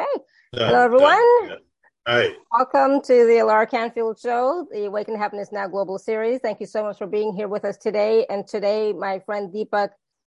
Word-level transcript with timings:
Okay. 0.00 0.22
Hello, 0.52 0.80
everyone. 0.84 1.58
Hi. 2.06 2.28
Welcome 2.52 3.02
to 3.02 3.26
the 3.26 3.40
Alara 3.42 3.68
Canfield 3.68 4.18
Show, 4.20 4.66
the 4.70 4.84
Awaken 4.84 5.16
Happiness 5.16 5.50
Now 5.50 5.66
Global 5.66 5.98
Series. 5.98 6.40
Thank 6.40 6.60
you 6.60 6.66
so 6.66 6.84
much 6.84 6.98
for 6.98 7.06
being 7.08 7.34
here 7.34 7.48
with 7.48 7.64
us 7.64 7.76
today. 7.76 8.24
And 8.30 8.46
today, 8.46 8.92
my 8.92 9.18
friend 9.18 9.52
Deepak 9.52 9.90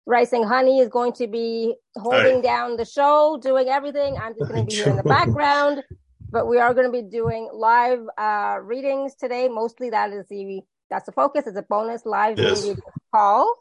Raisinghani 0.06 0.82
is 0.82 0.88
going 0.88 1.14
to 1.14 1.26
be 1.26 1.74
holding 1.96 2.36
Hi. 2.36 2.40
down 2.42 2.76
the 2.76 2.84
show, 2.84 3.38
doing 3.40 3.68
everything. 3.68 4.18
I'm 4.20 4.34
just 4.34 4.50
going 4.50 4.60
to 4.60 4.66
be 4.66 4.74
here 4.76 4.90
in 4.90 4.96
the 4.96 5.02
background. 5.02 5.82
But 6.30 6.46
we 6.46 6.58
are 6.58 6.74
going 6.74 6.86
to 6.86 6.92
be 6.92 7.08
doing 7.08 7.48
live 7.52 8.00
uh, 8.18 8.58
readings 8.62 9.14
today. 9.14 9.48
Mostly 9.48 9.88
that 9.90 10.12
is 10.12 10.26
the 10.28 10.60
that's 10.90 11.06
the 11.06 11.12
focus. 11.12 11.46
It's 11.46 11.56
a 11.56 11.62
bonus 11.62 12.04
live 12.04 12.38
Yes. 12.38 12.62
reading 12.62 12.76
call. 13.14 13.56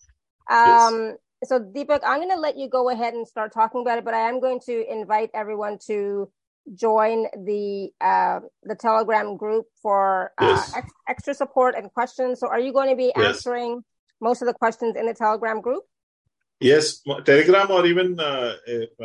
Yes. 0.49 1.13
So 1.43 1.59
Deepak, 1.59 1.99
I'm 2.05 2.19
going 2.19 2.29
to 2.29 2.39
let 2.39 2.57
you 2.57 2.69
go 2.69 2.89
ahead 2.89 3.13
and 3.13 3.27
start 3.27 3.53
talking 3.53 3.81
about 3.81 3.97
it, 3.97 4.05
but 4.05 4.13
I 4.13 4.29
am 4.29 4.39
going 4.39 4.59
to 4.61 4.91
invite 4.91 5.29
everyone 5.33 5.77
to 5.87 6.29
join 6.73 7.27
the 7.45 7.89
uh, 7.99 8.39
the 8.63 8.75
Telegram 8.75 9.35
group 9.35 9.65
for 9.81 10.31
uh, 10.37 10.47
Yes. 10.47 10.71
ex- 10.75 10.93
extra 11.09 11.33
support 11.33 11.75
and 11.75 11.91
questions. 11.93 12.39
So, 12.39 12.47
are 12.47 12.59
you 12.59 12.71
going 12.71 12.89
to 12.89 12.95
be 12.95 13.11
Yes. 13.15 13.37
answering 13.37 13.83
most 14.21 14.41
of 14.41 14.47
the 14.47 14.53
questions 14.53 14.95
in 14.95 15.05
the 15.05 15.13
Telegram 15.13 15.59
group? 15.59 15.83
Yes, 16.59 17.01
Telegram 17.25 17.69
or 17.71 17.85
even 17.85 18.17
uh, 18.19 18.55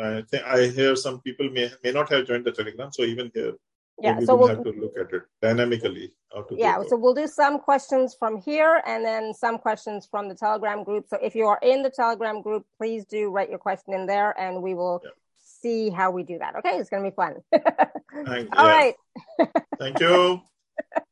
I 0.01 0.23
think 0.31 0.43
I 0.45 0.67
hear 0.67 0.95
some 0.95 1.19
people 1.21 1.49
may 1.49 1.69
may 1.83 1.91
not 1.91 2.09
have 2.11 2.25
joined 2.25 2.45
the 2.45 2.53
Telegram, 2.53 2.91
so 2.93 3.03
even 3.03 3.31
here 3.33 3.53
Yeah. 4.01 4.19
So 4.21 4.35
we'll 4.35 4.47
have 4.47 4.63
to 4.63 4.71
look 4.71 4.93
at 4.99 5.13
it 5.13 5.23
dynamically. 5.41 6.13
How 6.33 6.43
to 6.43 6.55
yeah. 6.57 6.81
So 6.87 6.95
we'll 6.97 7.13
do 7.13 7.27
some 7.27 7.59
questions 7.59 8.15
from 8.17 8.37
here 8.41 8.81
and 8.85 9.03
then 9.03 9.33
some 9.33 9.57
questions 9.57 10.07
from 10.09 10.29
the 10.29 10.35
Telegram 10.35 10.83
group. 10.83 11.05
So 11.09 11.17
if 11.21 11.35
you 11.35 11.45
are 11.47 11.59
in 11.61 11.83
the 11.83 11.89
Telegram 11.89 12.41
group, 12.41 12.65
please 12.77 13.05
do 13.05 13.29
write 13.29 13.49
your 13.49 13.59
question 13.59 13.93
in 13.93 14.05
there, 14.05 14.37
and 14.39 14.61
we 14.61 14.73
will 14.73 15.01
Yeah. 15.03 15.09
see 15.37 15.89
how 15.89 16.11
we 16.11 16.23
do 16.23 16.37
that. 16.39 16.55
Okay, 16.57 16.77
it's 16.77 16.89
going 16.89 17.03
to 17.03 17.09
be 17.09 17.15
fun. 17.15 17.35
Thank- 18.25 18.55
All 18.57 18.65
right. 18.67 18.95
Thank 19.79 19.99
you, 19.99 20.41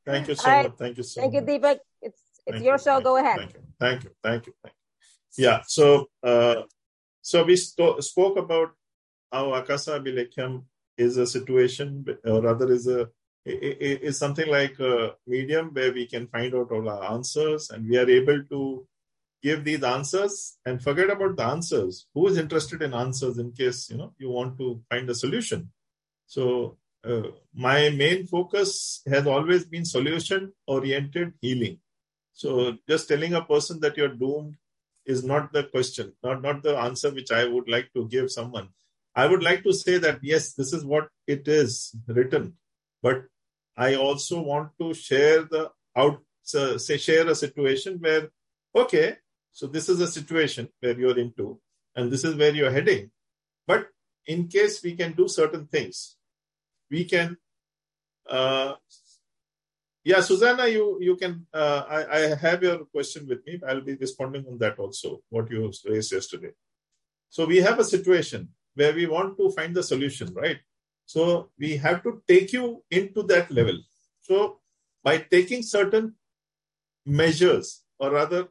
thank 0.06 0.28
you 0.30 0.36
so 0.36 0.50
right. 0.50 0.68
much. 0.70 0.78
Thank 0.78 0.98
you 0.98 1.04
so 1.04 1.22
Thank 1.22 1.34
you, 1.34 1.42
much. 1.42 1.50
Deepak. 1.50 1.80
It's 2.02 2.22
it's 2.46 2.54
Thank 2.56 2.64
your 2.64 2.76
you, 2.76 2.80
show. 2.80 2.94
thank 2.94 3.04
Go 3.04 3.18
you, 3.18 3.24
ahead. 3.26 3.40
Thank 3.40 3.54
you, 3.54 3.62
thank 3.80 4.04
you, 4.06 4.10
thank 4.24 4.46
you, 4.48 4.54
thank 4.64 4.76
you. 5.38 5.44
Yeah. 5.46 5.62
So, 5.68 6.08
uh, 6.24 6.62
so 7.22 7.44
we 7.44 7.58
sto- 7.58 8.00
spoke 8.00 8.38
about 8.38 8.70
how 9.32 9.54
Akasa 9.54 10.00
Abhilekham 10.00 10.64
is 10.98 11.18
a 11.18 11.28
situation, 11.28 12.06
or 12.26 12.42
rather, 12.42 12.72
is 12.72 12.88
a 12.88 13.10
is 13.46 14.18
something 14.18 14.50
like 14.50 14.78
a 14.80 15.16
medium 15.26 15.70
where 15.74 15.94
we 15.94 16.06
can 16.06 16.28
find 16.28 16.54
out 16.54 16.72
all 16.72 16.90
our 16.90 17.14
answers, 17.14 17.70
and 17.70 17.90
we 17.90 17.98
are 17.98 18.10
able 18.10 18.44
to 18.50 18.86
give 19.42 19.64
these 19.64 19.84
answers 19.84 20.58
and 20.66 20.84
forget 20.84 21.10
about 21.10 21.38
the 21.38 21.44
answers. 21.44 22.08
Who 22.14 22.28
is 22.28 22.38
interested 22.38 22.82
in 22.82 22.94
answers 22.94 23.38
in 23.38 23.52
case 23.52 23.90
you 23.90 23.98
know 23.98 24.14
you 24.18 24.30
want 24.30 24.58
to 24.60 24.82
find 24.90 25.10
a 25.10 25.16
solution? 25.16 25.72
So 26.26 26.78
uh, 27.06 27.30
my 27.54 27.90
main 27.90 28.28
focus 28.28 29.02
has 29.08 29.28
always 29.28 29.66
been 29.66 29.86
solution 29.86 30.52
oriented 30.66 31.34
healing. 31.42 31.80
So 32.34 32.78
just 32.88 33.08
telling 33.08 33.34
a 33.34 33.44
person 33.44 33.80
that 33.80 33.98
you're 33.98 34.10
doomed 34.10 34.56
is 35.06 35.24
not 35.24 35.54
the 35.54 35.64
question, 35.64 36.14
not, 36.22 36.42
not 36.42 36.64
the 36.64 36.78
answer 36.78 37.12
which 37.12 37.32
I 37.32 37.46
would 37.46 37.70
like 37.70 37.94
to 37.96 38.08
give 38.08 38.30
someone. 38.30 38.70
I 39.18 39.26
would 39.26 39.44
like 39.44 39.64
to 39.64 39.74
say 39.74 39.98
that 39.98 40.20
yes, 40.22 40.54
this 40.54 40.74
is 40.74 40.86
what 40.86 41.10
it 41.26 41.48
is 41.48 41.96
written, 42.08 42.54
but 43.02 43.24
I 43.76 43.96
also 43.96 44.42
want 44.42 44.74
to 44.80 44.94
share 44.94 45.42
the 45.42 45.72
out, 45.96 46.20
so 46.44 46.78
say 46.78 46.98
share 46.98 47.28
a 47.28 47.34
situation 47.34 47.98
where, 48.00 48.30
okay, 48.76 49.18
so 49.52 49.66
this 49.66 49.90
is 49.90 50.00
a 50.02 50.08
situation 50.08 50.70
where 50.82 50.98
you're 51.00 51.18
into, 51.18 51.60
and 51.96 52.12
this 52.12 52.24
is 52.24 52.36
where 52.36 52.54
you're 52.54 52.76
heading. 52.80 53.10
But 53.66 53.88
in 54.28 54.48
case 54.50 54.84
we 54.84 54.96
can 54.96 55.14
do 55.14 55.28
certain 55.28 55.66
things, 55.66 56.16
we 56.92 57.04
can 57.06 57.38
uh, 58.30 58.74
yeah, 60.04 60.22
Susanna, 60.22 60.68
you 60.68 61.00
you 61.02 61.16
can. 61.18 61.48
Uh, 61.54 61.84
I 61.90 62.00
I 62.18 62.20
have 62.36 62.64
your 62.64 62.86
question 62.86 63.28
with 63.28 63.46
me. 63.46 63.60
I'll 63.68 63.82
be 63.82 63.96
responding 63.96 64.46
on 64.48 64.58
that 64.60 64.80
also. 64.80 65.22
What 65.30 65.52
you 65.52 65.72
raised 65.86 66.14
yesterday. 66.14 66.52
So 67.30 67.46
we 67.46 67.58
have 67.58 67.80
a 67.80 67.84
situation 67.84 68.50
where 68.78 68.94
we 68.94 69.06
want 69.08 69.38
to 69.38 69.52
find 69.52 69.76
the 69.76 69.84
solution, 69.84 70.34
right? 70.34 70.60
So 71.06 71.50
we 71.58 71.78
have 71.78 72.04
to 72.04 72.22
take 72.28 72.54
you 72.54 72.84
into 72.92 73.24
that 73.24 73.52
level. 73.52 73.78
So 74.22 74.60
by 75.04 75.18
taking 75.20 75.64
certain 75.64 76.16
measures, 77.06 77.84
or 78.00 78.12
rather, 78.12 78.48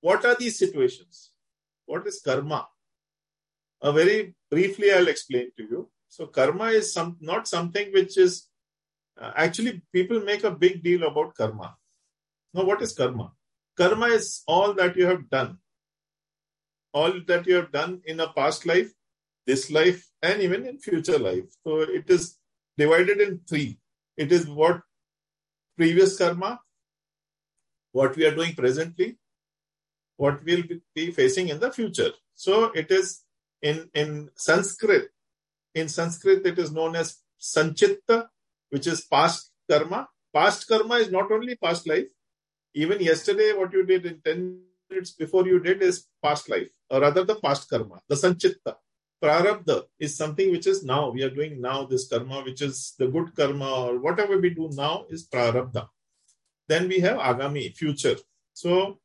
what 0.00 0.24
are 0.24 0.36
these 0.36 0.58
situations? 0.58 1.30
What 1.86 2.06
is 2.06 2.20
karma? 2.20 2.68
Uh, 3.80 3.92
very 3.92 4.34
briefly, 4.50 4.92
I'll 4.92 5.08
explain 5.08 5.50
to 5.56 5.62
you. 5.62 5.90
So 6.08 6.26
karma 6.26 6.66
is 6.80 6.92
some 6.92 7.16
not 7.20 7.48
something 7.48 7.92
which 7.92 8.18
is 8.18 8.48
uh, 9.18 9.32
actually, 9.34 9.80
people 9.92 10.20
make 10.20 10.44
a 10.44 10.50
big 10.50 10.82
deal 10.82 11.04
about 11.04 11.34
karma. 11.34 11.76
Now, 12.52 12.64
what 12.64 12.82
is 12.82 12.92
karma? 12.92 13.32
Karma 13.76 14.06
is 14.06 14.42
all 14.46 14.74
that 14.74 14.96
you 14.96 15.06
have 15.06 15.28
done, 15.30 15.58
all 16.92 17.12
that 17.26 17.46
you 17.46 17.54
have 17.54 17.72
done 17.72 18.02
in 18.04 18.20
a 18.20 18.28
past 18.32 18.66
life, 18.66 18.92
this 19.46 19.70
life, 19.70 20.08
and 20.22 20.42
even 20.42 20.66
in 20.66 20.78
future 20.78 21.18
life. 21.18 21.44
So 21.64 21.80
it 21.80 22.10
is 22.10 22.38
divided 22.76 23.20
in 23.20 23.40
three. 23.48 23.78
It 24.16 24.32
is 24.32 24.48
what 24.48 24.80
previous 25.76 26.16
karma, 26.18 26.60
what 27.92 28.16
we 28.16 28.26
are 28.26 28.34
doing 28.34 28.54
presently, 28.54 29.18
what 30.16 30.44
we'll 30.44 30.64
be 30.94 31.10
facing 31.10 31.48
in 31.48 31.60
the 31.60 31.70
future. 31.70 32.12
So 32.34 32.64
it 32.72 32.90
is 32.90 33.22
in 33.62 33.90
in 33.94 34.30
Sanskrit. 34.36 35.08
In 35.74 35.88
Sanskrit, 35.88 36.46
it 36.46 36.58
is 36.58 36.72
known 36.72 36.96
as 36.96 37.18
sanchitta, 37.40 38.28
which 38.70 38.86
is 38.86 39.02
past 39.02 39.52
karma. 39.70 40.08
Past 40.32 40.66
karma 40.68 40.96
is 40.96 41.10
not 41.10 41.30
only 41.30 41.56
past 41.56 41.86
life. 41.86 42.06
Even 42.74 43.00
yesterday, 43.00 43.52
what 43.52 43.72
you 43.72 43.84
did 43.84 44.04
in 44.04 44.20
10 44.20 44.60
minutes 44.90 45.12
before 45.12 45.46
you 45.46 45.60
did 45.60 45.82
is 45.82 46.06
past 46.22 46.48
life, 46.48 46.68
or 46.90 47.00
rather 47.00 47.24
the 47.24 47.36
past 47.36 47.68
karma, 47.70 48.00
the 48.08 48.14
sanchitta. 48.14 48.74
Prarabdha 49.22 49.84
is 49.98 50.16
something 50.16 50.50
which 50.50 50.66
is 50.66 50.84
now. 50.84 51.10
We 51.10 51.22
are 51.22 51.30
doing 51.30 51.60
now 51.60 51.86
this 51.86 52.08
karma, 52.08 52.42
which 52.42 52.60
is 52.60 52.94
the 52.98 53.08
good 53.08 53.34
karma, 53.34 53.86
or 53.86 53.98
whatever 53.98 54.38
we 54.38 54.50
do 54.50 54.68
now 54.72 55.06
is 55.08 55.26
prarabdha. 55.26 55.88
Then 56.68 56.88
we 56.88 57.00
have 57.00 57.18
agami, 57.18 57.74
future. 57.74 58.16
So, 58.52 58.98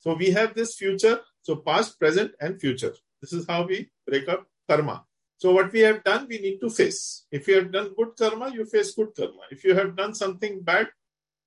so 0.00 0.14
we 0.14 0.30
have 0.30 0.54
this 0.54 0.74
future, 0.74 1.20
so 1.42 1.56
past, 1.56 1.98
present, 1.98 2.32
and 2.40 2.60
future. 2.60 2.94
This 3.20 3.32
is 3.32 3.46
how 3.46 3.66
we 3.66 3.90
break 4.06 4.28
up 4.28 4.46
karma. 4.68 5.04
So 5.38 5.52
what 5.52 5.72
we 5.72 5.80
have 5.80 6.02
done, 6.02 6.26
we 6.28 6.38
need 6.38 6.58
to 6.60 6.70
face. 6.70 7.26
If 7.30 7.46
you 7.46 7.56
have 7.56 7.70
done 7.70 7.92
good 7.96 8.16
karma, 8.18 8.50
you 8.52 8.64
face 8.64 8.94
good 8.94 9.14
karma. 9.16 9.42
If 9.50 9.64
you 9.64 9.74
have 9.74 9.94
done 9.94 10.14
something 10.14 10.62
bad, 10.62 10.88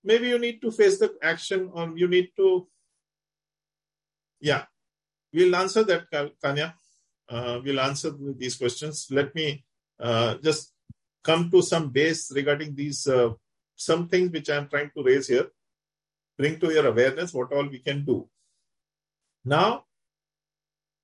maybe 0.03 0.27
you 0.27 0.39
need 0.39 0.61
to 0.61 0.71
face 0.71 0.99
the 0.99 1.16
action 1.21 1.69
or 1.73 1.91
you 1.97 2.07
need 2.07 2.29
to, 2.37 2.67
yeah, 4.39 4.66
we'll 5.33 5.55
answer 5.55 5.83
that, 5.83 6.09
Ka- 6.11 6.29
Kanya. 6.41 6.75
Uh, 7.29 7.59
we'll 7.63 7.79
answer 7.79 8.12
these 8.38 8.56
questions. 8.56 9.07
Let 9.12 9.35
me 9.35 9.63
uh, 10.00 10.35
just 10.44 10.73
come 11.23 11.50
to 11.51 11.62
some 11.62 11.90
base 11.90 12.31
regarding 12.34 12.73
these, 12.73 13.06
uh, 13.07 13.34
some 13.75 14.07
things 14.07 14.31
which 14.31 14.50
I'm 14.50 14.67
trying 14.67 14.91
to 14.97 15.03
raise 15.03 15.28
here. 15.28 15.47
Bring 16.38 16.59
to 16.59 16.72
your 16.72 16.88
awareness 16.88 17.34
what 17.34 17.51
all 17.53 17.67
we 17.67 17.79
can 17.79 18.03
do. 18.06 18.28
Now, 19.45 19.85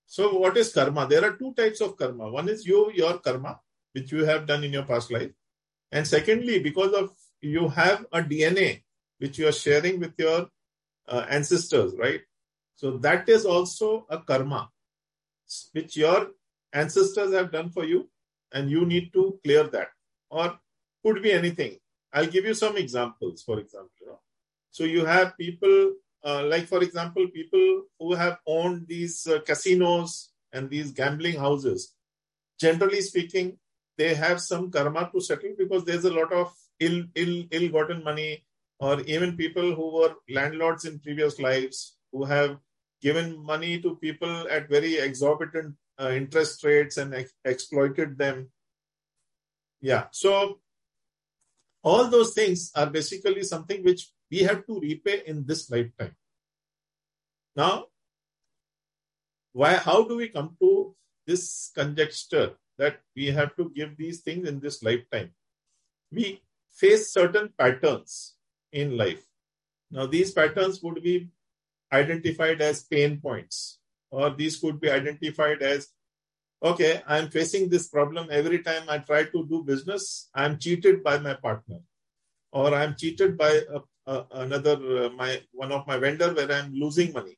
so 0.08 0.38
what 0.38 0.58
is 0.58 0.74
karma? 0.74 1.08
There 1.08 1.24
are 1.24 1.36
two 1.36 1.54
types 1.54 1.82
of 1.82 1.98
karma. 1.98 2.30
One 2.30 2.50
is 2.50 2.66
you, 2.66 2.92
your 2.94 3.20
karma, 3.20 3.60
which 3.94 4.12
you 4.12 4.24
have 4.26 4.48
done 4.48 4.64
in 4.64 4.74
your 4.74 4.84
past 4.84 5.12
life. 5.12 5.32
And 5.92 6.08
secondly, 6.08 6.60
because 6.60 6.94
of 6.94 7.12
you 7.42 7.68
have 7.70 8.06
a 8.12 8.22
DNA 8.22 8.84
which 9.20 9.38
you 9.38 9.48
are 9.48 9.52
sharing 9.52 10.00
with 10.00 10.14
your 10.18 10.48
uh, 11.08 11.26
ancestors, 11.30 11.94
right? 11.98 12.22
So 12.76 12.98
that 12.98 13.30
is 13.30 13.46
also 13.46 14.06
a 14.10 14.20
karma 14.20 14.70
which 15.74 15.98
your 15.98 16.32
ancestors 16.74 17.34
have 17.34 17.52
done 17.52 17.70
for 17.70 17.86
you, 17.86 18.10
and 18.52 18.70
you 18.70 18.86
need 18.86 19.12
to 19.14 19.40
clear 19.44 19.64
that. 19.64 19.90
Or 20.30 20.60
could 21.04 21.22
be 21.22 21.32
anything. 21.32 21.78
I'll 22.14 22.28
give 22.28 22.46
you 22.46 22.54
some 22.54 22.78
examples. 22.78 23.44
For 23.44 23.60
example, 23.60 24.22
so 24.72 24.84
you 24.84 25.06
have 25.06 25.38
people 25.38 25.94
uh, 26.26 26.44
like, 26.46 26.66
for 26.66 26.82
example, 26.82 27.28
people 27.28 27.84
who 28.00 28.14
have 28.16 28.40
owned 28.48 28.88
these 28.88 29.28
uh, 29.28 29.40
casinos 29.42 30.32
and 30.52 30.70
these 30.70 30.92
gambling 30.92 31.38
houses. 31.38 31.94
Generally 32.60 33.02
speaking, 33.02 33.60
they 33.98 34.16
have 34.16 34.42
some 34.42 34.72
karma 34.72 35.10
to 35.14 35.22
settle 35.22 35.54
because 35.58 35.86
there's 35.86 36.06
a 36.06 36.14
lot 36.14 36.34
of 36.34 36.52
ill, 36.80 37.04
ill, 37.14 37.44
ill-gotten 37.52 38.04
money, 38.04 38.44
or 38.80 39.02
even 39.02 39.38
people 39.38 39.76
who 39.76 39.94
were 39.94 40.16
landlords 40.30 40.86
in 40.86 41.00
previous 41.00 41.40
lives 41.40 41.98
who 42.12 42.26
have 42.26 42.58
given 43.06 43.38
money 43.54 43.74
to 43.86 43.96
people 44.06 44.36
at 44.56 44.70
very 44.76 44.94
exorbitant 45.08 45.76
uh, 46.02 46.12
interest 46.22 46.64
rates 46.64 46.98
and 46.98 47.14
ex- 47.14 47.38
exploited 47.54 48.18
them. 48.18 48.50
Yeah, 49.82 50.06
so 50.12 50.60
all 51.84 52.08
those 52.08 52.34
things 52.34 52.72
are 52.76 52.90
basically 52.90 53.44
something 53.44 53.84
which 53.84 54.10
we 54.32 54.40
have 54.50 54.66
to 54.66 54.80
repay 54.80 55.22
in 55.28 55.46
this 55.46 55.70
lifetime. 55.70 56.16
Now, 57.56 57.86
why? 59.54 59.76
How 59.76 60.04
do 60.04 60.18
we 60.18 60.30
come 60.30 60.58
to 60.62 60.96
this 61.26 61.72
conjecture 61.76 62.56
that 62.78 63.02
we 63.16 63.28
have 63.28 63.56
to 63.56 63.72
give 63.76 63.98
these 63.98 64.22
things 64.22 64.48
in 64.48 64.60
this 64.60 64.84
lifetime. 64.84 65.32
We 66.12 66.42
face 66.72 67.12
certain 67.12 67.50
patterns 67.58 68.36
in 68.72 68.98
life. 68.98 69.24
Now, 69.92 70.06
these 70.06 70.32
patterns 70.32 70.82
would 70.84 71.02
be 71.02 71.30
identified 72.02 72.62
as 72.62 72.84
pain 72.84 73.20
points, 73.22 73.80
or 74.12 74.30
these 74.30 74.60
could 74.60 74.80
be 74.80 74.90
identified 74.90 75.62
as 75.62 75.90
okay, 76.64 77.02
I'm 77.08 77.30
facing 77.30 77.70
this 77.70 77.88
problem 77.88 78.28
every 78.32 78.60
time 78.64 78.84
I 78.90 78.98
try 79.00 79.24
to 79.26 79.48
do 79.48 79.64
business, 79.64 80.30
I'm 80.34 80.58
cheated 80.58 81.04
by 81.04 81.18
my 81.20 81.36
partner, 81.36 81.80
or 82.52 82.74
I'm 82.74 82.96
cheated 82.98 83.38
by 83.38 83.62
a, 84.08 84.24
another, 84.32 85.06
uh, 85.06 85.10
my 85.10 85.42
one 85.52 85.72
of 85.72 85.86
my 85.88 85.98
vendor 85.98 86.34
where 86.34 86.52
I'm 86.52 86.74
losing 86.74 87.14
money. 87.14 87.38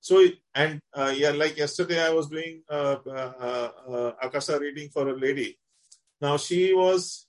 So, 0.00 0.24
and 0.54 0.80
uh, 0.94 1.12
yeah, 1.16 1.30
like 1.30 1.56
yesterday, 1.56 2.00
I 2.00 2.10
was 2.10 2.28
doing 2.28 2.62
uh, 2.70 2.96
uh, 3.06 3.70
uh, 3.88 4.12
Akasa 4.22 4.58
reading 4.58 4.88
for 4.90 5.08
a 5.08 5.16
lady. 5.16 5.58
Now, 6.20 6.36
she 6.36 6.72
was, 6.72 7.26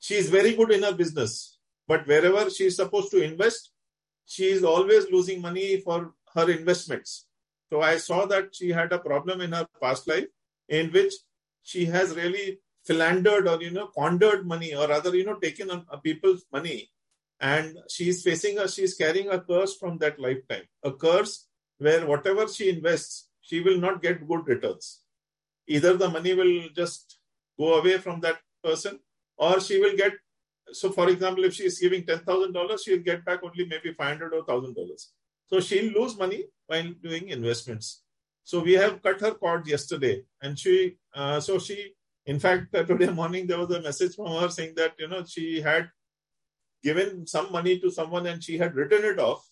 she 0.00 0.14
is 0.14 0.28
very 0.28 0.54
good 0.54 0.72
in 0.72 0.82
her 0.82 0.92
business, 0.92 1.58
but 1.86 2.06
wherever 2.06 2.50
she 2.50 2.66
is 2.66 2.76
supposed 2.76 3.10
to 3.12 3.22
invest, 3.22 3.72
she 4.28 4.44
is 4.44 4.62
always 4.62 5.10
losing 5.10 5.40
money 5.40 5.80
for 5.80 6.12
her 6.34 6.50
investments. 6.50 7.26
So 7.70 7.80
I 7.80 7.96
saw 7.96 8.26
that 8.26 8.54
she 8.54 8.68
had 8.70 8.92
a 8.92 8.98
problem 8.98 9.40
in 9.40 9.52
her 9.52 9.66
past 9.82 10.06
life 10.06 10.26
in 10.68 10.92
which 10.92 11.14
she 11.62 11.86
has 11.86 12.14
really 12.14 12.60
philandered 12.84 13.48
or, 13.48 13.60
you 13.62 13.70
know, 13.70 13.88
squandered 13.90 14.46
money 14.46 14.74
or 14.74 14.86
rather, 14.86 15.16
you 15.16 15.24
know, 15.24 15.38
taken 15.38 15.70
on 15.70 15.86
people's 16.02 16.44
money. 16.52 16.90
And 17.40 17.78
she 17.88 18.10
is 18.10 18.22
facing 18.22 18.58
a, 18.58 18.68
she 18.68 18.82
is 18.82 18.94
carrying 18.94 19.30
a 19.30 19.40
curse 19.40 19.74
from 19.76 19.98
that 19.98 20.20
lifetime, 20.20 20.64
a 20.82 20.92
curse 20.92 21.46
where 21.78 22.06
whatever 22.06 22.48
she 22.48 22.68
invests, 22.68 23.28
she 23.40 23.60
will 23.60 23.78
not 23.78 24.02
get 24.02 24.26
good 24.28 24.46
returns. 24.46 25.00
Either 25.66 25.96
the 25.96 26.08
money 26.08 26.34
will 26.34 26.68
just 26.74 27.18
go 27.58 27.74
away 27.78 27.96
from 27.98 28.20
that 28.20 28.38
person 28.62 28.98
or 29.36 29.60
she 29.60 29.78
will 29.78 29.96
get 29.96 30.12
so 30.72 30.90
for 30.90 31.08
example 31.08 31.44
if 31.44 31.54
she 31.54 31.64
is 31.64 31.78
giving 31.78 32.02
$10000 32.04 32.78
she'll 32.84 32.98
get 32.98 33.24
back 33.24 33.40
only 33.42 33.66
maybe 33.66 33.92
500 33.92 34.34
or 34.34 34.44
$1000 34.44 34.74
so 35.48 35.60
she'll 35.60 35.92
lose 35.92 36.16
money 36.16 36.44
while 36.66 36.92
doing 37.02 37.30
investments. 37.30 38.02
So 38.44 38.60
we 38.60 38.74
have 38.74 39.02
cut 39.02 39.20
her 39.20 39.32
cord 39.32 39.66
yesterday, 39.66 40.22
and 40.42 40.58
she, 40.58 40.96
uh, 41.14 41.40
so 41.40 41.58
she, 41.58 41.94
in 42.26 42.38
fact, 42.38 42.74
uh, 42.74 42.82
today 42.90 43.10
morning 43.10 43.46
there 43.46 43.58
was 43.58 43.70
a 43.70 43.82
message 43.82 44.14
from 44.14 44.26
her 44.40 44.48
saying 44.48 44.74
that 44.76 44.92
you 44.98 45.08
know 45.08 45.24
she 45.24 45.60
had 45.60 45.90
given 46.82 47.26
some 47.26 47.50
money 47.50 47.78
to 47.80 47.90
someone 47.90 48.26
and 48.26 48.42
she 48.44 48.56
had 48.56 48.74
written 48.74 49.04
it 49.04 49.18
off, 49.18 49.46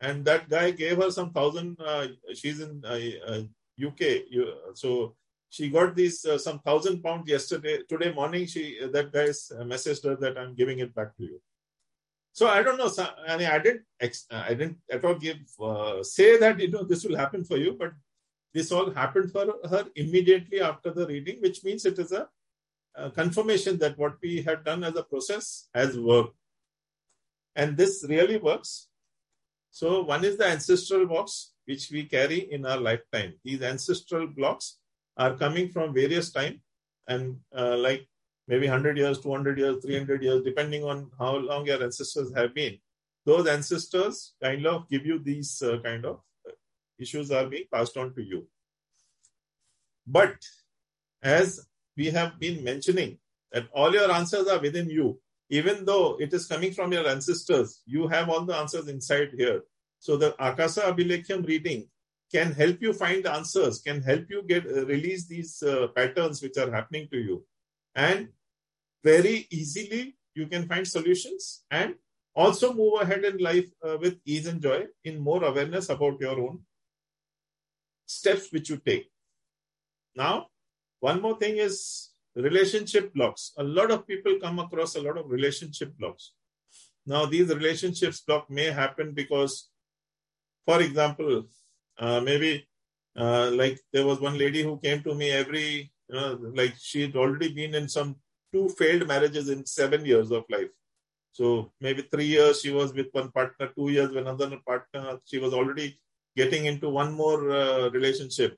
and 0.00 0.24
that 0.24 0.48
guy 0.48 0.70
gave 0.70 0.96
her 0.96 1.10
some 1.10 1.32
thousand. 1.32 1.78
Uh, 1.80 2.08
she's 2.34 2.60
in 2.60 2.82
UK, 2.84 4.02
uh, 4.02 4.40
uh, 4.40 4.74
so 4.74 5.14
she 5.50 5.68
got 5.70 5.94
these 5.94 6.24
uh, 6.24 6.38
some 6.38 6.58
thousand 6.60 7.02
pounds 7.02 7.28
yesterday. 7.28 7.78
Today 7.88 8.12
morning, 8.12 8.46
she 8.46 8.78
that 8.92 9.12
guy 9.12 9.28
messaged 9.64 10.04
her 10.04 10.16
that 10.16 10.38
I'm 10.38 10.54
giving 10.54 10.80
it 10.80 10.94
back 10.94 11.16
to 11.16 11.24
you. 11.24 11.40
So 12.32 12.48
I 12.48 12.62
don't 12.62 12.76
know. 12.76 12.90
I 13.26 13.36
mean, 13.38 13.46
I 13.46 13.58
didn't, 13.58 13.84
I 14.30 14.54
didn't 14.54 14.78
at 14.90 15.04
all 15.04 15.14
give 15.14 15.38
uh, 15.60 16.02
say 16.02 16.38
that 16.38 16.60
you 16.60 16.70
know 16.70 16.84
this 16.84 17.04
will 17.04 17.16
happen 17.16 17.44
for 17.44 17.56
you, 17.56 17.76
but 17.78 17.92
this 18.52 18.72
all 18.72 18.90
happened 18.90 19.32
for 19.32 19.46
her 19.70 19.84
immediately 19.94 20.60
after 20.60 20.92
the 20.92 21.06
reading, 21.06 21.40
which 21.40 21.64
means 21.64 21.84
it 21.84 21.98
is 21.98 22.12
a, 22.12 22.28
a 22.94 23.10
confirmation 23.10 23.78
that 23.78 23.96
what 23.96 24.16
we 24.22 24.42
had 24.42 24.64
done 24.64 24.84
as 24.84 24.96
a 24.96 25.02
process 25.02 25.68
has 25.74 25.98
worked, 25.98 26.36
and 27.54 27.76
this 27.76 28.04
really 28.08 28.36
works. 28.36 28.88
So 29.70 30.02
one 30.02 30.24
is 30.24 30.36
the 30.36 30.46
ancestral 30.46 31.06
blocks 31.06 31.52
which 31.66 31.90
we 31.90 32.04
carry 32.04 32.50
in 32.52 32.64
our 32.64 32.78
lifetime. 32.78 33.34
These 33.44 33.62
ancestral 33.62 34.26
blocks 34.26 34.78
are 35.16 35.36
coming 35.36 35.68
from 35.68 35.94
various 35.94 36.30
time, 36.30 36.60
and 37.08 37.36
uh, 37.56 37.76
like 37.76 38.06
maybe 38.48 38.66
100 38.66 38.98
years, 38.98 39.20
200 39.20 39.58
years, 39.58 39.82
300 39.84 40.22
years, 40.22 40.42
depending 40.42 40.84
on 40.84 41.10
how 41.18 41.36
long 41.36 41.66
your 41.66 41.82
ancestors 41.82 42.32
have 42.34 42.54
been. 42.54 42.78
Those 43.24 43.46
ancestors 43.48 44.34
kind 44.42 44.66
of 44.66 44.88
give 44.88 45.04
you 45.04 45.18
these 45.18 45.60
uh, 45.62 45.78
kind 45.82 46.04
of 46.04 46.20
uh, 46.46 46.52
issues 46.98 47.30
are 47.30 47.46
being 47.46 47.64
passed 47.72 47.96
on 47.96 48.14
to 48.14 48.22
you. 48.22 48.46
But 50.06 50.36
as 51.22 51.66
we 51.96 52.06
have 52.10 52.38
been 52.38 52.62
mentioning, 52.62 53.18
that 53.52 53.68
all 53.72 53.92
your 53.92 54.10
answers 54.12 54.46
are 54.48 54.60
within 54.60 54.88
you. 54.88 55.18
Even 55.48 55.84
though 55.84 56.16
it 56.20 56.32
is 56.32 56.46
coming 56.46 56.72
from 56.72 56.92
your 56.92 57.08
ancestors, 57.08 57.82
you 57.86 58.08
have 58.08 58.28
all 58.28 58.44
the 58.44 58.54
answers 58.54 58.88
inside 58.88 59.30
here. 59.36 59.62
So 59.98 60.16
the 60.16 60.34
Akasa 60.44 60.82
Abhilekham 60.82 61.46
reading 61.46 61.88
can 62.32 62.52
help 62.52 62.82
you 62.82 62.92
find 62.92 63.26
answers, 63.26 63.80
can 63.80 64.02
help 64.02 64.24
you 64.28 64.42
get 64.42 64.66
uh, 64.66 64.84
release 64.86 65.26
these 65.26 65.62
uh, 65.62 65.88
patterns 65.94 66.42
which 66.42 66.56
are 66.56 66.70
happening 66.70 67.08
to 67.12 67.18
you. 67.18 67.44
And 67.94 68.28
very 69.04 69.46
easily 69.50 70.16
you 70.34 70.46
can 70.46 70.66
find 70.66 70.86
solutions 70.86 71.64
and 71.70 71.94
also 72.34 72.72
move 72.72 73.00
ahead 73.00 73.24
in 73.24 73.38
life 73.38 73.68
uh, 73.86 73.96
with 73.98 74.18
ease 74.24 74.46
and 74.46 74.60
joy 74.60 74.86
in 75.04 75.18
more 75.18 75.44
awareness 75.44 75.88
about 75.88 76.20
your 76.20 76.38
own 76.38 76.60
steps 78.04 78.52
which 78.52 78.68
you 78.70 78.76
take. 78.76 79.10
Now 80.14 80.48
one 81.00 81.22
more 81.22 81.38
thing 81.38 81.56
is 81.58 82.10
relationship 82.34 83.14
blocks. 83.14 83.52
A 83.56 83.62
lot 83.62 83.90
of 83.90 84.06
people 84.06 84.38
come 84.40 84.58
across 84.58 84.96
a 84.96 85.00
lot 85.00 85.16
of 85.16 85.30
relationship 85.30 85.96
blocks. 85.98 86.32
Now 87.06 87.24
these 87.24 87.48
relationships 87.48 88.20
block 88.20 88.50
may 88.50 88.70
happen 88.70 89.12
because 89.12 89.70
for 90.66 90.82
example 90.82 91.44
uh, 91.98 92.20
maybe 92.20 92.66
uh, 93.16 93.50
like 93.52 93.80
there 93.92 94.06
was 94.06 94.20
one 94.20 94.36
lady 94.38 94.62
who 94.62 94.78
came 94.78 95.02
to 95.02 95.14
me 95.14 95.30
every 95.30 95.90
you 96.08 96.14
know, 96.14 96.38
like 96.54 96.74
she 96.78 97.02
had 97.02 97.16
already 97.16 97.52
been 97.52 97.74
in 97.74 97.88
some 97.88 98.16
two 98.52 98.68
failed 98.70 99.06
marriages 99.06 99.48
in 99.48 99.66
seven 99.66 100.04
years 100.04 100.30
of 100.30 100.44
life. 100.48 100.68
So 101.32 101.72
maybe 101.80 102.02
three 102.02 102.26
years 102.26 102.60
she 102.60 102.70
was 102.70 102.94
with 102.94 103.08
one 103.12 103.30
partner, 103.30 103.70
two 103.76 103.90
years 103.90 104.10
with 104.10 104.26
another 104.26 104.58
partner. 104.66 105.18
She 105.24 105.38
was 105.38 105.52
already 105.52 105.98
getting 106.36 106.66
into 106.66 106.88
one 106.88 107.12
more 107.12 107.50
uh, 107.50 107.90
relationship. 107.90 108.56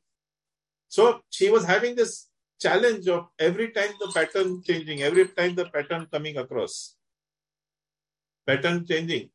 So 0.88 1.20
she 1.30 1.50
was 1.50 1.64
having 1.64 1.94
this 1.96 2.28
challenge 2.60 3.08
of 3.08 3.28
every 3.38 3.70
time 3.70 3.90
the 4.00 4.08
pattern 4.08 4.62
changing, 4.62 5.02
every 5.02 5.28
time 5.28 5.54
the 5.54 5.66
pattern 5.66 6.06
coming 6.12 6.36
across. 6.36 6.96
Pattern 8.46 8.86
changing. 8.86 9.30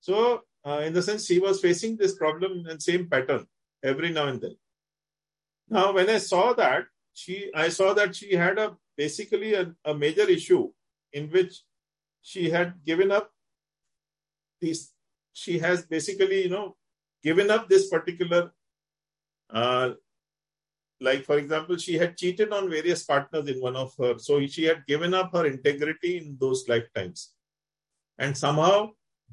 So, 0.00 0.42
uh, 0.64 0.82
in 0.84 0.92
the 0.92 1.02
sense, 1.02 1.26
she 1.26 1.38
was 1.38 1.60
facing 1.60 1.96
this 1.96 2.14
problem 2.14 2.66
and 2.68 2.80
same 2.80 3.08
pattern 3.08 3.46
every 3.82 4.10
now 4.10 4.28
and 4.28 4.40
then. 4.40 4.56
Now, 5.68 5.92
when 5.92 6.08
I 6.08 6.18
saw 6.18 6.52
that, 6.54 6.84
she 7.14 7.50
I 7.54 7.68
saw 7.68 7.92
that 7.94 8.14
she 8.14 8.34
had 8.34 8.58
a 8.58 8.76
basically 8.96 9.54
a, 9.54 9.74
a 9.84 9.94
major 9.94 10.28
issue 10.28 10.70
in 11.12 11.28
which 11.30 11.62
she 12.22 12.50
had 12.50 12.74
given 12.84 13.10
up 13.10 13.30
this 14.60 14.92
she 15.32 15.58
has 15.58 15.84
basically 15.84 16.44
you 16.44 16.48
know 16.48 16.76
given 17.22 17.50
up 17.50 17.68
this 17.68 17.88
particular 17.90 18.52
uh, 19.50 19.90
like 21.00 21.24
for 21.24 21.36
example 21.38 21.76
she 21.76 21.98
had 21.98 22.16
cheated 22.16 22.52
on 22.52 22.70
various 22.70 23.04
partners 23.04 23.48
in 23.48 23.60
one 23.60 23.76
of 23.76 23.92
her 23.98 24.18
so 24.18 24.44
she 24.46 24.64
had 24.64 24.86
given 24.86 25.12
up 25.12 25.32
her 25.32 25.46
integrity 25.46 26.18
in 26.18 26.36
those 26.40 26.68
lifetimes 26.68 27.32
and 28.18 28.36
somehow 28.36 28.88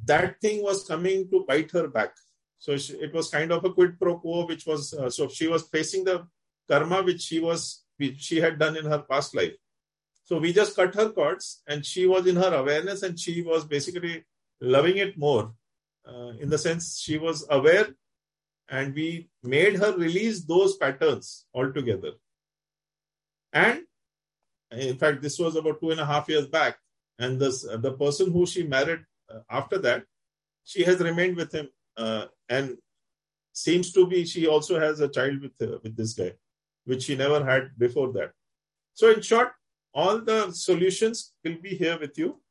that 0.06 0.40
thing 0.42 0.64
was 0.64 0.86
coming 0.88 1.30
to 1.30 1.46
bite 1.48 1.72
her 1.72 1.88
back 1.88 2.14
so 2.60 2.76
she, 2.78 2.94
it 2.94 3.14
was 3.14 3.30
kind 3.30 3.52
of 3.52 3.64
a 3.64 3.74
quid 3.74 4.00
pro 4.00 4.20
quo 4.20 4.46
which 4.46 4.66
was 4.66 4.94
uh, 4.94 5.10
so 5.10 5.28
she 5.30 5.48
was 5.48 5.64
facing 5.64 6.04
the 6.04 6.28
karma 6.70 7.02
which 7.02 7.22
she 7.22 7.40
was 7.40 7.84
which 7.98 8.20
she 8.20 8.38
had 8.38 8.60
done 8.60 8.78
in 8.78 8.86
her 8.86 9.00
past 9.00 9.36
life. 9.36 9.56
So 10.24 10.38
we 10.38 10.54
just 10.54 10.76
cut 10.76 10.94
her 10.96 11.10
cords, 11.10 11.64
and 11.68 11.86
she 11.86 12.06
was 12.06 12.28
in 12.28 12.36
her 12.36 12.54
awareness, 12.54 13.02
and 13.02 13.20
she 13.20 13.42
was 13.42 13.66
basically 13.66 14.24
loving 14.62 14.98
it 14.98 15.18
more, 15.18 15.54
uh, 16.08 16.34
in 16.40 16.50
the 16.50 16.58
sense 16.58 17.00
she 17.00 17.18
was 17.18 17.46
aware, 17.50 17.88
and 18.70 18.94
we 18.94 19.30
made 19.42 19.78
her 19.78 19.96
release 19.98 20.44
those 20.46 20.78
patterns 20.78 21.46
altogether. 21.54 22.12
And 23.52 23.82
in 24.72 24.98
fact, 24.98 25.22
this 25.22 25.40
was 25.40 25.56
about 25.56 25.82
two 25.82 25.92
and 25.92 26.00
a 26.00 26.06
half 26.06 26.30
years 26.30 26.48
back, 26.48 26.78
and 27.18 27.40
this 27.40 27.64
the 27.64 27.94
person 27.94 28.32
who 28.32 28.46
she 28.46 28.64
married 28.64 29.06
after 29.50 29.78
that, 29.80 30.04
she 30.64 30.84
has 30.84 31.00
remained 31.00 31.36
with 31.36 31.52
him, 31.52 31.70
uh, 31.98 32.26
and 32.50 32.78
seems 33.54 33.92
to 33.94 34.08
be 34.08 34.26
she 34.26 34.48
also 34.48 34.80
has 34.80 35.00
a 35.00 35.10
child 35.10 35.42
with 35.42 35.56
uh, 35.62 35.78
with 35.84 35.96
this 35.96 36.14
guy 36.14 36.32
which 36.86 37.04
she 37.04 37.16
never 37.16 37.40
had 37.46 37.72
before 37.78 38.12
that. 38.14 38.32
So, 38.94 39.12
in 39.12 39.22
short, 39.22 39.52
all 39.94 40.20
the 40.20 40.52
solutions 40.52 41.34
will 41.44 41.58
be 41.62 41.76
here 41.76 41.98
with 42.00 42.18
you. 42.18 42.42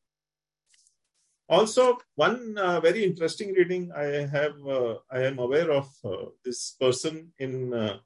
Also, 1.48 1.98
one 2.14 2.58
uh, 2.58 2.78
very 2.80 3.04
interesting 3.04 3.54
reading 3.54 3.90
I 3.96 4.26
have, 4.36 4.56
uh, 4.66 4.96
I 5.10 5.20
am 5.30 5.38
aware 5.38 5.70
of 5.72 5.88
uh, 6.04 6.26
this 6.44 6.76
person 6.78 7.32
in 7.38 7.72
uh, 7.72 7.98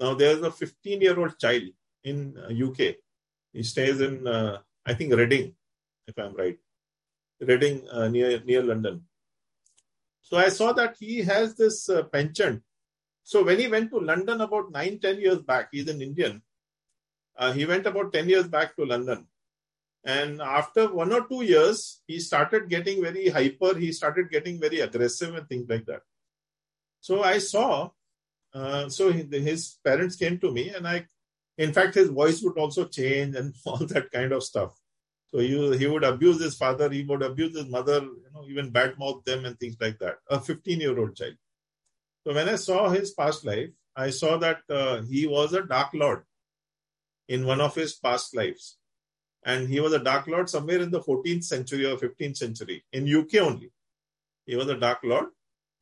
now. 0.00 0.14
There's 0.14 0.42
a 0.42 0.50
15 0.50 1.00
year 1.00 1.18
old 1.18 1.38
child 1.38 1.64
in 2.04 2.36
UK. 2.38 2.80
Uh, 2.80 2.92
he 3.52 3.62
stays 3.62 4.00
in, 4.00 4.26
uh, 4.26 4.58
I 4.86 4.94
think, 4.94 5.12
Reading, 5.14 5.54
if 6.06 6.18
I'm 6.18 6.34
right, 6.34 6.58
Reading 7.46 7.86
near 8.10 8.40
near 8.44 8.62
London. 8.62 9.04
So 10.22 10.36
I 10.36 10.48
saw 10.48 10.72
that 10.72 10.96
he 10.98 11.22
has 11.22 11.54
this 11.54 11.88
penchant 12.12 12.62
so 13.24 13.42
when 13.42 13.58
he 13.58 13.68
went 13.68 13.90
to 13.90 13.98
London 13.98 14.42
about 14.42 14.70
nine, 14.70 14.98
ten 15.00 15.18
years 15.18 15.38
back, 15.38 15.68
he's 15.72 15.88
an 15.88 16.00
Indian. 16.02 16.42
uh, 17.36 17.52
he 17.52 17.64
went 17.66 17.86
about 17.86 18.12
10 18.12 18.28
years 18.28 18.46
back 18.46 18.76
to 18.76 18.84
London. 18.84 19.26
And 20.04 20.40
after 20.40 20.92
one 20.92 21.12
or 21.12 21.26
two 21.26 21.42
years, 21.42 22.02
he 22.06 22.20
started 22.20 22.68
getting 22.68 23.02
very 23.02 23.28
hyper. 23.28 23.74
He 23.76 23.90
started 23.92 24.30
getting 24.30 24.60
very 24.60 24.80
aggressive 24.80 25.34
and 25.34 25.48
things 25.48 25.68
like 25.68 25.86
that. 25.86 26.02
So 27.00 27.22
I 27.24 27.38
saw, 27.38 27.90
uh, 28.52 28.88
so 28.88 29.10
his 29.10 29.78
parents 29.82 30.14
came 30.14 30.38
to 30.40 30.52
me 30.52 30.68
and 30.68 30.86
I, 30.86 31.06
in 31.58 31.72
fact, 31.72 31.96
his 31.96 32.10
voice 32.10 32.40
would 32.42 32.58
also 32.58 32.84
change 32.84 33.34
and 33.34 33.52
all 33.66 33.84
that 33.86 34.12
kind 34.12 34.32
of 34.32 34.44
stuff. 34.44 34.78
So 35.34 35.40
he, 35.40 35.78
he 35.78 35.86
would 35.88 36.04
abuse 36.04 36.40
his 36.40 36.54
father, 36.54 36.88
he 36.88 37.02
would 37.02 37.22
abuse 37.22 37.56
his 37.56 37.66
mother, 37.66 38.02
you 38.02 38.30
know, 38.32 38.44
even 38.48 38.70
badmouth 38.70 39.24
them 39.24 39.44
and 39.44 39.58
things 39.58 39.74
like 39.80 39.98
that. 39.98 40.18
A 40.30 40.38
15 40.38 40.80
year 40.80 40.96
old 40.96 41.16
child. 41.16 41.34
So 42.24 42.32
when 42.32 42.48
I 42.48 42.54
saw 42.54 42.88
his 42.88 43.10
past 43.10 43.44
life, 43.44 43.70
I 43.96 44.10
saw 44.10 44.36
that 44.38 44.60
uh, 44.70 45.02
he 45.02 45.26
was 45.26 45.52
a 45.52 45.62
Dark 45.62 45.92
Lord 45.92 46.22
in 47.28 47.46
one 47.46 47.60
of 47.60 47.74
his 47.74 47.94
past 47.94 48.36
lives. 48.36 48.76
And 49.44 49.68
he 49.68 49.80
was 49.80 49.92
a 49.92 49.98
Dark 49.98 50.28
Lord 50.28 50.48
somewhere 50.48 50.80
in 50.80 50.92
the 50.92 51.00
14th 51.00 51.42
century 51.42 51.84
or 51.84 51.96
15th 51.96 52.36
century, 52.36 52.84
in 52.92 53.12
UK 53.12 53.42
only. 53.42 53.72
He 54.46 54.54
was 54.54 54.68
a 54.68 54.78
Dark 54.78 55.00
Lord. 55.02 55.26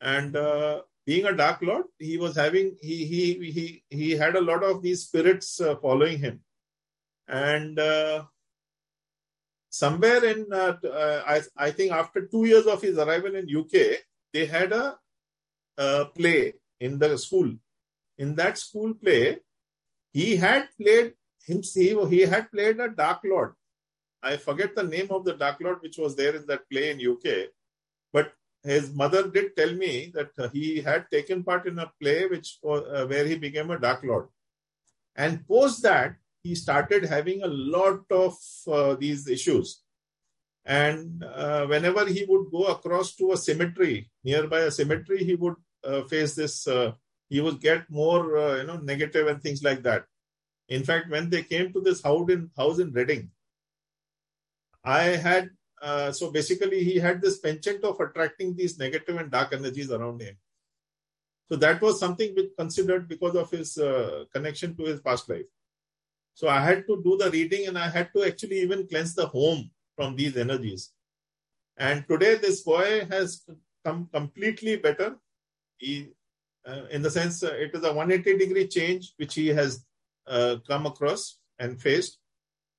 And 0.01 0.35
uh, 0.35 0.81
being 1.05 1.27
a 1.27 1.37
Dark 1.37 1.61
Lord, 1.61 1.85
he 1.99 2.17
was 2.17 2.37
having, 2.37 2.77
he, 2.81 3.05
he, 3.05 3.51
he, 3.53 3.85
he 3.91 4.11
had 4.13 4.35
a 4.35 4.41
lot 4.41 4.65
of 4.65 4.81
these 4.81 5.03
spirits 5.03 5.61
uh, 5.61 5.77
following 5.77 6.19
him. 6.19 6.41
And 7.29 7.79
uh, 7.79 8.25
somewhere 9.73 10.23
in 10.25 10.47
uh, 10.53 10.77
uh, 10.85 11.23
I, 11.27 11.41
I 11.57 11.71
think 11.71 11.93
after 11.93 12.27
two 12.27 12.45
years 12.45 12.67
of 12.67 12.83
his 12.83 12.99
arrival 12.99 13.35
in 13.35 13.57
UK, 13.57 14.05
they 14.33 14.47
had 14.47 14.73
a, 14.73 14.99
a 15.79 16.05
play 16.05 16.55
in 16.79 16.99
the 16.99 17.17
school. 17.17 17.51
In 18.19 18.35
that 18.37 18.59
school 18.59 18.93
play, 18.95 19.39
he 20.13 20.37
had 20.37 20.69
played 20.81 21.15
himself. 21.47 22.11
He 22.11 22.21
had 22.21 22.53
played 22.53 22.79
a 22.81 22.91
Dark 22.91 23.21
Lord. 23.25 23.55
I 24.23 24.37
forget 24.37 24.77
the 24.77 24.85
name 24.85 25.09
of 25.11 25.25
the 25.25 25.35
Dark 25.35 25.61
Lord 25.61 25.79
which 25.81 25.97
was 25.97 26.15
there 26.15 26.37
in 26.37 26.47
that 26.47 26.69
play 26.71 26.91
in 26.91 27.01
UK, 27.01 27.49
but 28.13 28.33
his 28.63 28.95
mother 28.95 29.27
did 29.29 29.57
tell 29.57 29.73
me 29.73 30.13
that 30.15 30.51
he 30.53 30.83
had 30.83 31.11
taken 31.11 31.43
part 31.43 31.67
in 31.67 31.79
a 31.79 31.91
play 32.01 32.27
which 32.27 32.59
uh, 32.63 33.07
where 33.07 33.27
he 33.27 33.37
became 33.37 33.71
a 33.71 33.79
Dark 33.79 34.05
Lord, 34.05 34.29
and 35.17 35.47
post 35.49 35.83
that 35.83 36.17
he 36.43 36.55
started 36.55 37.05
having 37.05 37.43
a 37.43 37.47
lot 37.47 38.01
of 38.11 38.37
uh, 38.67 38.95
these 38.97 39.29
issues. 39.29 39.83
And 40.65 41.25
uh, 41.25 41.67
whenever 41.67 42.07
he 42.07 42.25
would 42.29 42.51
go 42.51 42.65
across 42.65 43.15
to 43.17 43.33
a 43.33 43.37
cemetery, 43.37 44.11
nearby 44.25 44.61
a 44.61 44.71
cemetery, 44.71 45.25
he 45.25 45.35
would 45.35 45.55
uh, 45.85 46.03
face 46.03 46.35
this, 46.35 46.67
uh, 46.67 46.93
he 47.29 47.41
would 47.41 47.61
get 47.61 47.91
more, 47.91 48.37
uh, 48.37 48.57
you 48.57 48.65
know, 48.65 48.77
negative 48.77 49.27
and 49.27 49.43
things 49.43 49.63
like 49.63 49.83
that. 49.83 50.05
In 50.69 50.85
fact, 50.85 51.11
when 51.11 51.31
they 51.31 51.43
came 51.43 51.73
to 51.73 51.81
this 51.81 52.03
house 52.03 52.31
in, 52.31 52.51
house 52.57 52.79
in 52.79 52.93
Reading, 52.93 53.31
I 54.85 55.03
had, 55.03 55.51
uh, 55.81 56.13
so 56.13 56.31
basically 56.31 56.85
he 56.85 56.99
had 56.99 57.21
this 57.21 57.39
penchant 57.39 57.85
of 57.85 58.01
attracting 58.01 58.55
these 58.55 58.79
negative 58.79 59.17
and 59.17 59.31
dark 59.31 59.53
energies 59.53 59.91
around 59.91 60.21
him. 60.23 60.37
So 61.49 61.57
that 61.57 61.83
was 61.83 62.01
something 62.01 62.35
considered 62.57 63.09
because 63.09 63.35
of 63.35 63.51
his 63.51 63.79
connection 64.33 64.77
to 64.77 64.85
his 64.85 65.01
past 65.01 65.29
life. 65.29 65.45
So 66.35 66.49
I 66.49 66.61
had 66.61 66.87
to 66.87 67.03
do 67.03 67.17
the 67.17 67.31
reading 67.31 67.67
and 67.67 67.79
I 67.79 67.89
had 67.89 68.11
to 68.15 68.25
actually 68.25 68.61
even 68.61 68.87
cleanse 68.87 69.15
the 69.15 69.27
home 69.27 69.71
from 69.97 70.17
these 70.17 70.37
energies. 70.37 70.91
And 71.77 72.07
today 72.09 72.37
this 72.37 72.63
boy 72.63 73.07
has 73.11 73.45
come 73.85 74.09
completely 74.13 74.77
better. 74.77 75.17
He, 75.79 76.09
uh, 76.67 76.85
in 76.91 77.03
the 77.03 77.11
sense, 77.11 77.43
uh, 77.43 77.55
it 77.55 77.75
is 77.75 77.85
a 77.85 77.93
180 77.93 78.39
degree 78.39 78.69
change 78.69 79.13
which 79.17 79.35
he 79.35 79.49
has 79.49 79.85
uh, 80.27 80.57
come 80.67 80.87
across 80.87 81.39
and 81.59 81.81
faced. 81.81 82.19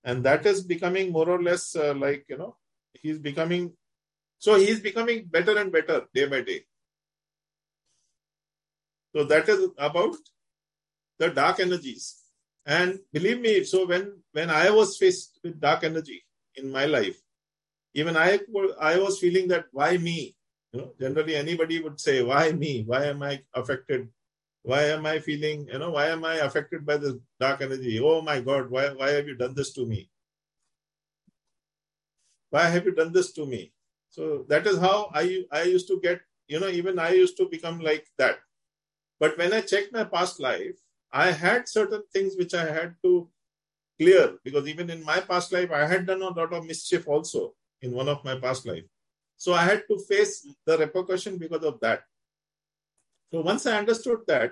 And 0.04 0.24
that 0.24 0.46
is 0.46 0.64
becoming 0.64 1.12
more 1.12 1.30
or 1.30 1.42
less 1.42 1.76
uh, 1.76 1.94
like, 1.96 2.26
you 2.28 2.38
know, 2.38 2.58
he's 2.94 3.20
becoming, 3.20 3.74
so 4.38 4.56
he's 4.56 4.80
becoming 4.80 5.26
better 5.26 5.58
and 5.58 5.72
better 5.72 6.04
day 6.14 6.26
by 6.26 6.42
day. 6.42 6.64
So 9.16 9.24
that 9.26 9.48
is 9.48 9.70
about 9.78 10.16
the 11.20 11.30
dark 11.30 11.60
energies. 11.60 12.23
And 12.65 13.00
believe 13.12 13.41
me, 13.41 13.63
so 13.65 13.86
when, 13.86 14.24
when 14.32 14.50
I 14.50 14.70
was 14.70 14.98
faced 14.98 15.39
with 15.43 15.60
dark 15.60 15.84
energy 15.84 16.24
in 16.55 16.72
my 16.72 16.86
life, 16.86 17.20
even 17.93 18.15
I, 18.15 18.39
I 18.79 18.98
was 18.98 19.20
feeling 19.20 19.50
that 19.50 19.65
why 19.72 19.98
me? 19.98 20.36
You 20.72 20.79
know, 20.79 20.93
generally 21.00 21.36
anybody 21.36 21.79
would 21.79 22.00
say, 22.00 22.24
why 22.24 22.51
me? 22.51 22.84
Why 22.86 23.05
am 23.05 23.22
I 23.22 23.41
affected? 23.53 24.10
Why 24.63 24.84
am 24.86 25.05
I 25.05 25.20
feeling, 25.20 25.67
you 25.72 25.77
know, 25.77 25.91
why 25.91 26.08
am 26.08 26.24
I 26.24 26.36
affected 26.36 26.86
by 26.86 26.98
this 26.98 27.13
dark 27.39 27.62
energy? 27.62 28.00
Oh 28.00 28.22
my 28.22 28.39
God, 28.39 28.70
why, 28.70 28.88
why 28.89 29.10
have 29.12 29.27
you 29.27 29.36
done 29.36 29.53
this 29.53 29.74
to 29.74 29.86
me? 29.86 30.10
Why 32.50 32.70
have 32.70 32.86
you 32.86 32.93
done 32.93 33.12
this 33.12 33.34
to 33.34 33.46
me? 33.46 33.74
So 34.10 34.46
that 34.48 34.65
is 34.65 34.77
how 34.77 35.12
I, 35.13 35.43
I 35.51 35.63
used 35.63 35.88
to 35.89 36.00
get, 36.00 36.22
you 36.48 36.60
know, 36.60 36.70
even 36.70 36.98
I 36.98 37.12
used 37.12 37.36
to 37.38 37.50
become 37.50 37.79
like 37.79 38.08
that. 38.17 38.38
But 39.20 39.38
when 39.38 39.53
I 39.53 39.62
checked 39.62 39.91
my 39.91 40.05
past 40.05 40.39
life, 40.39 40.77
I 41.13 41.32
had 41.32 41.70
certain 41.70 42.03
things 42.12 42.36
which 42.36 42.53
I 42.55 42.65
had 42.65 42.96
to 43.03 43.29
clear 44.00 44.38
because 44.43 44.67
even 44.67 44.89
in 44.89 45.03
my 45.03 45.20
past 45.20 45.53
life, 45.53 45.72
I 45.72 45.86
had 45.86 46.08
done 46.08 46.24
a 46.24 46.29
lot 46.29 46.51
of 46.51 46.65
mischief 46.65 47.08
also 47.08 47.53
in 47.82 47.91
one 47.91 48.10
of 48.10 48.24
my 48.25 48.39
past 48.39 48.65
life. 48.65 48.86
So 49.38 49.53
I 49.53 49.63
had 49.63 49.84
to 49.89 50.00
face 50.00 50.48
the 50.65 50.77
repercussion 50.77 51.38
because 51.38 51.63
of 51.63 51.79
that. 51.82 52.01
So 53.32 53.41
once 53.41 53.65
I 53.67 53.77
understood 53.77 54.20
that, 54.27 54.51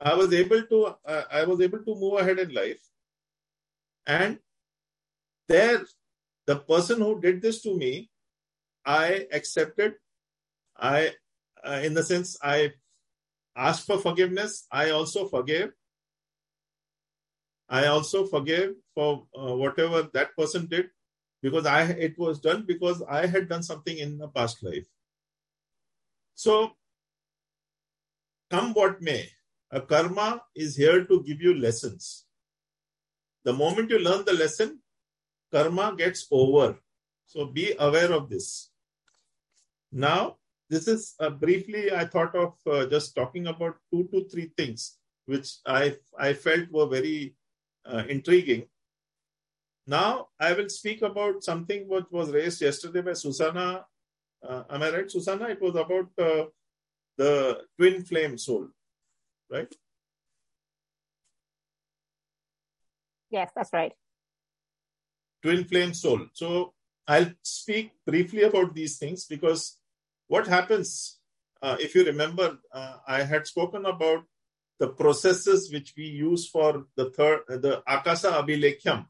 I 0.00 0.14
was 0.14 0.32
able 0.32 0.62
to 0.62 0.86
uh, 1.06 1.24
I 1.30 1.44
was 1.44 1.60
able 1.60 1.78
to 1.78 1.94
move 1.94 2.14
ahead 2.14 2.38
in 2.38 2.52
life, 2.52 2.82
and 4.06 4.38
there, 5.48 5.84
the 6.46 6.56
person 6.56 7.00
who 7.00 7.20
did 7.20 7.42
this 7.42 7.62
to 7.62 7.76
me, 7.76 8.10
I 8.84 9.26
accepted. 9.32 9.94
I, 10.76 11.12
uh, 11.62 11.80
in 11.84 11.94
the 11.94 12.02
sense, 12.02 12.36
I 12.42 12.72
asked 13.54 13.86
for 13.86 13.98
forgiveness. 13.98 14.66
I 14.72 14.90
also 14.90 15.28
forgave, 15.28 15.72
I 17.72 17.86
also 17.86 18.26
forgave 18.26 18.74
for 18.94 19.26
uh, 19.34 19.54
whatever 19.56 20.02
that 20.12 20.36
person 20.36 20.66
did 20.66 20.90
because 21.40 21.64
I 21.64 21.84
it 22.06 22.18
was 22.18 22.38
done 22.38 22.66
because 22.66 23.02
I 23.08 23.26
had 23.26 23.48
done 23.48 23.62
something 23.62 23.96
in 23.96 24.18
the 24.18 24.28
past 24.28 24.62
life. 24.62 24.86
So, 26.34 26.72
come 28.50 28.74
what 28.74 29.00
may, 29.00 29.26
a 29.70 29.80
karma 29.80 30.42
is 30.54 30.76
here 30.76 31.04
to 31.06 31.22
give 31.22 31.40
you 31.40 31.54
lessons. 31.54 32.26
The 33.44 33.54
moment 33.54 33.90
you 33.90 33.98
learn 33.98 34.26
the 34.26 34.34
lesson, 34.34 34.80
karma 35.50 35.94
gets 35.96 36.26
over. 36.30 36.78
So 37.24 37.46
be 37.46 37.74
aware 37.78 38.12
of 38.12 38.28
this. 38.28 38.70
Now, 39.90 40.36
this 40.68 40.88
is 40.88 41.14
uh, 41.18 41.30
briefly 41.30 41.90
I 41.90 42.04
thought 42.04 42.34
of 42.34 42.54
uh, 42.66 42.84
just 42.86 43.14
talking 43.14 43.46
about 43.46 43.76
two 43.90 44.08
to 44.12 44.28
three 44.28 44.52
things 44.58 44.98
which 45.24 45.56
I 45.66 45.96
I 46.18 46.34
felt 46.34 46.70
were 46.70 46.86
very 46.86 47.34
uh, 47.84 48.04
intriguing. 48.08 48.66
Now 49.86 50.28
I 50.38 50.52
will 50.52 50.68
speak 50.68 51.02
about 51.02 51.42
something 51.42 51.88
what 51.88 52.10
was 52.12 52.30
raised 52.30 52.62
yesterday 52.62 53.00
by 53.00 53.14
Susanna. 53.14 53.84
Uh, 54.46 54.64
am 54.70 54.82
I 54.82 54.90
right, 54.90 55.10
Susanna? 55.10 55.48
It 55.48 55.60
was 55.60 55.74
about 55.74 56.08
uh, 56.18 56.46
the 57.16 57.62
twin 57.76 58.04
flame 58.04 58.38
soul, 58.38 58.68
right? 59.50 59.72
Yes, 63.30 63.50
that's 63.56 63.72
right. 63.72 63.92
Twin 65.42 65.64
flame 65.64 65.94
soul. 65.94 66.26
So 66.32 66.74
I'll 67.06 67.32
speak 67.42 67.92
briefly 68.06 68.42
about 68.42 68.74
these 68.74 68.98
things 68.98 69.24
because 69.24 69.78
what 70.28 70.46
happens, 70.46 71.18
uh, 71.60 71.76
if 71.80 71.94
you 71.94 72.04
remember, 72.04 72.58
uh, 72.72 72.96
I 73.06 73.22
had 73.22 73.46
spoken 73.46 73.86
about 73.86 74.24
the 74.78 74.88
processes 74.88 75.72
which 75.72 75.94
we 75.96 76.04
use 76.04 76.48
for 76.48 76.86
the 76.96 77.10
third, 77.10 77.42
the 77.48 77.82
Akasa 77.86 78.32
Abhilekham 78.32 79.06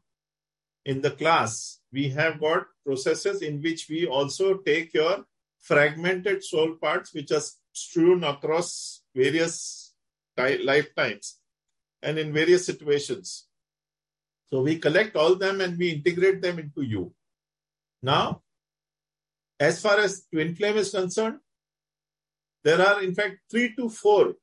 in 0.85 1.01
the 1.01 1.13
class, 1.13 1.81
we 1.93 2.09
have 2.11 2.41
got 2.41 2.67
processes 2.85 3.43
in 3.43 3.63
which 3.63 3.89
we 3.89 4.07
also 4.07 4.59
take 4.59 4.93
your 4.95 5.25
fragmented 5.61 6.43
soul 6.43 6.75
parts 6.81 7.15
which 7.15 7.31
are 7.31 7.43
strewn 7.73 8.25
across 8.25 9.03
various 9.15 9.95
lifetimes 10.37 11.39
and 12.03 12.19
in 12.19 12.33
various 12.33 12.67
situations. 12.67 13.47
So 14.51 14.63
we 14.63 14.79
collect 14.79 15.17
all 15.17 15.37
them 15.37 15.61
and 15.61 15.79
we 15.79 15.91
integrate 15.91 16.43
them 16.43 16.59
into 16.59 16.83
you. 16.83 17.15
Now, 18.03 18.43
as 19.59 19.81
far 19.81 20.01
as 20.01 20.27
twin 20.33 20.57
flame 20.57 20.77
is 20.77 20.91
concerned, 20.91 21.39
there 22.65 22.81
are 22.81 23.03
in 23.03 23.15
fact 23.15 23.39
three 23.51 23.75
to 23.77 23.89
four 23.89 24.35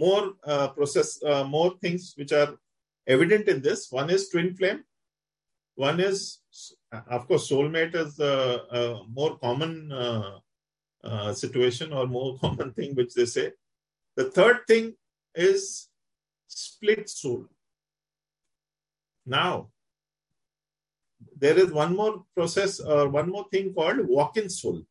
more 0.00 0.24
uh, 0.44 0.68
process, 0.68 1.22
uh, 1.22 1.44
more 1.44 1.70
things 1.82 2.14
which 2.16 2.32
are 2.32 2.50
evident 3.06 3.48
in 3.48 3.60
this. 3.62 3.90
One 3.90 4.10
is 4.10 4.28
twin 4.28 4.54
flame. 4.54 4.84
One 5.74 6.00
is, 6.00 6.38
of 7.16 7.26
course, 7.28 7.48
soulmate 7.50 7.94
is 7.94 8.18
a, 8.18 8.34
a 8.80 8.82
more 9.18 9.38
common 9.38 9.92
uh, 9.92 10.38
uh 11.02 11.32
situation 11.32 11.94
or 11.94 12.06
more 12.06 12.36
common 12.42 12.72
thing 12.72 12.94
which 12.94 13.14
they 13.14 13.26
say. 13.36 13.52
The 14.16 14.30
third 14.36 14.58
thing 14.66 14.94
is 15.34 15.88
split 16.46 17.08
soul. 17.08 17.46
Now, 19.24 19.70
there 21.36 21.58
is 21.58 21.70
one 21.72 21.96
more 21.96 22.24
process 22.34 22.80
or 22.80 23.08
one 23.08 23.30
more 23.30 23.46
thing 23.50 23.72
called 23.72 24.06
walk-in 24.06 24.48
soul. 24.50 24.82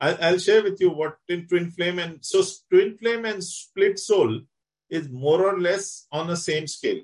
I'll, 0.00 0.38
share 0.38 0.62
with 0.62 0.80
you 0.80 0.90
what 0.90 1.16
in 1.28 1.46
twin 1.48 1.70
flame 1.72 1.98
and 1.98 2.24
so 2.24 2.42
twin 2.70 2.96
flame 2.96 3.24
and 3.24 3.42
split 3.42 3.98
soul 3.98 4.42
is 4.88 5.08
more 5.08 5.42
or 5.42 5.58
less 5.58 6.06
on 6.12 6.28
the 6.28 6.36
same 6.36 6.66
scale. 6.68 7.02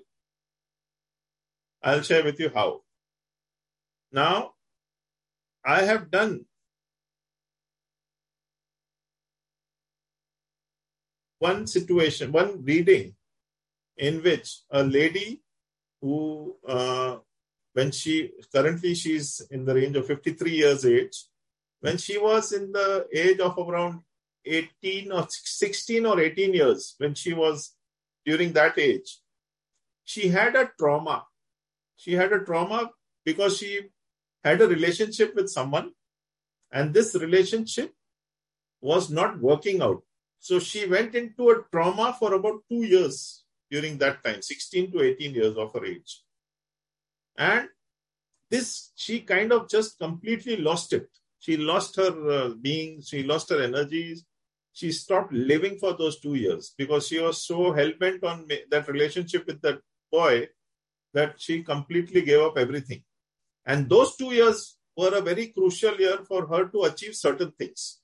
I'll 1.82 2.02
share 2.02 2.24
with 2.24 2.38
you 2.38 2.50
how. 2.54 2.82
Now, 4.12 4.52
I 5.64 5.82
have 5.82 6.10
done 6.10 6.46
one 11.38 11.66
situation, 11.66 12.32
one 12.32 12.64
reading 12.64 13.16
in 13.96 14.22
which 14.22 14.60
a 14.70 14.82
lady 14.82 15.42
who, 16.00 16.56
uh, 16.66 17.16
when 17.72 17.90
she 17.90 18.30
currently 18.52 18.94
she's 18.94 19.42
in 19.50 19.64
the 19.64 19.74
range 19.74 19.96
of 19.96 20.06
53 20.06 20.50
years 20.52 20.86
age, 20.86 21.24
when 21.84 21.98
she 21.98 22.16
was 22.16 22.52
in 22.52 22.72
the 22.72 23.06
age 23.12 23.40
of 23.40 23.58
around 23.58 24.00
18 24.46 25.12
or 25.12 25.26
16 25.28 26.06
or 26.06 26.18
18 26.18 26.54
years, 26.54 26.94
when 26.96 27.12
she 27.12 27.34
was 27.34 27.74
during 28.24 28.54
that 28.54 28.78
age, 28.78 29.18
she 30.02 30.28
had 30.28 30.56
a 30.56 30.70
trauma. 30.78 31.26
She 31.96 32.14
had 32.14 32.32
a 32.32 32.42
trauma 32.42 32.90
because 33.22 33.58
she 33.58 33.90
had 34.42 34.62
a 34.62 34.66
relationship 34.66 35.34
with 35.34 35.50
someone 35.50 35.90
and 36.72 36.94
this 36.94 37.14
relationship 37.16 37.92
was 38.80 39.10
not 39.10 39.38
working 39.38 39.82
out. 39.82 40.02
So 40.38 40.58
she 40.60 40.86
went 40.86 41.14
into 41.14 41.50
a 41.50 41.64
trauma 41.70 42.16
for 42.18 42.32
about 42.32 42.62
two 42.70 42.84
years 42.84 43.44
during 43.70 43.98
that 43.98 44.24
time, 44.24 44.40
16 44.40 44.90
to 44.92 45.02
18 45.02 45.34
years 45.34 45.56
of 45.58 45.74
her 45.74 45.84
age. 45.84 46.22
And 47.36 47.68
this, 48.48 48.90
she 48.94 49.20
kind 49.20 49.52
of 49.52 49.68
just 49.68 49.98
completely 49.98 50.56
lost 50.56 50.94
it. 50.94 51.10
She 51.44 51.58
lost 51.58 51.96
her 51.96 52.12
uh, 52.30 52.48
being, 52.58 53.02
she 53.02 53.22
lost 53.22 53.50
her 53.50 53.62
energies. 53.62 54.24
She 54.72 54.90
stopped 54.92 55.30
living 55.30 55.76
for 55.78 55.92
those 55.92 56.18
two 56.18 56.36
years 56.36 56.74
because 56.78 57.06
she 57.06 57.20
was 57.20 57.46
so 57.46 57.70
hell 57.70 57.92
bent 58.00 58.24
on 58.24 58.48
that 58.70 58.88
relationship 58.88 59.46
with 59.46 59.60
that 59.60 59.80
boy 60.10 60.48
that 61.12 61.34
she 61.38 61.62
completely 61.62 62.22
gave 62.22 62.40
up 62.40 62.56
everything. 62.56 63.02
And 63.66 63.90
those 63.90 64.16
two 64.16 64.32
years 64.32 64.78
were 64.96 65.14
a 65.14 65.20
very 65.20 65.48
crucial 65.48 65.94
year 65.96 66.18
for 66.26 66.46
her 66.46 66.64
to 66.68 66.84
achieve 66.84 67.14
certain 67.14 67.52
things. 67.58 68.00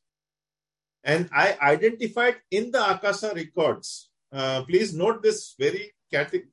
And 1.03 1.31
I 1.33 1.57
identified 1.63 2.37
in 2.51 2.71
the 2.71 2.91
Akasa 2.91 3.33
records. 3.35 4.11
Uh, 4.31 4.65
please 4.65 4.95
note 4.95 5.23
this 5.23 5.55
very 5.59 5.93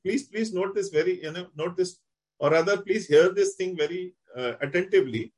please 0.03 0.23
please 0.23 0.53
note 0.53 0.73
this 0.73 0.89
very 0.89 1.21
you 1.21 1.31
know 1.31 1.47
note 1.55 1.75
this 1.75 1.97
or 2.39 2.51
rather 2.51 2.77
please 2.77 3.07
hear 3.07 3.29
this 3.29 3.55
thing 3.55 3.75
very 3.75 4.13
uh, 4.35 4.53
attentively 4.61 5.33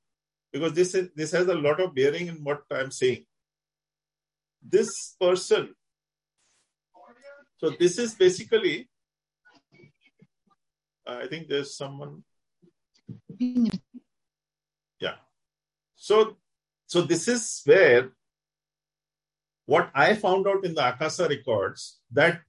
because 0.52 0.74
this 0.74 0.96
is, 0.96 1.10
this 1.16 1.32
has 1.32 1.48
a 1.48 1.56
lot 1.56 1.80
of 1.80 1.94
bearing 1.96 2.28
in 2.28 2.44
what 2.44 2.64
I'm 2.72 2.92
saying. 2.92 3.26
This 4.62 5.16
person. 5.20 5.76
So 7.58 7.72
this 7.80 7.98
is 7.98 8.16
basically. 8.16 8.90
I 11.08 11.26
think 11.26 11.48
there's 11.48 11.76
someone 11.76 12.24
yeah. 15.00 15.16
So, 15.96 16.38
so 16.86 17.02
this 17.02 17.28
is 17.28 17.62
where 17.66 18.12
what 19.66 19.92
I 19.94 20.16
found 20.16 20.48
out 20.48 20.66
in 20.66 20.74
the 20.74 20.88
Akasa 20.88 21.28
records 21.28 22.00
that 22.12 22.42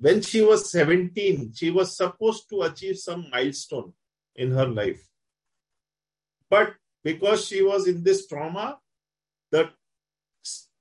when 0.00 0.20
she 0.20 0.42
was 0.42 0.70
17, 0.70 1.52
she 1.54 1.70
was 1.70 1.96
supposed 1.96 2.48
to 2.50 2.62
achieve 2.62 2.98
some 2.98 3.26
milestone 3.30 3.92
in 4.36 4.52
her 4.52 4.66
life. 4.66 5.00
But 6.50 6.74
because 7.08 7.46
she 7.46 7.62
was 7.62 7.86
in 7.88 8.02
this 8.04 8.26
trauma, 8.26 8.78
the 9.50 9.70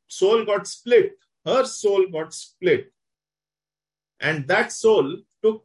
soul 0.08 0.44
got 0.44 0.68
split. 0.68 1.13
Her 1.46 1.63
soul 1.63 2.08
got 2.16 2.34
split. 2.34 2.92
And 4.20 4.46
that 4.50 4.74
soul 4.74 5.20
took 5.42 5.63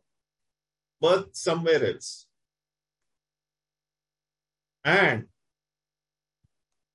birth 1.00 1.30
somewhere 1.32 1.84
else. 1.84 2.26
And 4.84 5.26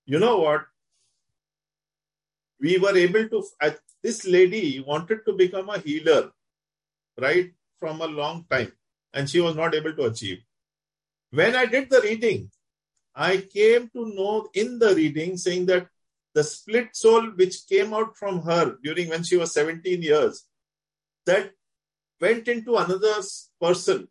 you 0.06 0.20
know 0.20 0.38
what? 0.38 0.62
We 2.62 2.78
were 2.78 2.96
able 2.96 3.28
to, 3.28 3.44
this 4.02 4.26
lady 4.26 4.80
wanted 4.80 5.26
to 5.26 5.34
become 5.34 5.70
a 5.70 5.80
healer, 5.80 6.32
right, 7.20 7.52
from 7.82 8.00
a 8.00 8.08
long 8.08 8.46
time, 8.50 8.72
and 9.14 9.30
she 9.30 9.42
was 9.42 9.58
not 9.58 9.76
able 9.76 9.94
to 9.94 10.06
achieve. 10.06 10.40
When 11.32 11.54
I 11.54 11.66
did 11.66 11.90
the 11.90 12.00
reading, 12.02 12.50
I 13.18 13.38
came 13.38 13.90
to 13.90 14.06
know 14.14 14.48
in 14.54 14.80
the 14.80 14.96
reading 14.96 15.38
saying 15.38 15.66
that 15.66 15.88
the 16.34 16.44
split 16.44 16.96
soul 16.96 17.32
which 17.32 17.68
came 17.68 17.94
out 17.94 18.16
from 18.16 18.44
her 18.44 18.78
during 18.84 19.10
when 19.10 19.24
she 19.24 19.38
was 19.38 19.54
17 19.54 20.02
years, 20.02 20.46
that 21.26 21.52
went 22.22 22.48
into 22.48 22.78
another 22.78 23.16
person, 23.60 24.08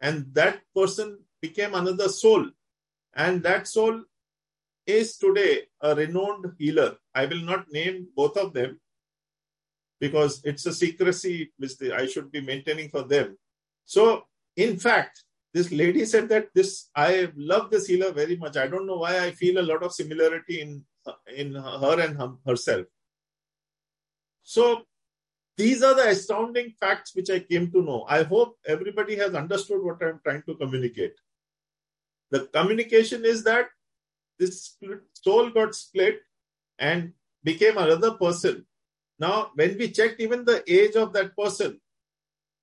and 0.00 0.26
that 0.32 0.60
person 0.74 1.18
became 1.40 1.74
another 1.74 2.08
soul 2.08 2.46
and 3.16 3.42
that 3.42 3.66
soul 3.66 4.02
is 4.86 5.16
today 5.16 5.62
a 5.80 5.94
renowned 5.94 6.52
healer. 6.58 6.96
I 7.14 7.26
will 7.26 7.40
not 7.40 7.72
name 7.72 8.08
both 8.14 8.36
of 8.36 8.52
them 8.52 8.78
because 9.98 10.42
it's 10.44 10.66
a 10.66 10.72
secrecy 10.72 11.52
which 11.56 11.72
I 11.82 12.06
should 12.06 12.30
be 12.30 12.42
maintaining 12.42 12.90
for 12.90 13.02
them. 13.02 13.38
So, 13.86 14.24
in 14.54 14.78
fact, 14.78 15.24
this 15.56 15.72
lady 15.72 16.04
said 16.04 16.28
that 16.28 16.48
this 16.54 16.90
I 16.94 17.32
love 17.34 17.70
this 17.70 17.86
healer 17.86 18.12
very 18.12 18.36
much. 18.36 18.58
I 18.58 18.66
don't 18.66 18.86
know 18.86 18.98
why 18.98 19.20
I 19.20 19.30
feel 19.30 19.58
a 19.58 19.68
lot 19.70 19.82
of 19.82 19.94
similarity 20.00 20.60
in 20.60 20.84
in 21.34 21.54
her 21.54 22.00
and 22.06 22.18
herself. 22.46 22.86
So 24.42 24.82
these 25.56 25.82
are 25.82 25.94
the 25.94 26.08
astounding 26.08 26.74
facts 26.78 27.14
which 27.16 27.30
I 27.30 27.38
came 27.40 27.70
to 27.72 27.82
know. 27.82 28.04
I 28.06 28.22
hope 28.24 28.58
everybody 28.66 29.16
has 29.16 29.34
understood 29.42 29.82
what 29.82 30.02
I'm 30.02 30.20
trying 30.22 30.42
to 30.42 30.56
communicate. 30.56 31.14
The 32.30 32.40
communication 32.58 33.24
is 33.24 33.42
that 33.44 33.68
this 34.38 34.76
soul 35.14 35.50
got 35.50 35.74
split 35.74 36.20
and 36.78 37.12
became 37.42 37.78
another 37.78 38.12
person. 38.24 38.66
Now, 39.18 39.52
when 39.54 39.78
we 39.78 39.90
checked 39.90 40.20
even 40.20 40.44
the 40.44 40.62
age 40.70 40.96
of 40.96 41.14
that 41.14 41.34
person, 41.34 41.80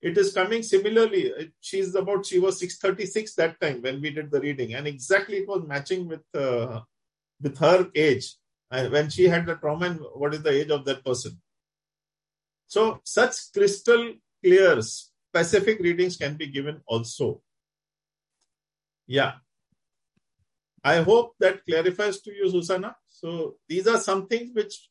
it 0.03 0.17
is 0.17 0.33
coming 0.33 0.61
similarly. 0.63 1.51
She's 1.61 1.95
about, 1.95 2.25
she 2.25 2.37
was 2.37 2.59
636 2.59 3.35
that 3.35 3.59
time 3.61 3.81
when 3.81 4.01
we 4.01 4.09
did 4.11 4.29
the 4.29 4.41
reading, 4.41 4.73
and 4.75 4.85
exactly 4.85 5.37
it 5.37 5.47
was 5.47 5.63
matching 5.65 6.07
with 6.07 6.23
uh, 6.35 6.81
with 7.41 7.57
her 7.57 7.89
age. 7.95 8.35
And 8.69 8.91
when 8.91 9.09
she 9.09 9.27
had 9.27 9.45
the 9.45 9.55
trauma, 9.55 9.85
and 9.85 9.99
what 10.15 10.33
is 10.33 10.43
the 10.43 10.51
age 10.51 10.71
of 10.71 10.83
that 10.85 11.05
person? 11.05 11.39
So, 12.67 12.99
such 13.03 13.53
crystal 13.53 14.13
clear, 14.43 14.81
specific 14.81 15.79
readings 15.79 16.17
can 16.17 16.35
be 16.35 16.47
given 16.47 16.81
also. 16.85 17.41
Yeah. 19.07 19.33
I 20.83 21.01
hope 21.01 21.35
that 21.39 21.65
clarifies 21.65 22.19
to 22.21 22.33
you, 22.33 22.49
Susanna. 22.49 22.95
So 23.07 23.55
these 23.69 23.87
are 23.87 23.99
some 23.99 24.27
things 24.27 24.51
which 24.53 24.89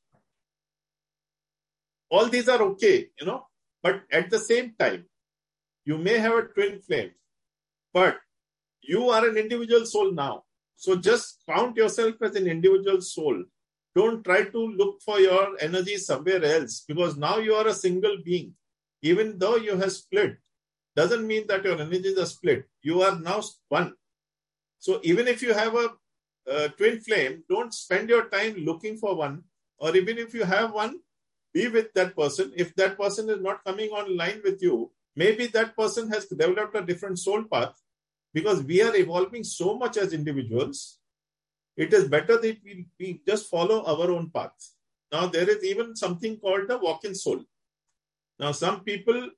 all 2.11 2.29
these 2.29 2.49
are 2.49 2.63
okay, 2.63 3.09
you 3.21 3.27
know, 3.27 3.47
but 3.83 4.03
at 4.13 4.31
the 4.31 4.39
same 4.39 4.75
time, 4.79 5.07
you 5.85 5.99
may 5.99 6.19
have 6.19 6.35
a 6.35 6.43
twin 6.43 6.81
flame, 6.81 7.11
but 7.93 8.19
you 8.83 9.11
are 9.11 9.29
an 9.29 9.37
individual 9.37 9.87
soul 9.87 10.13
now. 10.13 10.45
So 10.77 10.97
just 10.97 11.43
count 11.49 11.77
yourself 11.77 12.15
as 12.23 12.35
an 12.37 12.47
individual 12.47 13.01
soul. 13.01 13.45
Don't 13.95 14.25
try 14.25 14.45
to 14.45 14.59
look 14.59 15.03
for 15.03 15.21
your 15.21 15.57
energy 15.61 15.97
somewhere 15.97 16.45
else 16.45 16.85
because 16.87 17.17
now 17.17 17.39
you 17.39 17.55
are 17.55 17.69
a 17.69 17.75
single 17.75 18.17
being. 18.25 18.55
Even 19.03 19.39
though 19.39 19.57
you 19.57 19.77
have 19.77 19.93
split, 19.93 20.37
doesn't 20.97 21.27
mean 21.27 21.47
that 21.49 21.65
your 21.65 21.81
energies 21.81 22.19
are 22.19 22.27
split. 22.27 22.65
You 22.83 23.03
are 23.03 23.19
now 23.19 23.43
one. 23.69 23.95
So 24.79 25.01
even 25.03 25.29
if 25.29 25.43
you 25.43 25.55
have 25.55 25.75
a, 25.75 25.91
a 26.47 26.69
twin 26.71 27.01
flame, 27.01 27.45
don't 27.49 27.73
spend 27.75 28.09
your 28.09 28.29
time 28.29 28.57
looking 28.57 28.97
for 28.97 29.15
one. 29.15 29.45
Or 29.79 29.97
even 29.97 30.19
if 30.19 30.35
you 30.35 30.45
have 30.45 30.73
one, 30.73 31.01
be 31.53 31.69
with 31.69 31.93
that 31.95 32.17
person. 32.17 32.53
If 32.57 32.75
that 32.77 32.99
person 32.99 33.29
is 33.31 33.41
not 33.41 33.65
coming 33.65 33.91
online 33.91 34.41
with 34.45 34.63
you, 34.63 34.91
maybe 35.17 35.47
that 35.49 35.77
person 35.77 36.11
has 36.11 36.27
developed 36.27 36.77
a 36.77 36.83
different 36.83 37.19
soul 37.19 37.45
path 37.45 37.75
because 38.33 38.63
we 38.63 38.83
are 38.83 38.95
evolving 38.97 39.45
so 39.45 39.77
much 39.77 39.97
as 39.97 40.13
individuals. 40.13 40.99
It 41.77 41.93
is 41.93 42.09
better 42.09 42.39
that 42.39 42.59
we, 42.65 42.87
we 42.99 43.23
just 43.27 43.51
follow 43.51 43.85
our 43.85 44.11
own 44.11 44.31
path. 44.31 44.53
Now, 45.11 45.27
there 45.27 45.49
is 45.49 45.63
even 45.65 45.95
something 45.95 46.39
called 46.39 46.69
the 46.69 46.79
walk 46.79 47.05
in 47.05 47.15
soul. 47.15 47.45
Now, 48.39 48.53
some 48.53 48.81
people, 48.81 49.31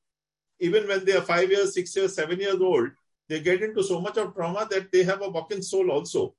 even 0.61 0.87
when 0.87 1.05
they 1.05 1.17
are 1.17 1.23
five 1.23 1.51
years, 1.51 1.75
six 1.75 1.95
years, 1.97 2.15
seven 2.15 2.39
years 2.39 2.61
old, 2.61 2.91
they 3.29 3.41
get 3.41 3.63
into 3.63 3.83
so 3.83 4.01
much 4.01 4.17
of 4.19 4.35
trauma 4.35 4.67
that 4.71 4.93
they 4.93 5.03
have 5.03 5.23
a 5.23 5.29
walk-in 5.29 5.63
soul 5.63 5.91
also. 5.91 6.35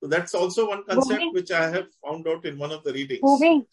So 0.00 0.08
that's 0.08 0.34
also 0.34 0.68
one 0.68 0.84
concept 0.84 1.20
Moving. 1.20 1.32
which 1.32 1.50
I 1.50 1.68
have 1.70 1.86
found 2.04 2.26
out 2.26 2.44
in 2.44 2.58
one 2.58 2.72
of 2.72 2.82
the 2.84 2.92
readings. 2.92 3.20
Moving. 3.22 3.66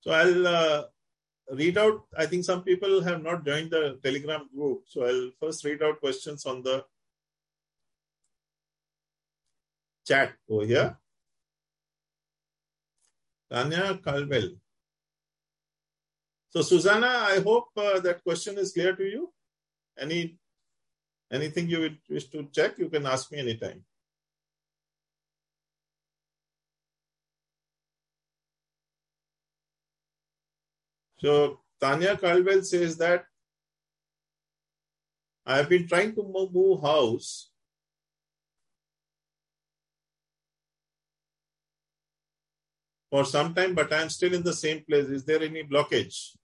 So 0.00 0.12
I'll 0.12 0.46
uh, 0.46 0.82
read 1.52 1.78
out. 1.78 2.02
I 2.16 2.26
think 2.26 2.44
some 2.44 2.62
people 2.62 3.00
have 3.02 3.22
not 3.22 3.44
joined 3.44 3.70
the 3.70 3.98
Telegram 4.02 4.48
group. 4.54 4.82
So 4.86 5.04
I'll 5.04 5.30
first 5.40 5.64
read 5.64 5.82
out 5.82 6.00
questions 6.00 6.46
on 6.46 6.62
the 6.62 6.84
chat 10.06 10.32
over 10.48 10.64
here. 10.64 10.96
Tanya 13.50 13.98
Caldwell. 14.04 14.50
So 16.50 16.62
Susanna, 16.62 17.06
I 17.06 17.40
hope 17.40 17.68
uh, 17.76 18.00
that 18.00 18.22
question 18.22 18.58
is 18.58 18.72
clear 18.72 18.94
to 18.96 19.04
you. 19.04 19.32
Any 19.98 20.38
anything 21.30 21.68
you 21.68 21.90
wish 22.08 22.26
to 22.28 22.48
check, 22.52 22.78
you 22.78 22.88
can 22.88 23.06
ask 23.06 23.30
me 23.32 23.38
anytime. 23.38 23.84
So 31.18 31.60
Tanya 31.80 32.16
Caldwell 32.16 32.62
says 32.62 32.96
that 32.98 33.24
I 35.44 35.56
have 35.56 35.68
been 35.68 35.88
trying 35.88 36.14
to 36.14 36.22
move 36.22 36.82
house. 36.82 37.50
For 43.10 43.24
some 43.24 43.54
time, 43.54 43.74
but 43.74 43.90
I 43.90 44.02
am 44.02 44.10
still 44.10 44.34
in 44.34 44.42
the 44.42 44.52
same 44.52 44.84
place. 44.86 45.06
Is 45.06 45.24
there 45.24 45.42
any 45.42 45.62
blockage? 45.62 46.36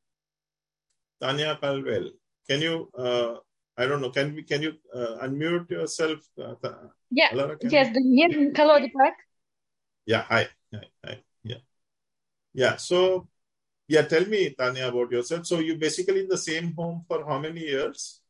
Tanya 1.21 1.59
Caldwell, 1.61 2.09
can 2.49 2.63
you? 2.63 2.89
Uh, 2.97 3.35
I 3.77 3.87
don't 3.87 4.01
know. 4.01 4.09
Can 4.09 4.35
we? 4.35 4.45
Can 4.45 4.63
you 4.63 4.73
uh, 4.95 5.19
unmute 5.25 5.71
yourself? 5.71 6.21
Uh, 6.41 6.55
yeah. 7.11 7.31
Alara, 7.33 7.59
yes. 7.71 7.89
Hello, 8.57 8.81
Deepak. 8.81 9.13
Yeah. 10.07 10.23
Hi. 10.23 10.49
Hi. 10.73 10.85
Hi. 11.05 11.19
Yeah. 11.43 11.63
Yeah. 12.55 12.77
So 12.77 13.29
yeah, 13.87 14.03
tell 14.03 14.25
me, 14.27 14.51
Tanya, 14.51 14.89
about 14.89 15.11
yourself. 15.11 15.47
So 15.47 15.59
you 15.59 15.77
basically 15.77 16.21
in 16.21 16.29
the 16.29 16.39
same 16.39 16.75
home 16.75 17.05
for 17.07 17.25
how 17.25 17.39
many 17.39 17.61
years? 17.61 18.21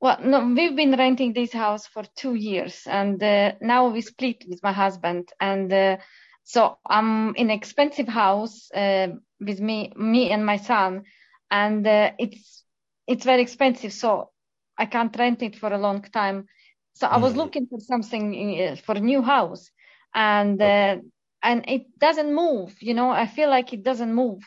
Well, 0.00 0.18
no, 0.22 0.46
we've 0.54 0.76
been 0.76 0.96
renting 0.96 1.32
this 1.32 1.52
house 1.52 1.86
for 1.86 2.02
two 2.14 2.34
years, 2.34 2.82
and 2.86 3.22
uh, 3.22 3.52
now 3.60 3.88
we 3.88 4.02
split 4.02 4.44
with 4.46 4.62
my 4.62 4.72
husband, 4.72 5.30
and 5.40 5.72
uh, 5.72 5.96
so 6.42 6.76
I'm 6.86 7.34
in 7.36 7.48
an 7.48 7.56
expensive 7.56 8.08
house 8.08 8.70
uh, 8.72 9.08
with 9.40 9.60
me, 9.60 9.92
me 9.96 10.30
and 10.30 10.44
my 10.44 10.58
son, 10.58 11.04
and 11.50 11.86
uh, 11.86 12.10
it's 12.18 12.64
it's 13.06 13.24
very 13.24 13.40
expensive, 13.40 13.94
so 13.94 14.30
I 14.76 14.86
can't 14.86 15.16
rent 15.16 15.42
it 15.42 15.56
for 15.56 15.72
a 15.72 15.78
long 15.78 16.02
time. 16.02 16.48
So 16.92 17.06
I 17.06 17.16
was 17.16 17.32
mm. 17.32 17.36
looking 17.36 17.66
for 17.66 17.80
something 17.80 18.60
uh, 18.60 18.76
for 18.76 18.96
a 18.96 19.00
new 19.00 19.22
house, 19.22 19.70
and 20.14 20.60
uh, 20.60 20.96
and 21.44 21.64
it 21.68 21.86
doesn't 21.98 22.34
move 22.34 22.74
you 22.80 22.94
know 22.94 23.10
i 23.10 23.26
feel 23.26 23.48
like 23.48 23.72
it 23.72 23.82
doesn't 23.84 24.12
move 24.12 24.42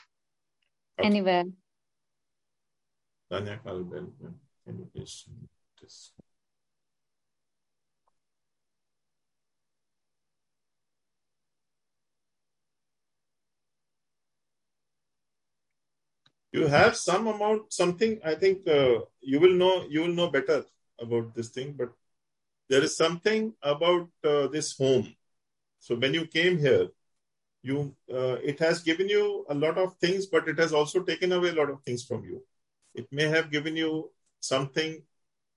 okay. 0.99 1.07
anywhere 1.07 1.45
Tanya 3.29 3.59
Caldwell, 3.61 4.07
can 4.63 4.79
you 4.79 4.87
please 4.93 5.25
this? 5.81 6.11
You 16.53 16.67
have 16.67 16.95
some 16.95 17.27
amount, 17.27 17.73
something. 17.73 18.19
I 18.23 18.35
think 18.35 18.65
uh, 18.67 18.99
you 19.19 19.39
will 19.39 19.53
know. 19.53 19.85
You 19.89 20.01
will 20.03 20.15
know 20.15 20.31
better 20.31 20.63
about 20.99 21.35
this 21.35 21.49
thing. 21.49 21.75
But 21.77 21.91
there 22.69 22.81
is 22.81 22.95
something 22.95 23.53
about 23.61 24.07
uh, 24.23 24.47
this 24.47 24.75
home 24.77 25.13
so 25.79 25.95
when 25.95 26.13
you 26.13 26.25
came 26.25 26.57
here, 26.57 26.87
you 27.61 27.95
uh, 28.13 28.37
it 28.51 28.59
has 28.59 28.81
given 28.81 29.09
you 29.09 29.45
a 29.49 29.55
lot 29.55 29.77
of 29.77 29.95
things, 29.97 30.25
but 30.27 30.47
it 30.47 30.57
has 30.57 30.73
also 30.73 31.03
taken 31.03 31.31
away 31.31 31.49
a 31.49 31.53
lot 31.53 31.69
of 31.69 31.81
things 31.83 32.03
from 32.03 32.23
you. 32.23 32.43
It 32.93 33.07
may 33.11 33.27
have 33.27 33.51
given 33.51 33.75
you 33.75 34.11
something, 34.39 35.01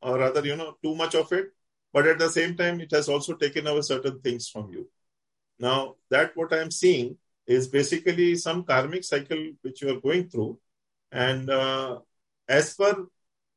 or 0.02 0.18
rather, 0.18 0.44
you 0.44 0.56
know, 0.56 0.76
too 0.82 0.94
much 0.94 1.14
of 1.14 1.32
it, 1.32 1.52
but 1.92 2.06
at 2.06 2.18
the 2.18 2.28
same 2.28 2.56
time, 2.56 2.80
it 2.80 2.90
has 2.92 3.08
also 3.08 3.34
taken 3.34 3.66
away 3.66 3.82
certain 3.82 4.20
things 4.20 4.48
from 4.48 4.72
you. 4.72 4.88
Now, 5.58 5.96
that 6.10 6.36
what 6.36 6.52
I 6.52 6.58
am 6.58 6.70
seeing 6.70 7.16
is 7.46 7.68
basically 7.68 8.36
some 8.36 8.64
karmic 8.64 9.04
cycle 9.04 9.52
which 9.62 9.82
you 9.82 9.90
are 9.90 10.00
going 10.00 10.28
through, 10.28 10.58
and 11.12 11.50
uh, 11.50 11.98
as 12.48 12.74
per 12.74 13.06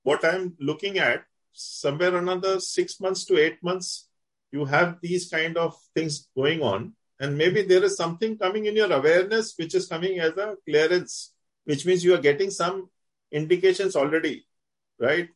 what 0.04 0.24
I 0.26 0.36
am 0.36 0.56
looking 0.60 0.98
at, 0.98 1.24
somewhere 1.54 2.16
another 2.18 2.60
six 2.60 3.00
months 3.00 3.26
to 3.26 3.38
eight 3.38 3.64
months 3.64 4.10
you 4.54 4.66
have 4.66 4.98
these 5.02 5.30
kind 5.30 5.58
of 5.58 5.76
things 5.96 6.30
going 6.38 6.62
on 6.62 6.94
and 7.20 7.38
maybe 7.38 7.64
there 7.64 7.84
is 7.84 7.98
something 7.98 8.38
coming 8.38 8.66
in 8.66 8.76
your 8.76 8.92
awareness 8.92 9.54
which 9.58 9.76
is 9.76 9.88
coming 9.88 10.20
as 10.20 10.38
a 10.38 10.56
clearance 10.66 11.34
which 11.66 11.86
means 11.86 12.04
you 12.04 12.16
are 12.16 12.26
getting 12.30 12.50
some 12.50 12.90
indications 13.32 13.96
already 13.96 14.46
right? 15.00 15.30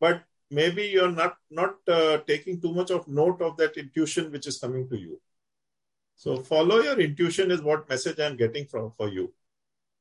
But 0.00 0.22
maybe 0.50 0.84
you're 0.86 1.12
not 1.12 1.36
not 1.50 1.76
uh, 1.88 2.18
taking 2.26 2.60
too 2.60 2.72
much 2.72 2.90
of 2.90 3.08
note 3.08 3.42
of 3.42 3.56
that 3.56 3.76
intuition 3.76 4.30
which 4.32 4.46
is 4.46 4.58
coming 4.58 4.88
to 4.88 4.98
you. 4.98 5.20
So 6.16 6.38
follow 6.42 6.80
your 6.80 6.98
intuition 6.98 7.50
is 7.50 7.62
what 7.62 7.88
message 7.88 8.20
i'm 8.20 8.36
getting 8.36 8.66
from 8.66 8.90
for 8.92 9.08
you. 9.08 9.32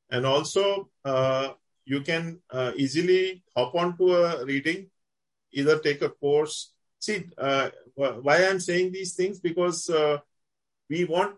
And 0.10 0.26
also 0.26 0.90
uh, 1.04 1.54
you 1.86 2.02
can 2.02 2.40
uh, 2.50 2.72
easily 2.76 3.44
hop 3.56 3.76
onto 3.76 4.14
a 4.14 4.46
reading 4.46 4.90
either 5.52 5.80
take 5.80 6.02
a 6.02 6.10
course 6.10 6.74
see 7.06 7.26
uh, 7.38 7.70
why 7.96 8.38
i'm 8.48 8.60
saying 8.60 8.91
these 8.91 9.13
things? 9.15 9.39
Because 9.39 9.89
uh, 9.89 10.18
we 10.89 11.06
want 11.06 11.36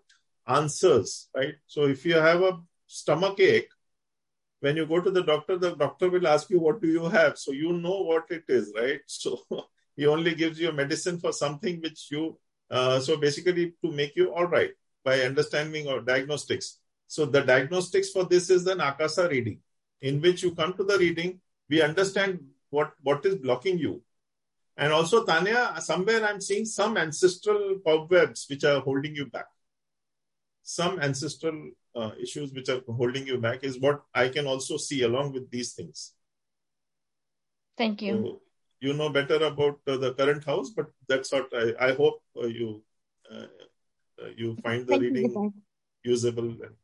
answers 0.48 1.30
right? 1.36 1.56
So 1.68 1.88
if 1.96 2.06
you 2.06 2.16
have 2.16 2.42
a 2.42 2.60
stomach 2.88 3.40
ache 3.40 3.70
when 4.60 4.76
you 4.76 4.86
go 4.86 5.00
to 5.02 5.12
the 5.12 5.24
doctor 5.24 5.58
the 5.58 5.76
doctor 5.76 6.10
will 6.10 6.28
ask 6.28 6.50
you 6.50 6.60
what 6.60 6.82
do 6.82 6.88
you 6.88 7.06
have? 7.06 7.38
So 7.38 7.52
you 7.52 7.74
know 7.74 8.02
what 8.02 8.26
it 8.30 8.44
is 8.48 8.74
right? 8.76 9.02
So 9.08 9.40
he 9.96 10.06
only 10.08 10.36
gives 10.36 10.60
you 10.60 10.72
medicine 10.72 11.20
for 11.20 11.34
something 11.34 11.82
which 11.82 12.08
you 12.12 12.38
uh, 12.70 13.00
so 13.00 13.18
basically 13.18 13.74
to 13.84 13.92
make 13.92 14.16
you 14.16 14.34
all 14.34 14.48
right 14.48 14.72
by 15.04 15.22
understanding 15.22 15.88
or 15.88 16.02
diagnostics. 16.02 16.80
So 17.08 17.26
the 17.26 17.42
diagnostics 17.42 18.10
for 18.10 18.26
this 18.26 18.50
is 18.50 18.68
an 18.68 18.82
akasa 18.82 19.30
reading 19.30 19.60
in 20.02 20.22
which 20.22 20.44
you 20.44 20.54
come 20.54 20.74
to 20.74 20.84
the 20.84 20.98
reading 20.98 21.40
we 21.70 21.82
understand 21.82 22.40
what 22.70 22.92
what 23.02 23.26
is 23.26 23.36
blocking 23.36 23.78
you 23.78 24.02
and 24.78 24.94
also, 24.94 25.26
Tanya, 25.26 25.74
somewhere 25.82 26.24
I'm 26.24 26.40
seeing 26.40 26.66
some 26.66 26.98
ancestral 26.98 27.80
cobwebs 27.84 28.46
which 28.48 28.64
are 28.64 28.80
holding 28.80 29.16
you 29.16 29.26
back. 29.26 29.48
Some 30.62 31.00
ancestral 31.00 31.72
uh, 31.96 32.12
issues 32.22 32.54
which 32.54 32.70
are 32.70 32.82
holding 32.88 33.26
you 33.26 33.40
back 33.40 33.64
is 33.64 33.80
what 33.80 34.04
I 34.14 34.30
can 34.30 34.46
also 34.46 34.78
see 34.78 35.02
along 35.02 35.34
with 35.34 35.50
these 35.50 35.74
things. 35.74 36.14
Thank 37.76 38.04
you. 38.04 38.12
So 38.12 38.42
you 38.80 38.94
know 38.94 39.10
better 39.10 39.44
about 39.46 39.80
uh, 39.88 39.98
the 39.98 40.14
current 40.14 40.44
house, 40.44 40.70
but 40.70 40.88
that's 41.08 41.32
what 41.32 41.50
I, 41.54 41.90
I 41.90 41.94
hope 41.94 42.22
uh, 42.40 42.46
you 42.46 42.84
uh, 43.32 43.48
uh, 44.22 44.30
you 44.36 44.58
find 44.64 44.86
the 44.86 44.94
Thank 44.94 45.02
reading 45.02 45.32
you. 45.32 45.54
usable 46.04 46.50
and 46.50 46.76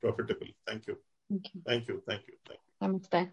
profitable. 0.00 0.46
Thank 0.66 0.86
you. 0.86 0.96
Thank 1.28 1.54
you. 1.54 1.62
Thank 1.66 1.88
you. 1.88 2.02
Thank 2.06 2.22
you. 2.26 2.34
Thank 2.46 2.60
you. 2.60 2.88
Namaste. 2.88 3.32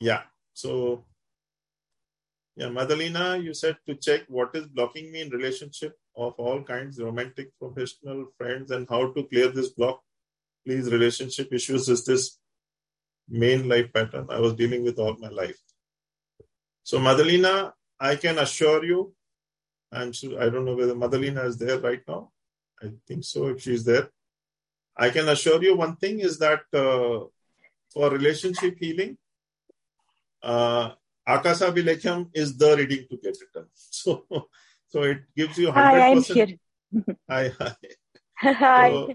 Yeah. 0.00 0.22
So 0.54 1.04
yeah, 2.56 2.66
Madalina, 2.66 3.42
you 3.42 3.54
said 3.54 3.78
to 3.86 3.94
check 3.94 4.22
what 4.28 4.54
is 4.54 4.66
blocking 4.66 5.10
me 5.10 5.22
in 5.22 5.30
relationship 5.30 5.96
of 6.16 6.34
all 6.36 6.62
kinds, 6.62 7.00
romantic, 7.00 7.50
professional, 7.58 8.26
friends, 8.36 8.70
and 8.70 8.86
how 8.88 9.12
to 9.12 9.24
clear 9.24 9.48
this 9.48 9.70
block. 9.70 10.02
Please, 10.66 10.92
relationship 10.92 11.52
issues 11.52 11.88
is 11.88 12.04
this 12.04 12.38
main 13.28 13.68
life 13.68 13.92
pattern 13.92 14.26
I 14.30 14.38
was 14.40 14.54
dealing 14.54 14.84
with 14.84 14.98
all 14.98 15.16
my 15.18 15.28
life. 15.28 15.58
So, 16.82 16.98
Madalina, 16.98 17.72
I 17.98 18.16
can 18.16 18.38
assure 18.38 18.84
you, 18.84 19.14
I'm 19.90 20.12
sure, 20.12 20.40
I 20.40 20.50
don't 20.50 20.64
know 20.64 20.74
whether 20.74 20.94
Madalina 20.94 21.46
is 21.46 21.56
there 21.56 21.78
right 21.78 22.02
now. 22.06 22.30
I 22.82 22.90
think 23.06 23.24
so, 23.24 23.48
if 23.48 23.62
she's 23.62 23.84
there. 23.84 24.10
I 24.96 25.08
can 25.08 25.28
assure 25.28 25.62
you 25.62 25.74
one 25.76 25.96
thing 25.96 26.20
is 26.20 26.38
that 26.38 26.62
uh, 26.74 27.24
for 27.90 28.10
relationship 28.10 28.76
healing, 28.78 29.16
uh, 30.42 30.90
Akasa 31.26 31.70
Abhilekham 31.70 32.28
is 32.34 32.56
the 32.56 32.76
reading 32.76 33.06
to 33.10 33.16
get 33.16 33.36
it 33.36 33.52
done. 33.54 33.66
So, 33.74 34.24
so 34.88 35.02
it 35.02 35.22
gives 35.36 35.56
you 35.58 35.68
100%. 35.68 35.72
Hi, 35.74 36.10
I'm 36.10 36.22
here. 36.22 36.48
hi, 37.30 37.52
hi. 37.58 37.76
Hi. 38.36 38.90
So, 38.90 39.14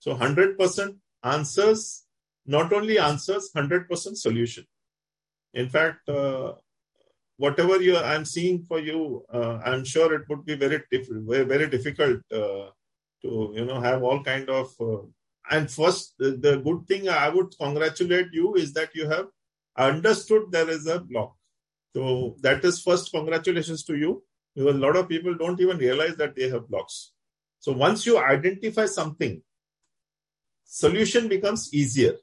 so 0.00 0.14
100% 0.16 0.96
answers, 1.22 2.04
not 2.46 2.72
only 2.72 2.98
answers, 2.98 3.50
100% 3.56 4.16
solution. 4.16 4.66
In 5.54 5.68
fact, 5.68 6.08
uh, 6.08 6.54
whatever 7.36 7.80
you 7.80 7.96
I'm 7.96 8.24
seeing 8.24 8.62
for 8.62 8.78
you, 8.78 9.24
uh, 9.32 9.60
I'm 9.64 9.84
sure 9.84 10.12
it 10.14 10.28
would 10.28 10.44
be 10.44 10.56
very 10.56 10.82
difficult, 10.90 11.24
very, 11.24 11.44
very 11.44 11.68
difficult 11.68 12.20
uh, 12.32 12.70
to 13.22 13.52
you 13.54 13.64
know 13.64 13.80
have 13.80 14.02
all 14.02 14.22
kind 14.22 14.48
of. 14.48 14.72
Uh, 14.80 15.02
and 15.50 15.70
first, 15.70 16.14
the, 16.18 16.32
the 16.32 16.56
good 16.58 16.86
thing 16.88 17.08
I 17.08 17.28
would 17.28 17.54
congratulate 17.60 18.28
you 18.32 18.54
is 18.54 18.72
that 18.74 18.94
you 18.94 19.08
have 19.08 19.26
understood 19.76 20.50
there 20.50 20.68
is 20.68 20.86
a 20.86 21.00
block. 21.00 21.36
So 21.94 22.36
that 22.40 22.64
is 22.64 22.82
first 22.82 23.10
congratulations 23.12 23.84
to 23.84 23.96
you 23.96 24.22
because 24.54 24.76
a 24.76 24.78
lot 24.78 24.96
of 24.96 25.08
people 25.08 25.34
don't 25.34 25.60
even 25.60 25.78
realize 25.78 26.16
that 26.16 26.34
they 26.34 26.48
have 26.48 26.68
blocks. 26.68 27.12
So 27.60 27.72
once 27.72 28.04
you 28.06 28.18
identify 28.18 28.86
something, 28.86 29.42
solution 30.64 31.28
becomes 31.28 31.72
easier. 31.72 32.16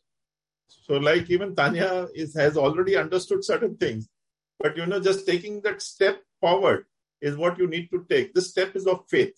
So, 0.68 0.98
like 0.98 1.30
even 1.30 1.56
Tanya 1.56 2.08
is 2.14 2.36
has 2.36 2.58
already 2.58 2.96
understood 2.98 3.44
certain 3.44 3.78
things, 3.78 4.10
but 4.60 4.76
you 4.78 4.86
know, 4.86 5.00
just 5.00 5.26
taking 5.26 5.62
that 5.62 5.82
step 5.82 6.22
forward 6.40 6.86
is 7.22 7.38
what 7.38 7.58
you 7.58 7.68
need 7.68 7.90
to 7.92 8.06
take. 8.10 8.34
This 8.34 8.50
step 8.50 8.76
is 8.76 8.88
of 8.88 9.04
faith, 9.10 9.34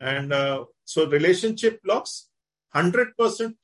and 0.00 0.32
uh, 0.32 0.64
so 0.84 1.06
relationship 1.08 1.82
blocks, 1.82 2.28
hundred 2.72 3.16
percent, 3.16 3.56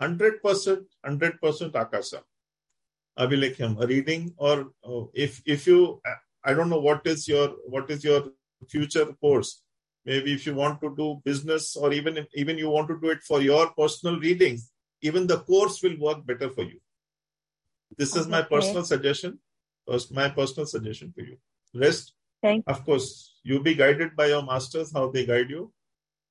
hundred 0.00 0.42
percent, 0.42 0.86
hundred 1.04 1.40
percent 1.40 1.74
akasa. 1.74 2.22
Abhilekham, 3.18 3.82
a 3.82 3.86
reading, 3.86 4.34
or 4.36 4.72
uh, 4.84 5.04
if 5.14 5.40
if 5.46 5.66
you, 5.66 6.00
I 6.44 6.52
don't 6.54 6.68
know 6.68 6.80
what 6.80 7.06
is 7.06 7.26
your 7.26 7.48
what 7.66 7.90
is 7.90 8.04
your 8.04 8.24
future 8.68 9.06
course. 9.20 9.62
Maybe 10.04 10.32
if 10.32 10.46
you 10.46 10.54
want 10.54 10.80
to 10.82 10.94
do 10.96 11.20
business, 11.24 11.76
or 11.76 11.92
even 11.92 12.16
if, 12.18 12.26
even 12.34 12.58
you 12.58 12.70
want 12.70 12.88
to 12.88 13.00
do 13.00 13.10
it 13.10 13.22
for 13.22 13.40
your 13.42 13.70
personal 13.70 14.20
readings, 14.20 14.70
even 15.02 15.26
the 15.26 15.38
course 15.38 15.82
will 15.82 15.98
work 15.98 16.24
better 16.26 16.50
for 16.50 16.62
you. 16.62 16.78
This 17.96 18.14
is 18.14 18.28
my 18.28 18.42
personal 18.42 18.84
suggestion. 18.84 19.38
My 20.10 20.28
personal 20.28 20.66
suggestion 20.66 21.12
to 21.18 21.24
you. 21.24 21.38
Rest, 21.74 22.12
Thank 22.42 22.64
of 22.66 22.84
course, 22.84 23.34
you 23.42 23.60
be 23.60 23.74
guided 23.74 24.14
by 24.14 24.26
your 24.26 24.42
masters 24.42 24.92
how 24.92 25.10
they 25.10 25.24
guide 25.24 25.50
you, 25.50 25.72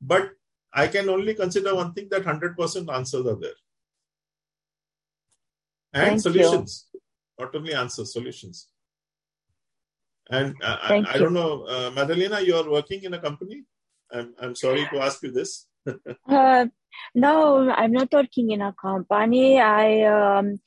but 0.01 0.31
I 0.73 0.87
can 0.87 1.09
only 1.09 1.33
consider 1.33 1.73
one 1.73 1.93
thing 1.93 2.09
that 2.11 2.25
hundred 2.25 2.57
percent 2.57 2.89
answers 2.89 3.25
are 3.25 3.35
there 3.35 3.59
and 5.95 6.07
Thank 6.07 6.21
solutions. 6.21 6.87
Not 7.39 7.55
only 7.55 7.73
answers, 7.73 8.11
solutions. 8.13 8.67
And 10.29 10.55
uh, 10.61 10.77
I, 10.81 11.05
I 11.07 11.17
don't 11.17 11.33
know, 11.33 11.63
uh, 11.63 11.91
Madalina, 11.91 12.45
you 12.45 12.55
are 12.55 12.69
working 12.69 13.03
in 13.03 13.13
a 13.13 13.19
company. 13.19 13.63
I'm 14.11 14.33
I'm 14.41 14.55
sorry 14.55 14.87
to 14.91 14.99
ask 14.99 15.23
you 15.23 15.31
this. 15.31 15.67
Uh, 16.27 16.65
no, 17.13 17.69
I'm 17.69 17.91
not 17.91 18.11
working 18.11 18.49
in 18.49 18.61
a 18.61 18.73
company. 18.73 19.59
I 19.59 20.01
um, 20.03 20.59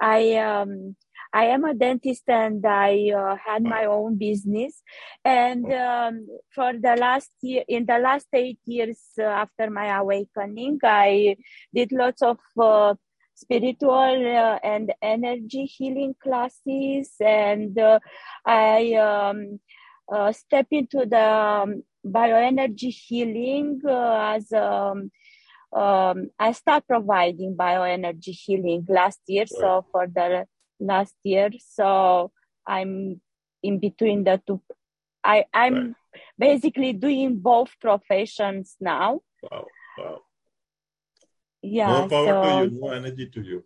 I 0.00 0.34
um, 0.38 0.96
I 1.32 1.46
am 1.46 1.64
a 1.64 1.74
dentist 1.74 2.22
and 2.28 2.64
I 2.64 3.10
uh, 3.10 3.36
had 3.36 3.62
my 3.62 3.84
own 3.86 4.16
business. 4.16 4.82
And 5.24 5.66
um, 5.72 6.26
for 6.54 6.72
the 6.72 6.96
last 6.98 7.30
year, 7.42 7.64
in 7.68 7.86
the 7.86 7.98
last 7.98 8.28
eight 8.32 8.60
years 8.64 9.00
uh, 9.18 9.24
after 9.24 9.68
my 9.68 9.96
awakening, 9.98 10.78
I 10.84 11.36
did 11.74 11.90
lots 11.90 12.22
of 12.22 12.38
uh, 12.58 12.94
spiritual 13.34 14.36
uh, 14.36 14.58
and 14.62 14.92
energy 15.02 15.64
healing 15.64 16.14
classes, 16.22 17.12
and 17.20 17.78
uh, 17.78 17.98
I 18.44 18.94
um, 18.94 19.60
uh, 20.12 20.32
step 20.32 20.66
into 20.70 21.06
the 21.06 21.30
um, 21.30 21.82
bioenergy 22.06 22.90
healing 22.90 23.80
uh, 23.86 24.34
as 24.36 24.52
um, 24.52 25.10
um, 25.74 26.30
I 26.38 26.52
start 26.52 26.86
providing 26.86 27.56
bioenergy 27.56 28.30
healing 28.30 28.86
last 28.88 29.20
year. 29.26 29.46
So 29.46 29.84
for 29.90 30.06
the 30.06 30.46
last 30.78 31.14
year, 31.24 31.50
so 31.58 32.30
I'm 32.66 33.20
in 33.62 33.78
between 33.80 34.24
the 34.24 34.40
two. 34.46 34.62
I 35.24 35.46
I'm 35.52 35.74
Right. 35.74 35.94
basically 36.38 36.92
doing 36.92 37.38
both 37.38 37.70
professions 37.80 38.76
now. 38.80 39.20
Wow, 39.42 39.66
wow. 39.98 40.20
Yeah. 41.64 41.88
more 41.88 42.08
power 42.08 42.26
so, 42.26 42.42
to 42.42 42.64
you, 42.74 42.80
more 42.80 42.94
energy 42.94 43.26
to 43.30 43.40
you. 43.40 43.64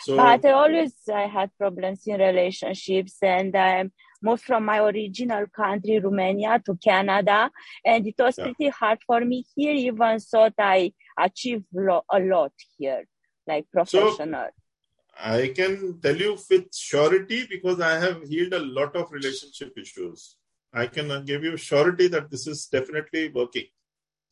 So 0.00 0.16
but 0.16 0.44
I 0.44 0.50
always 0.50 0.92
I 1.12 1.26
had 1.26 1.50
problems 1.56 2.06
in 2.06 2.20
relationships, 2.20 3.16
and 3.22 3.56
I 3.56 3.88
moved 4.22 4.42
from 4.42 4.66
my 4.66 4.78
original 4.80 5.46
country, 5.46 5.98
Romania, 5.98 6.60
to 6.66 6.76
Canada, 6.76 7.50
and 7.84 8.06
it 8.06 8.14
was 8.18 8.36
Yeah. 8.36 8.44
pretty 8.44 8.68
hard 8.68 8.98
for 9.06 9.20
me 9.30 9.38
here. 9.54 9.72
Even 9.72 10.20
thought 10.20 10.54
I 10.58 10.92
achieved 11.18 11.64
lo- 11.72 12.04
a 12.18 12.20
lot 12.20 12.52
here, 12.76 13.04
like 13.46 13.64
professional. 13.72 14.48
so, 14.48 15.28
I 15.38 15.48
can 15.58 15.98
tell 16.02 16.16
you 16.24 16.32
with 16.50 16.74
surety 16.74 17.46
because 17.54 17.80
I 17.80 17.94
have 17.98 18.22
healed 18.28 18.52
a 18.52 18.64
lot 18.78 18.94
of 18.96 19.10
relationship 19.10 19.72
issues. 19.78 20.36
I 20.74 20.86
can 20.88 21.24
give 21.24 21.42
you 21.42 21.56
surety 21.56 22.08
that 22.08 22.30
this 22.30 22.46
is 22.46 22.66
definitely 22.66 23.28
working. 23.28 23.68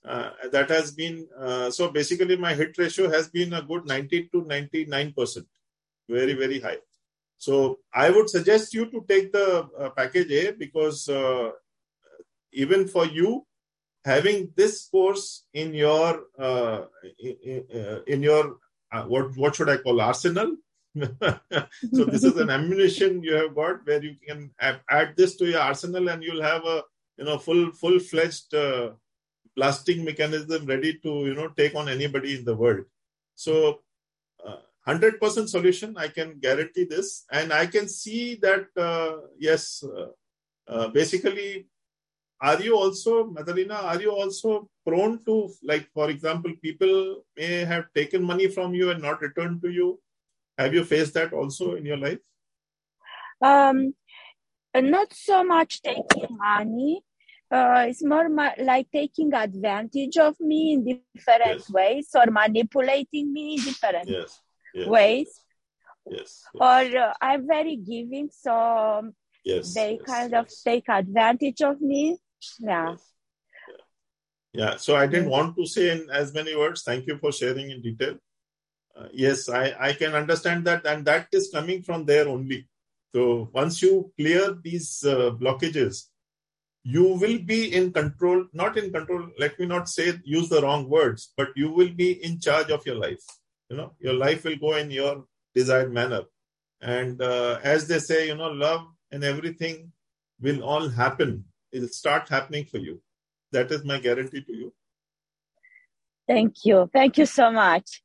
Uh, 0.05 0.31
that 0.53 0.69
has 0.69 0.93
been 0.93 1.27
uh, 1.39 1.71
so 1.71 1.91
basically 1.91 2.37
my 2.37 2.53
hit 2.53 2.77
ratio 2.77 3.09
has 3.11 3.29
been 3.29 3.55
a 3.55 3.63
good 3.63 3.87
90 3.87 4.29
to 4.33 4.45
99 4.45 5.15
percent, 5.17 5.47
very 6.09 6.35
very 6.35 6.61
high. 6.61 6.79
So 7.39 7.79
I 7.93 8.11
would 8.11 8.29
suggest 8.29 8.75
you 8.75 8.87
to 8.91 9.05
take 9.09 9.33
the 9.33 9.69
uh, 9.79 9.91
package 9.91 10.31
A 10.31 10.53
because 10.53 11.09
even 12.53 12.87
for 12.87 13.07
you 13.07 13.47
having 14.05 14.53
this 14.55 14.89
course 14.89 15.47
in 15.55 15.73
your 15.73 16.25
in, 17.19 17.65
in- 18.07 18.23
your 18.23 18.59
what 19.07 19.37
what 19.37 19.55
should 19.57 19.71
I 19.71 19.79
call 19.79 20.01
arsenal 20.01 20.57
so 20.95 22.05
this 22.05 22.23
is 22.23 22.37
an 22.37 22.51
ammunition 22.51 23.23
you 23.23 23.35
have 23.35 23.55
got 23.55 23.85
where 23.85 24.03
you 24.03 24.15
can 24.27 24.51
add, 24.61 24.81
add 24.89 25.17
this 25.17 25.35
to 25.37 25.47
your 25.47 25.61
arsenal 25.61 26.09
and 26.09 26.23
you'll 26.23 26.43
have 26.43 26.65
a 26.65 26.83
you 27.19 27.25
know 27.25 27.37
full 27.37 27.73
full 27.73 27.99
fledged 27.99 28.55
uh, 28.55 28.91
blasting 29.57 30.05
mechanism 30.05 30.67
ready 30.67 30.99
to 31.05 31.27
you 31.29 31.35
know 31.35 31.49
take 31.49 31.75
on 31.75 31.89
anybody 31.89 32.39
in 32.39 32.45
the 32.45 32.55
world 32.55 32.85
so 33.35 33.81
uh, 34.47 34.59
100% 34.87 35.49
solution 35.49 35.97
i 35.97 36.09
can 36.09 36.39
guarantee 36.39 36.85
this 36.85 37.25
and 37.33 37.53
i 37.53 37.67
can 37.67 37.89
see 37.89 38.37
that 38.37 38.67
uh, 38.77 39.17
yes 39.39 39.83
uh, 39.85 40.09
uh, 40.69 40.89
basically 40.89 41.67
are 42.41 42.61
you 42.61 42.77
also 42.77 43.25
madalina 43.37 43.83
are 43.91 44.01
you 44.01 44.11
also 44.11 44.69
prone 44.87 45.19
to 45.25 45.37
like 45.63 45.87
for 45.95 46.11
example 46.11 46.53
people 46.63 47.23
may 47.37 47.65
have 47.73 47.87
taken 47.95 48.23
money 48.23 48.49
from 48.49 48.75
you 48.75 48.91
and 48.91 49.01
not 49.01 49.21
returned 49.23 49.63
to 49.63 49.71
you 49.71 49.99
have 50.59 50.73
you 50.73 50.85
faced 50.85 51.15
that 51.15 51.33
also 51.33 51.75
in 51.75 51.85
your 51.85 51.97
life? 51.97 52.19
Um, 53.41 53.95
not 54.75 55.13
so 55.13 55.45
much 55.45 55.83
taking 55.83 56.37
money. 56.37 57.03
Uh, 57.51 57.87
it's 57.89 58.03
more 58.03 58.29
ma- 58.29 58.55
like 58.59 58.91
taking 58.91 59.33
advantage 59.33 60.17
of 60.17 60.39
me 60.41 60.73
in 60.73 60.85
different 61.15 61.59
Yes. 61.61 61.71
ways 61.71 62.09
or 62.15 62.27
manipulating 62.31 63.33
me 63.33 63.55
in 63.55 63.63
different 63.63 64.09
Yes. 64.09 64.41
Yes. 64.75 64.89
ways. 64.89 65.41
Yes. 66.11 66.45
Or 66.55 66.83
uh, 67.05 67.13
I'm 67.21 67.47
very 67.47 67.77
giving, 67.77 68.29
so 68.31 69.13
yes. 69.45 69.73
they 69.75 69.99
kind 70.05 70.35
of 70.35 70.49
take 70.65 70.89
advantage 70.89 71.63
of 71.63 71.81
me. 71.81 72.19
Yeah. 72.59 72.97
Yeah. 73.69 73.77
yeah. 74.53 74.77
So 74.77 74.97
I 74.97 75.07
didn't 75.07 75.31
want 75.31 75.57
to 75.57 75.67
say 75.67 75.91
in 75.91 76.11
as 76.11 76.35
many 76.35 76.57
words. 76.57 76.83
Thank 76.83 77.07
you 77.07 77.19
for 77.19 77.33
sharing 77.33 77.71
in 77.71 77.81
detail. 77.81 78.17
Uh, 78.97 79.09
yes, 79.13 79.49
I, 79.49 79.75
I 79.81 79.93
can 79.93 80.15
understand 80.15 80.65
that, 80.67 80.87
and 80.87 81.05
that 81.07 81.29
is 81.33 81.51
coming 81.53 81.83
from 81.83 82.05
there 82.05 82.29
only. 82.29 82.69
So 83.15 83.49
once 83.53 83.81
you 83.83 84.13
clear 84.19 84.55
these 84.63 85.05
uh, 85.05 85.31
blockages, 85.31 86.09
you 86.85 87.15
will 87.15 87.39
be 87.39 87.75
in 87.75 87.93
control, 87.93 88.45
not 88.53 88.77
in 88.77 88.93
control, 88.93 89.29
let 89.39 89.59
me 89.59 89.65
not 89.65 89.89
say 89.89 90.13
use 90.23 90.51
the 90.51 90.61
wrong 90.61 90.89
words, 90.89 91.33
but 91.37 91.49
you 91.57 91.73
will 91.73 91.89
be 91.89 92.23
in 92.23 92.39
charge 92.39 92.71
of 92.71 92.85
your 92.85 92.97
life. 92.97 93.25
You 93.71 93.79
know, 93.79 93.93
your 93.99 94.13
life 94.13 94.45
will 94.45 94.57
go 94.57 94.77
in 94.77 94.91
your 94.91 95.25
desired 95.55 95.93
manner. 95.93 96.23
And 96.83 97.21
uh, 97.23 97.59
as 97.63 97.89
they 97.89 97.99
say, 97.99 98.27
you 98.29 98.37
know, 98.37 98.51
love 98.51 98.87
and 99.11 99.25
everything 99.25 99.93
will 100.39 100.63
all 100.63 100.91
happen. 100.91 101.45
It'll 101.73 101.89
start 101.89 102.29
happening 102.29 102.67
for 102.67 102.77
you. 102.77 103.01
That 103.53 103.73
is 103.73 103.83
my 103.85 103.99
guarantee 103.99 104.43
to 104.43 104.53
you. 104.53 104.75
Thank 106.29 106.65
you. 106.65 106.91
Thank 106.93 107.17
you 107.17 107.27
so 107.27 107.51
much. 107.51 108.03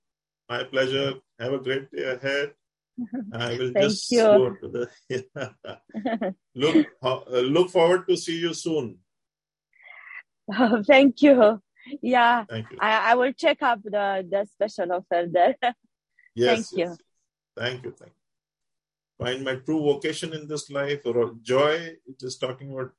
My 0.47 0.63
pleasure. 0.63 1.15
Have 1.37 1.53
a 1.53 1.59
great 1.59 1.91
day 1.91 2.03
ahead. 2.03 2.53
I 3.33 3.57
will 3.57 3.73
Thank 3.73 3.89
just 3.89 4.11
you. 4.11 4.23
go 4.23 4.55
to 4.61 4.67
the 4.67 6.35
look 6.55 6.87
uh, 7.01 7.19
look 7.29 7.69
forward 7.69 8.07
to 8.07 8.17
see 8.17 8.39
you 8.39 8.53
soon. 8.53 8.97
Thank 10.87 11.21
you. 11.21 11.61
Yeah, 12.01 12.45
Thank 12.49 12.71
you. 12.71 12.77
I, 12.79 13.11
I 13.11 13.15
will 13.15 13.33
check 13.33 13.61
up 13.61 13.81
the, 13.83 14.25
the 14.29 14.47
special 14.53 14.93
offer 14.93 15.27
there. 15.31 15.55
Yes, 16.35 16.69
thank 16.69 16.79
you. 16.79 16.85
yes. 16.85 16.97
Thank 17.57 17.83
you. 17.83 17.91
Thank 17.99 18.13
you. 18.13 19.25
Find 19.25 19.43
my 19.43 19.55
true 19.55 19.81
vocation 19.81 20.31
in 20.33 20.47
this 20.47 20.69
life 20.69 21.01
or 21.05 21.35
joy. 21.41 21.95
Just 22.17 22.39
talking 22.39 22.71
about 22.71 22.91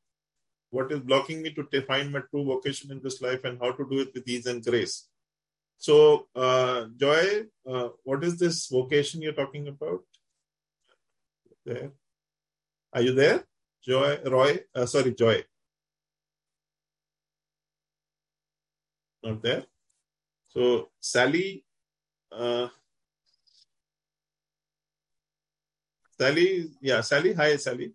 what 0.71 0.93
is 0.93 1.01
blocking 1.01 1.41
me 1.41 1.55
to 1.55 1.83
find 1.83 2.13
my 2.13 2.21
true 2.31 2.45
vocation 2.45 2.91
in 2.91 3.01
this 3.03 3.23
life 3.23 3.45
and 3.45 3.59
how 3.59 3.71
to 3.73 3.87
do 3.89 4.01
it 4.01 4.13
with 4.13 4.29
ease 4.29 4.47
and 4.47 4.63
grace. 4.63 5.09
So, 5.81 6.29
uh, 6.37 6.89
Joy, 6.95 7.47
uh, 7.67 7.89
what 8.05 8.23
is 8.23 8.39
this 8.39 8.67
vocation 8.67 9.23
you're 9.23 9.33
talking 9.33 9.67
about? 9.67 10.03
There. 11.65 11.93
Are 12.93 13.01
you 13.01 13.15
there? 13.15 13.45
Joy, 13.83 14.19
Roy, 14.27 14.61
uh, 14.75 14.85
sorry, 14.85 15.15
Joy. 15.15 15.43
Not 19.23 19.41
there. 19.43 19.65
So, 20.51 20.91
Sally, 21.01 21.65
uh, 22.31 22.69
Sally, 26.19 26.69
yeah, 26.83 27.01
Sally, 27.01 27.33
hi, 27.33 27.57
Sally. 27.57 27.95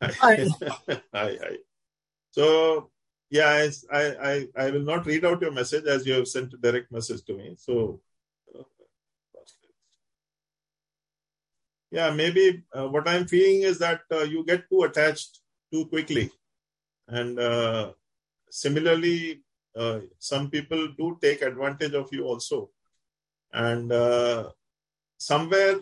Hi. 0.00 0.12
Hi. 0.12 0.46
hi, 1.12 1.38
hi. 1.42 1.56
So, 2.30 2.92
yeah, 3.30 3.68
I, 3.92 4.00
I, 4.00 4.48
I 4.56 4.70
will 4.70 4.82
not 4.82 5.06
read 5.06 5.24
out 5.24 5.40
your 5.40 5.52
message 5.52 5.84
as 5.84 6.04
you 6.04 6.14
have 6.14 6.26
sent 6.26 6.52
a 6.52 6.56
direct 6.56 6.90
message 6.90 7.24
to 7.26 7.34
me. 7.34 7.54
So, 7.56 8.00
yeah, 11.92 12.10
maybe 12.10 12.64
uh, 12.76 12.88
what 12.88 13.08
I'm 13.08 13.26
feeling 13.28 13.62
is 13.62 13.78
that 13.78 14.00
uh, 14.10 14.24
you 14.24 14.44
get 14.44 14.68
too 14.68 14.82
attached 14.82 15.38
too 15.72 15.86
quickly. 15.86 16.32
And 17.06 17.38
uh, 17.38 17.92
similarly, 18.50 19.42
uh, 19.76 20.00
some 20.18 20.50
people 20.50 20.88
do 20.98 21.16
take 21.22 21.42
advantage 21.42 21.94
of 21.94 22.08
you 22.12 22.24
also. 22.24 22.70
And 23.52 23.92
uh, 23.92 24.50
somewhere 25.18 25.80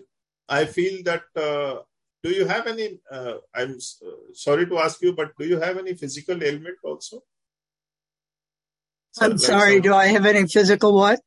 I 0.49 0.67
feel 0.67 1.03
that 1.05 1.25
uh, 1.35 1.83
do 2.23 2.31
you 2.31 2.47
have 2.47 2.67
any? 2.67 3.01
I'm 3.55 3.79
sorry 4.35 4.67
to 4.67 4.79
ask 4.79 5.01
you, 5.01 5.13
but 5.13 5.33
do 5.39 5.47
you 5.47 5.61
have 5.61 5.79
any 5.79 5.95
physical 5.95 6.43
ailment 6.43 6.77
also? 6.83 7.23
I'm 9.21 9.39
sorry. 9.39 9.81
Do 9.81 9.95
I 9.95 10.07
have 10.07 10.27
any 10.27 10.47
physical 10.47 10.95
what? 10.95 11.21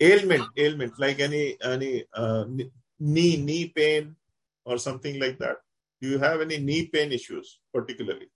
Ailment, 0.00 0.44
ailment, 0.56 0.98
like 0.98 1.20
any 1.20 1.56
any 1.62 2.04
uh, 2.12 2.44
knee 2.98 3.36
knee 3.36 3.72
pain 3.74 4.16
or 4.64 4.78
something 4.78 5.18
like 5.20 5.38
that. 5.38 5.58
Do 6.00 6.08
you 6.08 6.18
have 6.18 6.40
any 6.40 6.58
knee 6.58 6.86
pain 6.86 7.12
issues 7.12 7.60
particularly? 7.72 8.26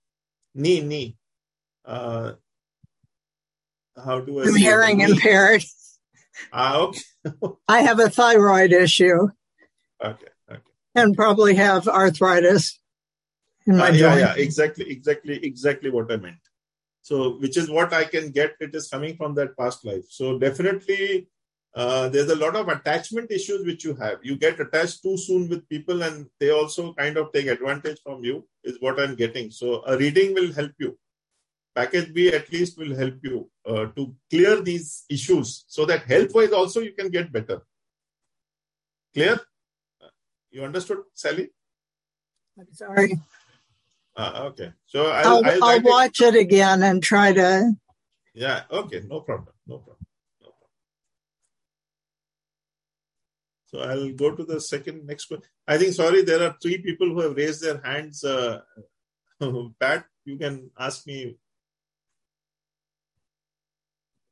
Knee 0.55 0.81
knee. 0.81 1.17
Uh, 1.85 2.33
how 4.03 4.21
do 4.21 4.39
I? 4.39 4.43
I'm 4.43 4.55
hearing 4.55 5.01
impaired. 5.01 5.63
Ah, 6.53 6.77
okay. 6.77 7.01
I 7.67 7.81
have 7.81 7.99
a 7.99 8.09
thyroid 8.09 8.71
issue. 8.71 9.29
Okay, 10.03 10.27
okay. 10.49 10.61
And 10.95 11.15
probably 11.15 11.55
have 11.55 11.87
arthritis 11.87 12.79
in 13.67 13.77
my 13.77 13.89
uh, 13.89 13.91
yeah, 13.91 13.99
joint. 13.99 14.19
Yeah, 14.19 14.33
exactly, 14.37 14.89
exactly, 14.89 15.43
exactly 15.43 15.89
what 15.89 16.11
I 16.11 16.17
meant. 16.17 16.37
So, 17.01 17.37
which 17.37 17.57
is 17.57 17.69
what 17.69 17.93
I 17.93 18.03
can 18.03 18.31
get. 18.31 18.55
It 18.59 18.75
is 18.75 18.89
coming 18.89 19.15
from 19.15 19.33
that 19.35 19.57
past 19.57 19.85
life. 19.85 20.05
So, 20.09 20.37
definitely, 20.37 21.27
uh, 21.75 22.09
there's 22.09 22.29
a 22.29 22.35
lot 22.35 22.55
of 22.55 22.67
attachment 22.67 23.31
issues 23.31 23.65
which 23.65 23.83
you 23.83 23.95
have. 23.95 24.19
You 24.23 24.35
get 24.37 24.59
attached 24.59 25.01
too 25.01 25.17
soon 25.17 25.49
with 25.49 25.67
people, 25.69 26.03
and 26.03 26.27
they 26.39 26.49
also 26.51 26.93
kind 26.93 27.17
of 27.17 27.31
take 27.31 27.47
advantage 27.47 27.99
from 28.03 28.23
you. 28.23 28.47
Is 28.63 28.77
what 28.79 28.99
I'm 28.99 29.15
getting. 29.15 29.49
So, 29.51 29.83
a 29.85 29.97
reading 29.97 30.33
will 30.33 30.51
help 30.53 30.71
you. 30.77 30.97
Package 31.75 32.13
B 32.13 32.33
at 32.33 32.51
least 32.51 32.77
will 32.77 32.95
help 32.95 33.15
you 33.23 33.49
uh, 33.65 33.85
to 33.95 34.13
clear 34.29 34.61
these 34.61 35.05
issues, 35.09 35.65
so 35.67 35.85
that 35.85 36.03
health-wise 36.03 36.51
also 36.51 36.81
you 36.81 36.93
can 36.93 37.09
get 37.09 37.31
better. 37.31 37.61
Clear? 39.13 39.39
You 40.51 40.63
understood, 40.63 40.99
Sally? 41.13 41.49
I'm 42.59 42.73
sorry. 42.73 43.19
Uh, 44.19 44.49
okay. 44.49 44.73
So 44.85 45.05
I'll, 45.05 45.37
I'll, 45.37 45.45
I'll, 45.45 45.63
I'll 45.63 45.81
watch 45.81 46.19
it. 46.19 46.35
it 46.35 46.41
again 46.41 46.83
and 46.83 47.01
try 47.01 47.31
to. 47.31 47.71
Yeah. 48.33 48.63
Okay. 48.69 49.01
No 49.07 49.21
problem. 49.21 49.53
No 49.65 49.77
problem. 49.77 50.05
No 50.41 50.49
problem. 50.49 50.69
So 53.67 53.79
I'll 53.79 54.11
go 54.11 54.35
to 54.35 54.43
the 54.43 54.59
second 54.59 55.07
next 55.07 55.25
question. 55.25 55.45
I 55.65 55.77
think, 55.77 55.93
sorry, 55.93 56.23
there 56.23 56.43
are 56.43 56.57
three 56.61 56.79
people 56.79 57.07
who 57.07 57.21
have 57.21 57.37
raised 57.37 57.61
their 57.61 57.79
hands. 57.81 58.25
Uh, 58.25 58.59
Pat, 59.79 60.03
you 60.25 60.37
can 60.37 60.69
ask 60.77 61.07
me. 61.07 61.37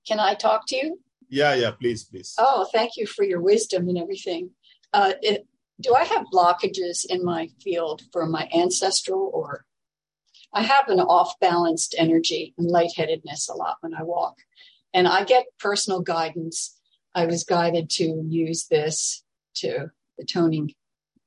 Can 0.06 0.20
I 0.20 0.34
talk 0.34 0.68
to 0.68 0.76
you? 0.76 1.00
Yeah, 1.30 1.54
yeah, 1.54 1.72
please, 1.72 2.04
please. 2.04 2.36
Oh, 2.38 2.68
thank 2.74 2.98
you 2.98 3.08
for 3.08 3.24
your 3.24 3.40
wisdom 3.40 3.88
and 3.88 3.98
everything. 3.98 4.50
Uh, 4.92 5.14
it, 5.22 5.48
do 5.80 5.94
I 5.94 6.04
have 6.04 6.26
blockages 6.34 7.06
in 7.08 7.24
my 7.24 7.50
field 7.62 8.02
from 8.12 8.32
my 8.32 8.50
ancestral 8.54 9.32
or 9.34 9.66
I 10.54 10.64
have 10.64 10.88
an 10.88 11.00
off 11.00 11.40
balanced 11.40 11.96
energy 11.98 12.54
and 12.58 12.70
lightheadedness 12.70 13.50
a 13.50 13.54
lot 13.54 13.78
when 13.82 13.94
I 13.94 14.04
walk. 14.04 14.38
And 14.94 15.08
I 15.08 15.24
get 15.24 15.46
personal 15.60 16.02
guidance. 16.02 16.80
I 17.14 17.26
was 17.26 17.44
guided 17.44 17.90
to 17.92 18.24
use 18.28 18.68
this 18.68 19.24
to 19.56 19.92
the 20.18 20.26
toning 20.26 20.74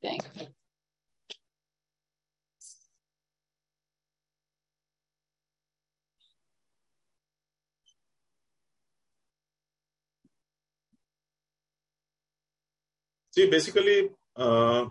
thing. 0.03 0.21
See, 13.33 13.49
basically, 13.49 14.11
uh, 14.35 14.87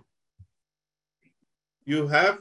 you 1.84 2.08
have 2.08 2.40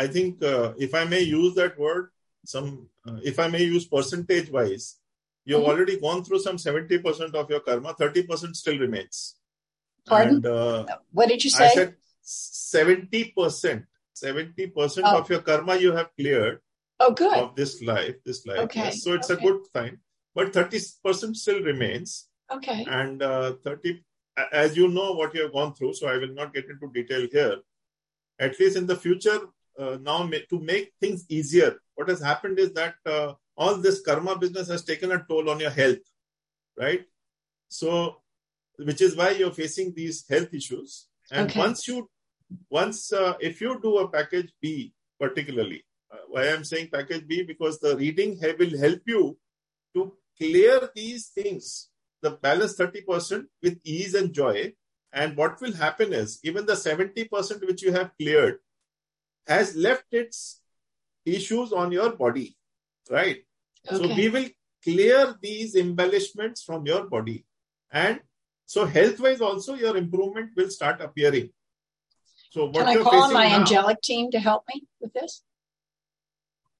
I 0.00 0.06
think 0.06 0.42
uh, 0.42 0.72
if 0.78 0.94
I 0.94 1.04
may 1.04 1.20
use 1.20 1.54
that 1.56 1.78
word, 1.78 2.08
some 2.46 2.88
uh, 3.06 3.18
if 3.22 3.38
I 3.38 3.48
may 3.48 3.64
use 3.64 3.84
percentage 3.86 4.50
wise, 4.50 4.96
you've 5.44 5.60
mm-hmm. 5.60 5.70
already 5.70 6.00
gone 6.00 6.24
through 6.24 6.40
some 6.40 6.56
70% 6.56 7.34
of 7.34 7.50
your 7.50 7.60
karma, 7.60 7.92
30% 7.92 8.56
still 8.56 8.78
remains. 8.78 9.36
Pardon? 10.06 10.36
And, 10.36 10.46
uh, 10.46 10.86
what 11.12 11.28
did 11.28 11.44
you 11.44 11.50
say? 11.50 11.66
I 11.66 11.74
said 11.74 11.96
70%. 12.24 13.84
70% 14.16 15.02
oh. 15.04 15.18
of 15.18 15.30
your 15.30 15.40
karma 15.40 15.76
you 15.76 15.92
have 15.92 16.10
cleared. 16.16 16.60
Oh, 16.98 17.12
good. 17.12 17.38
Of 17.38 17.54
this 17.56 17.82
life, 17.82 18.16
this 18.24 18.46
life. 18.46 18.60
Okay. 18.66 18.84
Yes. 18.84 19.02
So 19.02 19.12
it's 19.12 19.30
okay. 19.30 19.42
a 19.42 19.46
good 19.46 19.60
sign. 19.74 19.98
But 20.34 20.52
30% 20.52 21.36
still 21.36 21.62
remains. 21.62 22.28
Okay. 22.50 22.86
And 22.88 23.22
uh, 23.22 23.54
30, 23.64 24.02
as 24.52 24.76
you 24.76 24.88
know 24.88 25.12
what 25.12 25.34
you 25.34 25.42
have 25.42 25.52
gone 25.52 25.74
through, 25.74 25.94
so 25.94 26.08
I 26.08 26.18
will 26.18 26.34
not 26.40 26.54
get 26.54 26.66
into 26.70 26.90
detail 26.92 27.26
here. 27.30 27.56
At 28.38 28.58
least 28.58 28.76
in 28.76 28.86
the 28.86 28.96
future, 28.96 29.40
uh, 29.80 29.98
now 30.00 30.28
to 30.50 30.60
make 30.60 30.92
things 31.00 31.24
easier, 31.28 31.76
what 31.94 32.08
has 32.08 32.22
happened 32.22 32.58
is 32.58 32.72
that 32.74 32.94
uh, 33.06 33.32
all 33.56 33.76
this 33.76 34.00
karma 34.00 34.36
business 34.38 34.68
has 34.68 34.84
taken 34.84 35.12
a 35.12 35.24
toll 35.28 35.50
on 35.50 35.60
your 35.60 35.70
health, 35.70 36.04
right? 36.78 37.04
So, 37.68 38.16
which 38.78 39.00
is 39.00 39.16
why 39.16 39.30
you're 39.30 39.52
facing 39.52 39.94
these 39.94 40.24
health 40.28 40.52
issues. 40.52 41.08
And 41.30 41.50
okay. 41.50 41.58
once 41.58 41.86
you, 41.86 42.08
once 42.70 43.12
uh, 43.12 43.34
if 43.40 43.60
you 43.60 43.78
do 43.82 43.98
a 43.98 44.08
package 44.08 44.52
B, 44.60 44.92
particularly, 45.18 45.84
uh, 46.12 46.24
why 46.28 46.48
I'm 46.48 46.64
saying 46.64 46.88
package 46.92 47.26
B 47.26 47.42
because 47.42 47.78
the 47.78 47.96
reading 47.96 48.38
will 48.58 48.78
help 48.78 49.00
you 49.06 49.38
to 49.94 50.12
clear 50.38 50.90
these 50.94 51.28
things, 51.28 51.90
the 52.22 52.32
balance 52.32 52.76
30% 52.76 53.44
with 53.62 53.78
ease 53.84 54.14
and 54.14 54.32
joy. 54.32 54.72
And 55.12 55.36
what 55.36 55.60
will 55.60 55.74
happen 55.74 56.12
is 56.12 56.40
even 56.44 56.66
the 56.66 56.74
70% 56.74 57.66
which 57.66 57.82
you 57.82 57.92
have 57.92 58.12
cleared, 58.18 58.58
has 59.46 59.76
left 59.76 60.06
its 60.12 60.60
issues 61.24 61.72
on 61.72 61.92
your 61.92 62.10
body, 62.16 62.56
right? 63.10 63.44
Okay. 63.86 63.96
So 63.96 64.14
we 64.14 64.28
will 64.28 64.48
clear 64.82 65.36
these 65.42 65.74
embellishments 65.74 66.62
from 66.62 66.86
your 66.86 67.04
body. 67.04 67.44
And 67.92 68.20
so 68.66 68.86
health 68.86 69.20
wise 69.20 69.40
also 69.40 69.74
your 69.74 69.96
improvement 69.96 70.50
will 70.56 70.70
start 70.70 71.00
appearing. 71.00 71.50
So 72.50 72.66
what 72.66 72.86
Can 72.86 72.88
I 72.88 73.02
call 73.02 73.22
on 73.22 73.32
my 73.32 73.48
now, 73.48 73.60
angelic 73.60 74.00
team 74.02 74.30
to 74.32 74.40
help 74.40 74.64
me 74.72 74.82
with 75.00 75.12
this? 75.12 75.42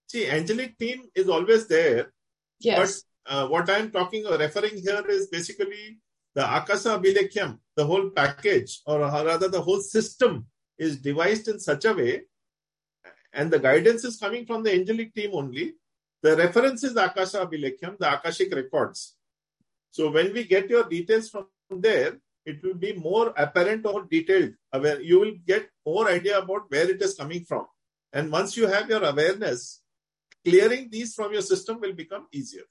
See, 0.08 0.28
angelic 0.28 0.78
team 0.78 1.04
is 1.14 1.28
always 1.28 1.66
there. 1.68 2.12
Yes. 2.58 3.04
But 3.26 3.32
uh, 3.32 3.48
what 3.48 3.70
I'm 3.70 3.90
talking 3.90 4.26
or 4.26 4.36
referring 4.36 4.82
here 4.82 5.04
is 5.08 5.28
basically 5.28 5.98
the 6.34 6.42
Akasa 6.42 6.98
Abhilekham, 6.98 7.58
the 7.76 7.84
whole 7.84 8.10
package, 8.10 8.80
or 8.86 9.00
rather 9.00 9.48
the 9.48 9.60
whole 9.60 9.80
system 9.80 10.46
is 10.78 10.96
devised 10.96 11.48
in 11.48 11.60
such 11.60 11.84
a 11.84 11.92
way 11.92 12.22
and 13.32 13.50
the 13.50 13.58
guidance 13.58 14.04
is 14.04 14.16
coming 14.16 14.46
from 14.46 14.62
the 14.62 14.72
angelic 14.72 15.14
team 15.14 15.30
only. 15.34 15.74
The 16.22 16.36
reference 16.36 16.84
is 16.84 16.96
Akasha 16.96 17.46
Abhilekham, 17.46 17.98
the 17.98 18.12
Akashic 18.14 18.54
records. 18.54 19.16
So 19.90 20.10
when 20.10 20.32
we 20.32 20.44
get 20.44 20.68
your 20.68 20.84
details 20.84 21.30
from 21.30 21.46
there, 21.70 22.18
it 22.44 22.62
will 22.62 22.74
be 22.74 22.92
more 22.94 23.32
apparent 23.36 23.86
or 23.86 24.04
detailed. 24.04 24.52
Aware, 24.72 25.00
you 25.00 25.20
will 25.20 25.34
get 25.46 25.68
more 25.84 26.08
idea 26.08 26.38
about 26.38 26.70
where 26.70 26.88
it 26.88 27.00
is 27.02 27.14
coming 27.14 27.44
from. 27.44 27.66
And 28.12 28.30
once 28.30 28.56
you 28.56 28.66
have 28.66 28.88
your 28.88 29.04
awareness, 29.04 29.82
clearing 30.44 30.88
these 30.90 31.14
from 31.14 31.32
your 31.32 31.42
system 31.42 31.80
will 31.80 31.92
become 31.92 32.26
easier. 32.32 32.64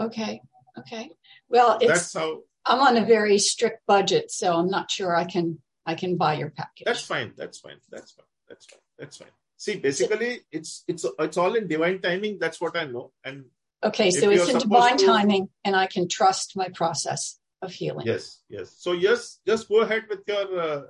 Okay. 0.00 0.40
Okay. 0.78 1.10
Well, 1.48 1.78
that's 1.80 2.12
how 2.12 2.42
I'm 2.66 2.80
on 2.80 2.96
a 2.96 3.04
very 3.04 3.38
strict 3.38 3.86
budget, 3.86 4.30
so 4.30 4.54
I'm 4.54 4.68
not 4.68 4.90
sure 4.90 5.14
I 5.14 5.24
can 5.24 5.58
I 5.86 5.94
can 5.94 6.16
buy 6.16 6.34
your 6.34 6.50
package. 6.50 6.86
That's 6.86 7.02
fine. 7.02 7.32
That's 7.36 7.58
fine. 7.58 7.76
That's 7.90 8.12
fine. 8.12 8.26
That's 8.48 8.66
fine. 8.66 8.80
That's 8.98 9.16
fine. 9.18 9.28
See, 9.64 9.76
basically, 9.76 10.40
it's 10.52 10.84
it's 10.86 11.06
it's 11.18 11.38
all 11.38 11.54
in 11.54 11.66
divine 11.66 11.98
timing. 12.02 12.36
That's 12.38 12.60
what 12.60 12.76
I 12.76 12.84
know. 12.84 13.12
And 13.24 13.46
okay, 13.82 14.10
so 14.10 14.28
it's 14.28 14.50
in 14.50 14.58
divine 14.58 14.98
to, 14.98 15.06
timing, 15.06 15.48
and 15.64 15.74
I 15.74 15.86
can 15.86 16.06
trust 16.06 16.52
my 16.54 16.68
process 16.68 17.38
of 17.62 17.72
healing. 17.72 18.06
Yes, 18.06 18.42
yes. 18.50 18.76
So 18.78 18.92
yes, 18.92 19.40
just 19.46 19.66
go 19.70 19.80
ahead 19.80 20.02
with 20.10 20.20
your 20.26 20.60
uh, 20.60 20.82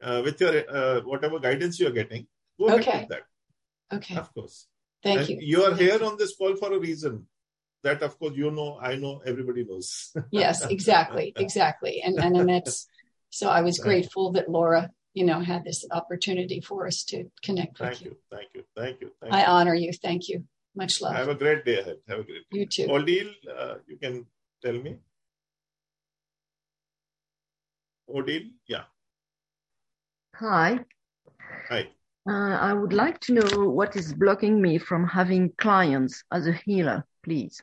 uh, 0.00 0.22
with 0.24 0.40
your 0.40 0.54
uh, 0.66 1.00
whatever 1.02 1.38
guidance 1.38 1.78
you 1.78 1.88
are 1.88 1.96
getting. 1.98 2.26
Go 2.58 2.70
okay. 2.70 2.88
ahead 2.88 3.00
with 3.00 3.08
that. 3.10 3.96
Okay. 3.98 4.16
Of 4.16 4.32
course. 4.32 4.66
Thank 5.02 5.20
and 5.20 5.28
you. 5.28 5.38
You 5.42 5.64
are 5.64 5.76
Thank 5.76 5.82
here 5.82 5.98
you. 5.98 6.06
on 6.06 6.16
this 6.16 6.34
call 6.34 6.56
for 6.56 6.72
a 6.72 6.78
reason. 6.78 7.26
That 7.82 8.02
of 8.02 8.18
course 8.18 8.34
you 8.34 8.50
know, 8.50 8.78
I 8.80 8.96
know, 8.96 9.20
everybody 9.26 9.64
knows. 9.68 10.16
yes, 10.30 10.64
exactly, 10.64 11.34
exactly. 11.36 12.00
And 12.00 12.18
and 12.18 12.50
it's 12.50 12.88
so 13.28 13.50
I 13.50 13.60
was 13.60 13.78
grateful 13.78 14.32
that 14.32 14.48
Laura 14.48 14.88
you 15.16 15.24
know, 15.24 15.40
had 15.40 15.64
this 15.64 15.82
opportunity 15.92 16.60
for 16.60 16.86
us 16.86 17.02
to 17.02 17.24
connect 17.42 17.78
thank 17.78 17.92
with 17.92 18.02
you. 18.02 18.10
you. 18.10 18.16
Thank 18.30 18.48
you. 18.54 18.62
Thank 18.76 19.00
you. 19.00 19.10
Thank 19.18 19.32
I 19.32 19.40
you. 19.40 19.46
honor 19.46 19.74
you. 19.74 19.90
Thank 19.90 20.28
you. 20.28 20.44
Much 20.76 21.00
love. 21.00 21.16
Have 21.16 21.28
a 21.28 21.34
great 21.34 21.64
day 21.64 21.80
ahead. 21.80 21.96
Have 22.06 22.20
a 22.20 22.24
great 22.24 22.44
day. 22.50 22.58
You 22.58 22.66
too. 22.66 22.86
Odile, 22.90 23.32
uh, 23.58 23.74
you 23.88 23.96
can 23.96 24.26
tell 24.62 24.74
me. 24.74 24.98
Odile, 28.14 28.50
yeah. 28.66 28.84
Hi. 30.34 30.80
Hi. 31.70 31.88
Uh, 32.28 32.56
I 32.68 32.74
would 32.74 32.92
like 32.92 33.18
to 33.20 33.32
know 33.32 33.70
what 33.70 33.96
is 33.96 34.12
blocking 34.12 34.60
me 34.60 34.76
from 34.76 35.08
having 35.08 35.50
clients 35.56 36.24
as 36.30 36.46
a 36.46 36.52
healer, 36.52 37.06
please. 37.24 37.62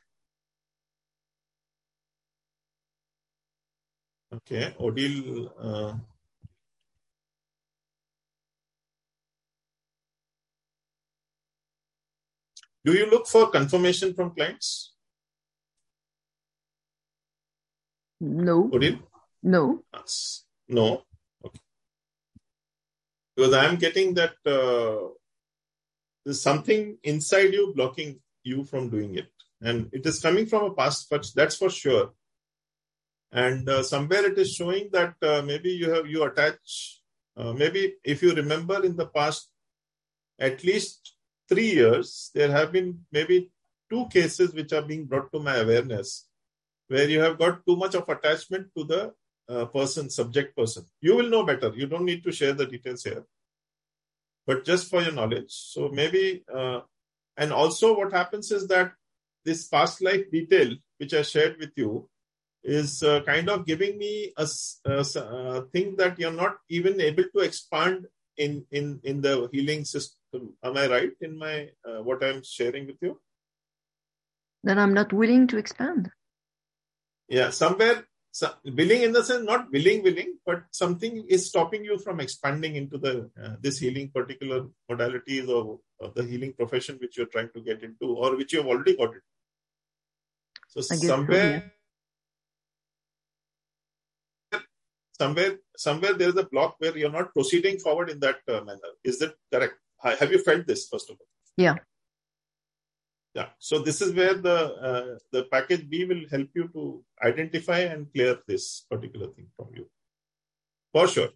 Okay, 4.33 4.73
Odile. 4.79 5.53
Uh, 5.61 5.93
do 12.85 12.93
you 12.93 13.05
look 13.09 13.27
for 13.27 13.49
confirmation 13.49 14.13
from 14.13 14.31
clients? 14.31 14.93
No. 18.19 18.69
Odile? 18.73 18.99
No. 19.41 19.83
No. 20.67 21.03
Okay. 21.45 21.59
Because 23.35 23.53
I'm 23.53 23.75
getting 23.77 24.13
that 24.13 24.35
uh, 24.45 25.09
there's 26.23 26.41
something 26.41 26.97
inside 27.03 27.53
you 27.53 27.73
blocking 27.75 28.19
you 28.43 28.63
from 28.63 28.89
doing 28.89 29.15
it. 29.15 29.29
And 29.61 29.89
it 29.93 30.05
is 30.05 30.19
coming 30.19 30.45
from 30.45 30.63
a 30.63 30.73
past, 30.73 31.07
but 31.09 31.25
that's 31.35 31.55
for 31.55 31.69
sure. 31.69 32.11
And 33.31 33.67
uh, 33.67 33.83
somewhere 33.83 34.25
it 34.25 34.37
is 34.37 34.53
showing 34.53 34.89
that 34.91 35.15
uh, 35.21 35.41
maybe 35.41 35.71
you 35.71 35.89
have 35.89 36.07
you 36.07 36.23
attach. 36.23 37.01
Uh, 37.35 37.53
maybe 37.53 37.95
if 38.03 38.21
you 38.21 38.33
remember 38.35 38.85
in 38.85 38.95
the 38.95 39.07
past, 39.07 39.49
at 40.39 40.63
least 40.63 41.15
three 41.49 41.71
years, 41.71 42.31
there 42.33 42.51
have 42.51 42.71
been 42.71 43.05
maybe 43.11 43.51
two 43.89 44.07
cases 44.07 44.53
which 44.53 44.73
are 44.73 44.81
being 44.81 45.05
brought 45.05 45.31
to 45.31 45.39
my 45.39 45.57
awareness, 45.57 46.27
where 46.87 47.09
you 47.09 47.19
have 47.21 47.37
got 47.37 47.65
too 47.65 47.75
much 47.75 47.95
of 47.95 48.07
attachment 48.09 48.67
to 48.77 48.83
the 48.83 49.13
uh, 49.49 49.65
person, 49.65 50.09
subject 50.09 50.55
person. 50.55 50.85
You 51.01 51.15
will 51.15 51.29
know 51.29 51.43
better. 51.43 51.71
You 51.75 51.87
don't 51.87 52.05
need 52.05 52.23
to 52.23 52.31
share 52.31 52.53
the 52.53 52.65
details 52.65 53.03
here, 53.03 53.25
but 54.47 54.65
just 54.65 54.89
for 54.89 55.01
your 55.01 55.11
knowledge. 55.11 55.51
So 55.51 55.89
maybe, 55.89 56.43
uh, 56.53 56.81
and 57.37 57.51
also 57.51 57.97
what 57.97 58.13
happens 58.13 58.51
is 58.51 58.67
that 58.67 58.93
this 59.45 59.67
past 59.67 60.01
life 60.01 60.31
detail 60.31 60.75
which 60.97 61.13
I 61.13 61.21
shared 61.21 61.57
with 61.59 61.71
you 61.75 62.09
is 62.63 63.03
uh, 63.03 63.21
kind 63.23 63.49
of 63.49 63.65
giving 63.65 63.97
me 63.97 64.31
a, 64.37 64.47
a, 64.85 65.03
a, 65.19 65.61
thing 65.73 65.97
that 65.97 66.17
you're 66.17 66.31
not 66.31 66.57
even 66.69 67.01
able 67.01 67.25
to 67.35 67.39
expand 67.39 68.07
in 68.37 68.65
in 68.71 68.99
in 69.03 69.21
the 69.21 69.49
healing 69.51 69.83
system. 69.85 70.22
Am 70.63 70.77
I 70.77 70.87
right 70.87 71.11
in 71.21 71.37
my 71.37 71.69
uh, 71.87 72.01
what 72.01 72.23
I'm 72.23 72.41
sharing 72.43 72.87
with 72.87 72.97
you? 73.01 73.19
Then 74.63 74.79
I'm 74.79 74.93
not 74.93 75.11
willing 75.11 75.47
to 75.47 75.57
expand. 75.57 76.09
Yeah, 77.27 77.49
somewhere 77.49 78.05
so 78.33 78.49
willing 78.65 79.03
in 79.03 79.11
the 79.15 79.23
sense 79.23 79.45
not 79.45 79.71
willing 79.71 80.01
willing 80.05 80.31
but 80.43 80.63
something 80.71 81.23
is 81.35 81.47
stopping 81.49 81.83
you 81.85 81.97
from 82.05 82.19
expanding 82.19 82.75
into 82.75 82.97
the 82.97 83.29
uh, 83.41 83.55
this 83.61 83.77
healing 83.77 84.09
particular 84.09 84.65
modalities 84.89 85.47
or, 85.47 85.79
or, 85.99 86.11
the 86.15 86.23
healing 86.23 86.51
profession 86.53 86.97
which 86.99 87.15
you're 87.15 87.33
trying 87.33 87.49
to 87.53 87.61
get 87.61 87.83
into 87.83 88.07
or 88.23 88.35
which 88.35 88.51
you 88.53 88.59
have 88.59 88.67
already 88.67 88.97
got 88.97 89.13
it 89.17 89.21
so 90.67 90.81
somewhere 90.81 91.71
so, 94.51 94.57
yeah. 94.57 94.59
somewhere 95.19 95.53
somewhere 95.77 96.15
there 96.15 96.29
is 96.29 96.37
a 96.37 96.49
block 96.53 96.75
where 96.79 96.97
you're 96.97 97.17
not 97.19 97.31
proceeding 97.35 97.77
forward 97.77 98.09
in 98.09 98.19
that 98.19 98.39
uh, 98.47 98.61
manner 98.61 98.93
is 99.03 99.19
that 99.19 99.35
correct 99.51 99.77
have 100.03 100.31
you 100.31 100.39
felt 100.39 100.67
this 100.67 100.87
first 100.87 101.09
of 101.09 101.17
all 101.19 101.27
yeah 101.57 101.75
yeah. 103.35 103.47
So 103.57 103.79
this 103.79 104.01
is 104.01 104.13
where 104.13 104.35
the 104.35 104.57
uh, 104.89 105.17
the 105.31 105.43
package 105.45 105.89
B 105.89 106.05
will 106.05 106.25
help 106.29 106.49
you 106.53 106.67
to 106.73 107.03
identify 107.23 107.79
and 107.79 108.11
clear 108.13 108.37
this 108.47 108.85
particular 108.89 109.27
thing 109.27 109.47
from 109.57 109.69
you, 109.75 109.89
for 110.91 111.07
sure. 111.07 111.29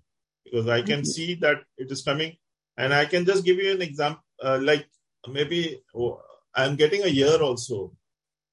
Because 0.46 0.68
I 0.68 0.82
can 0.82 1.04
see 1.04 1.36
that 1.36 1.64
it 1.78 1.92
is 1.92 2.04
coming, 2.04 2.38
and 2.78 2.94
I 2.94 3.06
can 3.06 3.26
just 3.26 3.44
give 3.44 3.58
you 3.58 3.72
an 3.72 3.82
example. 3.82 4.24
Uh, 4.42 4.60
like 4.62 4.88
maybe 5.28 5.82
oh, 5.96 6.22
I'm 6.54 6.76
getting 6.76 7.04
a 7.04 7.08
year 7.08 7.42
also, 7.42 7.94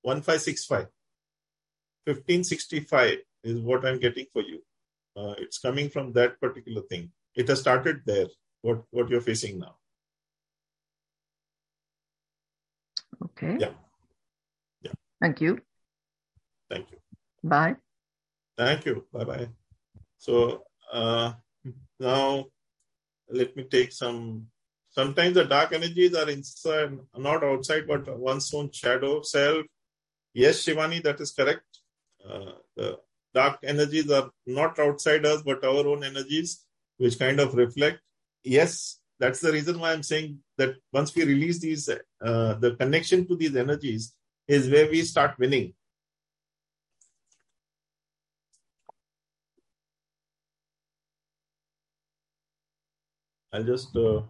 one 0.02 0.22
five 0.22 0.40
six 0.40 0.64
five. 0.64 0.88
1565 2.06 3.18
is 3.44 3.60
what 3.60 3.86
I'm 3.86 3.98
getting 3.98 4.26
for 4.30 4.42
you. 4.42 4.60
Uh, 5.16 5.34
it's 5.38 5.58
coming 5.58 5.88
from 5.88 6.12
that 6.12 6.38
particular 6.38 6.82
thing. 6.82 7.10
It 7.34 7.48
has 7.48 7.60
started 7.60 8.02
there. 8.04 8.26
What 8.62 8.82
what 8.90 9.10
you're 9.10 9.20
facing 9.20 9.58
now. 9.58 9.76
Okay. 13.24 13.56
Yeah. 13.58 13.72
Yeah. 14.82 14.92
Thank 15.20 15.40
you. 15.40 15.60
Thank 16.70 16.90
you. 16.90 16.98
Bye. 17.42 17.76
Thank 18.56 18.86
you. 18.86 19.06
Bye 19.12 19.24
bye. 19.24 19.48
So 20.18 20.64
uh, 20.92 21.32
now 21.98 22.46
let 23.28 23.56
me 23.56 23.64
take 23.64 23.92
some. 23.92 24.46
Sometimes 24.90 25.34
the 25.34 25.44
dark 25.44 25.72
energies 25.72 26.14
are 26.14 26.30
inside, 26.30 26.96
not 27.16 27.42
outside, 27.42 27.88
but 27.88 28.06
one's 28.16 28.52
own 28.54 28.70
shadow 28.70 29.22
self. 29.22 29.66
Yes, 30.32 30.64
Shivani, 30.64 31.02
that 31.02 31.20
is 31.20 31.32
correct. 31.32 31.64
Uh, 32.24 32.52
the 32.76 32.98
dark 33.34 33.58
energies 33.64 34.08
are 34.10 34.30
not 34.46 34.78
outside 34.78 35.26
us, 35.26 35.42
but 35.42 35.64
our 35.64 35.86
own 35.88 36.04
energies, 36.04 36.64
which 36.96 37.18
kind 37.18 37.40
of 37.40 37.54
reflect. 37.54 38.00
Yes, 38.44 39.00
that's 39.18 39.40
the 39.40 39.52
reason 39.52 39.78
why 39.78 39.92
I'm 39.92 40.02
saying 40.02 40.38
that 40.58 40.74
once 40.92 41.14
we 41.14 41.24
release 41.24 41.58
these, 41.60 41.88
uh, 41.88 42.54
the 42.54 42.76
connection 42.78 43.26
to 43.28 43.36
these 43.36 43.54
energies 43.54 44.14
is 44.48 44.68
where 44.68 44.90
we 44.90 45.02
start 45.02 45.38
winning. 45.38 45.72
I'll 53.52 53.62
just, 53.62 53.96
uh, 53.96 54.22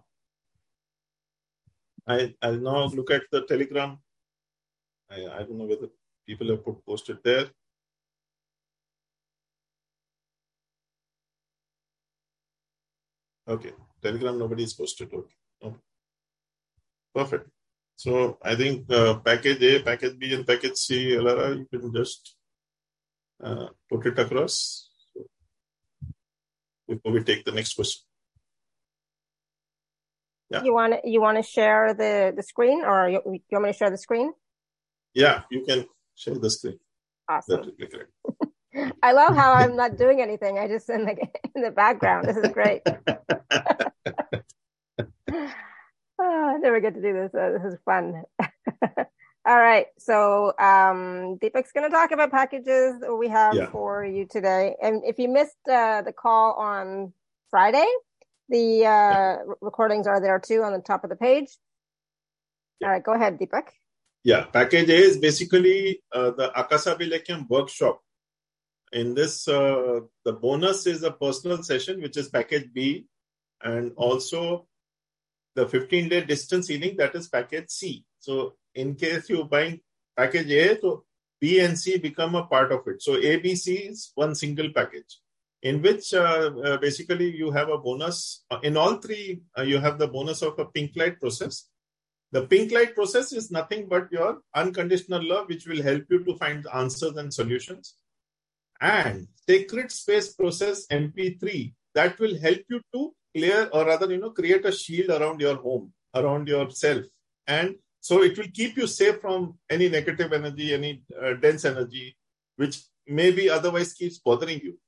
I, 2.07 2.35
I'll 2.43 2.61
now 2.61 2.85
look 2.87 3.11
at 3.11 3.22
the 3.32 3.47
telegram. 3.47 3.99
I, 5.11 5.26
I 5.26 5.39
don't 5.45 5.57
know 5.57 5.64
whether 5.64 5.89
people 6.26 6.49
have 6.49 6.62
put 6.62 6.85
posted 6.85 7.18
there. 7.24 7.47
Okay, 13.49 13.72
Telegram 14.05 14.38
nobody 14.38 14.64
is 14.64 14.74
posted. 14.74 15.12
Okay, 15.12 15.36
oh. 15.64 15.76
perfect. 17.14 17.48
So 17.96 18.38
I 18.42 18.55
think 18.55 18.90
uh, 18.90 19.14
package 19.18 19.62
A, 19.62 19.82
package 19.82 20.18
B, 20.18 20.34
and 20.34 20.46
package 20.46 20.76
C, 20.76 21.12
Alara, 21.12 21.57
you 21.59 21.66
can 21.70 21.92
just 21.94 22.36
uh, 23.42 23.68
put 23.90 24.07
it 24.07 24.18
across 24.18 24.90
so 25.12 25.26
before 26.88 27.12
we 27.12 27.22
take 27.22 27.44
the 27.44 27.52
next 27.52 27.74
question. 27.74 28.02
Yeah. 30.50 30.62
You 30.64 30.74
want 30.74 30.92
to, 30.94 31.11
you 31.11 31.20
want 31.20 31.38
to 31.38 31.42
share 31.42 31.94
the 31.94 32.32
the 32.36 32.42
screen, 32.42 32.84
or 32.84 33.09
you, 33.09 33.20
you 33.24 33.40
want 33.52 33.64
me 33.64 33.72
to 33.72 33.78
share 33.78 33.90
the 33.90 33.98
screen? 33.98 34.32
Yeah, 35.14 35.42
you 35.50 35.64
can 35.64 35.86
share 36.14 36.34
the 36.34 36.50
screen. 36.50 36.78
Awesome. 37.28 37.72
I 39.03 39.12
love 39.12 39.35
how 39.35 39.53
I'm 39.53 39.77
not 39.77 39.97
doing 39.97 40.20
anything. 40.20 40.59
I 40.59 40.68
just 40.68 40.89
in 40.89 41.05
the 41.05 41.16
in 41.55 41.62
the 41.62 41.70
background. 41.70 42.27
This 42.27 42.37
is 42.37 42.53
great. 42.53 42.83
oh, 42.87 42.95
I 46.20 46.57
never 46.59 46.81
get 46.81 46.95
to 46.95 47.03
do 47.03 47.12
this. 47.12 47.35
Uh, 47.35 47.51
this 47.53 47.72
is 47.72 47.79
fun. 47.85 48.22
All 49.47 49.59
right. 49.59 49.87
So 49.99 50.55
um, 50.59 51.39
Deepak's 51.39 51.72
going 51.72 51.89
to 51.89 51.91
talk 51.91 52.12
about 52.12 52.31
packages 52.31 52.95
we 53.18 53.29
have 53.29 53.55
yeah. 53.55 53.66
for 53.70 54.05
you 54.05 54.27
today. 54.27 54.75
And 54.83 55.03
if 55.05 55.18
you 55.18 55.29
missed 55.29 55.68
uh, 55.70 56.01
the 56.03 56.12
call 56.12 56.55
on 56.55 57.12
Friday, 57.51 57.87
the 58.49 58.87
uh, 58.87 58.89
yeah. 58.89 59.37
recordings 59.61 60.07
are 60.07 60.20
there 60.20 60.39
too 60.39 60.62
on 60.62 60.72
the 60.72 60.79
top 60.79 61.05
of 61.05 61.11
the 61.11 61.16
page. 61.16 61.49
Yeah. 62.81 62.87
All 62.87 62.93
right. 62.95 63.05
Go 63.05 63.12
ahead, 63.12 63.39
Deepak. 63.39 63.68
Yeah. 64.22 64.45
Package 64.45 64.89
A 64.89 64.97
is 64.97 65.18
basically 65.18 66.03
uh, 66.11 66.31
the 66.31 66.59
Akasa 66.59 66.97
Abhilekham 66.97 67.47
workshop 67.49 68.01
in 68.95 69.14
this, 69.14 69.49
uh, 69.49 70.01
the 70.24 70.32
bonus 70.32 70.86
is 70.86 71.03
a 71.03 71.11
personal 71.11 71.62
session, 71.62 72.01
which 72.01 72.16
is 72.16 72.28
package 72.28 72.72
B, 72.72 73.07
and 73.61 73.92
also 73.97 74.66
the 75.57 75.66
15 75.66 76.09
day 76.09 76.24
distance 76.24 76.68
healing, 76.68 76.97
that 76.99 77.14
is 77.14 77.28
package 77.28 77.70
C. 77.70 78.05
So, 78.20 78.55
in 78.74 78.95
case 78.95 79.28
you're 79.28 79.47
buying 79.47 79.80
package 80.16 80.51
A, 80.51 80.80
so 80.80 81.05
B 81.40 81.61
and 81.61 81.78
C 81.78 81.99
become 81.99 82.36
a 82.36 82.47
part 82.47 82.70
of 82.70 82.86
it. 82.86 83.03
So, 83.03 83.16
ABC 83.16 83.90
is 83.90 84.12
one 84.14 84.34
single 84.36 84.70
package 84.72 85.18
in 85.62 85.82
which 85.82 86.14
uh, 86.14 86.53
uh, 86.64 86.76
basically 86.76 87.34
you 87.36 87.51
have 87.51 87.70
a 87.70 87.78
bonus. 87.78 88.45
In 88.62 88.76
all 88.76 88.97
three, 88.97 89.40
uh, 89.59 89.62
you 89.62 89.78
have 89.78 89.99
the 89.99 90.09
bonus 90.09 90.42
of 90.42 90.59
a 90.59 90.66
pink 90.66 90.92
light 90.95 91.18
process. 91.18 91.68
The 92.30 92.47
pink 92.47 92.70
light 92.70 92.95
process 92.95 93.32
is 93.32 93.51
nothing 93.51 93.88
but 93.88 94.11
your 94.12 94.38
unconditional 94.55 95.26
love, 95.26 95.49
which 95.49 95.66
will 95.66 95.82
help 95.82 96.05
you 96.11 96.22
to 96.24 96.36
find 96.36 96.66
answers 96.72 97.16
and 97.16 97.32
solutions 97.32 97.95
and 98.93 99.26
sacred 99.49 99.91
space 100.01 100.28
process 100.41 100.87
mp3 101.03 101.72
that 101.99 102.18
will 102.18 102.37
help 102.47 102.62
you 102.74 102.80
to 102.93 103.03
clear 103.37 103.61
or 103.72 103.85
rather 103.91 104.11
you 104.12 104.20
know 104.22 104.35
create 104.41 104.64
a 104.72 104.78
shield 104.82 105.11
around 105.18 105.41
your 105.47 105.57
home 105.66 105.87
around 106.20 106.47
yourself 106.55 107.05
and 107.47 107.76
so 108.05 108.22
it 108.22 108.37
will 108.37 108.51
keep 108.53 108.76
you 108.76 108.87
safe 108.87 109.18
from 109.22 109.55
any 109.70 109.89
negative 109.89 110.30
energy, 110.35 110.74
any 110.74 111.03
uh, 111.18 111.32
dense 111.41 111.64
energy, 111.64 112.14
which 112.57 112.82
maybe 113.07 113.49
otherwise 113.49 113.95
keeps 113.95 114.18
bothering 114.18 114.61
you. 114.61 114.78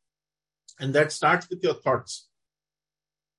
And 0.79 0.93
that 0.93 1.13
starts 1.13 1.49
with 1.49 1.63
your 1.63 1.73
thoughts. 1.73 2.29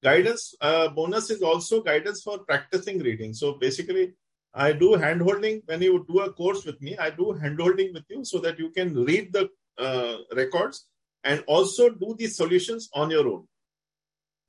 Guidance 0.04 0.56
uh, 0.62 0.88
bonus 0.88 1.30
is 1.30 1.44
also 1.44 1.84
guidance 1.84 2.24
for 2.24 2.40
practicing 2.40 2.98
reading. 3.04 3.36
So 3.36 3.54
basically, 3.54 4.14
I 4.52 4.72
do 4.72 4.96
hand 4.96 5.22
holding 5.22 5.62
when 5.66 5.84
you 5.84 6.04
do 6.10 6.22
a 6.22 6.34
course 6.34 6.66
with 6.66 6.82
me. 6.82 6.98
I 6.98 7.12
do 7.12 7.34
hand 7.34 7.62
holding 7.62 7.94
with 7.94 8.06
you 8.10 8.26
so 8.26 8.40
that 8.40 8.58
you 8.58 8.72
can 8.72 8.96
read 9.06 9.32
the 9.32 9.48
uh, 9.78 10.18
records 10.34 10.86
and 11.24 11.44
also 11.48 11.90
do 11.90 12.16
the 12.18 12.28
solutions 12.28 12.90
on 12.94 13.10
your 13.10 13.28
own. 13.28 13.48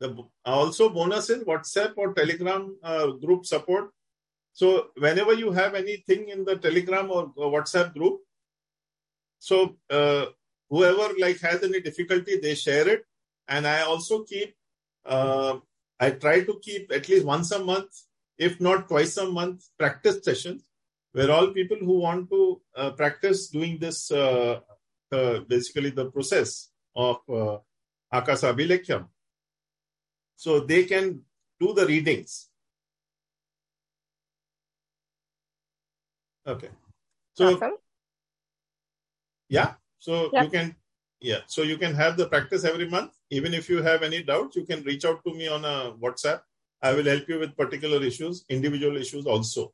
The 0.00 0.16
also 0.44 0.88
bonus 0.90 1.28
is 1.30 1.42
WhatsApp 1.44 1.94
or 1.96 2.14
Telegram 2.14 2.76
uh, 2.82 3.08
group 3.08 3.46
support. 3.46 3.90
So 4.52 4.88
whenever 4.96 5.34
you 5.34 5.50
have 5.52 5.74
anything 5.74 6.28
in 6.28 6.44
the 6.44 6.56
Telegram 6.56 7.10
or, 7.10 7.32
or 7.36 7.52
WhatsApp 7.52 7.94
group, 7.94 8.20
so 9.38 9.76
uh, 9.90 10.26
whoever 10.70 11.14
like 11.18 11.40
has 11.40 11.62
any 11.62 11.80
difficulty, 11.80 12.38
they 12.38 12.54
share 12.54 12.88
it, 12.88 13.04
and 13.48 13.66
I 13.66 13.82
also 13.82 14.24
keep. 14.24 14.54
Uh, 15.04 15.58
I 16.00 16.10
try 16.10 16.44
to 16.44 16.60
keep 16.62 16.92
at 16.92 17.08
least 17.08 17.24
once 17.24 17.50
a 17.50 17.58
month, 17.58 17.90
if 18.36 18.60
not 18.60 18.88
twice 18.88 19.16
a 19.16 19.26
month, 19.26 19.64
practice 19.78 20.22
sessions 20.22 20.62
where 21.12 21.30
all 21.30 21.48
people 21.48 21.76
who 21.80 21.98
want 21.98 22.30
to 22.30 22.60
uh, 22.76 22.90
practice 22.90 23.48
doing 23.48 23.78
this, 23.78 24.10
uh, 24.10 24.60
uh, 25.12 25.40
basically 25.48 25.90
the 25.90 26.10
process 26.10 26.70
of 26.94 27.18
uh, 27.28 27.58
Akasa 28.12 28.52
Abhilekham, 28.52 29.06
so 30.36 30.60
they 30.60 30.84
can 30.84 31.20
do 31.60 31.74
the 31.74 31.86
readings. 31.86 32.48
Okay. 36.46 36.70
So, 37.34 37.54
awesome. 37.54 37.76
yeah. 39.48 39.74
So 39.98 40.30
yep. 40.32 40.44
you 40.44 40.50
can, 40.50 40.76
yeah. 41.20 41.40
So 41.46 41.62
you 41.62 41.76
can 41.76 41.94
have 41.94 42.16
the 42.16 42.26
practice 42.26 42.64
every 42.64 42.88
month. 42.88 43.12
Even 43.30 43.52
if 43.52 43.68
you 43.68 43.82
have 43.82 44.02
any 44.02 44.22
doubts, 44.22 44.56
you 44.56 44.64
can 44.64 44.82
reach 44.84 45.04
out 45.04 45.22
to 45.24 45.34
me 45.34 45.48
on 45.48 45.64
a 45.64 45.92
WhatsApp. 46.00 46.40
I 46.80 46.94
will 46.94 47.04
help 47.04 47.28
you 47.28 47.38
with 47.38 47.56
particular 47.56 48.02
issues, 48.02 48.44
individual 48.48 48.96
issues 48.96 49.26
also. 49.26 49.72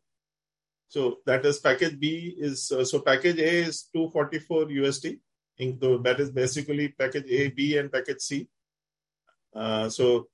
So 0.88 1.18
that 1.26 1.44
is 1.44 1.58
package 1.58 1.98
B 1.98 2.34
is 2.38 2.70
uh, 2.72 2.84
so 2.84 3.00
package 3.00 3.38
A 3.38 3.52
is 3.68 3.88
244 3.92 4.66
USD. 4.66 5.18
That 5.58 6.16
is 6.18 6.30
basically 6.30 6.88
package 6.88 7.30
A, 7.30 7.48
B, 7.50 7.78
and 7.78 7.92
package 7.92 8.20
C. 8.20 8.48
Uh, 9.54 9.88
so 9.88 10.28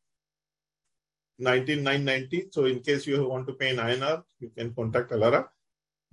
19990. 1.38 2.48
So 2.52 2.64
in 2.66 2.80
case 2.80 3.06
you 3.06 3.28
want 3.28 3.46
to 3.46 3.54
pay 3.54 3.70
in 3.70 3.76
INR, 3.76 4.22
you 4.38 4.50
can 4.56 4.74
contact 4.74 5.10
Alara. 5.10 5.46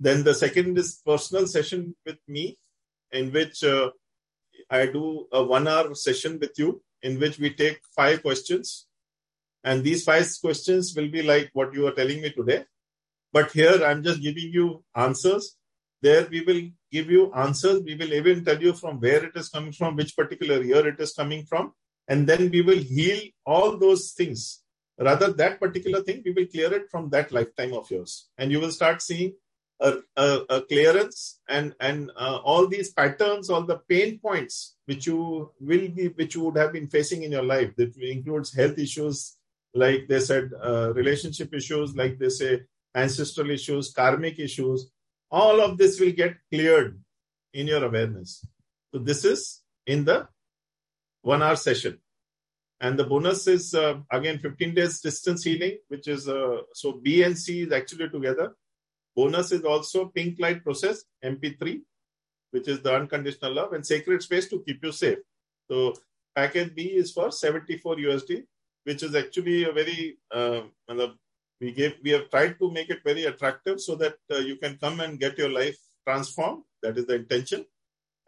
Then 0.00 0.24
the 0.24 0.34
second 0.34 0.78
is 0.78 1.02
personal 1.04 1.46
session 1.46 1.94
with 2.06 2.18
me, 2.28 2.58
in 3.12 3.32
which 3.32 3.64
uh, 3.64 3.90
I 4.70 4.86
do 4.86 5.26
a 5.32 5.42
one 5.42 5.66
hour 5.68 5.94
session 5.94 6.38
with 6.38 6.58
you, 6.58 6.82
in 7.02 7.18
which 7.18 7.38
we 7.38 7.52
take 7.54 7.80
five 7.96 8.22
questions. 8.22 8.86
And 9.64 9.82
these 9.82 10.04
five 10.04 10.28
questions 10.40 10.94
will 10.94 11.08
be 11.08 11.22
like 11.22 11.50
what 11.52 11.74
you 11.74 11.86
are 11.86 11.92
telling 11.92 12.22
me 12.22 12.30
today. 12.30 12.64
But 13.32 13.52
here 13.52 13.84
I'm 13.84 14.02
just 14.02 14.22
giving 14.22 14.50
you 14.52 14.84
answers. 14.94 15.56
There 16.00 16.26
we 16.30 16.42
will 16.42 16.62
give 16.90 17.10
you 17.10 17.32
answers. 17.32 17.82
We 17.82 17.94
will 17.94 18.12
even 18.12 18.44
tell 18.44 18.60
you 18.60 18.72
from 18.72 19.00
where 19.00 19.24
it 19.24 19.32
is 19.36 19.48
coming 19.48 19.72
from, 19.72 19.96
which 19.96 20.16
particular 20.16 20.62
year 20.62 20.86
it 20.86 21.00
is 21.00 21.12
coming 21.12 21.44
from. 21.44 21.72
And 22.06 22.26
then 22.26 22.50
we 22.50 22.62
will 22.62 22.78
heal 22.78 23.20
all 23.44 23.76
those 23.76 24.12
things 24.12 24.62
Rather, 24.98 25.32
that 25.32 25.60
particular 25.60 26.02
thing, 26.02 26.22
we 26.24 26.32
will 26.32 26.46
clear 26.46 26.72
it 26.74 26.90
from 26.90 27.08
that 27.10 27.30
lifetime 27.30 27.72
of 27.72 27.88
yours. 27.90 28.28
And 28.36 28.50
you 28.50 28.58
will 28.60 28.72
start 28.72 29.00
seeing 29.00 29.34
a, 29.80 29.98
a, 30.16 30.40
a 30.50 30.62
clearance 30.62 31.40
and, 31.48 31.72
and 31.78 32.10
uh, 32.16 32.38
all 32.42 32.66
these 32.66 32.92
patterns, 32.92 33.48
all 33.48 33.62
the 33.62 33.78
pain 33.88 34.18
points 34.18 34.74
which 34.86 35.06
you 35.06 35.52
will 35.60 35.88
be, 35.88 36.08
which 36.08 36.34
you 36.34 36.42
would 36.42 36.56
have 36.56 36.72
been 36.72 36.88
facing 36.88 37.22
in 37.22 37.30
your 37.30 37.44
life. 37.44 37.76
That 37.76 37.96
includes 37.96 38.52
health 38.52 38.76
issues, 38.76 39.36
like 39.72 40.08
they 40.08 40.18
said, 40.18 40.50
uh, 40.60 40.92
relationship 40.94 41.54
issues, 41.54 41.94
like 41.94 42.18
they 42.18 42.30
say, 42.30 42.62
ancestral 42.92 43.50
issues, 43.50 43.92
karmic 43.92 44.40
issues. 44.40 44.90
All 45.30 45.60
of 45.60 45.78
this 45.78 46.00
will 46.00 46.12
get 46.12 46.36
cleared 46.52 47.00
in 47.52 47.66
your 47.66 47.84
awareness. 47.84 48.46
So 48.92 48.98
this 49.00 49.24
is 49.24 49.62
in 49.86 50.04
the 50.04 50.28
one 51.22 51.42
hour 51.42 51.56
session. 51.56 51.98
And 52.80 52.98
the 52.98 53.04
bonus 53.04 53.46
is 53.46 53.74
uh, 53.74 53.98
again 54.10 54.38
15 54.38 54.74
days 54.74 55.00
distance 55.00 55.44
healing, 55.44 55.78
which 55.88 56.06
is 56.06 56.28
uh, 56.28 56.58
so 56.72 56.92
B 56.92 57.22
and 57.22 57.36
C 57.36 57.62
is 57.62 57.72
actually 57.72 58.08
together. 58.08 58.54
Bonus 59.16 59.50
is 59.50 59.64
also 59.64 60.06
pink 60.06 60.38
light 60.38 60.62
process, 60.62 61.04
MP3, 61.24 61.80
which 62.52 62.68
is 62.68 62.80
the 62.82 62.94
unconditional 62.94 63.52
love, 63.52 63.72
and 63.72 63.84
sacred 63.84 64.22
space 64.22 64.48
to 64.48 64.62
keep 64.64 64.82
you 64.84 64.92
safe. 64.92 65.18
So 65.68 65.94
package 66.36 66.72
B 66.74 66.82
is 66.84 67.10
for 67.10 67.32
74 67.32 67.96
USD, 67.96 68.44
which 68.84 69.02
is 69.02 69.16
actually 69.16 69.64
a 69.64 69.72
very 69.72 70.18
uh, 70.32 70.60
we 71.60 71.72
gave 71.72 71.94
we 72.02 72.10
have 72.10 72.30
tried 72.30 72.58
to 72.58 72.70
make 72.70 72.90
it 72.90 73.00
very 73.04 73.24
attractive 73.24 73.80
so 73.80 73.94
that 73.96 74.16
uh, 74.30 74.38
you 74.38 74.56
can 74.56 74.78
come 74.78 75.00
and 75.00 75.18
get 75.18 75.38
your 75.38 75.50
life 75.50 75.76
transformed. 76.06 76.62
That 76.82 76.96
is 76.96 77.06
the 77.06 77.16
intention. 77.16 77.64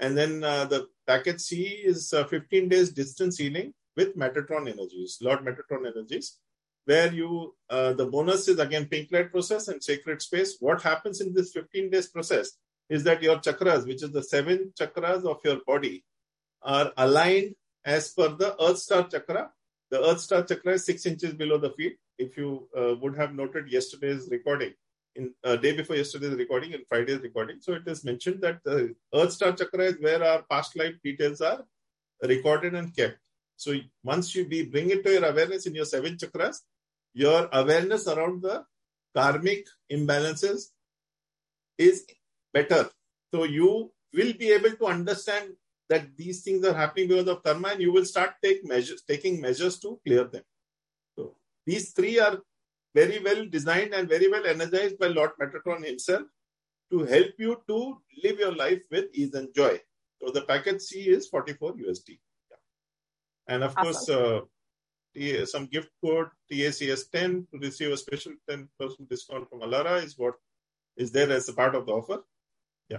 And 0.01 0.17
then 0.17 0.43
uh, 0.43 0.65
the 0.65 0.89
package 1.07 1.41
C 1.41 1.63
is 1.63 2.13
uh, 2.13 2.25
15 2.25 2.69
days 2.69 2.91
distance 2.91 3.37
healing, 3.37 3.75
with 3.97 4.17
Metatron 4.17 4.69
energies, 4.69 5.19
Lord 5.21 5.41
Metatron 5.41 5.87
energies, 5.87 6.39
where 6.85 7.13
you, 7.13 7.55
uh, 7.69 7.93
the 7.93 8.07
bonus 8.07 8.49
is 8.49 8.59
again 8.59 8.87
pink 8.87 9.09
light 9.13 9.31
process 9.31 9.69
and 9.69 9.83
sacred 9.83 10.23
space. 10.23 10.57
What 10.61 10.83
happens 10.83 11.21
in 11.21 11.35
this 11.35 11.53
15 11.53 11.91
days 11.91 12.09
process 12.09 12.53
is 12.89 13.05
that 13.05 13.23
your 13.23 13.37
chakras, 13.37 13.87
which 13.87 14.03
is 14.03 14.11
the 14.11 14.23
seven 14.23 14.73
chakras 14.79 15.25
of 15.25 15.39
your 15.45 15.59
body, 15.67 16.05
are 16.63 16.93
aligned 16.97 17.55
as 17.85 18.13
per 18.13 18.29
the 18.29 18.57
Earth 18.63 18.79
Star 18.79 19.07
chakra. 19.09 19.51
The 19.91 20.01
Earth 20.03 20.21
Star 20.21 20.43
chakra 20.43 20.75
is 20.75 20.85
six 20.85 21.07
inches 21.07 21.35
below 21.35 21.59
the 21.59 21.71
feet. 21.71 21.97
If 22.27 22.37
you 22.37 22.69
uh, 22.77 22.95
would 23.01 23.17
have 23.17 23.35
noted 23.35 23.73
yesterday's 23.77 24.29
recording, 24.31 24.73
in 25.17 25.33
uh, 25.43 25.57
day 25.57 25.73
before 25.77 25.97
yesterday's 25.97 26.37
recording 26.43 26.75
and 26.75 26.87
Friday's 26.89 27.23
recording, 27.29 27.57
so 27.61 27.73
it 27.73 27.87
is 27.87 28.05
mentioned 28.05 28.41
that 28.43 28.59
the 28.65 28.95
Earth 29.15 29.33
Star 29.33 29.53
chakra 29.53 29.85
is 29.93 30.01
where 30.01 30.23
our 30.23 30.43
past 30.51 30.77
life 30.77 30.95
details 31.03 31.41
are 31.41 31.65
recorded 32.23 32.75
and 32.75 32.95
kept. 32.95 33.19
So 33.57 33.75
once 34.05 34.35
you 34.35 34.47
be, 34.47 34.65
bring 34.65 34.91
it 34.91 35.05
to 35.05 35.13
your 35.13 35.25
awareness 35.25 35.67
in 35.67 35.75
your 35.75 35.85
seven 35.85 36.17
chakras, 36.17 36.59
your 37.13 37.49
awareness 37.53 38.07
around 38.07 38.43
the 38.43 38.65
karmic 39.15 39.67
imbalances 39.91 40.71
is 41.77 42.07
better. 42.53 42.89
So 43.33 43.45
you 43.45 43.93
will 44.15 44.33
be 44.35 44.51
able 44.53 44.73
to 44.73 44.87
understand 44.87 45.55
that 45.89 46.17
these 46.17 46.43
things 46.43 46.65
are 46.65 46.75
happening 46.75 47.09
because 47.09 47.29
of 47.29 47.43
karma 47.43 47.69
and 47.69 47.83
you 47.83 47.93
will 47.93 48.05
start 48.05 48.35
take 48.43 48.65
measures, 48.65 49.03
taking 49.07 49.41
measures 49.41 49.79
to 49.81 49.99
clear 50.07 50.25
them. 50.25 50.43
These 51.67 51.93
three 51.93 52.19
are 52.19 52.39
very 52.95 53.21
well 53.23 53.47
designed 53.47 53.95
and 53.95 54.09
very 54.09 54.29
well 54.29 54.47
energized 54.47 54.99
by 54.99 55.07
Lord 55.07 55.31
Metatron 55.41 55.85
himself 55.85 56.23
to 56.91 57.05
help 57.05 57.33
you 57.39 57.63
to 57.69 57.99
live 58.25 58.39
your 58.39 58.55
life 58.55 58.83
with 58.91 59.07
ease 59.15 59.35
and 59.35 59.55
joy. 59.55 59.79
So 60.21 60.31
the 60.31 60.43
package 60.43 60.83
C 60.83 61.09
is 61.09 61.29
44 61.29 61.75
USD. 61.75 62.19
And 63.49 63.65
of 63.65 63.75
awesome. 63.77 63.85
course, 63.85 64.09
uh, 64.09 65.47
some 65.47 65.67
gift 65.67 65.91
code 66.05 66.29
TACS10 66.53 67.51
to 67.51 67.59
receive 67.59 67.93
a 67.93 67.97
special 67.97 68.33
10% 68.49 68.69
discount 69.09 69.49
from 69.49 69.61
Alara 69.61 70.03
is 70.05 70.17
what 70.17 70.35
is 70.97 71.11
there 71.11 71.31
as 71.31 71.49
a 71.49 71.53
part 71.53 71.75
of 71.75 71.87
the 71.87 71.93
offer. 71.93 72.23
Yeah. 72.89 72.99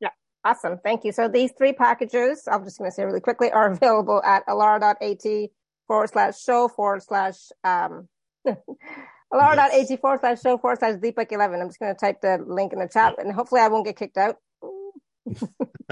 Yeah. 0.00 0.10
Awesome. 0.44 0.78
Thank 0.84 1.04
you. 1.04 1.12
So 1.12 1.28
these 1.28 1.52
three 1.56 1.72
packages, 1.72 2.46
I'm 2.50 2.64
just 2.64 2.78
going 2.78 2.90
to 2.90 2.94
say 2.94 3.04
really 3.04 3.20
quickly, 3.20 3.50
are 3.50 3.72
available 3.72 4.22
at 4.22 4.46
alara.at 4.46 5.50
forward 5.86 6.10
slash 6.10 6.40
show 6.40 6.68
forward 6.68 7.02
slash, 7.02 7.36
um, 7.64 8.08
yes. 8.44 8.56
forward 10.00 10.20
slash 10.20 10.40
show 10.40 10.58
forward 10.58 10.78
slash 10.78 10.96
Deepak 10.96 11.30
11. 11.30 11.60
I'm 11.60 11.68
just 11.68 11.78
going 11.78 11.94
to 11.94 11.98
type 11.98 12.20
the 12.20 12.42
link 12.46 12.72
in 12.72 12.78
the 12.78 12.88
chat 12.88 13.14
and 13.18 13.32
hopefully 13.32 13.60
I 13.60 13.68
won't 13.68 13.86
get 13.86 13.96
kicked 13.96 14.16
out. 14.16 14.36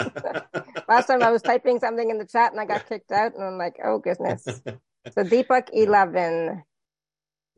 Last 0.88 1.07
time 1.07 1.22
I 1.22 1.30
was 1.30 1.43
typing 1.43 1.78
something 1.78 2.11
in 2.11 2.18
the 2.18 2.26
chat 2.26 2.53
and 2.53 2.61
I 2.61 2.64
got 2.64 2.88
kicked 2.88 3.12
out, 3.12 3.34
and 3.34 3.45
I'm 3.45 3.59
like, 3.59 3.76
oh 3.84 3.99
goodness. 3.99 4.45
So 4.45 5.24
Deepak 5.24 5.68
eleven. 5.72 6.62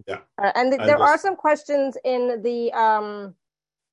Yeah. 0.07 0.21
Uh, 0.43 0.53
and 0.55 0.73
th- 0.73 0.83
there 0.87 0.99
just... 0.99 1.03
are 1.03 1.19
some 1.19 1.37
questions 1.37 1.97
in 2.05 2.43
the 2.43 2.73
um, 2.73 3.35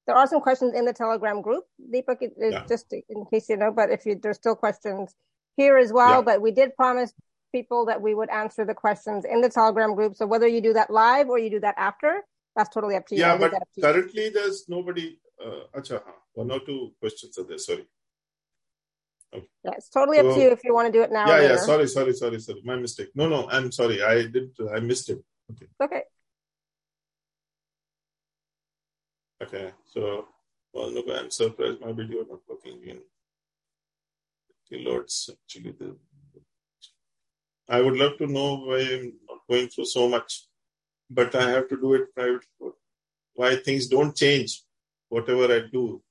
there 0.08 0.16
are 0.16 0.28
some 0.28 0.42
questions 0.42 0.74
in 0.74 0.86
the 0.86 0.94
Telegram 0.94 1.42
group. 1.42 1.66
Deepak, 1.94 2.30
yeah. 2.38 2.66
just 2.68 2.92
in 2.92 3.26
case 3.32 3.50
you 3.50 3.58
know, 3.58 3.72
but 3.72 3.92
if 3.92 4.06
you, 4.06 4.20
there's 4.22 4.38
still 4.38 4.56
questions 4.56 5.16
here 5.56 5.78
as 5.78 5.94
well, 5.94 6.16
yeah. 6.16 6.22
but 6.22 6.42
we 6.42 6.52
did 6.52 6.76
promise 6.76 7.14
people 7.52 7.86
that 7.86 8.02
we 8.02 8.14
would 8.14 8.30
answer 8.30 8.66
the 8.66 8.74
questions 8.74 9.26
in 9.26 9.42
the 9.42 9.50
Telegram 9.50 9.96
group. 9.96 10.16
So 10.16 10.26
whether 10.26 10.48
you 10.48 10.62
do 10.62 10.74
that 10.74 10.90
live 10.90 11.30
or 11.30 11.38
you 11.38 11.50
do 11.50 11.60
that 11.62 11.76
after, 11.78 12.22
that's 12.56 12.70
totally 12.70 12.96
up 12.96 13.08
to 13.08 13.16
you. 13.16 13.22
Yeah, 13.22 13.38
but 13.38 13.54
currently 13.82 14.26
you. 14.26 14.32
there's 14.32 14.68
nobody. 14.68 15.20
Uh, 15.44 15.80
acha, 15.80 16.02
one 16.34 16.52
or 16.52 16.60
two 16.60 16.92
questions 17.00 17.38
are 17.38 17.46
there. 17.46 17.58
Sorry. 17.58 17.86
Okay. 19.34 19.48
Yeah, 19.64 19.72
it's 19.78 19.90
totally 19.90 20.18
so, 20.18 20.30
up 20.30 20.36
to 20.36 20.42
you 20.42 20.50
if 20.50 20.64
you 20.64 20.74
want 20.74 20.88
to 20.88 20.92
do 20.92 21.02
it 21.02 21.12
now. 21.12 21.28
Yeah, 21.28 21.42
yeah. 21.42 21.56
Sorry, 21.58 21.88
sorry, 21.88 22.14
sorry, 22.14 22.40
sorry. 22.40 22.62
My 22.66 22.76
mistake. 22.76 23.10
No, 23.16 23.30
no. 23.30 23.50
I'm 23.50 23.72
sorry. 23.72 24.02
I 24.04 24.24
did. 24.24 24.52
I 24.74 24.80
missed 24.80 25.10
it. 25.10 25.24
Okay. 25.52 25.68
Okay. 25.82 26.04
Okay. 29.42 29.72
So, 29.86 30.28
well, 30.74 30.92
look, 30.92 31.06
I'm 31.10 31.32
surprised 31.32 31.80
my 31.80 31.94
video 31.94 32.26
not 32.30 32.42
working 32.48 32.82
in 32.86 33.00
Lord's 34.72 35.30
actually 35.32 35.72
the 35.72 35.96
I 37.70 37.82
would 37.82 37.96
love 37.96 38.18
to 38.18 38.28
know 38.28 38.56
why 38.66 38.80
I'm 38.80 39.14
going 39.50 39.70
through 39.70 39.86
so 39.86 40.10
much, 40.10 40.48
but 41.10 41.36
I 41.36 41.52
have 41.52 41.70
to 41.70 41.78
do 41.78 41.94
it 41.94 42.14
privately. 42.16 42.72
Why 43.36 43.56
things 43.58 43.88
don't 43.88 44.16
change, 44.16 44.64
whatever 45.10 45.54
I 45.54 45.62
do. 45.72 46.02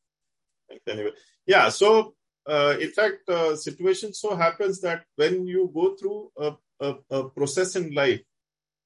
Anyway, 0.87 1.13
yeah. 1.47 1.69
So, 1.69 2.15
uh, 2.47 2.77
in 2.81 2.91
fact, 2.93 3.29
uh, 3.29 3.57
situation 3.57 4.15
so 4.15 4.37
happens 4.37 4.81
that 4.83 5.05
when 5.17 5.47
you 5.47 5.71
go 5.75 5.97
through 5.97 6.31
a, 6.39 6.55
a, 6.81 6.95
a 7.11 7.29
process 7.29 7.77
in 7.77 7.93
life, 7.93 8.23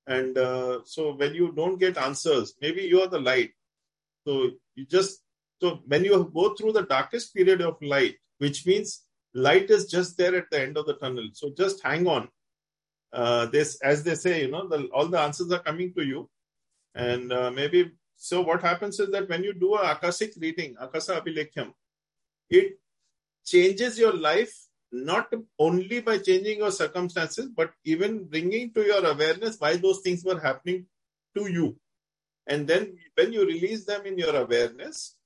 and 0.07 0.37
uh, 0.37 0.81
so 0.85 1.15
when 1.15 1.35
you 1.35 1.53
don't 1.53 1.79
get 1.79 1.97
answers, 1.97 2.55
maybe 2.61 2.83
you 2.83 3.01
are 3.03 3.09
the 3.09 3.21
light. 3.21 3.51
So 4.27 4.51
you 4.75 4.87
just 4.87 5.21
so 5.61 5.81
when 5.87 6.05
you 6.05 6.31
go 6.35 6.55
through 6.55 6.73
the 6.73 6.83
darkest 6.83 7.35
period 7.35 7.61
of 7.61 7.77
light, 7.83 8.17
which 8.39 8.67
means 8.67 9.05
light 9.35 9.71
is 9.71 9.87
just 9.87 10.17
there 10.17 10.35
at 10.35 10.51
the 10.51 10.61
end 10.61 10.77
of 10.77 10.87
the 10.87 10.95
tunnel. 10.95 11.29
So 11.33 11.51
just 11.57 11.83
hang 11.83 12.09
on. 12.09 12.29
Uh, 13.13 13.47
this, 13.47 13.81
as 13.83 14.03
they 14.03 14.15
say, 14.15 14.43
you 14.43 14.51
know, 14.51 14.67
the, 14.67 14.87
all 14.95 15.07
the 15.07 15.21
answers 15.21 15.53
are 15.53 15.59
coming 15.59 15.93
to 15.95 16.03
you, 16.03 16.29
and 16.95 17.33
uh, 17.33 17.51
maybe 17.51 17.91
so. 18.17 18.41
What 18.41 18.63
happens 18.63 18.99
is 19.01 19.11
that 19.11 19.29
when 19.29 19.45
you 19.45 19.53
do 19.53 19.75
a 19.75 19.93
akashic 19.93 20.33
reading, 20.39 20.77
akasa 20.81 21.21
abhilekham, 21.21 21.73
it 22.49 22.79
changes 23.45 23.99
your 23.99 24.15
life 24.15 24.55
not 24.93 25.33
only 25.59 26.01
by 26.01 26.19
changing 26.19 26.59
your 26.59 26.71
circumstances, 26.71 27.49
but 27.55 27.73
even 27.85 28.25
bringing 28.25 28.73
to 28.73 28.83
your 28.83 29.05
awareness 29.05 29.57
why 29.59 29.77
those 29.77 30.01
things 30.01 30.25
were 30.25 30.39
happening 30.39 30.87
to 31.37 31.51
you. 31.51 31.77
And 32.47 32.67
then 32.67 32.99
when 33.15 33.33
you 33.33 33.47
release 33.47 33.85
them 33.85 34.05
in 34.05 34.19
your 34.19 34.37
awareness, 34.37 35.17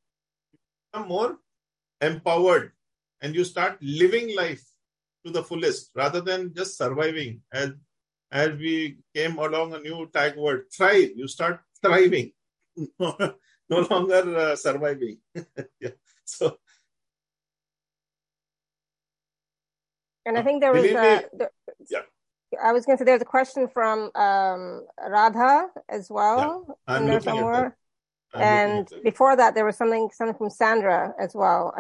you 0.53 0.59
become 0.93 1.09
more 1.09 1.39
empowered 2.01 2.73
and 3.21 3.35
you 3.35 3.45
start 3.45 3.79
living 3.81 4.37
life 4.37 4.63
to 5.27 5.33
the 5.33 5.43
fullest 5.43 5.91
rather 5.95 6.21
than 6.21 6.55
just 6.55 6.79
surviving. 6.79 7.43
As, 7.53 7.71
as 8.31 8.51
we 8.59 8.99
came 9.15 9.39
along 9.39 9.75
a 9.75 9.81
new 9.81 10.09
tag 10.13 10.37
word, 10.37 10.67
thrive. 10.73 11.11
You 11.17 11.29
start 11.29 11.61
thriving, 11.83 12.33
no, 12.99 13.35
longer 13.69 14.37
uh, 14.37 14.57
surviving. 14.57 15.19
yeah. 15.81 15.91
So, 16.25 16.59
and 20.25 20.37
I 20.37 20.43
think 20.43 20.61
there 20.61 20.73
was 20.73 20.85
a, 20.85 21.25
there, 21.33 21.51
yeah. 21.89 22.03
I 22.63 22.73
was 22.73 22.85
going 22.85 22.99
to 22.99 23.03
say 23.03 23.05
there's 23.05 23.23
a 23.23 23.27
question 23.27 23.69
from 23.69 24.11
um, 24.15 24.87
Radha 25.09 25.69
as 25.89 26.09
well 26.11 26.79
yeah, 26.89 26.99
there 27.01 27.21
somewhere. 27.21 27.77
And 28.35 28.89
before 29.03 29.37
that, 29.37 29.55
there 29.55 29.65
was 29.65 29.77
something 29.77 30.11
something 30.13 30.37
from 30.37 30.51
Sandra 30.51 31.15
as 31.19 31.35
well. 31.35 31.75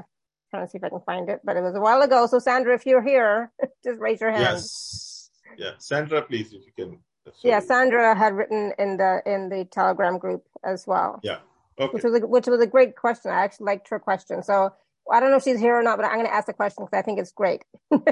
Trying 0.51 0.65
to 0.67 0.71
see 0.71 0.79
if 0.79 0.85
I 0.85 0.89
can 0.89 1.01
find 1.01 1.29
it, 1.29 1.41
but 1.45 1.57
it 1.57 1.63
was 1.63 1.75
a 1.75 1.81
while 1.81 2.03
ago. 2.03 2.27
So 2.27 2.39
Sandra, 2.39 2.75
if 2.75 2.87
you're 2.87 3.03
here, 3.03 3.51
just 3.85 4.01
raise 4.01 4.21
your 4.21 4.31
hand. 4.31 4.43
Yes. 4.43 5.31
Yeah, 5.59 5.71
Sandra, 5.79 6.23
please, 6.23 6.53
if 6.53 6.63
you 6.67 6.73
can. 6.77 6.99
Yeah, 7.43 7.61
Sandra 7.61 8.15
had 8.15 8.35
written 8.35 8.73
in 8.79 8.99
the 8.99 9.23
in 9.27 9.49
the 9.49 9.65
Telegram 9.65 10.19
group 10.19 10.45
as 10.65 10.87
well. 10.87 11.19
Yeah. 11.23 11.39
Okay. 11.79 11.93
Which 11.93 12.05
was 12.05 12.23
a, 12.23 12.27
which 12.27 12.47
was 12.47 12.61
a 12.61 12.67
great 12.67 12.97
question. 12.97 13.31
I 13.31 13.43
actually 13.43 13.67
liked 13.67 13.89
her 13.89 13.99
question. 13.99 14.43
So 14.43 14.73
I 15.11 15.21
don't 15.21 15.31
know 15.31 15.37
if 15.37 15.45
she's 15.45 15.61
here 15.61 15.79
or 15.79 15.83
not, 15.83 15.99
but 15.99 16.07
I'm 16.07 16.15
going 16.15 16.27
to 16.27 16.35
ask 16.35 16.47
the 16.47 16.53
question 16.53 16.85
because 16.85 16.99
I 16.99 17.03
think 17.03 17.19
it's 17.19 17.33
great. 17.33 17.65
and 17.91 18.03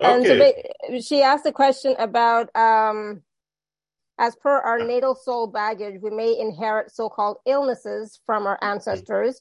okay. 0.00 0.72
so 0.88 1.00
she 1.00 1.22
asked 1.22 1.44
a 1.46 1.52
question 1.52 1.94
about, 1.98 2.54
um, 2.56 3.22
as 4.18 4.34
per 4.36 4.58
our 4.58 4.78
natal 4.78 5.14
soul 5.14 5.46
baggage, 5.48 6.00
we 6.00 6.10
may 6.10 6.38
inherit 6.38 6.90
so-called 6.90 7.38
illnesses 7.46 8.20
from 8.24 8.46
our 8.46 8.58
ancestors. 8.62 9.40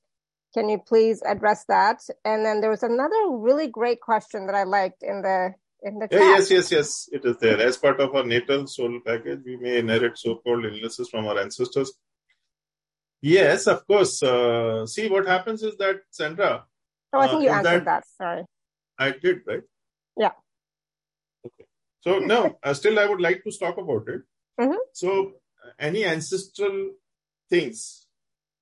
Can 0.57 0.69
you 0.69 0.79
please 0.79 1.21
address 1.21 1.65
that? 1.65 2.01
And 2.25 2.43
then 2.43 2.61
there 2.61 2.71
was 2.71 2.81
another 2.81 3.29
really 3.29 3.67
great 3.67 4.01
question 4.01 4.47
that 4.47 4.55
I 4.55 4.63
liked 4.63 5.03
in 5.03 5.21
the 5.21 5.53
in 5.83 5.99
the 5.99 6.07
yeah, 6.09 6.19
yes, 6.19 6.49
yes, 6.49 6.71
yes. 6.71 7.09
It 7.11 7.23
is 7.25 7.37
there. 7.37 7.61
As 7.61 7.77
part 7.77 7.99
of 7.99 8.15
our 8.15 8.23
natal 8.23 8.65
soul 8.65 8.99
package, 9.05 9.41
we 9.45 9.57
may 9.57 9.77
inherit 9.77 10.17
so-called 10.17 10.65
illnesses 10.65 11.09
from 11.11 11.27
our 11.27 11.37
ancestors. 11.39 11.93
Yes, 13.21 13.67
of 13.67 13.85
course. 13.85 14.23
Uh, 14.23 14.87
see, 14.87 15.07
what 15.07 15.27
happens 15.27 15.61
is 15.61 15.77
that 15.77 15.97
Sandra. 16.09 16.65
Oh, 17.13 17.19
I 17.19 17.27
think 17.27 17.41
uh, 17.41 17.43
you 17.43 17.49
answered 17.49 17.85
that, 17.85 17.85
that, 17.85 18.03
Sorry. 18.17 18.43
I 18.97 19.11
did, 19.11 19.41
right? 19.45 19.61
Yeah. 20.17 20.31
Okay. 21.45 21.65
So 22.01 22.17
no, 22.17 22.57
uh, 22.63 22.73
still 22.73 22.97
I 22.97 23.05
would 23.05 23.21
like 23.21 23.43
to 23.43 23.51
talk 23.59 23.77
about 23.77 24.07
it. 24.07 24.21
Mm-hmm. 24.59 24.77
So 24.93 25.33
any 25.77 26.03
ancestral 26.03 26.93
things 27.47 28.06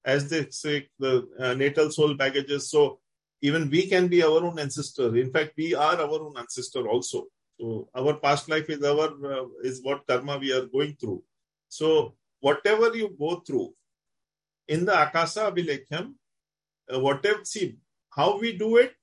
as 0.05 0.29
they 0.29 0.47
say, 0.49 0.87
the 0.99 1.27
uh, 1.39 1.53
natal 1.55 1.89
soul 1.91 2.13
baggages. 2.13 2.69
So 2.69 2.99
even 3.41 3.69
we 3.69 3.87
can 3.87 4.07
be 4.07 4.23
our 4.23 4.43
own 4.43 4.59
ancestor. 4.59 5.15
In 5.17 5.31
fact, 5.31 5.53
we 5.57 5.73
are 5.73 5.95
our 5.95 6.19
own 6.21 6.35
ancestor 6.37 6.87
also. 6.87 7.25
So 7.59 7.89
our 7.95 8.15
past 8.15 8.49
life 8.49 8.69
is 8.69 8.83
our 8.83 9.09
uh, 9.33 9.45
is 9.63 9.81
what 9.81 10.05
karma 10.07 10.37
we 10.37 10.51
are 10.53 10.65
going 10.65 10.95
through. 10.99 11.23
So 11.69 12.15
whatever 12.39 12.95
you 12.95 13.15
go 13.17 13.41
through 13.47 13.73
in 14.67 14.85
the 14.85 14.93
Akasa 15.01 15.51
Abhilekham, 15.51 16.13
uh, 16.93 16.99
whatever 16.99 17.43
see 17.43 17.77
how 18.09 18.37
we 18.39 18.57
do 18.57 18.77
it 18.77 18.93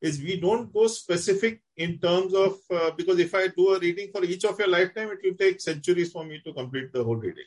is 0.00 0.20
we 0.20 0.40
don't 0.40 0.72
go 0.72 0.86
specific 0.86 1.60
in 1.76 1.98
terms 1.98 2.34
of 2.34 2.58
uh, 2.74 2.90
because 2.96 3.18
if 3.18 3.34
I 3.34 3.48
do 3.48 3.74
a 3.74 3.78
reading 3.78 4.10
for 4.12 4.24
each 4.24 4.44
of 4.44 4.58
your 4.58 4.68
lifetime, 4.68 5.10
it 5.10 5.18
will 5.22 5.36
take 5.36 5.60
centuries 5.60 6.10
for 6.10 6.24
me 6.24 6.40
to 6.44 6.52
complete 6.54 6.92
the 6.92 7.04
whole 7.04 7.16
reading. 7.16 7.44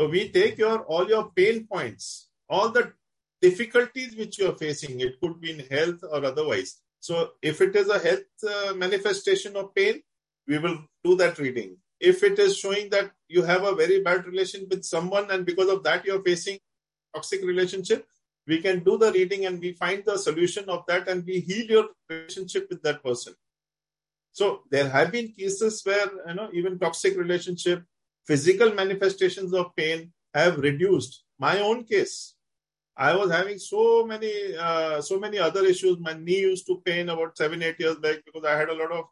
So 0.00 0.08
we 0.08 0.30
take 0.30 0.56
your 0.56 0.78
all 0.84 1.06
your 1.06 1.30
pain 1.36 1.66
points, 1.70 2.30
all 2.48 2.70
the 2.70 2.94
difficulties 3.42 4.16
which 4.16 4.38
you 4.38 4.48
are 4.48 4.54
facing. 4.56 4.98
It 5.00 5.20
could 5.20 5.38
be 5.42 5.50
in 5.50 5.58
health 5.70 6.02
or 6.10 6.24
otherwise. 6.24 6.78
So 7.00 7.32
if 7.42 7.60
it 7.60 7.76
is 7.76 7.90
a 7.90 7.98
health 7.98 8.30
uh, 8.42 8.72
manifestation 8.72 9.56
of 9.56 9.74
pain, 9.74 10.00
we 10.48 10.56
will 10.56 10.78
do 11.04 11.16
that 11.16 11.38
reading. 11.38 11.76
If 12.00 12.22
it 12.22 12.38
is 12.38 12.56
showing 12.56 12.88
that 12.96 13.10
you 13.28 13.42
have 13.42 13.64
a 13.64 13.74
very 13.74 14.00
bad 14.00 14.24
relation 14.24 14.66
with 14.70 14.86
someone 14.86 15.30
and 15.30 15.44
because 15.44 15.68
of 15.68 15.82
that 15.82 16.06
you're 16.06 16.22
facing 16.22 16.58
toxic 17.14 17.44
relationship, 17.44 18.06
we 18.46 18.62
can 18.62 18.82
do 18.82 18.96
the 18.96 19.12
reading 19.12 19.44
and 19.44 19.60
we 19.60 19.74
find 19.74 20.02
the 20.06 20.16
solution 20.16 20.64
of 20.70 20.86
that 20.88 21.08
and 21.08 21.26
we 21.26 21.40
heal 21.40 21.66
your 21.66 21.88
relationship 22.08 22.68
with 22.70 22.82
that 22.84 23.04
person. 23.04 23.34
So 24.32 24.62
there 24.70 24.88
have 24.88 25.12
been 25.12 25.32
cases 25.32 25.82
where 25.84 26.10
you 26.26 26.34
know 26.34 26.48
even 26.54 26.78
toxic 26.78 27.18
relationship, 27.18 27.84
physical 28.30 28.72
manifestations 28.72 29.52
of 29.52 29.74
pain 29.74 30.12
have 30.32 30.58
reduced. 30.58 31.24
My 31.36 31.58
own 31.58 31.82
case, 31.82 32.36
I 32.96 33.16
was 33.16 33.32
having 33.32 33.58
so 33.58 34.06
many, 34.06 34.32
uh, 34.56 35.00
so 35.00 35.18
many 35.18 35.38
other 35.38 35.64
issues. 35.64 35.98
My 35.98 36.12
knee 36.12 36.42
used 36.50 36.66
to 36.68 36.80
pain 36.84 37.08
about 37.08 37.36
seven, 37.36 37.60
eight 37.60 37.80
years 37.80 37.96
back 37.96 38.18
because 38.24 38.44
I 38.44 38.56
had 38.56 38.68
a 38.68 38.78
lot 38.82 38.92
of 38.92 39.06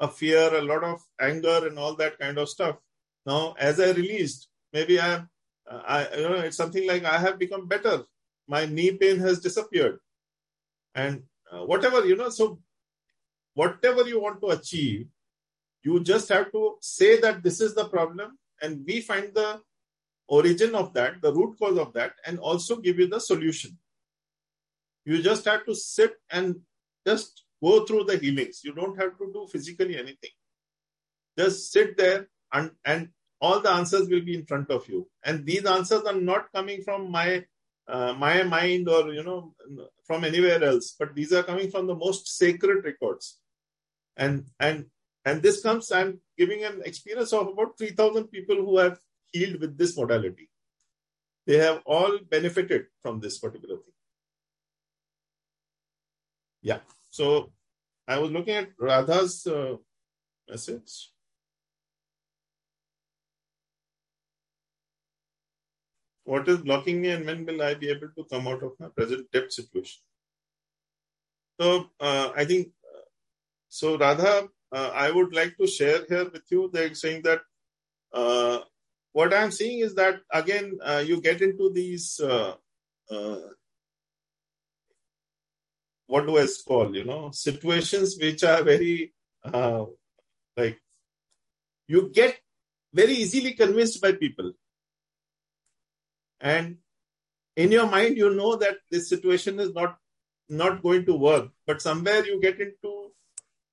a 0.00 0.08
fear, 0.08 0.52
a 0.56 0.62
lot 0.62 0.82
of 0.82 1.00
anger, 1.20 1.68
and 1.68 1.78
all 1.78 1.94
that 1.96 2.18
kind 2.18 2.36
of 2.36 2.48
stuff. 2.48 2.76
Now, 3.24 3.54
as 3.60 3.78
I 3.78 3.92
released, 3.92 4.48
maybe 4.72 5.00
I'm, 5.00 5.28
uh, 5.70 5.82
I, 5.86 6.16
you 6.16 6.28
know, 6.28 6.40
it's 6.40 6.56
something 6.56 6.84
like 6.84 7.04
I 7.04 7.18
have 7.18 7.38
become 7.38 7.68
better. 7.68 8.02
My 8.48 8.66
knee 8.66 8.96
pain 8.96 9.18
has 9.20 9.38
disappeared, 9.38 9.98
and 10.96 11.22
uh, 11.52 11.64
whatever 11.64 12.04
you 12.04 12.16
know. 12.16 12.30
So, 12.30 12.58
whatever 13.54 14.02
you 14.08 14.20
want 14.20 14.40
to 14.40 14.48
achieve, 14.48 15.06
you 15.84 16.00
just 16.00 16.28
have 16.30 16.50
to 16.50 16.78
say 16.80 17.20
that 17.20 17.44
this 17.44 17.60
is 17.60 17.76
the 17.76 17.84
problem 17.84 18.36
and 18.62 18.84
we 18.86 19.00
find 19.00 19.34
the 19.34 19.60
origin 20.28 20.74
of 20.74 20.94
that, 20.94 21.20
the 21.22 21.32
root 21.32 21.56
cause 21.58 21.78
of 21.78 21.92
that, 21.94 22.12
and 22.26 22.38
also 22.38 22.76
give 22.76 22.98
you 22.98 23.08
the 23.08 23.20
solution. 23.20 23.78
You 25.04 25.22
just 25.22 25.44
have 25.44 25.66
to 25.66 25.74
sit 25.74 26.14
and 26.30 26.56
just 27.06 27.44
go 27.62 27.84
through 27.84 28.04
the 28.04 28.16
healings. 28.16 28.60
You 28.64 28.74
don't 28.74 28.98
have 29.00 29.18
to 29.18 29.30
do 29.32 29.46
physically 29.50 29.96
anything. 29.96 30.30
Just 31.38 31.72
sit 31.72 31.96
there 31.96 32.28
and, 32.52 32.70
and 32.84 33.08
all 33.40 33.60
the 33.60 33.70
answers 33.70 34.08
will 34.08 34.22
be 34.22 34.34
in 34.34 34.46
front 34.46 34.70
of 34.70 34.88
you. 34.88 35.08
And 35.24 35.44
these 35.44 35.66
answers 35.66 36.02
are 36.04 36.14
not 36.14 36.52
coming 36.52 36.82
from 36.82 37.10
my 37.10 37.44
uh, 37.86 38.14
my 38.14 38.42
mind 38.42 38.88
or 38.88 39.12
you 39.12 39.22
know 39.22 39.54
from 40.06 40.24
anywhere 40.24 40.62
else, 40.64 40.96
but 40.98 41.14
these 41.14 41.32
are 41.34 41.42
coming 41.42 41.70
from 41.70 41.86
the 41.86 41.94
most 41.94 42.26
sacred 42.38 42.84
records. 42.84 43.38
And 44.16 44.46
and 44.58 44.86
and 45.24 45.42
this 45.42 45.62
comes, 45.62 45.90
I'm 45.90 46.20
giving 46.36 46.64
an 46.64 46.82
experience 46.84 47.32
of 47.32 47.48
about 47.48 47.78
3,000 47.78 48.28
people 48.28 48.56
who 48.56 48.78
have 48.78 48.98
healed 49.32 49.60
with 49.60 49.78
this 49.78 49.96
modality. 49.96 50.50
They 51.46 51.56
have 51.58 51.82
all 51.86 52.18
benefited 52.30 52.86
from 53.02 53.20
this 53.20 53.38
particular 53.38 53.76
thing. 53.76 53.94
Yeah. 56.62 56.80
So 57.10 57.52
I 58.06 58.18
was 58.18 58.30
looking 58.30 58.54
at 58.54 58.70
Radha's 58.78 59.46
uh, 59.46 59.76
message. 60.48 61.10
What 66.24 66.48
is 66.48 66.58
blocking 66.58 67.02
me 67.02 67.10
and 67.10 67.26
when 67.26 67.44
will 67.44 67.62
I 67.62 67.74
be 67.74 67.90
able 67.90 68.08
to 68.16 68.24
come 68.30 68.48
out 68.48 68.62
of 68.62 68.72
my 68.78 68.88
present 68.88 69.30
debt 69.30 69.52
situation? 69.52 70.00
So 71.60 71.90
uh, 72.00 72.30
I 72.34 72.44
think, 72.46 72.68
uh, 72.82 73.04
so 73.68 73.98
Radha 73.98 74.48
uh, 74.74 74.90
I 74.94 75.10
would 75.10 75.34
like 75.34 75.56
to 75.58 75.66
share 75.66 76.00
here 76.08 76.28
with 76.36 76.46
you. 76.50 76.70
They're 76.72 76.94
saying 76.94 77.22
that 77.22 77.40
uh, 78.12 78.58
what 79.12 79.32
I'm 79.32 79.50
seeing 79.50 79.80
is 79.80 79.94
that 79.94 80.20
again 80.30 80.78
uh, 80.82 81.02
you 81.06 81.20
get 81.20 81.42
into 81.48 81.70
these 81.80 82.20
uh, 82.20 82.54
uh, 83.10 83.40
what 86.06 86.26
do 86.26 86.38
I 86.38 86.46
call, 86.66 86.94
you 86.94 87.04
know, 87.04 87.30
situations 87.32 88.16
which 88.20 88.44
are 88.44 88.62
very, 88.62 89.14
uh, 89.44 89.84
like, 90.56 90.80
you 91.86 92.10
get 92.12 92.38
very 92.92 93.14
easily 93.14 93.52
convinced 93.52 94.00
by 94.00 94.12
people. 94.12 94.52
And 96.40 96.78
in 97.56 97.72
your 97.72 97.86
mind, 97.86 98.16
you 98.16 98.34
know 98.34 98.56
that 98.56 98.76
this 98.90 99.08
situation 99.08 99.58
is 99.60 99.72
not, 99.72 99.96
not 100.48 100.82
going 100.82 101.06
to 101.06 101.14
work, 101.14 101.48
but 101.66 101.80
somewhere 101.80 102.24
you 102.26 102.40
get 102.40 102.60
into, 102.60 103.03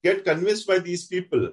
get 0.04 0.26
convinced 0.26 0.68
by 0.68 0.80
these 0.80 1.06
people. 1.06 1.52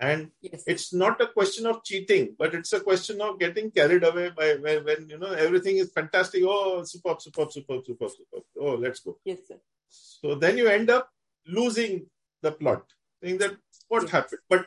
And 0.00 0.30
yes. 0.40 0.62
it's 0.66 0.94
not 0.94 1.20
a 1.20 1.26
question 1.26 1.66
of 1.66 1.82
cheating, 1.82 2.36
but 2.38 2.54
it's 2.54 2.72
a 2.72 2.80
question 2.80 3.20
of 3.20 3.38
getting 3.38 3.70
carried 3.70 4.04
away 4.04 4.30
by 4.30 4.54
when, 4.54 4.84
when 4.84 5.08
you 5.08 5.18
know 5.18 5.32
everything 5.32 5.78
is 5.78 5.90
fantastic. 5.90 6.44
Oh, 6.46 6.84
superb, 6.84 7.20
superb, 7.20 7.50
superb, 7.50 7.84
superb, 7.84 8.10
superb. 8.10 8.44
Oh, 8.60 8.74
let's 8.76 9.00
go. 9.00 9.18
Yes, 9.24 9.38
sir. 9.48 9.56
So 9.88 10.36
then 10.36 10.56
you 10.56 10.68
end 10.68 10.90
up 10.90 11.10
losing 11.48 12.06
the 12.42 12.52
plot, 12.52 12.84
saying 13.20 13.38
that 13.38 13.56
what 13.88 14.02
yes. 14.02 14.12
happened. 14.12 14.40
But 14.48 14.66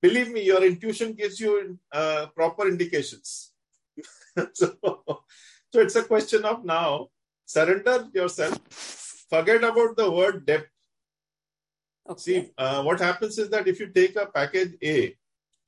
believe 0.00 0.30
me, 0.30 0.44
your 0.44 0.64
intuition 0.64 1.14
gives 1.14 1.40
you 1.40 1.76
uh, 1.90 2.26
proper 2.26 2.68
indications. 2.68 3.50
so, 4.52 4.76
so 4.82 5.80
it's 5.80 5.96
a 5.96 6.04
question 6.04 6.44
of 6.44 6.64
now 6.64 7.08
surrender 7.48 8.06
yourself, 8.12 8.58
forget 9.30 9.64
about 9.64 9.96
the 9.96 10.10
word 10.10 10.46
depth. 10.46 10.68
Okay. 12.08 12.20
See, 12.20 12.50
uh, 12.56 12.82
what 12.82 13.00
happens 13.00 13.38
is 13.38 13.50
that 13.50 13.68
if 13.68 13.80
you 13.80 13.88
take 13.88 14.16
a 14.16 14.26
package 14.26 14.74
A, 14.82 15.14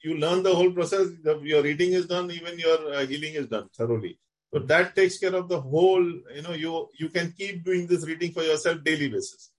you 0.03 0.17
learn 0.17 0.43
the 0.43 0.55
whole 0.55 0.73
process, 0.73 1.09
your 1.43 1.63
reading 1.63 1.93
is 1.93 2.07
done, 2.07 2.31
even 2.31 2.59
your 2.59 2.95
uh, 2.95 3.07
healing 3.07 3.35
is 3.35 3.47
done 3.47 3.69
thoroughly. 3.77 4.19
So 4.53 4.61
that 4.61 4.97
takes 4.97 5.19
care 5.19 5.35
of 5.35 5.49
the 5.49 5.61
whole, 5.61 6.03
you 6.03 6.43
know, 6.43 6.53
you 6.53 6.89
you 6.99 7.09
can 7.11 7.33
keep 7.37 7.65
doing 7.65 7.87
this 7.87 8.07
reading 8.07 8.33
for 8.33 8.43
yourself 8.43 8.83
daily 8.83 9.09
basis. 9.09 9.51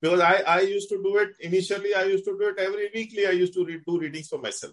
Because 0.00 0.20
I, 0.20 0.36
I 0.46 0.60
used 0.60 0.88
to 0.90 1.02
do 1.02 1.16
it 1.18 1.30
initially, 1.40 1.94
I 1.94 2.04
used 2.04 2.24
to 2.24 2.38
do 2.38 2.48
it 2.48 2.58
every 2.58 2.90
weekly, 2.94 3.26
I 3.26 3.32
used 3.32 3.52
to 3.54 3.64
read 3.64 3.82
two 3.86 3.98
readings 3.98 4.28
for 4.28 4.38
myself. 4.38 4.72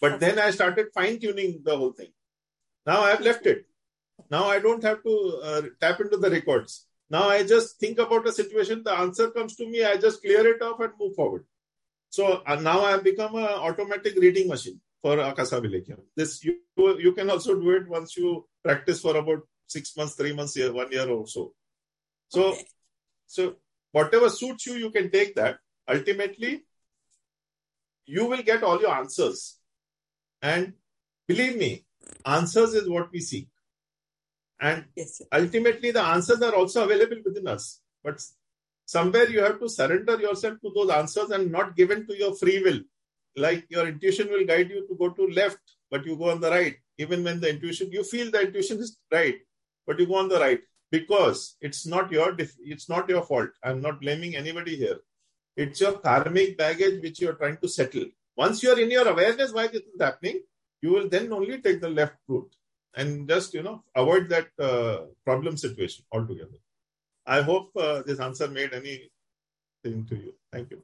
But 0.00 0.20
then 0.20 0.38
I 0.38 0.50
started 0.50 0.88
fine 0.94 1.18
tuning 1.18 1.62
the 1.64 1.76
whole 1.76 1.92
thing. 1.92 2.12
Now 2.86 3.00
I've 3.00 3.20
left 3.20 3.46
it. 3.46 3.66
Now 4.30 4.44
I 4.44 4.60
don't 4.60 4.82
have 4.84 5.02
to 5.02 5.40
uh, 5.42 5.62
tap 5.80 6.00
into 6.00 6.18
the 6.18 6.30
records. 6.30 6.86
Now 7.10 7.28
I 7.28 7.42
just 7.42 7.78
think 7.80 7.98
about 7.98 8.26
a 8.28 8.32
situation, 8.32 8.82
the 8.84 8.92
answer 8.92 9.30
comes 9.30 9.56
to 9.56 9.68
me, 9.68 9.84
I 9.84 9.96
just 9.96 10.22
clear 10.22 10.46
it 10.46 10.62
off 10.62 10.80
and 10.80 10.92
move 10.98 11.14
forward. 11.16 11.44
So 12.08 12.42
uh, 12.46 12.54
now 12.56 12.82
I 12.84 12.92
have 12.92 13.04
become 13.04 13.34
an 13.34 13.44
automatic 13.44 14.14
reading 14.16 14.48
machine 14.48 14.80
for 15.02 15.18
Akasa 15.18 15.60
Abhilekham. 15.60 16.00
This 16.16 16.44
you 16.44 16.56
you 16.76 17.12
can 17.12 17.28
also 17.30 17.54
do 17.54 17.70
it 17.70 17.88
once 17.88 18.16
you 18.16 18.46
practice 18.64 19.00
for 19.00 19.16
about 19.16 19.42
six 19.66 19.96
months, 19.96 20.14
three 20.14 20.32
months, 20.32 20.56
year, 20.56 20.72
one 20.72 20.90
year 20.90 21.08
or 21.08 21.26
so. 21.26 21.52
So, 22.28 22.52
okay. 22.52 22.64
so 23.26 23.56
whatever 23.92 24.30
suits 24.30 24.66
you, 24.66 24.74
you 24.74 24.90
can 24.90 25.10
take 25.10 25.34
that. 25.36 25.58
Ultimately, 25.88 26.64
you 28.06 28.26
will 28.26 28.42
get 28.42 28.62
all 28.62 28.80
your 28.80 28.94
answers. 28.94 29.58
And 30.42 30.74
believe 31.28 31.56
me, 31.56 31.84
answers 32.24 32.74
is 32.74 32.88
what 32.88 33.12
we 33.12 33.20
seek. 33.20 33.48
And 34.60 34.84
yes, 34.94 35.22
ultimately, 35.32 35.90
the 35.90 36.02
answers 36.02 36.42
are 36.42 36.54
also 36.54 36.84
available 36.84 37.22
within 37.24 37.48
us. 37.48 37.80
But 38.04 38.22
somewhere 38.84 39.28
you 39.28 39.40
have 39.40 39.58
to 39.60 39.68
surrender 39.68 40.20
yourself 40.20 40.60
to 40.60 40.72
those 40.74 40.90
answers 40.90 41.30
and 41.30 41.50
not 41.50 41.76
given 41.76 42.06
to 42.06 42.16
your 42.16 42.34
free 42.34 42.62
will. 42.62 42.80
Like 43.36 43.66
your 43.68 43.88
intuition 43.88 44.28
will 44.28 44.44
guide 44.44 44.70
you 44.70 44.86
to 44.86 44.94
go 44.96 45.10
to 45.10 45.26
left, 45.28 45.60
but 45.90 46.04
you 46.04 46.16
go 46.16 46.30
on 46.30 46.40
the 46.40 46.50
right 46.50 46.76
even 47.00 47.24
when 47.24 47.40
the 47.40 47.50
intuition, 47.50 47.90
you 47.90 48.04
feel 48.04 48.30
the 48.30 48.42
intuition 48.42 48.78
is 48.78 48.98
right, 49.10 49.38
but 49.86 49.98
you 49.98 50.06
go 50.06 50.16
on 50.16 50.28
the 50.28 50.38
right 50.38 50.60
because 50.90 51.56
it's 51.60 51.86
not 51.86 52.12
your 52.12 52.36
it's 52.72 52.88
not 52.88 53.08
your 53.08 53.22
fault. 53.22 53.50
I'm 53.64 53.80
not 53.80 54.00
blaming 54.00 54.36
anybody 54.36 54.76
here. 54.76 54.98
It's 55.56 55.80
your 55.80 55.94
karmic 55.98 56.58
baggage 56.58 57.02
which 57.02 57.20
you're 57.20 57.38
trying 57.42 57.56
to 57.62 57.68
settle. 57.68 58.06
Once 58.36 58.62
you're 58.62 58.78
in 58.78 58.90
your 58.90 59.08
awareness 59.08 59.52
why 59.52 59.66
this 59.68 59.82
is 59.92 60.00
happening, 60.00 60.42
you 60.82 60.92
will 60.92 61.08
then 61.08 61.32
only 61.32 61.60
take 61.60 61.80
the 61.80 61.88
left 61.88 62.16
route 62.28 62.52
and 62.96 63.28
just 63.28 63.54
you 63.54 63.62
know 63.62 63.82
avoid 63.94 64.28
that 64.28 64.48
uh, 64.58 65.06
problem 65.24 65.56
situation 65.56 66.04
altogether. 66.12 66.58
I 67.26 67.42
hope 67.42 67.70
uh, 67.76 68.02
this 68.02 68.20
answer 68.20 68.48
made 68.48 68.72
anything 68.72 70.06
to 70.08 70.16
you. 70.16 70.34
Thank 70.52 70.70
you. 70.70 70.80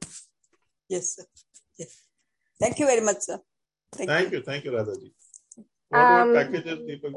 Yes, 0.87 1.15
sir. 1.15 1.23
Yes. 1.77 2.03
Thank 2.59 2.79
you 2.79 2.85
very 2.85 3.01
much, 3.01 3.21
sir. 3.21 3.39
Thank, 3.91 4.09
thank 4.09 4.31
you. 4.31 4.37
you. 4.37 4.43
Thank 4.43 4.65
you, 4.65 4.71
Radhaji. 4.71 5.11
What 5.89 6.01
um, 6.01 6.33
packages, 6.33 6.79
Deepak? 6.79 7.13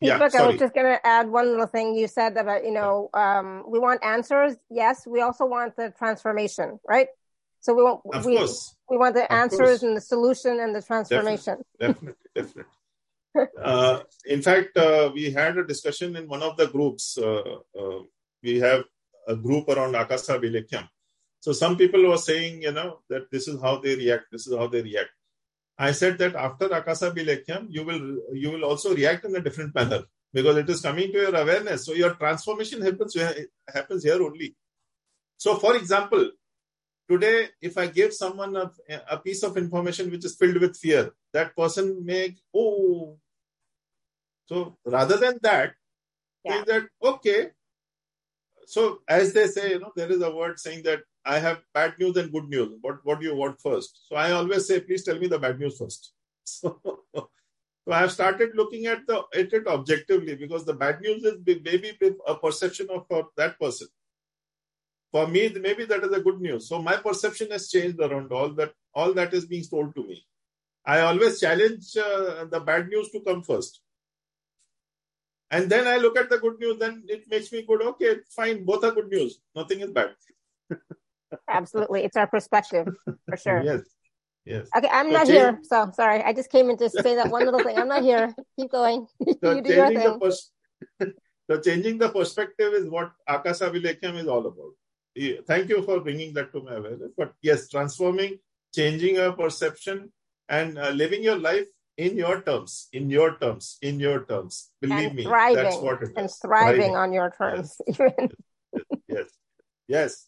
Yeah, 0.00 0.18
Deepak, 0.18 0.34
I 0.34 0.46
was 0.46 0.58
just 0.58 0.74
going 0.74 0.86
to 0.86 1.06
add 1.06 1.28
one 1.28 1.46
little 1.50 1.66
thing. 1.66 1.94
You 1.94 2.08
said 2.08 2.36
about, 2.36 2.64
you 2.64 2.72
know, 2.72 3.10
um, 3.12 3.64
we 3.68 3.78
want 3.78 4.02
answers. 4.02 4.54
Yes, 4.70 5.06
we 5.06 5.20
also 5.20 5.44
want 5.44 5.76
the 5.76 5.92
transformation, 5.98 6.78
right? 6.88 7.08
So 7.60 7.74
we 7.74 7.82
want 7.82 8.00
of 8.12 8.24
we, 8.24 8.36
course. 8.36 8.74
we 8.88 8.96
want 8.96 9.14
the 9.14 9.24
of 9.24 9.30
answers 9.30 9.58
course. 9.58 9.82
and 9.82 9.96
the 9.96 10.00
solution 10.00 10.58
and 10.58 10.74
the 10.74 10.82
transformation. 10.82 11.58
Definitely, 11.78 12.14
definitely. 12.34 12.34
definitely. 12.34 12.64
Uh, 13.62 14.00
in 14.26 14.42
fact, 14.42 14.76
uh, 14.76 15.10
we 15.14 15.30
had 15.30 15.56
a 15.56 15.64
discussion 15.64 16.16
in 16.16 16.28
one 16.28 16.42
of 16.42 16.56
the 16.56 16.66
groups. 16.66 17.16
Uh, 17.16 17.60
uh 17.78 18.00
we 18.42 18.58
have 18.58 18.84
a 19.28 19.36
group 19.36 19.68
around 19.68 19.94
Akasa 19.94 20.38
Abhilekham. 20.38 20.88
So 21.40 21.52
some 21.52 21.76
people 21.76 22.06
were 22.08 22.18
saying, 22.18 22.62
you 22.62 22.72
know, 22.72 23.00
that 23.08 23.30
this 23.30 23.48
is 23.48 23.60
how 23.60 23.78
they 23.78 23.94
react. 23.96 24.26
This 24.30 24.46
is 24.46 24.56
how 24.56 24.66
they 24.66 24.82
react. 24.82 25.10
I 25.78 25.92
said 25.92 26.18
that 26.18 26.34
after 26.34 26.66
Akasa 26.66 27.10
Abhilekham, 27.10 27.66
you 27.70 27.84
will 27.84 28.18
you 28.32 28.50
will 28.50 28.64
also 28.64 28.94
react 28.94 29.24
in 29.24 29.34
a 29.36 29.40
different 29.40 29.74
manner 29.74 30.02
because 30.32 30.56
it 30.56 30.68
is 30.68 30.80
coming 30.80 31.12
to 31.12 31.18
your 31.18 31.34
awareness. 31.34 31.86
So 31.86 31.92
your 31.92 32.14
transformation 32.14 32.82
happens 32.82 33.16
happens 33.72 34.04
here 34.04 34.22
only. 34.22 34.54
So, 35.36 35.56
for 35.56 35.76
example, 35.76 36.30
today 37.12 37.48
if 37.60 37.76
I 37.76 37.86
give 37.86 38.12
someone 38.14 38.56
a, 38.56 38.70
a 39.10 39.18
piece 39.18 39.42
of 39.42 39.56
information 39.56 40.10
which 40.10 40.24
is 40.24 40.36
filled 40.36 40.60
with 40.60 40.76
fear, 40.76 41.12
that 41.32 41.56
person 41.56 42.04
may 42.04 42.36
oh. 42.54 43.18
So 44.46 44.76
rather 44.84 45.16
than 45.16 45.38
that, 45.42 45.74
yeah. 46.44 46.62
that 46.66 46.88
okay. 47.02 47.50
So 48.66 49.00
as 49.08 49.32
they 49.32 49.46
say, 49.46 49.70
you 49.70 49.80
know, 49.80 49.92
there 49.96 50.10
is 50.10 50.22
a 50.22 50.34
word 50.34 50.58
saying 50.58 50.82
that 50.84 51.00
I 51.24 51.38
have 51.38 51.60
bad 51.74 51.94
news 51.98 52.16
and 52.16 52.32
good 52.32 52.48
news. 52.48 52.78
What 52.80 52.98
what 53.04 53.20
do 53.20 53.26
you 53.26 53.36
want 53.36 53.60
first? 53.60 54.08
So 54.08 54.16
I 54.16 54.32
always 54.32 54.66
say, 54.66 54.80
please 54.80 55.04
tell 55.04 55.18
me 55.18 55.28
the 55.28 55.38
bad 55.38 55.58
news 55.58 55.78
first. 55.78 56.12
So, 56.44 56.80
so 57.14 57.92
I 57.92 57.98
have 57.98 58.12
started 58.12 58.50
looking 58.54 58.86
at 58.86 59.06
the 59.06 59.22
at 59.34 59.52
it 59.52 59.66
objectively 59.66 60.34
because 60.34 60.64
the 60.64 60.74
bad 60.74 61.00
news 61.00 61.24
is 61.24 61.36
maybe 61.46 61.92
a 62.26 62.34
perception 62.34 62.88
of 62.90 63.06
that 63.36 63.58
person. 63.60 63.88
For 65.12 65.28
me, 65.28 65.50
maybe 65.60 65.84
that 65.84 66.02
is 66.02 66.12
a 66.12 66.20
good 66.20 66.40
news. 66.40 66.68
So 66.68 66.80
my 66.80 66.96
perception 66.96 67.50
has 67.50 67.70
changed 67.70 68.00
around 68.00 68.32
all 68.32 68.48
that. 68.54 68.72
All 68.94 69.12
that 69.14 69.34
is 69.34 69.44
being 69.44 69.64
told 69.64 69.94
to 69.94 70.02
me. 70.02 70.24
I 70.84 71.00
always 71.00 71.38
challenge 71.38 71.96
uh, 71.96 72.46
the 72.46 72.60
bad 72.60 72.88
news 72.88 73.10
to 73.10 73.20
come 73.20 73.42
first. 73.42 73.80
And 75.50 75.68
then 75.70 75.86
I 75.86 75.98
look 75.98 76.16
at 76.16 76.30
the 76.30 76.38
good 76.38 76.58
news, 76.58 76.78
then 76.78 77.04
it 77.08 77.24
makes 77.30 77.52
me 77.52 77.62
good. 77.62 77.82
Okay, 77.82 78.16
fine, 78.34 78.64
both 78.64 78.84
are 78.84 78.90
good 78.92 79.08
news. 79.08 79.38
Nothing 79.54 79.80
is 79.80 79.90
bad. 79.90 80.14
Absolutely. 81.48 82.04
It's 82.04 82.16
our 82.16 82.26
perspective 82.26 82.88
for 83.28 83.36
sure. 83.36 83.62
Yes. 83.64 83.80
Yes. 84.44 84.68
Okay, 84.76 84.88
I'm 84.90 85.06
so 85.06 85.12
not 85.12 85.26
change, 85.26 85.38
here. 85.38 85.58
So 85.62 85.90
sorry. 85.94 86.22
I 86.22 86.32
just 86.32 86.50
came 86.50 86.68
in 86.68 86.76
to 86.78 86.90
say 86.90 87.14
that 87.14 87.30
one 87.30 87.44
little 87.44 87.60
thing. 87.60 87.78
I'm 87.78 87.86
not 87.86 88.02
here. 88.02 88.34
Keep 88.58 88.72
going. 88.72 89.06
So 89.40 89.54
you 89.54 89.62
do 89.62 89.72
your 89.72 89.86
thing. 89.86 90.18
Pers- 90.18 90.50
so 91.48 91.60
changing 91.60 91.98
the 91.98 92.08
perspective 92.08 92.72
is 92.72 92.88
what 92.88 93.12
Akasa 93.28 93.70
Abhilekham 93.70 94.16
is 94.18 94.26
all 94.26 94.44
about. 94.46 94.72
Thank 95.46 95.68
you 95.68 95.82
for 95.82 96.00
bringing 96.00 96.32
that 96.34 96.52
to 96.52 96.62
my 96.62 96.74
awareness. 96.74 97.12
But 97.16 97.34
yes, 97.42 97.68
transforming, 97.68 98.38
changing 98.74 99.16
your 99.16 99.32
perception, 99.32 100.12
and 100.48 100.78
uh, 100.78 100.90
living 100.90 101.22
your 101.22 101.38
life 101.38 101.66
in 101.96 102.16
your 102.16 102.40
terms, 102.42 102.88
in 102.92 103.10
your 103.10 103.36
terms, 103.38 103.78
in 103.82 104.00
your 104.00 104.24
terms. 104.24 104.70
Believe 104.80 105.08
and 105.08 105.16
me, 105.16 105.24
thriving, 105.24 105.62
that's 105.62 105.76
what 105.76 106.02
it 106.02 106.10
is. 106.10 106.16
And 106.16 106.30
thriving, 106.30 106.92
thriving. 106.92 106.96
on 106.96 107.12
your 107.12 107.30
terms. 107.36 107.80
Yes. 107.86 108.18
yes. 109.08 109.28
yes. 109.88 110.26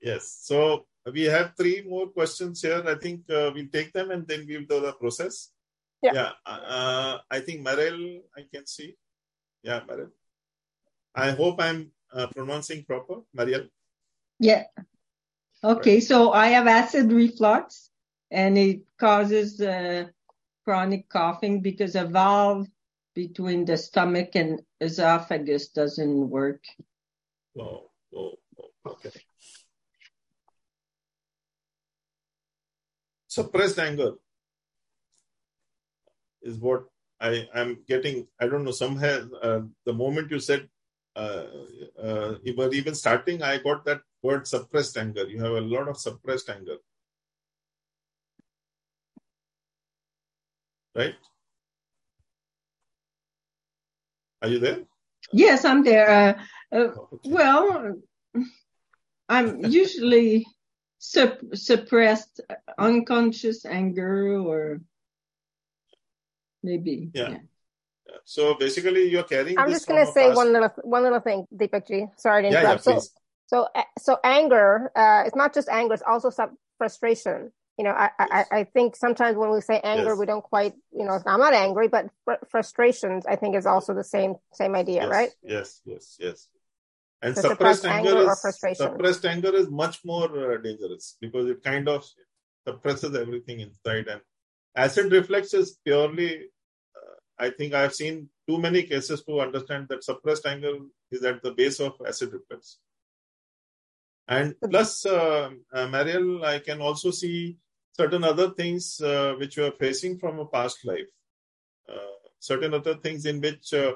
Yes. 0.00 0.38
So 0.42 0.86
we 1.12 1.22
have 1.24 1.54
three 1.56 1.84
more 1.86 2.08
questions 2.08 2.62
here. 2.62 2.82
I 2.86 2.94
think 2.94 3.22
uh, 3.30 3.50
we'll 3.54 3.72
take 3.72 3.92
them 3.92 4.10
and 4.10 4.26
then 4.26 4.46
we'll 4.48 4.68
do 4.68 4.80
the 4.80 4.92
process. 4.92 5.50
Yeah. 6.02 6.12
Yeah. 6.14 6.32
Uh, 6.46 7.18
I 7.30 7.40
think 7.40 7.62
Marel, 7.62 8.20
I 8.36 8.42
can 8.52 8.66
see. 8.66 8.96
Yeah, 9.62 9.80
Marel. 9.88 10.10
I 11.14 11.30
hope 11.32 11.60
I'm 11.60 11.90
uh, 12.12 12.28
pronouncing 12.28 12.84
proper. 12.84 13.22
Mariel. 13.34 13.66
Yeah. 14.38 14.64
Okay. 15.62 15.94
Right. 15.94 16.02
So 16.02 16.32
I 16.32 16.48
have 16.48 16.66
acid 16.66 17.12
reflux 17.12 17.90
and 18.30 18.56
it 18.56 18.82
causes 18.98 19.60
uh, 19.60 20.04
chronic 20.64 21.08
coughing 21.08 21.60
because 21.60 21.94
a 21.96 22.04
valve 22.04 22.66
between 23.14 23.64
the 23.64 23.76
stomach 23.76 24.30
and 24.34 24.62
esophagus 24.80 25.68
doesn't 25.68 26.30
work. 26.30 26.62
Oh, 27.58 27.90
oh, 28.14 28.32
oh 28.58 28.70
okay. 28.86 29.10
suppressed 33.38 33.78
anger 33.78 34.12
is 36.42 36.56
what 36.58 36.84
I 37.20 37.48
am 37.54 37.78
getting. 37.86 38.26
I 38.40 38.48
don't 38.48 38.64
know. 38.64 38.70
Somehow, 38.70 39.28
uh, 39.42 39.60
the 39.84 39.92
moment 39.92 40.30
you 40.30 40.40
said, 40.40 40.68
uh, 41.16 41.46
uh, 42.02 42.34
even 42.44 42.94
starting, 42.94 43.42
I 43.42 43.58
got 43.58 43.84
that 43.86 44.02
word 44.22 44.46
suppressed 44.46 44.96
anger. 44.96 45.26
You 45.26 45.40
have 45.42 45.52
a 45.52 45.60
lot 45.60 45.88
of 45.88 45.98
suppressed 45.98 46.50
anger, 46.50 46.76
right? 50.94 51.14
Are 54.42 54.48
you 54.48 54.58
there? 54.58 54.80
Yes, 55.32 55.64
I'm 55.64 55.82
there. 55.82 56.08
Uh, 56.08 56.76
uh, 56.76 56.88
oh, 56.96 57.08
okay. 57.12 57.30
Well, 57.30 57.94
I'm 59.28 59.64
usually 59.64 60.46
sup- 60.98 61.54
suppressed 61.54 62.40
unconscious 62.78 63.64
anger 63.66 64.38
or 64.38 64.80
maybe. 66.62 67.10
Yeah. 67.14 67.30
yeah. 67.30 67.38
So 68.24 68.54
basically, 68.54 69.08
you're 69.10 69.24
carrying. 69.24 69.58
I'm 69.58 69.70
just 69.70 69.86
going 69.86 70.04
to 70.04 70.12
say 70.12 70.28
past... 70.28 70.36
one 70.36 70.52
little 70.52 70.70
one 70.82 71.02
little 71.02 71.20
thing, 71.20 71.46
Deepakji. 71.54 72.08
Sorry 72.16 72.42
to 72.42 72.48
interrupt. 72.48 72.86
Yeah, 72.86 72.92
yeah, 72.92 72.98
so, 72.98 73.08
so, 73.48 73.66
so 73.98 74.18
anger. 74.22 74.92
Uh, 74.94 75.24
it's 75.26 75.36
not 75.36 75.54
just 75.54 75.68
anger; 75.68 75.94
it's 75.94 76.02
also 76.06 76.30
some 76.30 76.56
frustration. 76.76 77.50
You 77.78 77.84
know, 77.84 77.92
I, 77.92 78.10
I, 78.18 78.44
I 78.50 78.64
think 78.64 78.96
sometimes 78.96 79.36
when 79.36 79.50
we 79.50 79.60
say 79.60 79.80
anger, 79.82 80.10
yes. 80.10 80.18
we 80.18 80.26
don't 80.26 80.42
quite, 80.42 80.74
you 80.92 81.04
know, 81.04 81.18
I'm 81.24 81.38
not 81.38 81.54
angry, 81.54 81.86
but 81.86 82.10
fr- 82.24 82.44
frustrations, 82.50 83.24
I 83.24 83.36
think, 83.36 83.54
is 83.54 83.66
also 83.66 83.94
the 83.94 84.04
same 84.04 84.34
same 84.52 84.74
idea, 84.74 85.02
yes, 85.02 85.10
right? 85.10 85.30
Yes, 85.42 85.80
yes, 85.84 86.16
yes. 86.20 86.48
And 87.22 87.34
so 87.36 87.48
suppressed 87.48 87.84
anger, 87.84 88.18
anger 88.18 88.30
is 88.30 88.78
suppressed 88.78 89.24
anger 89.24 89.54
is 89.54 89.70
much 89.70 90.04
more 90.04 90.54
uh, 90.54 90.60
dangerous 90.60 91.16
because 91.20 91.48
it 91.48 91.62
kind 91.64 91.88
of 91.88 92.04
suppresses 92.66 93.16
everything 93.16 93.60
inside. 93.60 94.08
And 94.08 94.20
acid 94.76 95.10
reflex 95.10 95.54
is 95.54 95.78
purely. 95.84 96.50
Uh, 96.94 97.14
I 97.38 97.50
think 97.50 97.72
I've 97.72 97.94
seen 97.94 98.28
too 98.46 98.58
many 98.58 98.82
cases 98.82 99.24
to 99.24 99.40
understand 99.40 99.86
that 99.88 100.04
suppressed 100.04 100.46
anger 100.46 100.74
is 101.10 101.24
at 101.24 101.42
the 101.42 101.52
base 101.52 101.80
of 101.80 101.94
acid 102.06 102.32
reflex. 102.32 102.78
And 104.28 104.54
plus, 104.70 105.06
uh, 105.06 105.50
uh, 105.72 105.88
Mariel, 105.88 106.44
I 106.44 106.58
can 106.58 106.80
also 106.82 107.10
see 107.10 107.56
certain 107.96 108.24
other 108.24 108.50
things 108.50 109.00
uh, 109.00 109.34
which 109.38 109.56
you 109.56 109.64
are 109.64 109.72
facing 109.72 110.18
from 110.18 110.38
a 110.38 110.46
past 110.46 110.84
life. 110.84 111.08
Uh, 111.88 112.14
certain 112.38 112.74
other 112.74 112.94
things 112.94 113.24
in 113.24 113.40
which 113.40 113.72
uh, 113.72 113.94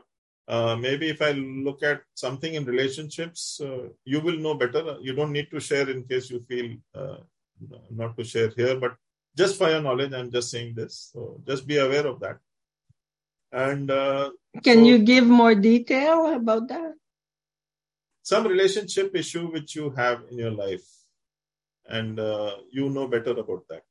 uh, 0.48 0.74
maybe 0.74 1.08
if 1.08 1.22
I 1.22 1.32
look 1.32 1.82
at 1.82 2.02
something 2.14 2.54
in 2.54 2.64
relationships, 2.64 3.60
uh, 3.62 3.88
you 4.04 4.20
will 4.20 4.38
know 4.38 4.54
better. 4.54 4.96
You 5.00 5.14
don't 5.14 5.32
need 5.32 5.50
to 5.50 5.60
share 5.60 5.88
in 5.88 6.04
case 6.04 6.30
you 6.30 6.40
feel 6.40 6.76
uh, 6.94 7.18
not 7.90 8.16
to 8.16 8.24
share 8.24 8.50
here, 8.56 8.76
but 8.78 8.96
just 9.36 9.56
for 9.56 9.70
your 9.70 9.82
knowledge, 9.82 10.12
I'm 10.12 10.30
just 10.30 10.50
saying 10.50 10.74
this. 10.74 11.10
So 11.12 11.40
just 11.46 11.66
be 11.66 11.78
aware 11.78 12.06
of 12.06 12.20
that. 12.20 12.38
And 13.52 13.90
uh, 13.90 14.30
can 14.64 14.78
so, 14.78 14.84
you 14.84 14.98
give 14.98 15.26
more 15.26 15.54
detail 15.54 16.34
about 16.34 16.68
that? 16.68 16.94
Some 18.22 18.46
relationship 18.46 19.14
issue 19.16 19.50
which 19.50 19.74
you 19.74 19.90
have 19.90 20.22
in 20.30 20.38
your 20.38 20.52
life, 20.52 20.86
and 21.86 22.18
uh, 22.20 22.56
you 22.70 22.88
know 22.88 23.08
better 23.08 23.32
about 23.32 23.66
that. 23.68 23.82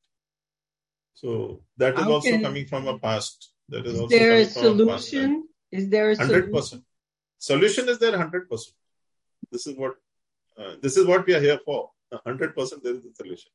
So 1.13 1.61
that 1.77 1.99
is 1.99 2.07
also 2.07 2.39
coming 2.39 2.65
from 2.65 2.87
a 2.87 2.97
past. 2.97 3.51
That 3.69 3.85
is, 3.85 3.93
is 3.93 3.99
also 3.99 4.17
there 4.17 4.33
a 4.33 4.45
solution? 4.45 5.47
Is 5.71 5.89
there 5.89 6.11
a 6.11 6.17
hundred 6.17 6.51
percent 6.51 6.83
solution? 7.37 7.89
Is 7.89 7.99
there 7.99 8.17
hundred 8.17 8.49
percent? 8.49 8.75
This 9.51 9.67
is 9.67 9.77
what 9.77 9.95
uh, 10.57 10.75
this 10.81 10.97
is 10.97 11.05
what 11.05 11.25
we 11.25 11.33
are 11.33 11.41
here 11.41 11.59
for. 11.65 11.91
hundred 12.25 12.55
percent, 12.55 12.83
there 12.83 12.93
is 12.93 13.05
a 13.05 13.13
solution. 13.13 13.51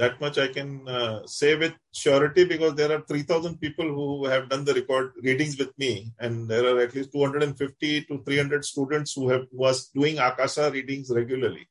That 0.00 0.18
much 0.18 0.38
I 0.38 0.48
can 0.48 0.88
uh, 0.88 1.26
say 1.26 1.56
with 1.56 1.74
surety 1.92 2.44
because 2.44 2.74
there 2.74 2.90
are 2.90 3.02
3,000 3.02 3.60
people 3.60 3.86
who 3.86 4.24
have 4.24 4.48
done 4.48 4.64
the 4.64 4.72
record 4.72 5.12
readings 5.22 5.58
with 5.58 5.76
me, 5.76 6.10
and 6.18 6.48
there 6.48 6.64
are 6.64 6.80
at 6.80 6.94
least 6.94 7.12
250 7.12 8.04
to 8.04 8.22
300 8.24 8.64
students 8.64 9.12
who 9.12 9.28
have 9.28 9.44
was 9.52 9.88
doing 9.88 10.18
Akasha 10.18 10.70
readings 10.70 11.10
regularly, 11.10 11.68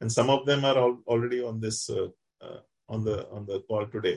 and 0.00 0.10
some 0.10 0.30
of 0.30 0.46
them 0.46 0.64
are 0.64 0.78
all, 0.78 0.96
already 1.06 1.42
on 1.42 1.60
this 1.60 1.90
uh, 1.90 2.08
uh, 2.40 2.60
on 2.88 3.04
the 3.04 3.28
on 3.28 3.44
the 3.44 3.60
call 3.68 3.86
today. 3.86 4.16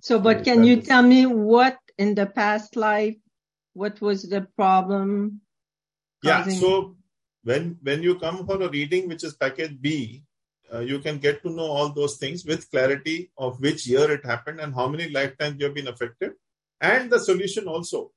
So, 0.00 0.18
but 0.18 0.42
can 0.42 0.64
you 0.64 0.80
tell 0.80 1.02
me 1.02 1.26
what 1.26 1.76
in 1.98 2.14
the 2.14 2.26
past 2.26 2.74
life, 2.74 3.16
what 3.74 4.00
was 4.00 4.22
the 4.22 4.46
problem? 4.56 5.42
Yeah. 6.22 6.48
So 6.48 6.96
when 7.44 7.76
when 7.82 8.02
you 8.02 8.18
come 8.18 8.46
for 8.46 8.62
a 8.62 8.70
reading, 8.70 9.08
which 9.08 9.24
is 9.24 9.34
package 9.34 9.76
B, 9.78 10.22
uh, 10.72 10.80
you 10.80 10.98
can 10.98 11.18
get 11.18 11.42
to 11.42 11.50
know 11.50 11.66
all 11.66 11.90
those 11.90 12.16
things 12.16 12.44
with 12.44 12.70
clarity 12.70 13.30
of 13.36 13.60
which 13.60 13.86
year 13.86 14.10
it 14.10 14.24
happened 14.24 14.60
and 14.60 14.74
how 14.74 14.88
many 14.88 15.08
lifetimes 15.10 15.56
you 15.58 15.66
have 15.66 15.74
been 15.74 15.88
affected, 15.88 16.32
and 16.80 17.10
the 17.10 17.18
solution 17.18 17.68
also. 17.68 18.10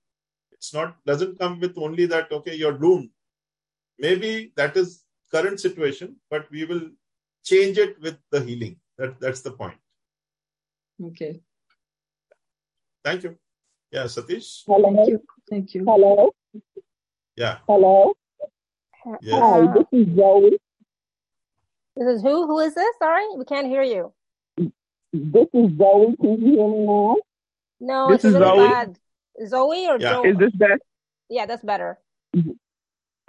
It's 0.51 0.73
not 0.73 0.95
doesn't 1.05 1.37
come 1.37 1.59
with 1.59 1.77
only 1.77 2.05
that 2.07 2.31
okay 2.31 2.55
you're 2.55 2.77
doomed. 2.77 3.09
Maybe 3.99 4.53
that 4.55 4.75
is 4.77 5.03
current 5.31 5.59
situation, 5.59 6.15
but 6.29 6.49
we 6.49 6.65
will 6.65 6.89
change 7.43 7.77
it 7.77 8.01
with 8.01 8.17
the 8.31 8.41
healing. 8.41 8.77
That 8.97 9.19
that's 9.19 9.41
the 9.41 9.51
point. 9.51 9.77
Okay. 11.03 11.41
Thank 13.03 13.23
you. 13.23 13.37
Yeah, 13.91 14.05
Satish. 14.05 14.63
Hello. 14.65 14.95
Thank 14.95 15.09
you. 15.09 15.21
Thank 15.49 15.73
you. 15.73 15.83
Hello. 15.85 16.31
Yeah. 17.35 17.57
Hello. 17.67 18.13
Yes. 19.21 19.41
Hi, 19.43 19.73
this 19.73 19.85
is 19.91 20.15
Zoe. 20.15 20.57
This 21.95 22.07
is 22.07 22.21
who? 22.21 22.45
Who 22.45 22.59
is 22.59 22.75
this? 22.75 22.95
Sorry, 22.99 23.23
we 23.37 23.45
can't 23.45 23.67
hear 23.67 23.83
you. 23.83 24.11
This 25.13 25.47
is 25.53 25.77
Zoe. 25.77 26.15
Can 26.19 26.41
you 26.41 26.55
hear 26.55 26.67
me 26.67 26.85
now? 26.85 27.15
No, 27.79 28.09
this 28.09 28.25
it's 28.25 28.25
is 28.25 28.33
Zoe. 28.33 28.67
Bad. 28.67 28.99
Zoe 29.47 29.87
or 29.87 29.97
yeah. 29.99 30.13
Joe? 30.13 30.25
Is 30.25 30.37
this 30.37 30.51
better? 30.53 30.79
Yeah, 31.29 31.45
that's 31.45 31.63
better. 31.63 31.97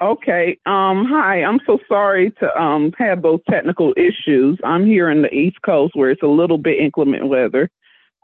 Okay. 0.01 0.59
Um, 0.67 1.07
hi. 1.09 1.43
I'm 1.43 1.61
so 1.67 1.79
sorry 1.89 2.33
to 2.41 2.61
um 2.61 2.93
have 2.99 3.23
those 3.23 3.41
technical 3.49 3.95
issues. 3.97 4.59
I'm 4.65 4.85
here 4.85 5.11
in 5.11 5.23
the 5.23 5.33
East 5.33 5.63
Coast 5.63 5.95
where 5.95 6.11
it's 6.11 6.23
a 6.23 6.29
little 6.29 6.59
bit 6.59 6.79
inclement 6.79 7.29
weather. 7.29 7.71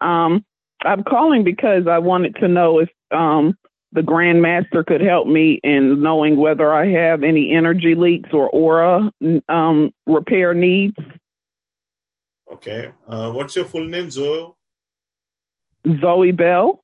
Um, 0.00 0.44
I'm 0.84 1.04
calling 1.04 1.44
because 1.44 1.86
I 1.86 1.98
wanted 1.98 2.34
to 2.36 2.48
know 2.48 2.80
if 2.80 2.88
um, 3.12 3.56
the 3.92 4.02
Grand 4.02 4.40
Master 4.40 4.82
could 4.82 5.00
help 5.00 5.26
me 5.26 5.60
in 5.62 6.02
knowing 6.02 6.36
whether 6.36 6.72
I 6.72 6.86
have 6.88 7.22
any 7.22 7.52
energy 7.52 7.94
leaks 7.94 8.30
or 8.32 8.48
aura 8.48 9.12
um, 9.48 9.92
repair 10.06 10.54
needs. 10.54 10.96
Okay. 12.50 12.92
Uh, 13.06 13.32
what's 13.32 13.54
your 13.56 13.66
full 13.66 13.86
name, 13.86 14.10
Zoe? 14.10 14.52
Zoe 16.00 16.32
Bell. 16.32 16.82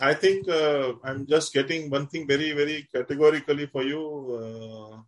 I 0.00 0.14
think 0.14 0.48
uh, 0.48 0.92
I'm 1.02 1.26
just 1.26 1.52
getting 1.52 1.90
one 1.90 2.06
thing 2.06 2.26
very, 2.26 2.52
very 2.52 2.86
categorically 2.92 3.66
for 3.66 3.82
you. 3.82 5.02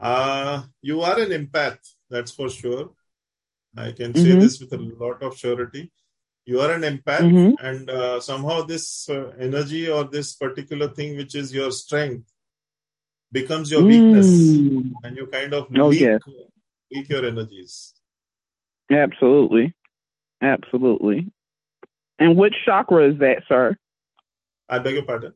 Uh, 0.00 0.02
uh, 0.02 0.62
you 0.80 1.02
are 1.02 1.18
an 1.20 1.30
empath, 1.30 1.78
that's 2.08 2.32
for 2.32 2.48
sure. 2.48 2.92
I 3.76 3.92
can 3.92 4.14
say 4.14 4.22
mm-hmm. 4.22 4.40
this 4.40 4.60
with 4.60 4.72
a 4.72 4.78
lot 4.78 5.22
of 5.22 5.36
surety. 5.36 5.90
You 6.44 6.60
are 6.60 6.72
an 6.72 6.82
empath, 6.82 7.20
mm-hmm. 7.20 7.64
and 7.64 7.90
uh, 7.90 8.20
somehow 8.20 8.62
this 8.62 9.08
uh, 9.10 9.32
energy 9.38 9.90
or 9.90 10.04
this 10.04 10.34
particular 10.34 10.88
thing, 10.88 11.16
which 11.16 11.34
is 11.34 11.52
your 11.52 11.70
strength, 11.70 12.32
becomes 13.30 13.70
your 13.70 13.82
mm. 13.82 13.88
weakness, 13.88 14.26
and 15.04 15.16
you 15.16 15.26
kind 15.26 15.52
of 15.52 15.68
oh, 15.76 15.88
leak, 15.88 16.00
yes. 16.00 16.20
leak 16.90 17.08
your 17.10 17.26
energies. 17.26 17.92
Absolutely, 18.90 19.74
absolutely. 20.40 21.30
And 22.18 22.36
which 22.36 22.54
chakra 22.64 23.12
is 23.12 23.18
that, 23.18 23.42
sir? 23.46 23.76
I 24.68 24.78
beg 24.78 24.94
your 24.94 25.04
pardon. 25.04 25.34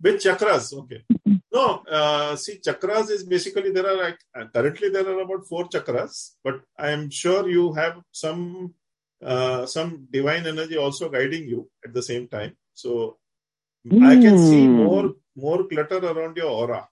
Which 0.00 0.24
chakras? 0.24 0.72
Okay. 0.72 1.04
No, 1.50 1.82
uh, 1.90 2.36
see, 2.36 2.58
chakras 2.58 3.10
is 3.10 3.24
basically 3.24 3.70
there 3.70 3.86
are 3.86 3.96
like 3.96 4.18
uh, 4.38 4.44
currently 4.52 4.90
there 4.90 5.08
are 5.08 5.20
about 5.20 5.46
four 5.46 5.64
chakras, 5.68 6.32
but 6.44 6.60
I 6.78 6.90
am 6.90 7.08
sure 7.08 7.48
you 7.48 7.72
have 7.72 8.02
some 8.12 8.74
uh, 9.24 9.64
some 9.64 10.06
divine 10.10 10.46
energy 10.46 10.76
also 10.76 11.08
guiding 11.08 11.48
you 11.48 11.70
at 11.84 11.94
the 11.94 12.02
same 12.02 12.28
time. 12.28 12.56
So 12.74 13.16
mm. 13.86 14.06
I 14.06 14.20
can 14.20 14.38
see 14.38 14.66
hmm. 14.66 14.84
more 14.84 15.14
more 15.36 15.66
clutter 15.66 15.98
around 15.98 16.36
your 16.36 16.50
aura, 16.50 16.86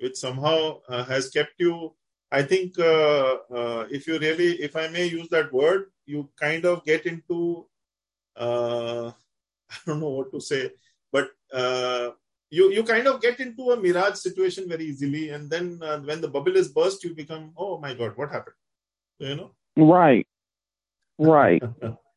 which 0.00 0.16
somehow 0.16 0.80
uh, 0.88 1.04
has 1.04 1.28
kept 1.28 1.54
you. 1.58 1.94
I 2.30 2.42
think 2.42 2.78
uh, 2.78 3.36
uh, 3.52 3.86
if 3.90 4.06
you 4.06 4.18
really, 4.18 4.62
if 4.62 4.76
I 4.76 4.88
may 4.88 5.06
use 5.06 5.28
that 5.30 5.52
word, 5.52 5.90
you 6.06 6.30
kind 6.40 6.64
of 6.64 6.84
get 6.84 7.04
into 7.04 7.66
I 8.36 9.12
don't 9.86 10.00
know 10.00 10.08
what 10.08 10.30
to 10.32 10.40
say, 10.40 10.70
but 11.10 11.30
you 12.52 12.70
you 12.76 12.82
kind 12.84 13.06
of 13.10 13.20
get 13.20 13.40
into 13.40 13.70
a 13.72 13.76
mirage 13.84 14.18
situation 14.26 14.68
very 14.68 14.84
easily 14.84 15.30
and 15.30 15.50
then 15.50 15.66
uh, 15.82 15.98
when 16.08 16.20
the 16.20 16.32
bubble 16.34 16.56
is 16.62 16.68
burst 16.78 17.02
you 17.04 17.14
become 17.14 17.52
oh 17.56 17.78
my 17.84 17.94
god 17.94 18.12
what 18.16 18.30
happened 18.30 18.60
you 19.18 19.34
know 19.38 19.50
right 19.76 20.26
right 21.18 21.62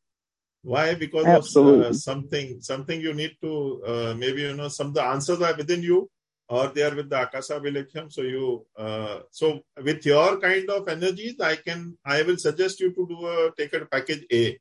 why 0.74 0.86
because 0.96 1.26
Absolutely. 1.26 1.86
of 1.86 1.92
uh, 1.92 1.94
something 1.94 2.62
something 2.72 3.00
you 3.00 3.14
need 3.14 3.34
to 3.46 3.54
uh, 3.92 4.14
maybe 4.24 4.42
you 4.42 4.56
know 4.60 4.68
some 4.68 4.88
of 4.88 4.96
the 5.00 5.06
answers 5.14 5.42
are 5.42 5.56
within 5.56 5.82
you 5.82 6.10
or 6.48 6.68
they 6.68 6.84
are 6.84 6.96
with 6.96 7.10
the 7.10 7.22
Akasa 7.22 7.60
Abhilekham. 7.60 8.12
So 8.12 8.22
you, 8.22 8.66
uh, 8.78 9.22
so 9.32 9.62
with 9.82 10.06
your 10.06 10.40
kind 10.40 10.70
of 10.70 10.88
energies, 10.88 11.40
I 11.40 11.56
can, 11.56 11.98
I 12.06 12.22
will 12.22 12.38
suggest 12.38 12.80
you 12.80 12.94
to 12.94 13.08
do 13.08 13.28
a, 13.28 13.52
take 13.58 13.74
a 13.74 13.86
package 13.86 14.26
A 14.32 14.60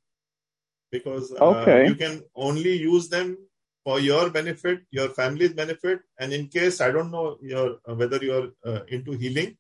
because 0.91 1.33
uh, 1.33 1.45
okay. 1.45 1.87
you 1.89 1.95
can 1.95 2.23
only 2.35 2.75
use 2.77 3.09
them 3.09 3.37
for 3.85 4.01
your 4.01 4.31
benefit, 4.31 4.81
your 4.91 5.09
family's 5.11 5.53
benefit. 5.53 6.01
And 6.19 6.33
in 6.33 6.49
case, 6.49 6.81
I 6.81 6.91
don't 6.91 7.11
know 7.11 7.39
your, 7.43 7.79
uh, 7.89 7.95
whether 7.95 8.17
you're 8.17 8.49
uh, 8.65 8.81
into 8.89 9.13
healing, 9.13 9.57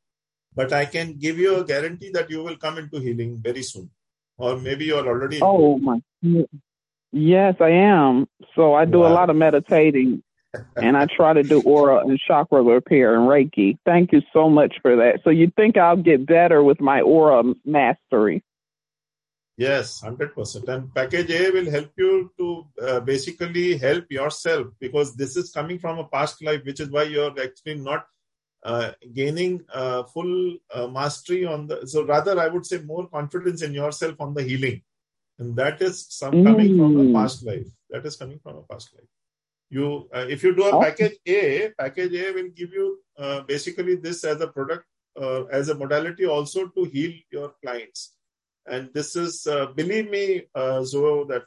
but 0.54 0.72
I 0.72 0.86
can 0.86 1.18
give 1.18 1.38
you 1.38 1.56
a 1.56 1.64
guarantee 1.64 2.10
that 2.10 2.30
you 2.30 2.42
will 2.42 2.56
come 2.56 2.78
into 2.78 2.98
healing 2.98 3.40
very 3.42 3.62
soon. 3.62 3.90
Or 4.36 4.56
maybe 4.56 4.86
you're 4.86 5.06
already. 5.06 5.40
Oh 5.42 5.78
my. 5.78 6.00
Yes, 7.12 7.54
I 7.60 7.70
am. 7.70 8.26
So 8.56 8.74
I 8.74 8.84
do 8.84 9.00
wow. 9.00 9.08
a 9.08 9.12
lot 9.12 9.30
of 9.30 9.36
meditating 9.36 10.22
and 10.76 10.96
I 10.96 11.06
try 11.06 11.32
to 11.32 11.42
do 11.42 11.60
aura 11.62 11.98
and 11.98 12.18
chakra 12.18 12.62
repair 12.62 13.14
and 13.14 13.28
Reiki. 13.28 13.78
Thank 13.84 14.12
you 14.12 14.22
so 14.32 14.48
much 14.48 14.76
for 14.82 14.96
that. 14.96 15.20
So 15.24 15.30
you 15.30 15.52
think 15.54 15.76
I'll 15.76 15.96
get 15.96 16.26
better 16.26 16.62
with 16.62 16.80
my 16.80 17.00
aura 17.00 17.42
mastery? 17.64 18.42
Yes, 19.56 20.02
100%. 20.02 20.68
And 20.68 20.92
package 20.94 21.30
A 21.30 21.50
will 21.50 21.70
help 21.70 21.90
you 21.96 22.32
to 22.38 22.66
uh, 22.82 23.00
basically 23.00 23.76
help 23.76 24.10
yourself 24.10 24.66
because 24.80 25.14
this 25.14 25.36
is 25.36 25.52
coming 25.52 25.78
from 25.78 25.98
a 25.98 26.08
past 26.08 26.42
life, 26.42 26.62
which 26.64 26.80
is 26.80 26.90
why 26.90 27.04
you're 27.04 27.34
actually 27.40 27.76
not 27.76 28.06
uh, 28.64 28.92
gaining 29.12 29.62
uh, 29.72 30.02
full 30.04 30.56
uh, 30.72 30.88
mastery 30.88 31.44
on 31.44 31.68
the. 31.68 31.86
So 31.86 32.04
rather, 32.04 32.40
I 32.40 32.48
would 32.48 32.66
say 32.66 32.78
more 32.78 33.06
confidence 33.06 33.62
in 33.62 33.74
yourself 33.74 34.16
on 34.20 34.34
the 34.34 34.42
healing. 34.42 34.82
And 35.38 35.54
that 35.56 35.80
is 35.82 36.06
some 36.08 36.44
coming 36.44 36.76
from 36.76 36.98
a 36.98 37.04
mm. 37.04 37.14
past 37.14 37.44
life. 37.44 37.66
That 37.90 38.06
is 38.06 38.16
coming 38.16 38.40
from 38.42 38.56
a 38.56 38.62
past 38.62 38.92
life 38.94 39.08
you 39.70 40.08
uh, 40.14 40.26
if 40.28 40.42
you 40.44 40.54
do 40.54 40.64
a 40.64 40.80
package 40.80 41.16
A, 41.26 41.70
package 41.78 42.14
A 42.14 42.32
will 42.32 42.50
give 42.50 42.72
you 42.72 42.98
uh, 43.18 43.40
basically 43.42 43.96
this 43.96 44.24
as 44.24 44.40
a 44.40 44.48
product 44.48 44.84
uh, 45.20 45.44
as 45.44 45.68
a 45.68 45.74
modality 45.74 46.26
also 46.26 46.68
to 46.68 46.84
heal 46.84 47.12
your 47.30 47.54
clients. 47.62 48.13
And 48.66 48.90
this 48.94 49.16
is 49.16 49.46
uh, 49.46 49.66
believe 49.66 50.10
me, 50.10 50.42
uh, 50.54 50.82
Zoe, 50.84 51.26
that 51.28 51.44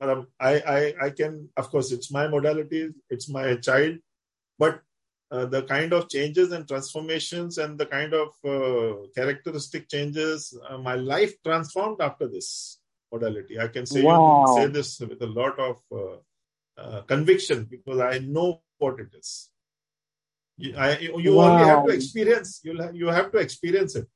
um, 0.00 0.28
I, 0.40 0.54
I 0.60 0.94
I 1.06 1.10
can 1.10 1.48
of 1.56 1.70
course 1.70 1.92
it's 1.92 2.10
my 2.10 2.28
modality, 2.28 2.90
it's 3.10 3.28
my 3.28 3.56
child, 3.56 3.98
but 4.58 4.80
uh, 5.30 5.44
the 5.44 5.62
kind 5.64 5.92
of 5.92 6.08
changes 6.08 6.52
and 6.52 6.66
transformations 6.66 7.58
and 7.58 7.78
the 7.78 7.84
kind 7.84 8.14
of 8.14 8.28
uh, 8.46 8.96
characteristic 9.14 9.88
changes, 9.88 10.58
uh, 10.68 10.78
my 10.78 10.94
life 10.94 11.34
transformed 11.44 12.00
after 12.00 12.26
this 12.28 12.78
modality. 13.12 13.60
I 13.60 13.68
can 13.68 13.84
say 13.84 14.02
wow. 14.02 14.46
you, 14.46 14.62
say 14.62 14.66
this 14.68 15.00
with 15.00 15.20
a 15.20 15.26
lot 15.26 15.58
of 15.58 15.76
uh, 16.78 17.02
conviction 17.02 17.64
because 17.64 18.00
I 18.00 18.20
know 18.20 18.62
what 18.78 19.00
it 19.00 19.08
is. 19.18 19.50
You, 20.56 20.74
I, 20.76 20.98
you 20.98 21.34
wow. 21.34 21.50
only 21.50 21.64
have 21.66 21.86
to 21.86 21.92
experience. 21.92 22.60
You 22.64 22.80
have, 22.80 22.96
you 22.96 23.06
have 23.08 23.30
to 23.32 23.38
experience 23.38 23.96
it. 23.96 24.06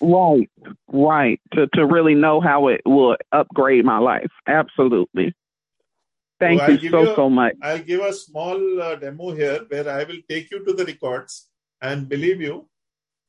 Right, 0.00 0.50
right. 0.88 1.40
To 1.54 1.66
to 1.74 1.86
really 1.86 2.14
know 2.14 2.40
how 2.40 2.68
it 2.68 2.80
will 2.84 3.16
upgrade 3.32 3.84
my 3.84 3.98
life. 3.98 4.30
Absolutely. 4.46 5.34
Thank 6.40 6.60
so 6.60 6.68
you 6.70 6.90
so 6.90 7.02
you, 7.02 7.14
so 7.14 7.30
much. 7.30 7.54
I'll 7.62 7.78
give 7.78 8.00
a 8.00 8.12
small 8.12 8.82
uh, 8.82 8.96
demo 8.96 9.32
here 9.32 9.60
where 9.68 9.88
I 9.88 10.04
will 10.04 10.18
take 10.28 10.50
you 10.50 10.64
to 10.64 10.72
the 10.72 10.84
records, 10.84 11.48
and 11.80 12.08
believe 12.08 12.40
you, 12.40 12.68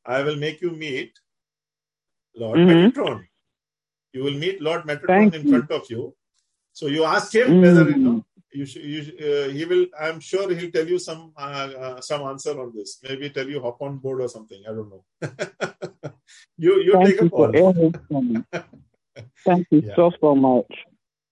I 0.05 0.23
will 0.23 0.35
make 0.35 0.61
you 0.61 0.71
meet 0.71 1.13
Lord 2.35 2.57
mm-hmm. 2.57 2.99
Metatron. 2.99 3.25
You 4.13 4.23
will 4.23 4.33
meet 4.33 4.61
Lord 4.61 4.83
Metatron 4.83 5.33
in 5.33 5.47
you. 5.47 5.51
front 5.51 5.71
of 5.71 5.89
you, 5.89 6.15
so 6.71 6.87
you 6.87 7.03
ask 7.03 7.33
him 7.33 7.49
mm. 7.49 7.61
whether 7.61 7.89
you 7.89 7.97
know 7.97 8.25
you, 8.53 8.65
should, 8.65 8.83
you 8.83 9.01
uh, 9.19 9.49
he 9.49 9.65
will. 9.65 9.85
I'm 9.99 10.19
sure 10.19 10.53
he'll 10.53 10.71
tell 10.71 10.87
you 10.87 10.99
some 10.99 11.33
uh, 11.37 11.69
uh, 11.83 12.01
some 12.01 12.21
answer 12.23 12.59
on 12.59 12.71
this. 12.75 12.99
Maybe 13.03 13.29
tell 13.29 13.47
you 13.47 13.61
hop 13.61 13.81
on 13.81 13.97
board 13.97 14.21
or 14.21 14.29
something. 14.29 14.61
I 14.67 14.71
don't 14.73 14.89
know. 14.89 15.03
you 16.57 16.81
you 16.81 16.93
thank 16.93 17.07
take 17.09 17.21
you 17.21 17.27
a 17.27 17.29
call. 17.29 17.93
thank 19.45 19.67
you 19.71 19.81
yeah. 19.85 19.95
so 19.95 20.11
so 20.21 20.35
much. 20.35 20.73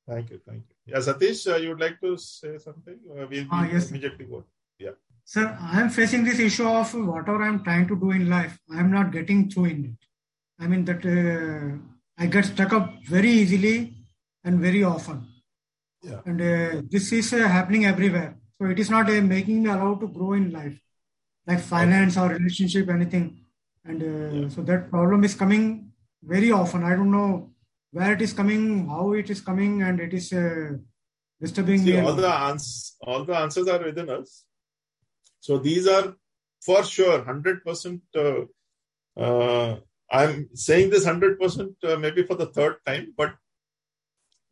Thank 0.07 0.31
you, 0.31 0.41
thank 0.45 0.63
you. 0.67 0.75
Yeah, 0.87 0.97
Satish, 0.97 1.51
uh, 1.51 1.57
you 1.57 1.69
would 1.69 1.79
like 1.79 2.01
to 2.01 2.17
say 2.17 2.57
something? 2.57 2.97
Uh, 3.09 3.25
we'll, 3.29 3.47
uh, 3.51 3.67
yes. 3.71 3.89
immediately 3.89 4.25
go. 4.25 4.43
Yeah. 4.77 4.91
Sir, 5.23 5.57
I 5.61 5.79
am 5.79 5.89
facing 5.89 6.23
this 6.23 6.39
issue 6.39 6.67
of 6.67 6.93
whatever 6.93 7.41
I 7.43 7.47
am 7.47 7.63
trying 7.63 7.87
to 7.87 7.95
do 7.95 8.11
in 8.11 8.29
life. 8.29 8.59
I 8.73 8.79
am 8.79 8.91
not 8.91 9.11
getting 9.11 9.49
through 9.49 9.65
in 9.65 9.85
it. 9.85 10.07
I 10.59 10.67
mean 10.67 10.85
that 10.85 11.05
uh, 11.05 11.77
I 12.21 12.25
get 12.27 12.45
stuck 12.45 12.73
up 12.73 12.93
very 13.07 13.29
easily 13.29 13.93
and 14.43 14.59
very 14.59 14.83
often. 14.83 15.30
Yeah. 16.03 16.21
And 16.25 16.41
uh, 16.41 16.81
this 16.89 17.11
is 17.11 17.33
uh, 17.33 17.47
happening 17.47 17.85
everywhere. 17.85 18.37
So 18.59 18.67
it 18.67 18.79
is 18.79 18.89
not 18.89 19.09
uh, 19.09 19.21
making 19.21 19.63
me 19.63 19.69
allowed 19.69 19.99
to 20.01 20.07
grow 20.07 20.33
in 20.33 20.51
life, 20.51 20.79
like 21.45 21.59
finance 21.59 22.17
or 22.17 22.29
relationship, 22.29 22.89
anything. 22.89 23.45
And 23.85 24.01
uh, 24.01 24.35
yeah. 24.35 24.49
so 24.49 24.61
that 24.63 24.89
problem 24.89 25.23
is 25.23 25.35
coming 25.35 25.91
very 26.23 26.51
often. 26.51 26.83
I 26.83 26.95
don't 26.95 27.11
know 27.11 27.51
where 27.91 28.13
it 28.13 28.21
is 28.21 28.33
coming, 28.33 28.87
how 28.87 29.13
it 29.13 29.29
is 29.29 29.41
coming, 29.41 29.81
and 29.83 29.99
it 29.99 30.13
is 30.13 30.31
uh, 30.33 30.73
disturbing 31.39 31.79
See, 31.79 31.93
me. 31.93 31.99
All 31.99 32.13
the, 32.13 32.27
ans- 32.27 32.95
all 33.01 33.23
the 33.23 33.35
answers 33.35 33.67
are 33.67 33.83
within 33.83 34.09
us. 34.09 34.43
So 35.39 35.57
these 35.57 35.87
are 35.87 36.15
for 36.61 36.83
sure 36.83 37.23
100%. 37.23 38.01
Uh, 39.17 39.75
I'm 40.11 40.49
saying 40.53 40.89
this 40.89 41.05
100% 41.05 41.99
maybe 41.99 42.23
for 42.23 42.35
the 42.35 42.47
third 42.47 42.77
time, 42.85 43.13
but 43.17 43.33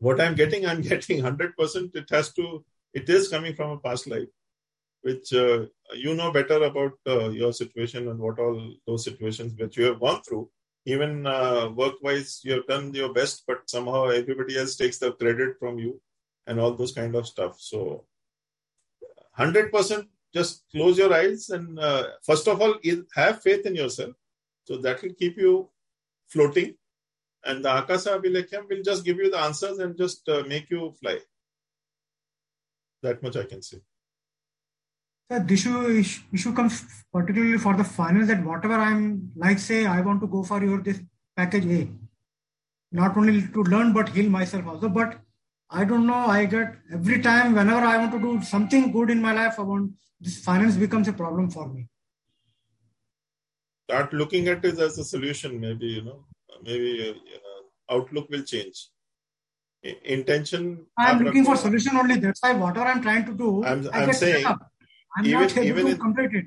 what 0.00 0.20
I'm 0.20 0.34
getting, 0.34 0.66
I'm 0.66 0.80
getting 0.92 1.22
100%. 1.22 1.94
It 1.94 2.10
has 2.10 2.32
to, 2.34 2.64
it 2.92 3.08
is 3.08 3.28
coming 3.28 3.54
from 3.54 3.70
a 3.70 3.78
past 3.78 4.08
life, 4.08 4.28
which 5.02 5.32
uh, 5.32 5.66
you 5.94 6.14
know 6.14 6.32
better 6.32 6.62
about 6.64 6.92
uh, 7.06 7.28
your 7.28 7.52
situation 7.52 8.08
and 8.08 8.18
what 8.18 8.38
all 8.38 8.74
those 8.86 9.04
situations 9.04 9.54
which 9.56 9.76
you 9.76 9.84
have 9.84 10.00
gone 10.00 10.22
through. 10.22 10.50
Even 10.86 11.26
uh, 11.26 11.68
work 11.68 11.94
wise, 12.02 12.40
you 12.42 12.52
have 12.52 12.66
done 12.66 12.92
your 12.94 13.12
best, 13.12 13.44
but 13.46 13.68
somehow 13.68 14.06
everybody 14.06 14.58
else 14.58 14.76
takes 14.76 14.98
the 14.98 15.12
credit 15.12 15.58
from 15.58 15.78
you 15.78 16.00
and 16.46 16.58
all 16.58 16.74
those 16.74 16.92
kind 16.92 17.14
of 17.14 17.26
stuff. 17.26 17.60
So, 17.60 18.06
100% 19.38 20.06
just 20.32 20.64
close 20.70 20.96
your 20.96 21.12
eyes 21.12 21.50
and 21.50 21.78
uh, 21.78 22.08
first 22.24 22.48
of 22.48 22.60
all, 22.60 22.74
have 23.14 23.42
faith 23.42 23.66
in 23.66 23.74
yourself. 23.74 24.14
So 24.64 24.76
that 24.78 25.02
will 25.02 25.14
keep 25.18 25.36
you 25.36 25.68
floating 26.28 26.76
and 27.44 27.64
the 27.64 27.78
Akasa 27.78 28.18
Abhilekham 28.18 28.68
will 28.68 28.82
just 28.82 29.04
give 29.04 29.16
you 29.16 29.30
the 29.30 29.38
answers 29.38 29.78
and 29.78 29.96
just 29.96 30.28
uh, 30.28 30.42
make 30.46 30.70
you 30.70 30.94
fly. 31.00 31.18
That 33.02 33.22
much 33.22 33.36
I 33.36 33.44
can 33.44 33.62
say. 33.62 33.78
Sir, 35.30 35.40
this 35.40 35.60
issue, 35.64 36.14
issue 36.32 36.52
comes 36.52 36.84
particularly 37.12 37.58
for 37.58 37.76
the 37.76 37.84
finance 37.84 38.28
that 38.28 38.44
whatever 38.44 38.74
I'm 38.74 39.30
like, 39.36 39.58
say, 39.58 39.86
I 39.86 40.00
want 40.00 40.20
to 40.20 40.26
go 40.26 40.42
for 40.42 40.62
your 40.62 40.82
this 40.82 41.00
package 41.36 41.64
A, 41.66 41.88
not 42.92 43.16
only 43.16 43.46
to 43.48 43.62
learn 43.62 43.92
but 43.92 44.08
heal 44.10 44.28
myself 44.28 44.66
also. 44.66 44.88
But 44.88 45.20
I 45.70 45.84
don't 45.84 46.06
know. 46.06 46.14
I 46.14 46.44
get 46.44 46.74
every 46.92 47.22
time 47.22 47.54
whenever 47.54 47.80
I 47.80 47.96
want 47.96 48.12
to 48.12 48.20
do 48.20 48.42
something 48.42 48.92
good 48.92 49.08
in 49.08 49.22
my 49.22 49.32
life, 49.32 49.58
I 49.58 49.62
want 49.62 49.92
this 50.20 50.44
finance 50.44 50.76
becomes 50.76 51.08
a 51.08 51.12
problem 51.12 51.48
for 51.48 51.68
me. 51.68 51.86
Start 53.88 54.12
looking 54.12 54.48
at 54.48 54.64
it 54.64 54.78
as 54.78 54.98
a 54.98 55.04
solution, 55.04 55.58
maybe 55.58 55.86
you 55.86 56.02
know 56.02 56.24
maybe 56.62 57.16
uh, 57.34 57.94
outlook 57.94 58.28
will 58.30 58.42
change. 58.42 58.88
Intention. 60.04 60.86
I'm 60.98 61.24
looking 61.24 61.44
for 61.44 61.56
solution 61.56 61.96
only. 61.96 62.16
That's 62.16 62.42
why 62.42 62.52
whatever 62.52 62.86
I'm 62.86 63.00
trying 63.00 63.24
to 63.24 63.32
do, 63.32 63.64
I'm, 63.64 63.88
I'm 63.92 64.12
saying, 64.12 64.44
I'm 64.46 65.24
even, 65.24 65.40
not 65.40 65.56
able 65.56 65.66
even 65.66 65.86
to 65.86 65.92
in, 65.92 65.98
complete 65.98 66.34
it. 66.34 66.44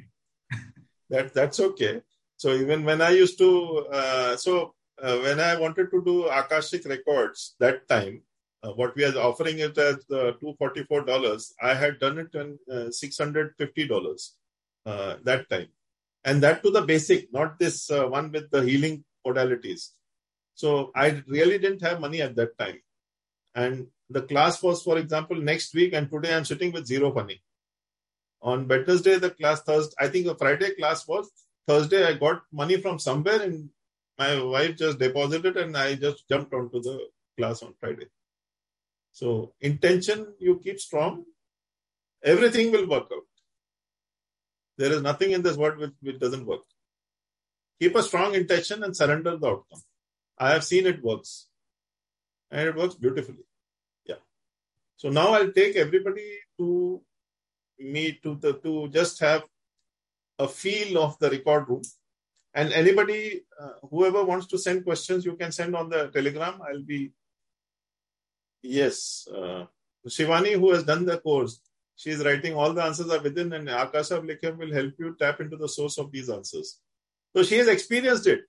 that 1.09 1.33
that's 1.33 1.59
okay. 1.59 2.01
So 2.37 2.53
even 2.53 2.83
when 2.83 3.01
I 3.01 3.09
used 3.09 3.37
to, 3.39 3.87
uh, 3.91 4.37
so 4.37 4.75
uh, 5.01 5.17
when 5.19 5.39
I 5.39 5.59
wanted 5.59 5.89
to 5.91 6.03
do 6.03 6.25
Akashic 6.25 6.85
records 6.85 7.55
that 7.59 7.87
time, 7.87 8.21
uh, 8.63 8.71
what 8.71 8.95
we 8.95 9.03
are 9.03 9.17
offering 9.17 9.59
it 9.59 9.77
as 9.77 9.95
uh, 10.11 10.31
$244, 10.41 11.51
I 11.61 11.73
had 11.73 11.99
done 11.99 12.19
it 12.19 12.33
in 12.33 12.57
uh, 12.71 12.89
$650 12.89 14.29
uh, 14.85 15.15
that 15.23 15.49
time. 15.49 15.67
And 16.23 16.41
that 16.43 16.63
to 16.63 16.71
the 16.71 16.81
basic, 16.81 17.33
not 17.33 17.59
this 17.59 17.91
uh, 17.91 18.07
one 18.07 18.31
with 18.31 18.49
the 18.51 18.63
healing 18.63 19.03
modalities. 19.25 19.89
So 20.55 20.91
I 20.95 21.23
really 21.27 21.57
didn't 21.57 21.81
have 21.81 21.99
money 21.99 22.21
at 22.21 22.35
that 22.35 22.57
time. 22.57 22.79
And 23.55 23.87
the 24.09 24.21
class 24.21 24.61
was, 24.61 24.83
for 24.83 24.97
example, 24.97 25.37
next 25.37 25.73
week, 25.73 25.93
and 25.93 26.09
today 26.09 26.35
I'm 26.35 26.45
sitting 26.45 26.71
with 26.71 26.87
zero 26.87 27.13
money. 27.13 27.41
On 28.41 28.67
Wednesday, 28.67 29.17
the 29.17 29.29
class 29.31 29.61
Thursday, 29.61 29.95
I 29.99 30.09
think 30.09 30.25
the 30.25 30.35
Friday 30.35 30.75
class 30.75 31.07
was 31.07 31.31
Thursday. 31.67 32.05
I 32.05 32.13
got 32.13 32.43
money 32.51 32.77
from 32.77 32.99
somewhere, 32.99 33.41
and 33.41 33.69
my 34.17 34.41
wife 34.43 34.77
just 34.77 34.99
deposited, 34.99 35.57
and 35.57 35.75
I 35.77 35.95
just 35.95 36.27
jumped 36.27 36.53
onto 36.53 36.81
the 36.81 37.07
class 37.37 37.63
on 37.63 37.73
Friday. 37.79 38.07
So 39.13 39.53
intention 39.61 40.33
you 40.39 40.59
keep 40.63 40.79
strong, 40.79 41.25
everything 42.23 42.71
will 42.71 42.87
work 42.87 43.07
out. 43.13 43.23
There 44.77 44.91
is 44.91 45.01
nothing 45.01 45.31
in 45.31 45.43
this 45.43 45.55
world 45.55 45.77
which, 45.77 45.93
which 46.01 46.19
doesn't 46.19 46.45
work. 46.45 46.61
Keep 47.79 47.95
a 47.95 48.03
strong 48.03 48.35
intention 48.35 48.83
and 48.83 48.95
surrender 48.95 49.37
the 49.37 49.47
outcome. 49.47 49.81
I 50.37 50.51
have 50.51 50.63
seen 50.63 50.85
it 50.85 51.03
works. 51.03 51.47
And 52.51 52.69
it 52.69 52.75
works 52.75 52.95
beautifully. 52.95 53.45
Yeah. 54.05 54.21
So 54.95 55.09
now 55.09 55.33
I'll 55.33 55.51
take 55.51 55.75
everybody 55.75 56.39
to 56.59 57.01
me 57.79 58.19
to 58.23 58.35
the 58.35 58.53
to 58.53 58.87
just 58.89 59.19
have 59.19 59.43
a 60.39 60.47
feel 60.47 60.97
of 61.03 61.17
the 61.19 61.29
record 61.29 61.67
room. 61.67 61.81
And 62.53 62.71
anybody, 62.71 63.41
uh, 63.59 63.73
whoever 63.89 64.23
wants 64.23 64.47
to 64.47 64.59
send 64.59 64.83
questions, 64.83 65.25
you 65.25 65.35
can 65.35 65.51
send 65.51 65.75
on 65.75 65.89
the 65.89 66.09
Telegram. 66.09 66.61
I'll 66.61 66.83
be. 66.83 67.11
Yes, 68.61 69.27
uh, 69.35 69.65
Shivani, 70.07 70.53
who 70.53 70.71
has 70.71 70.83
done 70.83 71.05
the 71.05 71.17
course, 71.17 71.59
she 71.95 72.11
is 72.11 72.23
writing 72.23 72.53
all 72.55 72.73
the 72.73 72.83
answers 72.83 73.09
are 73.09 73.21
within, 73.21 73.51
and 73.53 73.69
Akasha 73.69 74.21
will 74.21 74.73
help 74.73 74.93
you 74.97 75.15
tap 75.19 75.41
into 75.41 75.57
the 75.57 75.67
source 75.67 75.97
of 75.97 76.11
these 76.11 76.29
answers. 76.29 76.79
So 77.35 77.43
she 77.43 77.57
has 77.57 77.67
experienced 77.67 78.27
it. 78.27 78.41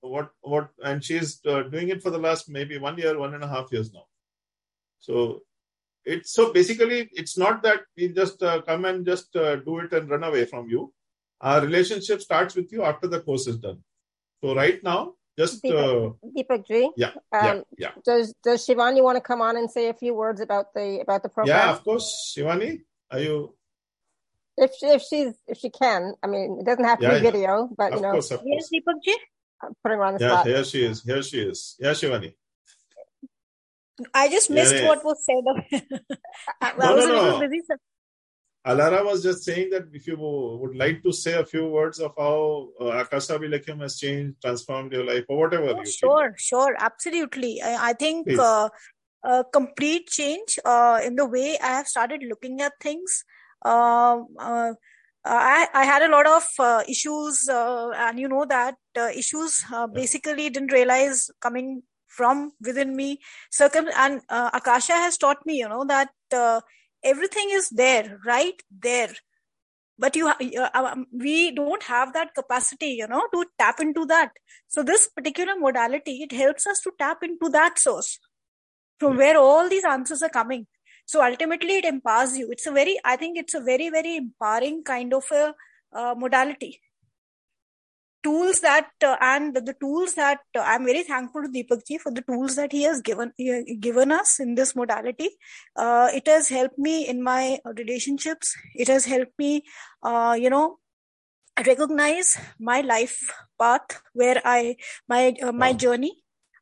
What 0.00 0.30
what, 0.40 0.68
and 0.84 1.02
she 1.02 1.16
is 1.16 1.40
uh, 1.46 1.62
doing 1.62 1.88
it 1.88 2.02
for 2.02 2.10
the 2.10 2.18
last 2.18 2.48
maybe 2.48 2.78
one 2.78 2.98
year, 2.98 3.18
one 3.18 3.34
and 3.34 3.42
a 3.42 3.48
half 3.48 3.72
years 3.72 3.92
now. 3.92 4.06
So 5.00 5.42
it's 6.04 6.32
so 6.32 6.52
basically 6.52 7.08
it's 7.12 7.36
not 7.36 7.62
that 7.62 7.80
we 7.96 8.08
just 8.08 8.42
uh, 8.42 8.62
come 8.62 8.84
and 8.84 9.04
just 9.04 9.34
uh, 9.34 9.56
do 9.56 9.80
it 9.80 9.92
and 9.92 10.08
run 10.08 10.24
away 10.24 10.44
from 10.44 10.68
you 10.68 10.92
our 11.40 11.60
relationship 11.60 12.20
starts 12.20 12.54
with 12.54 12.72
you 12.72 12.82
after 12.82 13.06
the 13.06 13.20
course 13.20 13.46
is 13.46 13.58
done. 13.58 13.78
So 14.42 14.54
right 14.54 14.82
now, 14.82 15.14
just 15.38 15.62
Deepak, 15.62 16.06
uh, 16.06 16.28
Deepak 16.36 16.66
Ji. 16.66 16.90
Yeah, 16.96 17.10
um, 17.10 17.14
yeah, 17.32 17.60
yeah. 17.78 17.90
Does 18.04 18.34
Does 18.42 18.66
Shivani 18.66 19.02
want 19.02 19.16
to 19.16 19.20
come 19.20 19.40
on 19.40 19.56
and 19.56 19.70
say 19.70 19.88
a 19.88 19.94
few 19.94 20.14
words 20.14 20.40
about 20.40 20.74
the 20.74 21.00
about 21.00 21.22
the 21.22 21.28
program? 21.28 21.56
Yeah, 21.56 21.70
of 21.70 21.84
course. 21.84 22.34
Shivani, 22.36 22.80
are 23.10 23.20
you? 23.20 23.54
If 24.60 24.72
she, 24.74 24.86
if 24.86 25.02
she's 25.02 25.34
if 25.46 25.58
she 25.58 25.70
can, 25.70 26.14
I 26.22 26.26
mean, 26.26 26.58
it 26.60 26.66
doesn't 26.66 26.84
have 26.84 26.98
to 26.98 27.04
yeah, 27.04 27.18
be 27.18 27.24
yeah. 27.24 27.30
video, 27.30 27.68
but 27.76 27.92
of 27.92 27.98
you 27.98 28.02
know. 28.02 28.12
Course, 28.12 28.30
of 28.32 28.42
yes, 28.44 28.68
Deepak 28.72 29.02
Ji. 29.04 29.16
I'm 29.62 29.72
putting 29.82 29.98
her 29.98 30.04
on 30.04 30.14
the 30.14 30.20
yeah, 30.20 30.30
spot. 30.30 30.46
here 30.46 30.64
she 30.64 30.84
is. 30.84 31.02
Here 31.02 31.22
she 31.22 31.40
is. 31.40 31.76
Yeah, 31.78 31.90
Shivani. 31.90 32.34
I 34.14 34.28
just 34.28 34.50
missed 34.50 34.74
yeah, 34.74 34.86
what 34.86 35.04
was 35.04 35.24
said. 35.24 35.44
I, 36.60 36.72
no, 36.78 36.94
was 36.94 37.06
no, 37.06 37.12
a 37.12 37.14
little 37.14 37.40
no. 37.40 37.48
busy. 37.48 37.62
So 37.66 37.76
Alara 38.66 39.04
was 39.04 39.22
just 39.22 39.44
saying 39.44 39.70
that 39.70 39.84
if 39.92 40.06
you 40.06 40.16
would 40.18 40.76
like 40.76 41.02
to 41.02 41.12
say 41.12 41.34
a 41.34 41.44
few 41.44 41.66
words 41.68 42.00
of 42.00 42.12
how 42.18 42.68
uh, 42.80 42.86
Akasa 43.02 43.38
Abhilekham 43.38 43.80
has 43.80 43.98
changed, 43.98 44.42
transformed 44.42 44.92
your 44.92 45.04
life, 45.04 45.24
or 45.28 45.38
whatever. 45.38 45.74
Oh, 45.76 45.84
sure, 45.84 46.34
sure, 46.36 46.76
absolutely. 46.78 47.62
I, 47.62 47.90
I 47.90 47.92
think 47.94 48.28
uh, 48.38 48.68
a 49.24 49.44
complete 49.52 50.08
change 50.08 50.58
uh, 50.64 51.00
in 51.02 51.16
the 51.16 51.26
way 51.26 51.58
I 51.62 51.68
have 51.78 51.88
started 51.88 52.22
looking 52.28 52.60
at 52.60 52.72
things. 52.80 53.24
Um, 53.62 54.28
uh, 54.38 54.74
I, 55.24 55.68
I 55.74 55.84
had 55.84 56.02
a 56.02 56.08
lot 56.08 56.26
of 56.26 56.44
uh, 56.58 56.82
issues, 56.88 57.48
uh, 57.48 57.90
and 57.96 58.18
you 58.18 58.28
know 58.28 58.46
that 58.46 58.76
uh, 58.96 59.10
issues 59.14 59.64
basically 59.92 60.48
didn't 60.50 60.72
realize 60.72 61.30
coming 61.40 61.82
from 62.06 62.52
within 62.60 62.96
me. 62.96 63.20
Circum 63.50 63.88
and 63.96 64.22
Akasha 64.28 64.94
has 64.94 65.18
taught 65.18 65.44
me, 65.44 65.58
you 65.58 65.68
know, 65.68 65.84
that 65.84 66.10
everything 67.04 67.48
is 67.50 67.68
there 67.70 68.18
right 68.24 68.60
there. 68.70 69.12
But 70.00 70.14
you 70.14 70.28
uh, 70.28 70.70
um, 70.74 71.06
we 71.12 71.50
don't 71.50 71.82
have 71.82 72.12
that 72.12 72.32
capacity 72.32 72.90
you 72.90 73.08
know 73.08 73.26
to 73.34 73.44
tap 73.58 73.80
into 73.80 74.06
that. 74.06 74.30
So 74.68 74.84
this 74.84 75.08
particular 75.08 75.56
modality 75.58 76.22
it 76.22 76.30
helps 76.30 76.68
us 76.68 76.80
to 76.82 76.92
tap 76.98 77.24
into 77.24 77.48
that 77.48 77.80
source 77.80 78.20
from 79.00 79.16
where 79.16 79.36
all 79.36 79.68
these 79.68 79.84
answers 79.84 80.22
are 80.22 80.28
coming 80.28 80.68
so 81.12 81.24
ultimately 81.28 81.76
it 81.80 81.86
empowers 81.92 82.36
you 82.40 82.50
it's 82.56 82.68
a 82.72 82.74
very 82.80 82.96
i 83.12 83.16
think 83.22 83.40
it's 83.42 83.58
a 83.60 83.64
very 83.70 83.88
very 83.96 84.14
empowering 84.24 84.82
kind 84.92 85.14
of 85.20 85.32
a 85.42 85.44
uh, 85.98 86.14
modality 86.24 86.72
tools 88.22 88.60
that 88.60 88.90
uh, 89.04 89.16
and 89.20 89.54
the 89.54 89.74
tools 89.80 90.14
that 90.14 90.40
uh, 90.56 90.60
I'm 90.60 90.84
very 90.84 91.02
thankful 91.02 91.42
to 91.42 91.48
Deepak 91.48 91.86
ji 91.86 91.98
for 91.98 92.12
the 92.12 92.22
tools 92.22 92.56
that 92.56 92.72
he 92.72 92.82
has 92.82 93.00
given 93.00 93.32
given 93.80 94.12
us 94.12 94.40
in 94.40 94.54
this 94.54 94.74
modality. 94.74 95.30
Uh, 95.76 96.08
it 96.12 96.26
has 96.26 96.48
helped 96.48 96.78
me 96.78 97.06
in 97.06 97.22
my 97.22 97.58
relationships. 97.76 98.54
It 98.74 98.88
has 98.88 99.04
helped 99.04 99.38
me, 99.38 99.62
uh, 100.02 100.36
you 100.38 100.50
know, 100.50 100.78
recognize 101.66 102.38
my 102.58 102.80
life 102.80 103.18
path 103.60 104.00
where 104.12 104.40
I 104.44 104.76
my 105.08 105.34
uh, 105.42 105.52
my 105.52 105.72
journey. 105.72 106.12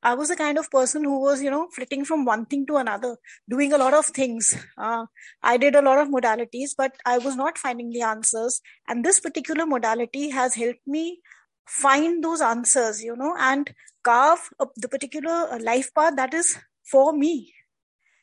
I 0.06 0.14
was 0.14 0.28
the 0.28 0.36
kind 0.36 0.56
of 0.56 0.70
person 0.70 1.02
who 1.02 1.18
was, 1.20 1.42
you 1.42 1.50
know, 1.50 1.66
flitting 1.74 2.04
from 2.04 2.24
one 2.24 2.46
thing 2.46 2.64
to 2.66 2.76
another, 2.76 3.16
doing 3.50 3.72
a 3.72 3.78
lot 3.78 3.92
of 3.92 4.06
things. 4.06 4.54
Uh, 4.78 5.06
I 5.42 5.56
did 5.56 5.74
a 5.74 5.82
lot 5.82 5.98
of 5.98 6.08
modalities, 6.08 6.74
but 6.78 6.92
I 7.04 7.18
was 7.18 7.34
not 7.34 7.58
finding 7.58 7.90
the 7.90 8.02
answers. 8.02 8.60
And 8.86 9.04
this 9.04 9.18
particular 9.18 9.66
modality 9.66 10.30
has 10.30 10.54
helped 10.54 10.86
me 10.86 11.22
find 11.66 12.22
those 12.22 12.40
answers, 12.40 13.02
you 13.02 13.16
know, 13.16 13.34
and 13.36 13.74
carve 14.04 14.48
the 14.76 14.88
particular 14.88 15.58
life 15.58 15.90
path 15.92 16.14
that 16.14 16.34
is 16.34 16.56
for 16.88 17.12
me. 17.12 17.52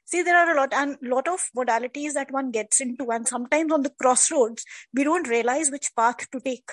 See, 0.05 0.21
there 0.21 0.38
are 0.38 0.53
a 0.53 0.55
lot 0.55 0.73
and 0.73 0.97
lot 1.01 1.27
of 1.27 1.49
modalities 1.57 2.13
that 2.13 2.31
one 2.31 2.51
gets 2.51 2.79
into, 2.79 3.11
and 3.11 3.27
sometimes 3.27 3.73
on 3.73 3.81
the 3.81 3.93
crossroads, 4.01 4.63
we 4.93 5.03
don't 5.03 5.27
realize 5.27 5.69
which 5.69 5.91
path 5.97 6.29
to 6.31 6.39
take. 6.39 6.69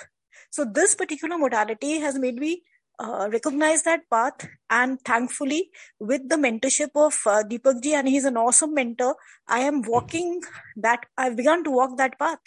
So 0.51 0.63
this 0.63 0.95
particular 0.95 1.37
modality 1.37 1.99
has 1.99 2.17
made 2.17 2.35
me 2.35 2.63
uh, 3.01 3.29
recognize 3.31 3.83
that 3.83 4.01
path, 4.09 4.47
and 4.69 4.99
thankfully, 5.01 5.69
with 5.99 6.29
the 6.29 6.35
mentorship 6.35 6.91
of 6.95 7.19
uh, 7.25 7.43
Deepak 7.43 7.81
ji, 7.81 7.93
and 7.95 8.07
he's 8.07 8.25
an 8.25 8.37
awesome 8.37 8.73
mentor, 8.73 9.15
I 9.47 9.59
am 9.59 9.81
walking 9.81 10.41
that. 10.75 11.05
I've 11.17 11.35
begun 11.35 11.63
to 11.63 11.71
walk 11.71 11.97
that 11.97 12.19
path 12.19 12.39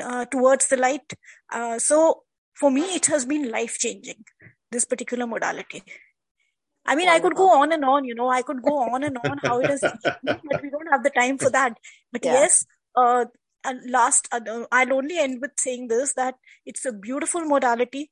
uh, 0.00 0.24
towards 0.26 0.68
the 0.68 0.76
light. 0.76 1.14
Uh, 1.50 1.78
so 1.78 2.22
for 2.54 2.70
me, 2.70 2.82
it 2.94 3.06
has 3.06 3.24
been 3.24 3.50
life 3.50 3.78
changing, 3.78 4.24
this 4.70 4.84
particular 4.84 5.26
modality. 5.26 5.82
I 6.84 6.96
mean, 6.96 7.08
I 7.08 7.20
could 7.20 7.36
go 7.36 7.48
on 7.60 7.72
and 7.72 7.84
on, 7.84 8.04
you 8.04 8.14
know, 8.14 8.28
I 8.28 8.42
could 8.42 8.60
go 8.60 8.78
on 8.78 9.04
and 9.04 9.16
on 9.24 9.38
how 9.42 9.60
it 9.60 9.70
has, 9.70 9.80
but 10.24 10.62
we 10.62 10.70
don't 10.70 10.90
have 10.90 11.04
the 11.04 11.10
time 11.10 11.38
for 11.38 11.48
that. 11.50 11.78
But 12.10 12.24
yeah. 12.24 12.32
yes, 12.32 12.66
uh, 12.96 13.26
and 13.64 13.90
last, 13.90 14.28
uh, 14.32 14.64
I'll 14.72 14.92
only 14.92 15.18
end 15.18 15.40
with 15.40 15.52
saying 15.56 15.88
this 15.88 16.14
that 16.14 16.34
it's 16.66 16.84
a 16.84 16.92
beautiful 16.92 17.42
modality, 17.42 18.10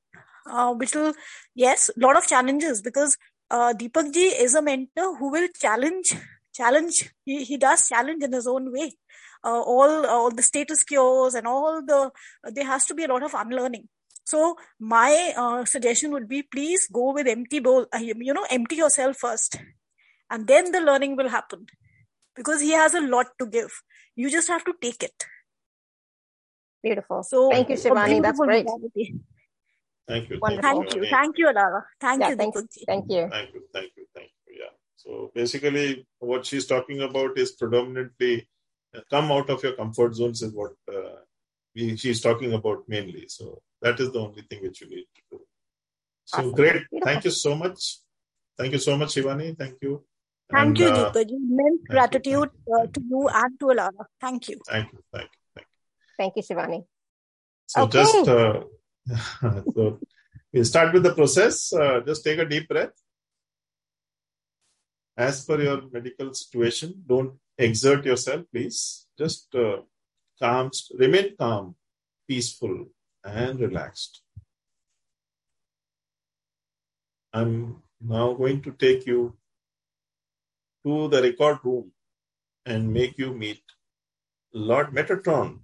uh, 0.50 0.72
which 0.74 0.94
will, 0.94 1.14
yes, 1.54 1.90
a 1.96 2.00
lot 2.00 2.16
of 2.16 2.26
challenges 2.26 2.82
because 2.82 3.16
uh, 3.50 3.72
Deepak 3.72 4.12
ji 4.12 4.26
is 4.46 4.54
a 4.54 4.62
mentor 4.62 5.16
who 5.16 5.30
will 5.30 5.48
challenge, 5.58 6.14
challenge, 6.54 7.10
he, 7.24 7.44
he 7.44 7.56
does 7.56 7.88
challenge 7.88 8.22
in 8.22 8.32
his 8.32 8.46
own 8.46 8.72
way. 8.72 8.92
Uh, 9.42 9.62
all 9.62 10.04
all 10.06 10.30
the 10.30 10.42
status 10.42 10.84
quos 10.84 11.34
and 11.34 11.46
all 11.46 11.80
the 11.80 12.10
there 12.52 12.66
has 12.66 12.84
to 12.84 12.92
be 12.92 13.04
a 13.04 13.08
lot 13.08 13.22
of 13.22 13.32
unlearning 13.32 13.88
so 14.30 14.56
my 14.78 15.32
uh, 15.36 15.64
suggestion 15.64 16.12
would 16.12 16.28
be 16.28 16.42
please 16.42 16.86
go 16.86 17.12
with 17.12 17.26
empty 17.26 17.58
bowl. 17.58 17.86
Uh, 17.92 17.98
you 17.98 18.34
know, 18.34 18.46
empty 18.50 18.76
yourself 18.76 19.16
first, 19.16 19.56
and 20.30 20.46
then 20.46 20.70
the 20.70 20.80
learning 20.80 21.16
will 21.16 21.28
happen 21.28 21.66
because 22.36 22.60
he 22.60 22.70
has 22.70 22.94
a 22.94 23.00
lot 23.00 23.26
to 23.40 23.46
give. 23.46 23.82
You 24.14 24.30
just 24.30 24.48
have 24.48 24.64
to 24.64 24.74
take 24.80 25.02
it. 25.02 25.26
Beautiful. 26.82 27.24
So 27.24 27.50
thank 27.50 27.70
you, 27.70 27.76
Shivani. 27.76 28.22
That's 28.22 28.38
great. 28.38 28.68
Thank 30.10 30.30
you. 30.30 30.40
Thank, 30.44 30.62
thank 30.62 30.94
you. 30.94 31.06
Thank 31.08 31.38
you, 31.38 31.46
Alara. 31.46 31.82
Thank 32.00 32.20
yeah, 32.20 32.30
you, 32.30 32.36
thank, 32.36 32.54
thank 32.54 32.70
you. 32.76 32.84
Thank 32.86 33.10
you. 33.10 33.28
Thank 33.30 33.54
you. 33.54 33.62
Thank 33.72 33.90
you. 33.96 34.54
Yeah. 34.60 34.72
So 34.96 35.30
basically, 35.34 36.06
what 36.18 36.44
she's 36.44 36.66
talking 36.66 37.02
about 37.02 37.38
is 37.38 37.52
predominantly 37.52 38.48
uh, 38.96 39.00
come 39.08 39.30
out 39.30 39.48
of 39.50 39.62
your 39.62 39.74
comfort 39.74 40.14
zones 40.14 40.42
is 40.42 40.52
what 40.52 40.72
uh, 40.92 41.20
we, 41.76 41.96
she's 41.96 42.20
talking 42.20 42.52
about 42.54 42.82
mainly. 42.88 43.26
So 43.28 43.62
that 43.82 44.00
is 44.00 44.10
the 44.10 44.20
only 44.20 44.42
thing 44.42 44.62
which 44.62 44.80
you 44.80 44.88
need 44.90 45.06
to 45.16 45.22
do. 45.30 45.40
So 46.24 46.38
awesome. 46.38 46.52
great. 46.52 46.82
Thank 47.04 47.24
you 47.24 47.30
so 47.30 47.54
much. 47.54 47.98
Thank 48.58 48.72
you 48.72 48.78
so 48.78 48.96
much, 48.96 49.14
Shivani. 49.14 49.56
Thank 49.56 49.76
you. 49.80 50.04
Thank 50.50 50.66
and, 50.66 50.78
you, 50.78 50.88
uh, 50.88 51.12
Deepak. 51.12 51.30
Immense 51.30 51.82
gratitude 51.88 52.50
you. 52.66 52.74
Uh, 52.74 52.86
to 52.86 53.00
you 53.08 53.28
and 53.32 53.60
to 53.60 53.66
Alara. 53.66 54.04
Thank 54.20 54.48
you. 54.48 54.58
Thank 54.68 54.92
you. 54.92 54.98
Thank 55.12 55.30
you. 55.32 55.40
Thank 55.54 55.66
you. 55.66 56.18
Thank 56.18 56.32
you, 56.36 56.42
Shivani. 56.42 56.84
So 57.66 57.82
okay. 57.84 57.98
just 58.02 58.28
uh, 58.28 58.64
so 59.74 59.98
we'll 60.52 60.64
start 60.64 60.92
with 60.92 61.02
the 61.02 61.14
process. 61.14 61.72
Uh, 61.72 62.00
just 62.06 62.24
take 62.24 62.38
a 62.38 62.44
deep 62.44 62.68
breath. 62.68 62.92
As 65.16 65.44
per 65.44 65.60
your 65.60 65.82
medical 65.92 66.32
situation, 66.32 67.02
don't 67.06 67.34
exert 67.58 68.04
yourself, 68.04 68.44
please. 68.52 69.06
Just 69.18 69.54
uh, 69.54 69.78
calm, 70.40 70.70
remain 70.98 71.36
calm, 71.36 71.74
peaceful, 72.26 72.86
and 73.24 73.60
relaxed. 73.60 74.22
I'm 77.32 77.82
now 78.00 78.32
going 78.32 78.62
to 78.62 78.72
take 78.72 79.06
you 79.06 79.36
to 80.84 81.08
the 81.08 81.22
record 81.22 81.58
room 81.64 81.92
and 82.64 82.92
make 82.92 83.18
you 83.18 83.34
meet 83.34 83.62
Lord 84.52 84.88
Metatron. 84.88 85.60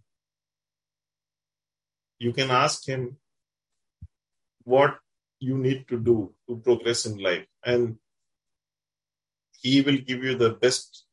You 2.19 2.33
can 2.33 2.51
ask 2.51 2.87
him 2.87 3.17
what 4.67 4.99
you 5.41 5.57
need 5.57 5.87
to 5.89 5.99
do 5.99 6.35
to 6.49 6.57
progress 6.59 7.07
in 7.07 7.19
life, 7.19 7.47
and 7.65 7.97
he 9.63 9.81
will 9.81 9.99
give 9.99 10.23
you 10.23 10.37
the 10.37 10.51
best 10.51 11.05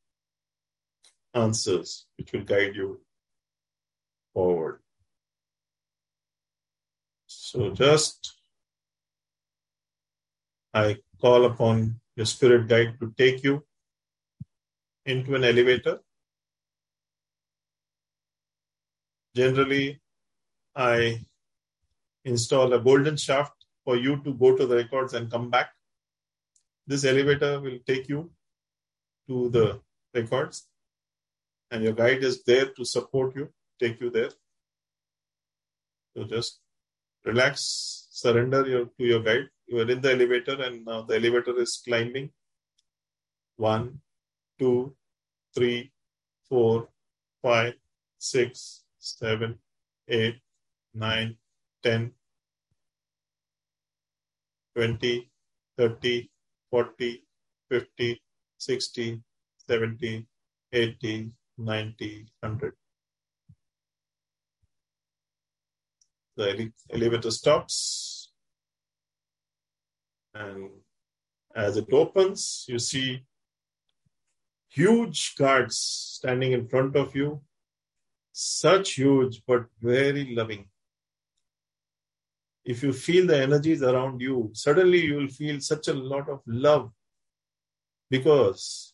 answers 1.34 2.06
which 2.18 2.32
will 2.34 2.44
guide 2.44 2.76
you 2.76 3.02
forward. 4.34 4.80
So 7.28 7.72
just 7.72 8.34
I 10.74 10.98
call 11.22 11.46
upon 11.46 12.00
your 12.16 12.26
spirit 12.26 12.68
guide 12.68 12.98
to 13.00 13.14
take 13.18 13.44
you 13.44 13.64
into 15.06 15.36
an 15.36 15.44
elevator. 15.44 16.00
generally 19.36 20.00
I 20.76 21.22
install 22.26 22.74
a 22.74 22.80
golden 22.80 23.18
shaft 23.18 23.54
for 23.84 23.96
you 23.96 24.22
to 24.24 24.34
go 24.34 24.56
to 24.56 24.66
the 24.66 24.76
records 24.76 25.14
and 25.14 25.32
come 25.32 25.50
back. 25.50 25.70
This 26.88 27.06
elevator 27.06 27.60
will 27.60 27.80
take 27.86 28.08
you 28.10 28.32
to 29.28 29.50
the 29.50 29.80
records 30.14 30.68
and 31.72 31.84
your 31.84 31.94
guide 31.94 32.24
is 32.24 32.44
there 32.44 32.68
to 32.68 32.86
support 32.86 33.36
you, 33.36 33.50
take 33.80 34.00
you 34.00 34.10
there. 34.10 34.30
So 36.16 36.26
just 36.26 36.60
relax, 37.26 38.08
surrender 38.12 38.68
your, 38.68 38.86
to 38.86 39.04
your 39.04 39.22
guide. 39.22 39.50
You 39.68 39.80
are 39.80 39.90
in 39.90 40.02
the 40.02 40.12
elevator 40.12 40.62
and 40.62 40.86
now 40.86 41.02
the 41.02 41.16
elevator 41.16 41.60
is 41.60 41.82
climbing. 41.84 42.30
One, 43.56 44.02
two, 44.60 44.96
three, 45.56 45.92
four, 46.48 46.90
five, 47.42 47.74
six, 48.20 48.84
seven, 49.00 49.58
eight, 50.08 50.40
nine, 50.94 51.38
ten, 51.84 52.12
twenty, 54.76 55.30
thirty, 55.78 56.32
forty, 56.72 57.24
fifty, 57.70 58.22
sixty, 58.58 59.22
seventy, 59.68 60.26
eighty, 60.72 61.32
ninety, 61.58 62.28
hundred. 62.42 62.74
The 66.36 66.72
elevator 66.92 67.30
stops 67.30 68.32
and 70.34 70.70
as 71.56 71.78
it 71.78 71.92
opens, 71.94 72.66
you 72.68 72.80
see 72.80 73.24
huge 74.70 75.36
guards 75.36 75.78
standing 75.78 76.52
in 76.54 76.68
front 76.68 76.96
of 76.96 77.16
you. 77.16 77.42
Such 78.32 78.94
huge, 78.94 79.44
but 79.46 79.66
very 79.80 80.34
loving. 80.36 80.66
If 82.66 82.82
you 82.82 82.94
feel 82.94 83.28
the 83.28 83.42
energies 83.42 83.84
around 83.84 84.22
you, 84.22 84.52
suddenly 84.54 85.02
you 85.06 85.16
will 85.16 85.28
feel 85.28 85.60
such 85.60 85.88
a 85.90 85.94
lot 85.94 86.30
of 86.30 86.42
love. 86.46 86.92
Because, 88.10 88.94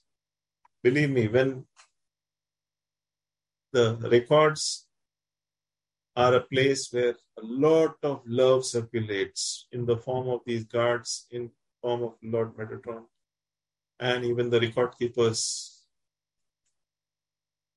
believe 0.84 1.12
me, 1.12 1.28
when 1.28 1.66
the 3.72 3.96
records 4.12 4.88
are 6.16 6.34
a 6.34 6.42
place 6.42 6.92
where 6.92 7.16
a 7.38 7.42
lot 7.44 7.96
of 8.04 8.22
love 8.26 8.66
circulates 8.66 9.68
in 9.72 9.86
the 9.86 9.98
form 9.98 10.28
of 10.30 10.42
these 10.46 10.66
guards, 10.66 11.28
in 11.32 11.52
form 11.82 12.04
of 12.04 12.14
Lord 12.24 12.56
Metatron, 12.58 13.04
and 14.00 14.26
even 14.26 14.50
the 14.50 14.60
record 14.60 14.96
keepers. 14.98 15.79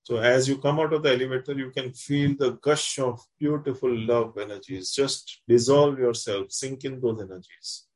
So 0.04 0.16
as 0.16 0.48
you 0.48 0.58
come 0.58 0.80
out 0.80 0.92
of 0.92 1.02
the 1.02 1.12
elevator, 1.12 1.52
you 1.52 1.70
can 1.70 1.92
feel 1.92 2.34
the 2.36 2.52
gush 2.52 2.98
of 2.98 3.20
beautiful 3.38 3.96
love 3.96 4.36
energies. 4.36 4.90
Just 4.90 5.40
dissolve 5.46 5.98
yourself, 5.98 6.50
sink 6.50 6.84
in 6.84 7.00
those 7.00 7.20
energies. 7.20 7.86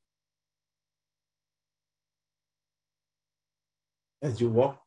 As 4.23 4.41
you 4.41 4.51
walk, 4.51 4.81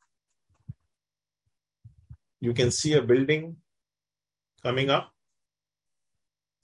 you 2.40 2.54
can 2.54 2.72
see 2.72 2.94
a 2.94 3.02
building 3.02 3.58
coming 4.64 4.90
up, 4.90 5.12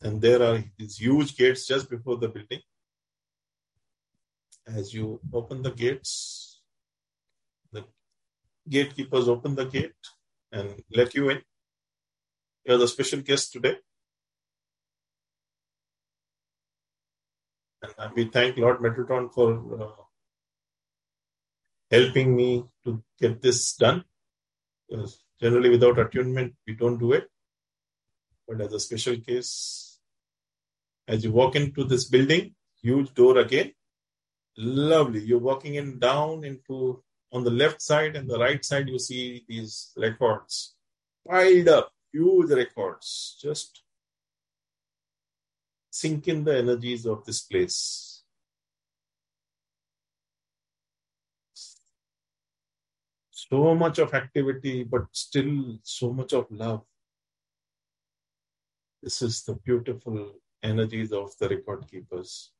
and 0.01 0.21
there 0.21 0.41
are 0.41 0.63
these 0.77 0.97
huge 0.97 1.35
gates 1.37 1.67
just 1.67 1.89
before 1.89 2.17
the 2.17 2.29
building 2.29 2.61
as 4.67 4.93
you 4.93 5.19
open 5.31 5.61
the 5.61 5.71
gates, 5.71 6.61
the 7.71 7.83
gatekeepers 8.67 9.27
open 9.27 9.55
the 9.55 9.65
gate 9.65 9.91
and 10.51 10.81
let 10.91 11.13
you 11.13 11.29
in. 11.29 11.41
You're 12.65 12.77
the 12.77 12.87
special 12.87 13.21
guest 13.21 13.51
today. 13.53 13.75
And 17.97 18.13
we 18.15 18.25
thank 18.25 18.57
Lord 18.57 18.79
Metatron 18.79 19.31
for 19.31 19.81
uh, 19.81 20.01
helping 21.91 22.35
me 22.35 22.63
to 22.83 23.03
get 23.19 23.41
this 23.41 23.75
done. 23.75 24.03
Because 24.89 25.23
generally, 25.39 25.69
without 25.69 25.99
attunement, 25.99 26.55
we 26.65 26.73
don't 26.73 26.97
do 26.97 27.13
it. 27.13 27.27
But 28.47 28.61
as 28.61 28.73
a 28.73 28.79
special 28.79 29.17
case, 29.17 29.99
as 31.07 31.23
you 31.23 31.31
walk 31.31 31.55
into 31.55 31.83
this 31.83 32.05
building, 32.05 32.55
huge 32.81 33.13
door 33.13 33.37
again, 33.37 33.71
Lovely. 34.57 35.19
You're 35.21 35.39
walking 35.39 35.75
in 35.75 35.99
down 35.99 36.45
into 36.45 37.03
on 37.35 37.43
the 37.43 37.51
left 37.51 37.81
side 37.81 38.15
and 38.15 38.29
the 38.29 38.39
right 38.39 38.63
side, 38.63 38.87
you 38.87 38.97
see 38.97 39.43
these 39.47 39.91
records 39.97 40.75
piled 41.27 41.67
up, 41.67 41.91
huge 42.13 42.49
records. 42.49 43.37
Just 43.41 43.83
sink 45.89 46.29
in 46.29 46.45
the 46.45 46.57
energies 46.57 47.05
of 47.05 47.25
this 47.25 47.41
place. 47.41 48.23
So 53.31 53.75
much 53.75 53.99
of 53.99 54.13
activity, 54.13 54.83
but 54.83 55.05
still 55.11 55.77
so 55.83 56.13
much 56.13 56.31
of 56.33 56.47
love. 56.49 56.83
This 59.03 59.21
is 59.21 59.43
the 59.43 59.55
beautiful 59.55 60.31
energies 60.63 61.11
of 61.11 61.37
the 61.37 61.49
record 61.49 61.85
keepers 61.91 62.51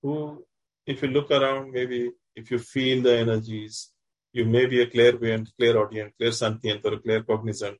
who 0.00 0.44
if 0.86 1.02
you 1.02 1.08
look 1.08 1.30
around, 1.30 1.72
maybe 1.72 2.10
if 2.34 2.50
you 2.50 2.58
feel 2.58 3.02
the 3.02 3.18
energies, 3.18 3.90
you 4.32 4.44
may 4.44 4.66
be 4.66 4.80
a 4.82 4.86
clairvoyant, 4.86 5.50
clairaudient, 5.58 6.14
clairsentient, 6.20 6.84
or 6.84 6.98
claircognizant. 6.98 7.76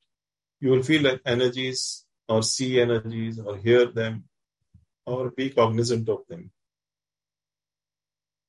You 0.60 0.70
will 0.70 0.82
feel 0.82 1.02
like 1.02 1.20
energies 1.24 2.04
or 2.28 2.42
see 2.42 2.80
energies 2.80 3.38
or 3.38 3.56
hear 3.56 3.86
them 3.86 4.24
or 5.06 5.30
be 5.30 5.50
cognizant 5.50 6.08
of 6.08 6.20
them. 6.28 6.50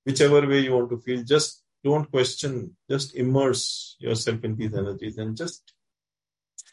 Whichever 0.03 0.47
way 0.47 0.59
you 0.61 0.73
want 0.73 0.89
to 0.89 0.97
feel, 0.97 1.23
just 1.23 1.63
don't 1.83 2.09
question, 2.09 2.75
just 2.89 3.15
immerse 3.15 3.95
yourself 3.99 4.43
in 4.43 4.55
these 4.55 4.73
energies 4.73 5.17
and 5.17 5.37
just 5.37 5.73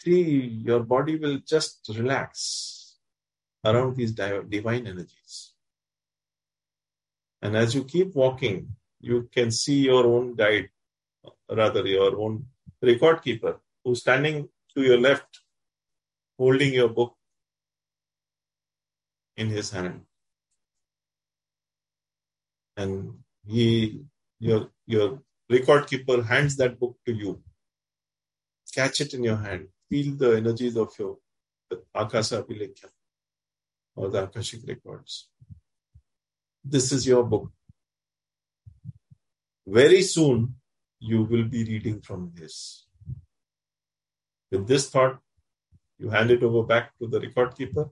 see 0.00 0.62
your 0.66 0.80
body 0.80 1.16
will 1.16 1.38
just 1.46 1.90
relax 1.94 2.96
around 3.64 3.96
these 3.96 4.12
divine 4.12 4.86
energies. 4.86 5.52
And 7.42 7.56
as 7.56 7.74
you 7.74 7.84
keep 7.84 8.14
walking, 8.14 8.76
you 9.00 9.28
can 9.32 9.50
see 9.50 9.80
your 9.80 10.06
own 10.06 10.34
guide, 10.34 10.68
rather 11.50 11.86
your 11.86 12.18
own 12.20 12.46
record 12.82 13.22
keeper, 13.22 13.60
who's 13.84 14.00
standing 14.00 14.48
to 14.74 14.82
your 14.82 14.98
left, 14.98 15.40
holding 16.38 16.72
your 16.72 16.88
book 16.88 17.14
in 19.36 19.48
his 19.48 19.70
hand. 19.70 20.02
And 22.76 23.14
he, 23.46 24.02
your, 24.38 24.70
your 24.86 25.20
record 25.50 25.88
keeper 25.88 26.22
hands 26.22 26.56
that 26.56 26.78
book 26.78 26.96
to 27.06 27.12
you. 27.12 27.42
Catch 28.72 29.00
it 29.00 29.14
in 29.14 29.24
your 29.24 29.36
hand. 29.36 29.68
Feel 29.88 30.14
the 30.14 30.36
energies 30.36 30.76
of 30.76 30.92
your 30.98 31.16
Akasa 31.94 32.42
Abhilekha 32.42 32.86
or 33.96 34.10
the 34.10 34.24
Akashic 34.24 34.60
records 34.66 35.28
this 36.68 36.92
is 36.92 37.06
your 37.06 37.24
book. 37.24 37.50
Very 39.70 40.00
soon, 40.00 40.54
you 40.98 41.24
will 41.24 41.44
be 41.44 41.62
reading 41.62 42.00
from 42.00 42.32
this. 42.34 42.86
With 44.50 44.66
this 44.66 44.88
thought, 44.88 45.18
you 45.98 46.08
hand 46.08 46.30
it 46.30 46.42
over 46.42 46.62
back 46.62 46.96
to 46.98 47.06
the 47.06 47.20
record 47.20 47.54
keeper 47.54 47.90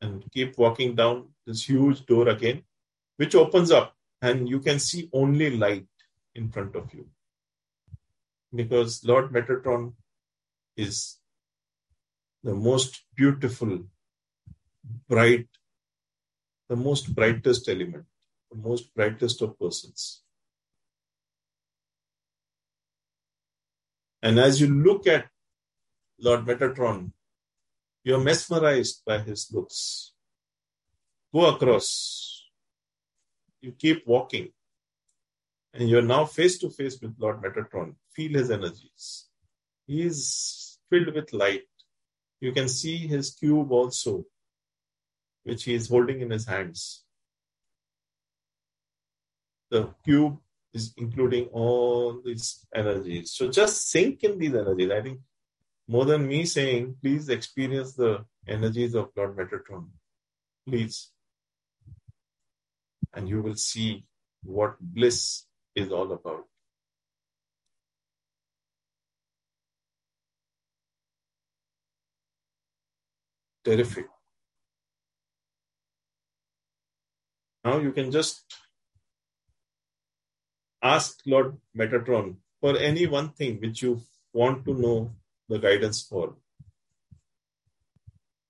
and 0.00 0.24
keep 0.32 0.56
walking 0.56 0.94
down 0.94 1.28
this 1.46 1.68
huge 1.68 2.06
door 2.06 2.28
again, 2.28 2.62
which 3.18 3.34
opens 3.34 3.70
up 3.70 3.94
and 4.22 4.48
you 4.48 4.60
can 4.60 4.78
see 4.78 5.10
only 5.12 5.56
light 5.58 5.86
in 6.34 6.50
front 6.50 6.74
of 6.74 6.94
you. 6.94 7.06
Because 8.54 9.04
Lord 9.04 9.30
Metatron 9.30 9.92
is 10.74 11.18
the 12.42 12.54
most 12.54 13.04
beautiful, 13.14 13.80
bright 15.06 15.48
the 16.70 16.76
most 16.76 17.14
brightest 17.14 17.68
element, 17.68 18.06
most 18.56 18.94
brightest 18.94 19.42
of 19.42 19.58
persons. 19.58 20.22
And 24.22 24.38
as 24.38 24.60
you 24.60 24.68
look 24.68 25.06
at 25.06 25.28
Lord 26.18 26.46
Metatron, 26.46 27.12
you're 28.02 28.20
mesmerized 28.20 29.02
by 29.04 29.18
his 29.18 29.52
looks. 29.52 30.12
Go 31.32 31.46
across. 31.46 32.48
You 33.60 33.72
keep 33.72 34.06
walking. 34.06 34.52
And 35.72 35.88
you're 35.88 36.02
now 36.02 36.24
face 36.24 36.58
to 36.58 36.70
face 36.70 36.98
with 37.00 37.16
Lord 37.18 37.42
Metatron. 37.42 37.96
Feel 38.14 38.38
his 38.38 38.50
energies. 38.50 39.26
He 39.86 40.02
is 40.02 40.78
filled 40.88 41.14
with 41.14 41.32
light. 41.32 41.64
You 42.40 42.52
can 42.52 42.68
see 42.68 42.96
his 42.96 43.30
cube 43.30 43.72
also 43.72 44.24
which 45.44 45.64
he 45.64 45.74
is 45.74 45.88
holding 45.88 46.20
in 46.20 46.30
his 46.30 46.46
hands. 46.46 47.03
The 49.74 49.92
cube 50.04 50.38
is 50.72 50.94
including 50.96 51.46
all 51.46 52.20
these 52.24 52.64
energies. 52.72 53.32
So 53.32 53.48
just 53.50 53.90
sink 53.90 54.22
in 54.22 54.38
these 54.38 54.54
energies. 54.54 54.92
I 54.92 55.02
think 55.02 55.18
more 55.88 56.04
than 56.04 56.28
me 56.28 56.44
saying, 56.44 56.94
please 57.02 57.28
experience 57.28 57.94
the 57.94 58.24
energies 58.46 58.94
of 58.94 59.10
Lord 59.16 59.36
Metatron. 59.36 59.88
Please. 60.64 61.10
And 63.14 63.28
you 63.28 63.42
will 63.42 63.56
see 63.56 64.04
what 64.44 64.76
bliss 64.78 65.42
is 65.74 65.90
all 65.90 66.12
about. 66.12 66.44
Terrific. 73.64 74.06
Now 77.64 77.78
you 77.78 77.90
can 77.90 78.12
just 78.12 78.44
ask 80.84 81.20
Lord 81.26 81.56
Metatron 81.76 82.36
for 82.60 82.76
any 82.78 83.06
one 83.06 83.30
thing 83.30 83.60
which 83.60 83.82
you 83.82 84.00
want 84.32 84.64
to 84.66 84.74
know 84.74 85.12
the 85.48 85.58
guidance 85.58 86.02
for. 86.02 86.36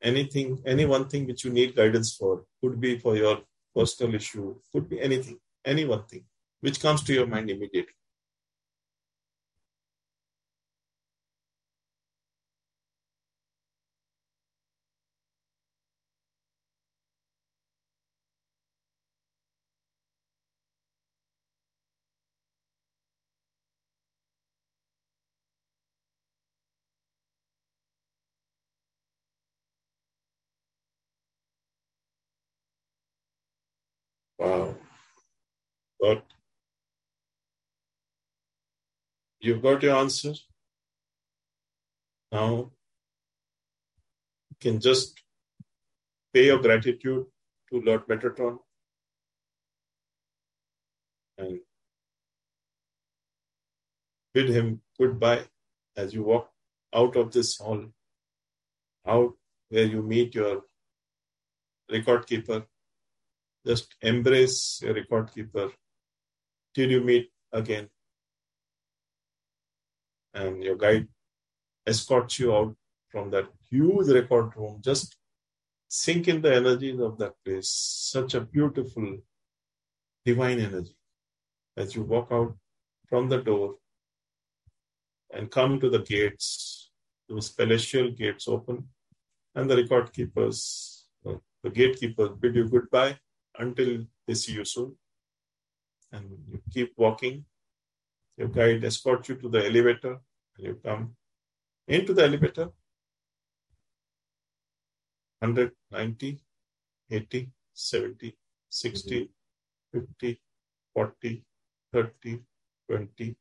Anything, 0.02 0.62
any 0.66 0.84
one 0.84 1.08
thing 1.08 1.26
which 1.26 1.44
you 1.44 1.50
need 1.50 1.74
guidance 1.74 2.14
for 2.14 2.44
could 2.60 2.80
be 2.80 2.96
for 2.98 3.16
your 3.16 3.42
personal 3.74 4.14
issue, 4.14 4.54
could 4.72 4.88
be 4.88 5.00
anything, 5.00 5.40
any 5.64 5.84
one 5.84 6.04
thing 6.04 6.24
which 6.60 6.80
comes 6.80 7.02
to 7.04 7.12
your 7.14 7.26
mind 7.26 7.50
immediately. 7.50 7.94
Wow. 34.38 34.76
You've 39.40 39.62
got 39.62 39.82
your 39.82 39.96
answer. 39.96 40.34
Now 42.32 42.70
you 44.50 44.56
can 44.60 44.80
just 44.80 45.22
pay 46.32 46.46
your 46.46 46.58
gratitude 46.58 47.26
to 47.70 47.80
Lord 47.80 48.06
Metatron 48.08 48.58
and 51.38 51.60
bid 54.32 54.48
him 54.48 54.80
goodbye 54.98 55.44
as 55.96 56.14
you 56.14 56.22
walk 56.22 56.50
out 56.94 57.16
of 57.16 57.32
this 57.32 57.56
hall, 57.58 57.84
out 59.06 59.34
where 59.68 59.84
you 59.84 60.02
meet 60.02 60.34
your 60.34 60.62
record 61.90 62.26
keeper 62.26 62.66
just 63.66 63.94
embrace 64.02 64.80
your 64.82 64.94
record 64.94 65.32
keeper 65.34 65.70
till 66.74 66.90
you 66.90 67.00
meet 67.00 67.30
again. 67.52 67.88
And 70.32 70.62
your 70.62 70.76
guide 70.76 71.08
escorts 71.86 72.38
you 72.38 72.54
out 72.54 72.74
from 73.08 73.30
that 73.30 73.46
huge 73.70 74.08
record 74.08 74.56
room. 74.56 74.80
Just 74.82 75.16
sink 75.88 76.26
in 76.28 76.42
the 76.42 76.54
energies 76.54 76.98
of 76.98 77.18
that 77.18 77.34
place. 77.44 77.68
Such 77.68 78.34
a 78.34 78.40
beautiful 78.40 79.18
divine 80.24 80.58
energy. 80.58 80.96
As 81.76 81.94
you 81.94 82.02
walk 82.02 82.28
out 82.32 82.56
from 83.08 83.28
the 83.28 83.40
door 83.40 83.76
and 85.32 85.50
come 85.50 85.80
to 85.80 85.90
the 85.90 86.00
gates, 86.00 86.90
those 87.28 87.54
celestial 87.54 88.10
gates 88.10 88.48
open, 88.48 88.88
and 89.54 89.70
the 89.70 89.76
record 89.76 90.12
keepers, 90.12 91.06
uh, 91.26 91.34
the 91.62 91.70
gatekeepers 91.70 92.30
bid 92.40 92.56
you 92.56 92.68
goodbye 92.68 93.16
until 93.58 94.04
they 94.26 94.34
see 94.34 94.52
you 94.52 94.64
soon. 94.64 94.96
And 96.14 96.26
you 96.50 96.60
keep 96.72 96.92
walking. 96.96 97.44
Your 98.36 98.48
guide 98.48 98.84
escorts 98.84 99.28
you 99.28 99.36
to 99.36 99.48
the 99.48 99.64
elevator, 99.66 100.14
and 100.56 100.66
you 100.66 100.74
come 100.84 101.16
into 101.88 102.14
the 102.14 102.24
elevator. 102.24 102.68
100, 105.40 105.72
90, 105.90 106.40
80, 107.10 107.50
70, 107.74 108.36
60, 108.68 109.30
mm-hmm. 109.94 109.98
50, 110.00 110.40
40, 110.94 111.44
30, 111.92 112.40
20, 112.88 113.36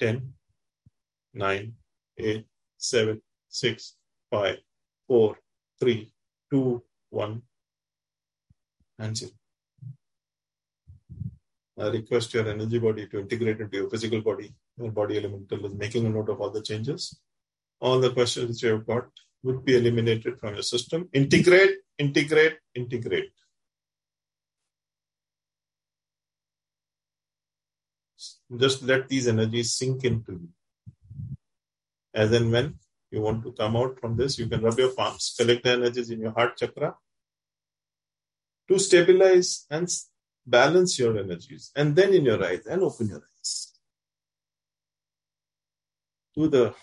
10, 0.00 0.32
9, 1.34 1.72
8, 2.18 2.46
7, 2.76 3.22
6, 3.48 3.96
5, 4.30 4.56
4, 5.08 5.38
3, 5.80 6.12
2, 6.50 6.82
1, 7.10 7.42
Answer. 8.98 9.26
I 9.26 9.43
request 11.76 12.34
your 12.34 12.48
energy 12.48 12.78
body 12.78 13.06
to 13.08 13.20
integrate 13.20 13.60
into 13.60 13.76
your 13.76 13.90
physical 13.90 14.20
body. 14.20 14.54
Your 14.78 14.92
body 14.92 15.18
elemental 15.18 15.66
is 15.66 15.74
making 15.74 16.06
a 16.06 16.10
note 16.10 16.28
of 16.28 16.40
all 16.40 16.50
the 16.50 16.62
changes. 16.62 17.18
All 17.80 18.00
the 18.00 18.12
questions 18.12 18.48
which 18.48 18.62
you 18.62 18.70
have 18.70 18.86
got 18.86 19.06
would 19.42 19.64
be 19.64 19.76
eliminated 19.76 20.38
from 20.38 20.54
your 20.54 20.62
system. 20.62 21.08
Integrate, 21.12 21.76
integrate, 21.98 22.58
integrate. 22.74 23.32
Just 28.56 28.82
let 28.82 29.08
these 29.08 29.26
energies 29.26 29.74
sink 29.74 30.04
into 30.04 30.32
you. 30.32 30.48
As 32.14 32.30
and 32.32 32.52
when 32.52 32.78
you 33.10 33.20
want 33.20 33.42
to 33.42 33.52
come 33.52 33.76
out 33.76 33.98
from 34.00 34.16
this, 34.16 34.38
you 34.38 34.46
can 34.46 34.62
rub 34.62 34.78
your 34.78 34.94
palms, 34.94 35.34
collect 35.36 35.64
the 35.64 35.72
energies 35.72 36.10
in 36.10 36.20
your 36.20 36.30
heart 36.30 36.56
chakra, 36.56 36.94
to 38.68 38.78
stabilize 38.78 39.66
and 39.70 39.88
balance 40.46 40.98
your 40.98 41.18
energies. 41.18 41.70
And 41.76 41.94
then 41.96 42.12
in 42.14 42.24
your 42.24 42.42
eyes, 42.44 42.66
and 42.66 42.82
open 42.82 43.08
your 43.08 43.22
eyes 43.22 43.72
to 46.34 46.48
the 46.48 46.74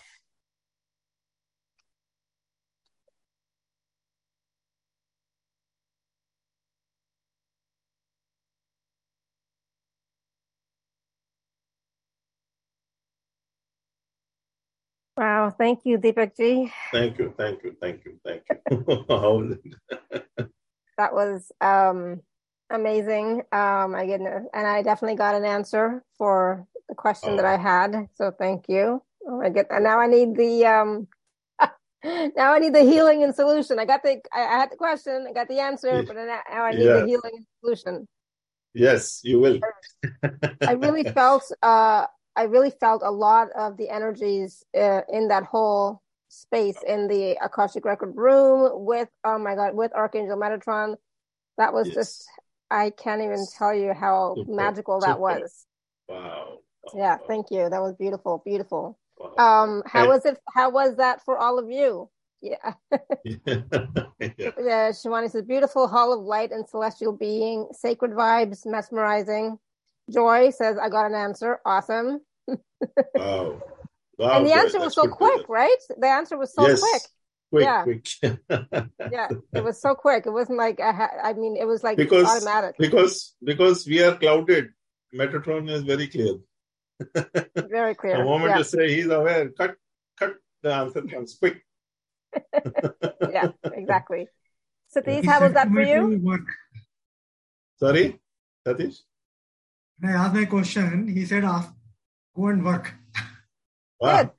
Wow, 15.14 15.50
thank 15.50 15.84
you, 15.84 15.98
Deepak 15.98 16.34
ji. 16.34 16.72
Thank 16.90 17.18
you, 17.18 17.34
thank 17.36 17.62
you, 17.62 17.76
thank 17.78 18.02
you, 18.04 18.18
thank 18.24 18.42
you. 18.48 18.56
that 20.96 21.12
was 21.12 21.52
um, 21.60 22.22
amazing. 22.72 23.42
Um, 23.52 23.94
I 23.94 24.06
get, 24.06 24.20
and 24.20 24.66
I 24.66 24.82
definitely 24.82 25.16
got 25.16 25.34
an 25.34 25.44
answer 25.44 26.02
for 26.18 26.66
the 26.88 26.94
question 26.94 27.30
oh. 27.30 27.36
that 27.36 27.44
I 27.44 27.56
had. 27.56 28.08
So 28.14 28.30
thank 28.30 28.68
you. 28.68 29.02
Oh, 29.26 29.40
I 29.40 29.50
get, 29.50 29.66
and 29.70 29.84
now 29.84 30.00
I 30.00 30.06
need 30.06 30.34
the, 30.34 30.66
um, 30.66 31.08
now 32.04 32.52
I 32.52 32.58
need 32.58 32.74
the 32.74 32.82
healing 32.82 33.22
and 33.22 33.34
solution. 33.34 33.78
I 33.78 33.84
got 33.84 34.02
the, 34.02 34.20
I, 34.32 34.40
had 34.40 34.70
the 34.70 34.76
question, 34.76 35.26
I 35.28 35.32
got 35.32 35.48
the 35.48 35.60
answer, 35.60 36.02
but 36.02 36.16
now 36.16 36.64
I 36.64 36.72
need 36.72 36.84
yeah. 36.84 37.00
the 37.00 37.06
healing 37.06 37.32
and 37.34 37.46
solution. 37.60 38.08
Yes, 38.74 39.20
you 39.22 39.38
will. 39.38 39.60
I 40.66 40.72
really 40.72 41.04
felt, 41.14 41.44
uh, 41.62 42.06
I 42.34 42.42
really 42.44 42.70
felt 42.70 43.02
a 43.04 43.10
lot 43.10 43.48
of 43.54 43.76
the 43.76 43.90
energies 43.90 44.64
uh, 44.76 45.02
in 45.12 45.28
that 45.28 45.44
whole 45.44 46.00
space 46.28 46.78
in 46.86 47.08
the 47.08 47.36
Akashic 47.44 47.84
Record 47.84 48.16
room 48.16 48.86
with, 48.86 49.08
oh 49.24 49.38
my 49.38 49.54
God, 49.54 49.74
with 49.74 49.94
Archangel 49.94 50.38
Metatron. 50.38 50.96
That 51.58 51.74
was 51.74 51.88
yes. 51.88 51.94
just, 51.94 52.28
I 52.72 52.90
can't 52.90 53.22
even 53.22 53.44
tell 53.56 53.74
you 53.74 53.92
how 53.92 54.34
Super. 54.36 54.52
magical 54.52 55.00
that 55.00 55.16
Super. 55.16 55.20
was. 55.20 55.66
Wow. 56.08 56.58
Yeah, 56.94 57.18
thank 57.28 57.50
you. 57.50 57.68
That 57.68 57.80
was 57.80 57.94
beautiful, 57.96 58.42
beautiful. 58.44 58.98
Wow. 59.18 59.64
Um, 59.64 59.82
how 59.86 60.08
was 60.08 60.24
it? 60.24 60.38
How 60.52 60.70
was 60.70 60.96
that 60.96 61.24
for 61.24 61.38
all 61.38 61.58
of 61.58 61.70
you? 61.70 62.08
Yeah. 62.40 62.72
yeah. 63.24 63.60
yeah. 64.18 64.90
Shivani 64.90 65.30
says, 65.30 65.42
beautiful 65.42 65.86
hall 65.86 66.12
of 66.12 66.24
light 66.24 66.50
and 66.50 66.68
celestial 66.68 67.12
being, 67.12 67.68
sacred 67.72 68.12
vibes, 68.12 68.66
mesmerizing. 68.66 69.58
Joy 70.10 70.50
says, 70.50 70.76
I 70.78 70.88
got 70.88 71.06
an 71.06 71.14
answer. 71.14 71.60
Awesome. 71.64 72.20
wow. 73.14 73.62
Wow, 74.18 74.36
and 74.36 74.46
the 74.46 74.52
answer 74.52 74.78
was 74.78 74.94
so 74.94 75.08
quick, 75.08 75.48
right? 75.48 75.74
The 75.98 76.06
answer 76.06 76.36
was 76.36 76.54
so 76.54 76.68
yes. 76.68 76.80
quick. 76.80 77.02
Quick, 77.52 77.64
yeah. 77.64 77.82
quick. 77.82 78.06
yeah, 79.12 79.28
it 79.52 79.62
was 79.62 79.78
so 79.78 79.94
quick. 79.94 80.24
It 80.24 80.30
wasn't 80.30 80.56
like 80.56 80.80
I, 80.80 80.90
ha- 80.90 81.16
I 81.22 81.34
mean, 81.34 81.58
it 81.58 81.66
was 81.66 81.84
like 81.84 81.98
because, 81.98 82.24
automatic. 82.24 82.76
Because 82.78 83.34
because 83.44 83.86
we 83.86 84.02
are 84.02 84.16
clouded. 84.16 84.70
Metatron 85.14 85.68
is 85.68 85.82
very 85.82 86.06
clear. 86.08 86.36
very 87.54 87.94
clear. 87.94 88.16
the 88.20 88.24
moment 88.24 88.52
yeah. 88.52 88.58
you 88.58 88.64
say 88.64 88.94
he's 88.94 89.06
aware, 89.06 89.50
cut, 89.50 89.74
cut. 90.18 90.36
The 90.62 90.72
answer 90.72 91.02
comes 91.02 91.34
quick. 91.34 91.62
yeah, 93.30 93.48
exactly. 93.64 94.28
Satish, 94.96 95.26
how 95.26 95.42
was 95.42 95.52
that 95.52 95.68
for 95.68 95.82
you? 95.82 96.20
Work. 96.22 96.48
Sorry, 97.76 98.18
Satish. 98.66 99.00
When 99.98 100.12
I 100.12 100.24
asked 100.24 100.34
my 100.34 100.46
question, 100.46 101.06
he 101.06 101.26
said, 101.26 101.42
"Go 101.42 102.46
and 102.46 102.64
work." 102.64 102.94
Wow. 104.02 104.34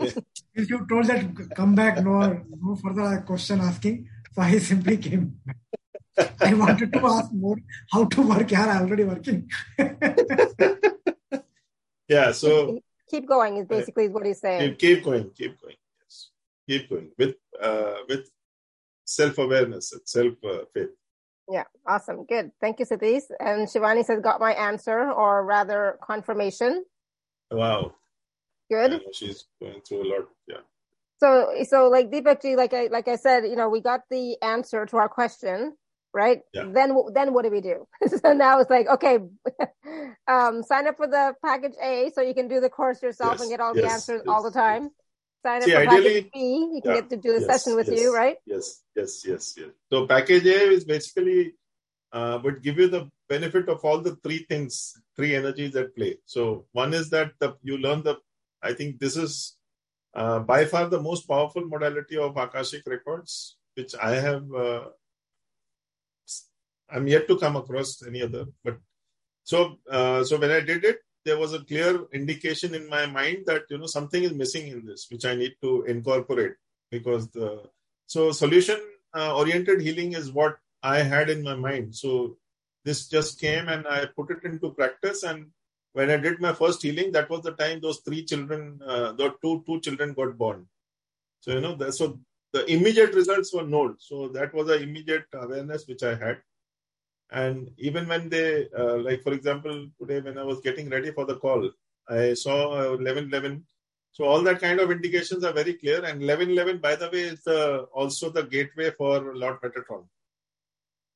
Good. 0.00 0.14
If 0.54 0.68
you 0.68 0.86
told 0.86 1.06
that 1.06 1.24
come 1.56 1.74
back, 1.74 2.04
no, 2.04 2.42
no 2.62 2.76
further 2.76 3.22
question 3.26 3.60
asking, 3.60 4.06
so 4.32 4.42
I 4.42 4.58
simply 4.58 4.98
came. 4.98 5.40
I 6.40 6.52
wanted 6.52 6.92
to 6.92 7.06
ask 7.06 7.32
more 7.32 7.56
how 7.90 8.04
to 8.04 8.20
work 8.20 8.50
here. 8.50 8.58
I'm 8.58 8.82
already 8.82 9.04
working. 9.04 9.50
yeah, 12.06 12.32
so 12.32 12.78
keep 13.08 13.26
going 13.26 13.56
is 13.56 13.66
basically 13.66 14.10
what 14.10 14.26
he's 14.26 14.40
saying. 14.40 14.72
Keep, 14.72 14.78
keep 14.78 15.04
going, 15.04 15.30
keep 15.30 15.58
going. 15.58 15.76
Yes, 16.02 16.30
keep 16.68 16.90
going 16.90 17.10
with 17.16 17.36
uh, 17.58 17.94
with 18.10 18.28
self 19.06 19.38
awareness 19.38 19.92
and 19.94 20.02
self 20.04 20.34
faith. 20.74 20.90
Yeah, 21.48 21.64
awesome, 21.86 22.26
good. 22.26 22.52
Thank 22.60 22.78
you, 22.78 22.84
Satish. 22.84 23.24
And 23.40 23.66
Shivani 23.66 24.04
says, 24.04 24.20
"Got 24.20 24.38
my 24.38 24.52
answer, 24.52 25.10
or 25.10 25.46
rather, 25.46 25.98
confirmation." 26.04 26.84
Wow. 27.50 27.94
Good. 28.72 28.92
Yeah, 28.92 28.98
she's 29.12 29.44
going 29.60 29.80
through 29.86 30.02
a 30.04 30.08
lot. 30.08 30.28
Yeah. 30.48 30.62
So, 31.20 31.52
so 31.64 31.88
like 31.88 32.10
Deepakji, 32.10 32.56
like 32.56 32.72
I 32.72 32.86
like 32.90 33.06
I 33.06 33.16
said, 33.16 33.44
you 33.44 33.54
know, 33.54 33.68
we 33.68 33.80
got 33.80 34.00
the 34.10 34.40
answer 34.42 34.86
to 34.86 34.96
our 34.96 35.08
question, 35.08 35.76
right? 36.14 36.40
Yeah. 36.54 36.64
Then, 36.72 36.96
then 37.14 37.34
what 37.34 37.44
do 37.44 37.50
we 37.50 37.60
do? 37.60 37.86
so 38.22 38.32
now 38.32 38.60
it's 38.60 38.70
like, 38.70 38.88
okay, 38.88 39.18
um, 40.26 40.62
sign 40.62 40.88
up 40.88 40.96
for 40.96 41.06
the 41.06 41.34
package 41.44 41.74
A 41.82 42.10
so 42.14 42.22
you 42.22 42.34
can 42.34 42.48
do 42.48 42.60
the 42.60 42.70
course 42.70 43.02
yourself 43.02 43.34
yes. 43.34 43.40
and 43.42 43.50
get 43.50 43.60
all 43.60 43.76
yes. 43.76 43.84
the 43.84 43.90
answers 43.92 44.22
yes. 44.24 44.32
all 44.32 44.42
the 44.42 44.50
time. 44.50 44.90
Sign 45.44 45.62
See, 45.62 45.74
up 45.74 45.84
for 45.84 45.90
ideally, 45.90 46.22
package 46.22 46.30
B, 46.32 46.40
you 46.74 46.80
can 46.82 46.94
yeah. 46.94 47.00
get 47.00 47.10
to 47.10 47.16
do 47.16 47.38
the 47.38 47.44
session 47.44 47.76
with 47.76 47.88
you, 47.88 48.14
right? 48.14 48.36
Yes, 48.46 48.82
yes, 48.96 49.22
yes, 49.26 49.54
yes. 49.56 49.68
So 49.90 50.06
package 50.06 50.46
A 50.46 50.70
is 50.70 50.84
basically 50.84 51.54
uh, 52.12 52.38
would 52.44 52.62
give 52.62 52.78
you 52.78 52.88
the 52.88 53.10
benefit 53.28 53.68
of 53.68 53.84
all 53.84 54.00
the 54.00 54.16
three 54.16 54.44
things, 54.48 54.94
three 55.16 55.34
energies 55.34 55.74
at 55.76 55.94
play. 55.96 56.18
So 56.26 56.66
one 56.72 56.94
is 56.94 57.10
that 57.10 57.32
the, 57.38 57.56
you 57.62 57.78
learn 57.78 58.02
the. 58.02 58.16
I 58.62 58.74
think 58.74 58.98
this 58.98 59.16
is 59.16 59.56
uh, 60.14 60.40
by 60.40 60.64
far 60.64 60.88
the 60.88 61.00
most 61.00 61.26
powerful 61.26 61.64
modality 61.66 62.16
of 62.16 62.36
Akashic 62.36 62.82
records, 62.86 63.56
which 63.74 63.94
I 64.00 64.14
have. 64.16 64.52
Uh, 64.52 64.84
I'm 66.90 67.06
yet 67.06 67.26
to 67.28 67.38
come 67.38 67.56
across 67.56 68.02
any 68.06 68.22
other, 68.22 68.46
but 68.62 68.78
so 69.44 69.78
uh, 69.90 70.22
so 70.24 70.38
when 70.38 70.50
I 70.50 70.60
did 70.60 70.84
it, 70.84 70.98
there 71.24 71.38
was 71.38 71.54
a 71.54 71.64
clear 71.64 72.04
indication 72.12 72.74
in 72.74 72.88
my 72.88 73.06
mind 73.06 73.44
that 73.46 73.62
you 73.70 73.78
know 73.78 73.86
something 73.86 74.22
is 74.22 74.32
missing 74.32 74.68
in 74.68 74.84
this, 74.84 75.06
which 75.10 75.24
I 75.24 75.34
need 75.34 75.54
to 75.62 75.84
incorporate 75.84 76.54
because 76.90 77.30
the 77.30 77.62
so 78.06 78.30
solution 78.32 78.78
uh, 79.14 79.34
oriented 79.36 79.80
healing 79.80 80.12
is 80.12 80.30
what 80.30 80.56
I 80.82 80.98
had 80.98 81.30
in 81.30 81.42
my 81.42 81.54
mind. 81.54 81.94
So 81.94 82.36
this 82.84 83.08
just 83.08 83.40
came 83.40 83.68
and 83.68 83.86
I 83.86 84.06
put 84.06 84.30
it 84.30 84.44
into 84.44 84.70
practice. 84.70 85.22
And 85.22 85.46
when 85.92 86.10
I 86.10 86.16
did 86.16 86.40
my 86.40 86.52
first 86.52 86.82
healing, 86.82 87.12
that 87.12 87.28
was 87.28 87.42
the 87.42 87.52
time 87.52 87.80
those 87.80 88.00
three 88.00 88.24
children, 88.24 88.80
uh, 88.86 89.12
the 89.12 89.34
two 89.42 89.62
two 89.66 89.80
children 89.80 90.14
got 90.14 90.38
born. 90.38 90.66
So 91.40 91.52
you 91.52 91.60
know, 91.60 91.74
the, 91.74 91.92
so 91.92 92.18
the 92.52 92.64
immediate 92.66 93.14
results 93.14 93.52
were 93.52 93.66
known. 93.66 93.96
So 93.98 94.28
that 94.28 94.54
was 94.54 94.68
an 94.70 94.82
immediate 94.82 95.26
awareness 95.34 95.86
which 95.86 96.02
I 96.02 96.14
had. 96.14 96.38
And 97.30 97.70
even 97.78 98.06
when 98.08 98.28
they, 98.28 98.68
uh, 98.78 98.98
like 98.98 99.22
for 99.22 99.32
example, 99.32 99.88
today 99.98 100.20
when 100.20 100.38
I 100.38 100.44
was 100.44 100.60
getting 100.60 100.90
ready 100.90 101.10
for 101.12 101.24
the 101.24 101.36
call, 101.36 101.70
I 102.08 102.34
saw 102.34 102.90
1111. 102.90 103.64
So 104.12 104.24
all 104.24 104.42
that 104.42 104.60
kind 104.60 104.80
of 104.80 104.90
indications 104.90 105.42
are 105.42 105.54
very 105.54 105.74
clear. 105.74 105.96
And 105.96 106.20
1111, 106.20 106.78
by 106.78 106.96
the 106.96 107.08
way, 107.10 107.22
is 107.22 107.42
the, 107.44 107.86
also 107.94 108.28
the 108.28 108.42
gateway 108.42 108.90
for 108.90 109.34
Lord 109.34 109.62
Metatron. 109.62 110.04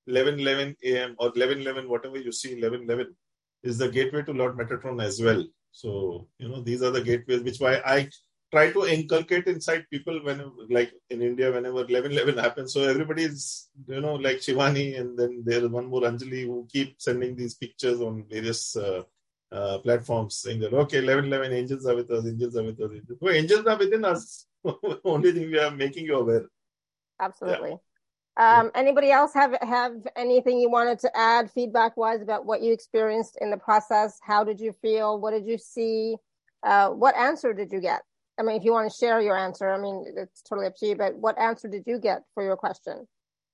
1111 0.07 0.77
a.m. 0.85 1.17
or 1.19 1.29
1111, 1.29 1.89
whatever 1.91 2.17
you 2.17 2.33
see, 2.33 2.55
1111 2.55 3.15
is 3.67 3.79
the 3.79 3.89
gateway 3.89 4.23
to 4.23 4.33
Lord 4.33 4.57
Metatron 4.57 5.03
as 5.03 5.21
well. 5.21 5.45
So, 5.73 6.29
you 6.39 6.49
know, 6.49 6.63
these 6.63 6.83
are 6.83 6.91
the 6.91 7.03
gateways, 7.03 7.43
which 7.43 7.59
why 7.59 7.83
I 7.85 8.09
try 8.51 8.73
to 8.73 8.87
inculcate 8.87 9.47
inside 9.47 9.85
people 9.91 10.25
when, 10.25 10.51
like 10.71 10.93
in 11.11 11.21
India, 11.21 11.53
whenever 11.53 11.77
1111 11.77 12.39
happens. 12.39 12.73
So 12.73 12.83
everybody 12.83 13.25
is, 13.25 13.69
you 13.87 14.01
know, 14.01 14.15
like 14.15 14.39
Shivani, 14.39 14.99
and 14.99 15.19
then 15.19 15.43
there 15.45 15.65
is 15.65 15.69
one 15.69 15.87
more 15.87 16.03
Anjali 16.03 16.45
who 16.45 16.67
keep 16.73 17.01
sending 17.01 17.37
these 17.37 17.55
pictures 17.55 18.01
on 18.01 18.25
various 18.31 18.77
uh, 18.77 19.03
uh, 19.53 19.79
platforms 19.79 20.37
saying 20.37 20.61
that, 20.61 20.73
okay, 20.73 21.01
1111 21.01 21.53
angels 21.53 21.87
are 21.87 21.97
with 21.97 22.11
us, 22.11 22.27
angels 22.27 22.57
are 22.57 22.65
with 22.65 22.81
us. 22.81 22.91
Angels. 22.93 23.19
So 23.21 23.31
angels 23.31 23.67
are 23.67 23.79
within 23.79 24.05
us. 24.05 24.47
Only 25.05 25.33
thing 25.33 25.51
we 25.51 25.59
are 25.59 25.71
making 25.71 26.07
you 26.07 26.17
aware. 26.17 26.47
Absolutely. 27.21 27.71
Yeah. 27.71 27.77
Um, 28.39 28.71
anybody 28.75 29.11
else 29.11 29.33
have 29.33 29.57
have 29.63 29.93
anything 30.15 30.59
you 30.59 30.69
wanted 30.69 30.99
to 31.01 31.17
add 31.17 31.51
feedback 31.51 31.97
wise 31.97 32.21
about 32.21 32.45
what 32.45 32.61
you 32.61 32.73
experienced 32.73 33.39
in 33.41 33.51
the 33.51 33.57
process? 33.57 34.19
How 34.23 34.45
did 34.45 34.61
you 34.61 34.73
feel? 34.83 35.19
What 35.19 35.31
did 35.31 35.47
you 35.47 35.57
see? 35.57 36.17
Uh, 36.63 36.91
what 36.91 37.17
answer 37.17 37.55
did 37.55 37.73
you 37.73 37.81
get? 37.81 38.03
I 38.39 38.43
mean, 38.43 38.57
if 38.57 38.65
you 38.65 38.73
want 38.73 38.91
to 38.91 38.97
share 38.97 39.21
your 39.21 39.37
answer, 39.37 39.71
I 39.71 39.79
mean, 39.79 40.05
it's 40.17 40.43
totally 40.43 40.67
up 40.67 40.77
to 40.77 40.87
you. 40.87 40.97
But 40.97 41.17
what 41.17 41.39
answer 41.39 41.69
did 41.69 41.85
you 41.87 41.99
get 41.99 42.23
for 42.35 42.43
your 42.43 42.57
question? 42.57 43.07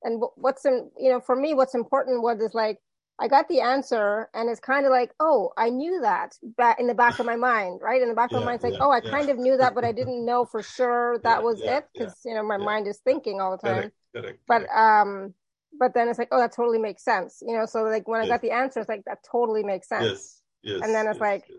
And 0.03 0.21
what's 0.35 0.65
in, 0.65 0.91
you 0.99 1.11
know, 1.11 1.21
for 1.21 1.37
me, 1.37 1.55
what's 1.55 1.77
important 1.77 2.23
was 2.23 2.41
is 2.41 2.55
like 2.55 2.79
I 3.21 3.29
got 3.29 3.49
the 3.49 3.61
answer, 3.61 4.29
and 4.35 4.49
it's 4.49 4.61
kind 4.61 4.85
of 4.87 4.91
like, 4.91 5.13
oh, 5.21 5.53
I 5.57 5.71
knew 5.71 6.01
that 6.01 6.37
back 6.57 6.81
in 6.81 6.87
the 6.87 6.95
back 6.95 7.19
of 7.19 7.27
my 7.27 7.37
mind, 7.37 7.81
right? 7.83 8.03
In 8.03 8.09
the 8.09 8.15
back 8.15 8.31
yeah, 8.33 8.39
of 8.39 8.43
my 8.43 8.47
mind, 8.47 8.57
it's 8.57 8.65
like, 8.65 8.73
yeah, 8.73 8.87
oh, 8.87 8.91
I 8.91 9.01
yeah. 9.01 9.11
kind 9.11 9.31
of 9.31 9.39
knew 9.39 9.57
that, 9.57 9.75
but 9.75 9.85
I 9.85 9.93
didn't 10.01 10.25
know 10.25 10.45
for 10.45 10.63
sure 10.63 11.19
that 11.19 11.43
was 11.43 11.61
it 11.61 11.85
because 11.93 12.19
you 12.25 12.35
know 12.35 12.43
my 12.43 12.57
mind 12.57 12.89
is 12.89 12.99
thinking 12.99 13.41
all 13.41 13.51
the 13.53 13.59
time. 13.59 13.77
Correct, 13.77 13.95
correct. 14.15 14.39
But 14.49 14.67
correct. 14.67 14.77
um, 14.77 15.35
but 15.79 15.95
then 15.95 16.09
it's 16.09 16.19
like, 16.19 16.29
oh, 16.33 16.39
that 16.39 16.53
totally 16.53 16.79
makes 16.79 17.05
sense, 17.05 17.43
you 17.47 17.57
know. 17.57 17.67
So 17.67 17.83
like 17.83 18.09
when 18.09 18.21
I 18.21 18.27
got 18.27 18.43
the 18.43 18.51
answer, 18.51 18.81
it's 18.81 18.89
like 18.89 19.05
that 19.05 19.19
totally 19.31 19.63
makes 19.63 19.89
sense. 19.89 20.43
yes, 20.63 20.75
yes. 20.75 20.83
and 20.83 20.95
then 20.95 21.07
it's 21.07 21.17
yes, 21.17 21.21
like, 21.21 21.45
yes. 21.49 21.59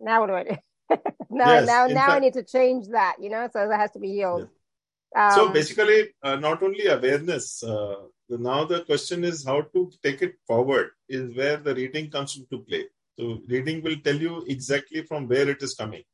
Now 0.00 0.20
what 0.20 0.26
do 0.28 0.34
I 0.34 0.44
do? 0.44 0.56
now 1.30 1.60
Yes, 1.60 1.66
now 1.66 1.86
now 1.86 2.08
I 2.10 2.18
need 2.18 2.34
to 2.34 2.42
change 2.42 2.88
that, 2.88 3.16
you 3.20 3.30
know. 3.30 3.48
So 3.52 3.68
that 3.68 3.80
has 3.80 3.90
to 3.92 3.98
be 3.98 4.12
healed. 4.12 4.48
Um, 5.16 5.32
so 5.32 5.48
basically, 5.50 6.10
uh, 6.22 6.36
not 6.36 6.62
only 6.62 6.86
awareness. 6.86 7.62
Uh, 7.62 7.96
now 8.28 8.64
the 8.64 8.82
question 8.84 9.24
is 9.24 9.44
how 9.44 9.60
to 9.60 9.90
take 10.02 10.22
it 10.22 10.36
forward. 10.46 10.90
Is 11.08 11.36
where 11.36 11.58
the 11.58 11.74
reading 11.74 12.10
comes 12.10 12.36
into 12.36 12.64
play. 12.64 12.86
So 13.18 13.40
reading 13.48 13.82
will 13.82 13.96
tell 14.02 14.16
you 14.16 14.44
exactly 14.48 15.02
from 15.02 15.28
where 15.28 15.48
it 15.48 15.62
is 15.62 15.74
coming. 15.74 16.04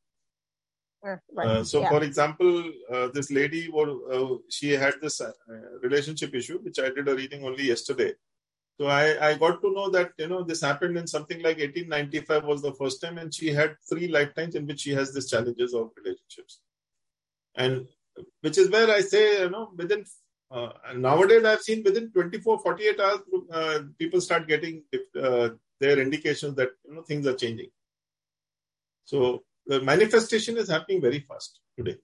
uh. 1.32 1.46
Uh, 1.46 1.64
so, 1.64 1.80
yeah. 1.80 1.90
for 1.90 2.02
example, 2.02 2.72
uh, 2.92 3.08
this 3.14 3.30
lady, 3.30 3.70
uh, 3.72 4.34
she 4.48 4.70
had 4.70 4.94
this 5.00 5.20
uh, 5.20 5.30
relationship 5.80 6.34
issue, 6.34 6.58
which 6.58 6.80
I 6.80 6.90
did 6.90 7.08
a 7.08 7.14
reading 7.14 7.44
only 7.44 7.64
yesterday. 7.64 8.14
So 8.80 8.86
I, 8.86 9.30
I 9.30 9.34
got 9.34 9.60
to 9.62 9.72
know 9.72 9.90
that 9.90 10.12
you 10.18 10.28
know 10.28 10.44
this 10.44 10.60
happened 10.62 10.96
in 10.96 11.06
something 11.08 11.38
like 11.38 11.58
1895 11.58 12.44
was 12.44 12.62
the 12.62 12.72
first 12.74 13.00
time, 13.00 13.18
and 13.18 13.34
she 13.34 13.48
had 13.52 13.76
three 13.88 14.06
lifetimes 14.06 14.54
in 14.54 14.66
which 14.66 14.80
she 14.80 14.92
has 14.92 15.12
these 15.12 15.28
challenges 15.28 15.74
of 15.74 15.90
relationships, 15.96 16.60
and 17.56 17.88
which 18.40 18.58
is 18.58 18.70
where 18.70 18.90
I 18.90 19.00
say 19.00 19.42
you 19.42 19.50
know 19.50 19.70
within 19.76 20.04
uh, 20.50 20.70
nowadays 20.96 21.44
I've 21.44 21.62
seen 21.62 21.82
within 21.84 22.10
24 22.10 22.58
48 22.60 23.00
hours 23.00 23.20
uh, 23.52 23.78
people 23.98 24.20
start 24.20 24.48
getting 24.48 24.82
uh, 25.22 25.50
their 25.80 25.98
indications 26.00 26.54
that 26.56 26.70
you 26.86 26.94
know 26.94 27.02
things 27.02 27.26
are 27.26 27.34
changing. 27.34 27.70
So 29.04 29.42
the 29.66 29.80
manifestation 29.80 30.56
is 30.56 30.68
happening 30.68 31.00
very 31.00 31.20
fast 31.20 31.60
today 31.76 31.98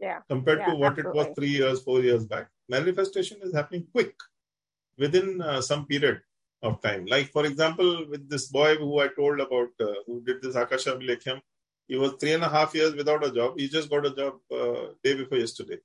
yeah. 0.00 0.20
compared 0.28 0.60
Yeah, 0.60 0.70
to 0.70 0.76
what 0.76 0.98
it 0.98 1.14
was 1.14 1.28
three 1.36 1.54
years, 1.60 1.82
four 1.82 2.00
years 2.00 2.24
back. 2.24 2.48
Manifestation 2.68 3.38
is 3.42 3.54
happening 3.54 3.86
quick 3.92 4.14
within 4.98 5.40
uh, 5.42 5.60
some 5.60 5.86
period 5.86 6.22
of 6.62 6.80
time. 6.80 7.04
Like, 7.06 7.30
for 7.30 7.44
example, 7.46 8.06
with 8.08 8.28
this 8.28 8.48
boy 8.48 8.76
who 8.76 9.00
I 9.00 9.08
told 9.08 9.40
about, 9.40 9.68
uh, 9.80 9.94
who 10.06 10.22
did 10.22 10.42
this 10.42 10.56
Akasha 10.56 10.96
Abhilekham, 10.96 11.40
he 11.90 11.96
was 11.96 12.12
three 12.20 12.34
and 12.34 12.44
a 12.44 12.48
half 12.48 12.72
years 12.72 12.94
without 12.94 13.26
a 13.26 13.32
job. 13.32 13.58
He 13.58 13.68
just 13.68 13.90
got 13.90 14.06
a 14.06 14.14
job 14.14 14.34
uh, 14.58 14.92
day 15.02 15.14
before 15.14 15.38
yesterday. 15.38 15.78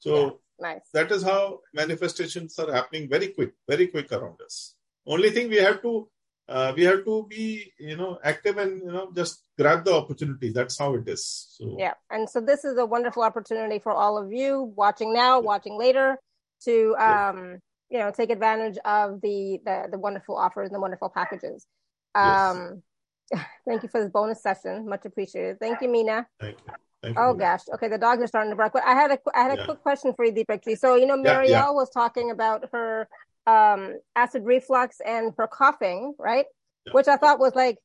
So 0.00 0.40
Nice. 0.58 0.88
that 0.92 1.12
is 1.12 1.22
how 1.22 1.60
manifestations 1.72 2.58
are 2.58 2.72
happening 2.72 3.08
very 3.08 3.28
quick, 3.28 3.52
very 3.68 3.86
quick 3.86 4.10
around 4.10 4.40
us. 4.44 4.74
Only 5.06 5.30
thing 5.30 5.48
we 5.48 5.58
have 5.58 5.80
to 5.82 6.08
uh, 6.48 6.72
we 6.76 6.82
have 6.82 7.04
to 7.04 7.24
be 7.30 7.72
you 7.78 7.96
know 7.96 8.18
active 8.24 8.58
and 8.58 8.80
you 8.82 8.92
know 8.92 9.12
just 9.14 9.44
grab 9.56 9.84
the 9.84 9.94
opportunity. 9.94 10.50
That's 10.50 10.76
how 10.76 10.94
it 10.94 11.08
is. 11.08 11.24
So 11.56 11.76
Yeah. 11.78 11.94
And 12.10 12.28
so 12.28 12.40
this 12.40 12.64
is 12.64 12.76
a 12.78 12.84
wonderful 12.84 13.22
opportunity 13.22 13.78
for 13.78 13.92
all 13.92 14.18
of 14.18 14.32
you 14.32 14.72
watching 14.74 15.14
now, 15.14 15.38
watching 15.40 15.78
later 15.78 16.18
to 16.64 16.96
um, 16.96 17.58
you 17.90 17.98
know, 18.00 18.10
take 18.10 18.30
advantage 18.30 18.78
of 18.84 19.20
the 19.20 19.60
the, 19.64 19.76
the 19.92 19.98
wonderful 19.98 20.36
offers 20.36 20.66
and 20.66 20.74
the 20.74 20.80
wonderful 20.80 21.10
packages. 21.10 21.64
Um 22.16 22.82
thank 23.66 23.82
you 23.82 23.88
for 23.88 24.00
this 24.02 24.10
bonus 24.10 24.42
session. 24.42 24.88
Much 24.88 25.04
appreciated. 25.04 25.58
Thank 25.60 25.80
you, 25.82 25.88
Mina. 25.88 26.26
Thank 26.40 26.56
you. 26.66 26.72
Thank 27.02 27.16
you. 27.16 27.22
Oh 27.22 27.34
gosh. 27.34 27.62
Okay, 27.74 27.88
the 27.88 27.98
dogs 27.98 28.22
are 28.22 28.26
starting 28.26 28.50
to 28.52 28.56
bark. 28.56 28.72
But 28.72 28.84
I 28.84 28.94
had 28.94 29.10
a 29.10 29.18
I 29.34 29.42
had 29.42 29.52
a 29.52 29.56
Yeah. 29.60 29.64
quick 29.64 29.82
question 29.82 30.12
for 30.14 30.24
you, 30.24 30.32
Deepak. 30.32 30.78
So 30.78 30.94
you 30.94 31.06
know, 31.06 31.16
Yeah, 31.16 31.40
Marielle 31.40 31.48
yeah. 31.48 31.70
was 31.70 31.90
talking 31.90 32.30
about 32.30 32.68
her 32.72 33.08
um 33.46 33.98
acid 34.14 34.44
reflux 34.44 35.00
and 35.04 35.32
her 35.36 35.48
coughing, 35.48 36.14
right? 36.18 36.46
Yeah. 36.86 36.92
Which 36.92 37.08
I 37.08 37.16
thought 37.16 37.38
was 37.40 37.54
like 37.54 37.78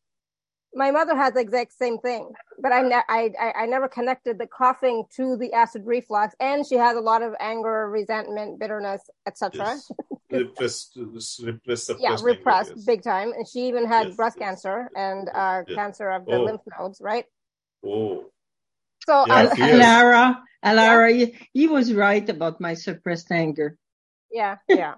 my 0.76 0.92
mother 0.92 1.16
has 1.16 1.34
the 1.34 1.40
exact 1.40 1.74
same 1.74 1.98
thing, 1.98 2.30
but 2.60 2.72
I, 2.72 2.82
ne- 2.82 3.02
I 3.10 3.32
I 3.40 3.52
I 3.64 3.66
never 3.66 3.88
connected 3.88 4.38
the 4.38 4.46
coughing 4.48 5.06
to 5.16 5.36
the 5.38 5.52
acid 5.54 5.84
reflux, 5.86 6.36
and 6.40 6.68
she 6.68 6.76
has 6.76 6.96
a 6.96 7.00
lot 7.02 7.24
of 7.24 7.34
anger, 7.40 7.90
resentment, 7.90 8.60
bitterness, 8.60 9.02
etc. 9.26 9.66
Yes. 9.66 9.92
repressed, 10.32 10.98
repressed. 11.44 11.92
Yeah, 12.00 12.18
repressed 12.22 12.76
yes. 12.76 12.86
big 12.86 13.04
time, 13.04 13.34
and 13.34 13.48
she 13.48 13.68
even 13.68 13.88
had 13.88 14.08
Yes, 14.08 14.18
breast 14.18 14.38
yes. 14.38 14.46
cancer 14.46 14.90
and 14.96 15.30
uh, 15.34 15.64
Yes. 15.68 15.76
cancer 15.76 16.10
of 16.10 16.26
the 16.26 16.32
Oh. 16.34 16.44
lymph 16.46 16.62
nodes, 16.80 17.02
right? 17.02 17.26
Oh, 17.84 18.26
So 19.06 19.26
yeah, 19.26 19.48
uh, 19.50 19.56
Alara, 19.58 20.44
Alara, 20.64 21.10
yeah. 21.12 21.26
he, 21.26 21.36
he 21.54 21.68
was 21.68 21.94
right 21.94 22.28
about 22.30 22.60
my 22.60 22.74
suppressed 22.74 23.32
anger. 23.32 23.78
Yeah, 24.32 24.58
yeah, 24.70 24.96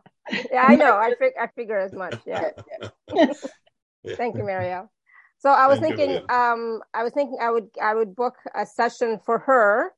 yeah. 0.52 0.64
I 0.64 0.76
know. 0.76 0.96
I 0.98 1.14
fig- 1.20 1.38
I 1.40 1.48
figure 1.48 1.78
as 1.78 1.94
much. 1.94 2.16
Yeah. 2.26 2.50
yeah. 3.16 3.28
Thank 4.18 4.38
you, 4.38 4.44
Marielle. 4.44 4.90
So 5.40 5.50
I 5.50 5.68
was 5.68 5.80
Thank 5.80 5.98
thinking, 5.98 6.16
you, 6.16 6.36
um, 6.36 6.82
I 6.94 7.04
was 7.04 7.14
thinking 7.14 7.38
I 7.42 7.50
would 7.52 7.70
I 7.82 7.94
would 7.94 8.16
book 8.16 8.36
a 8.54 8.66
session 8.66 9.20
for 9.26 9.40
her, 9.40 9.94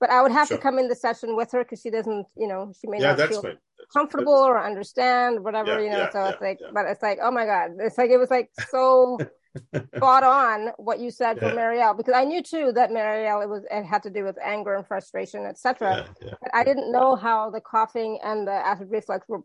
but 0.00 0.10
I 0.10 0.22
would 0.22 0.32
have 0.32 0.48
sure. 0.48 0.58
to 0.58 0.62
come 0.62 0.78
in 0.78 0.88
the 0.88 0.94
session 0.96 1.36
with 1.36 1.52
her 1.52 1.64
because 1.64 1.80
she 1.80 1.90
doesn't, 1.90 2.26
you 2.36 2.48
know, 2.48 2.72
she 2.78 2.88
may 2.88 2.98
yeah, 3.00 3.08
not 3.08 3.18
Yeah, 3.18 3.26
that's 3.26 3.38
feel 3.38 3.42
comfortable 3.92 4.32
or 4.32 4.62
understand 4.62 5.42
whatever, 5.42 5.82
you 5.82 5.90
know. 5.90 6.08
so 6.12 6.24
it's 6.26 6.40
like, 6.40 6.58
but 6.72 6.86
it's 6.86 7.02
like, 7.02 7.18
oh 7.22 7.30
my 7.30 7.46
god, 7.46 7.72
it's 7.80 7.98
like 7.98 8.10
it 8.10 8.18
was 8.18 8.30
like 8.30 8.50
so 8.70 9.18
spot 9.96 10.22
on 10.22 10.70
what 10.76 11.00
you 11.00 11.10
said 11.10 11.38
yeah. 11.40 11.50
for 11.50 11.56
Marielle 11.56 11.96
because 11.96 12.14
I 12.14 12.24
knew 12.24 12.42
too 12.42 12.72
that 12.74 12.90
Marielle 12.90 13.42
it 13.42 13.48
was 13.48 13.64
it 13.70 13.84
had 13.84 14.02
to 14.04 14.10
do 14.10 14.24
with 14.24 14.36
anger 14.42 14.74
and 14.74 14.86
frustration, 14.86 15.44
etc. 15.44 16.06
Yeah, 16.20 16.28
yeah, 16.28 16.34
but 16.40 16.54
I 16.54 16.64
didn't 16.64 16.92
know 16.92 17.16
how 17.16 17.50
the 17.50 17.60
coughing 17.60 18.18
and 18.22 18.46
the 18.46 18.52
acid 18.52 18.88
reflux 18.90 19.26
were 19.28 19.40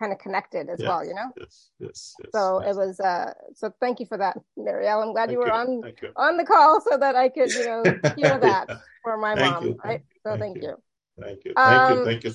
kind 0.00 0.12
of 0.12 0.18
connected 0.18 0.68
as 0.68 0.80
well, 0.80 1.04
you 1.04 1.14
know. 1.14 1.30
Yes, 1.38 1.70
yes. 1.78 2.14
yes 2.18 2.30
so 2.34 2.60
yes. 2.60 2.74
it 2.74 2.78
was. 2.78 3.00
uh 3.00 3.32
So 3.54 3.72
thank 3.80 4.00
you 4.00 4.06
for 4.06 4.18
that, 4.18 4.36
Marielle. 4.58 5.02
I'm 5.02 5.12
glad 5.12 5.30
you 5.30 5.38
were 5.38 5.46
you. 5.46 5.52
on 5.52 5.82
you. 6.02 6.12
on 6.16 6.36
the 6.36 6.44
call 6.44 6.80
so 6.80 6.96
that 6.96 7.14
I 7.14 7.28
could, 7.28 7.52
you 7.52 7.64
know, 7.64 7.82
hear 8.16 8.38
that 8.38 8.66
for 9.02 9.16
my 9.16 9.34
thank 9.34 9.54
mom. 9.54 9.64
You. 9.64 9.78
Right. 9.84 10.02
So 10.24 10.36
thank, 10.36 10.40
thank 10.40 10.62
you. 10.62 10.76
Thank 11.20 11.44
you. 11.44 11.52
Thank 11.56 11.90
um, 11.90 11.98
you. 11.98 12.04
Thank 12.04 12.24
you. 12.24 12.32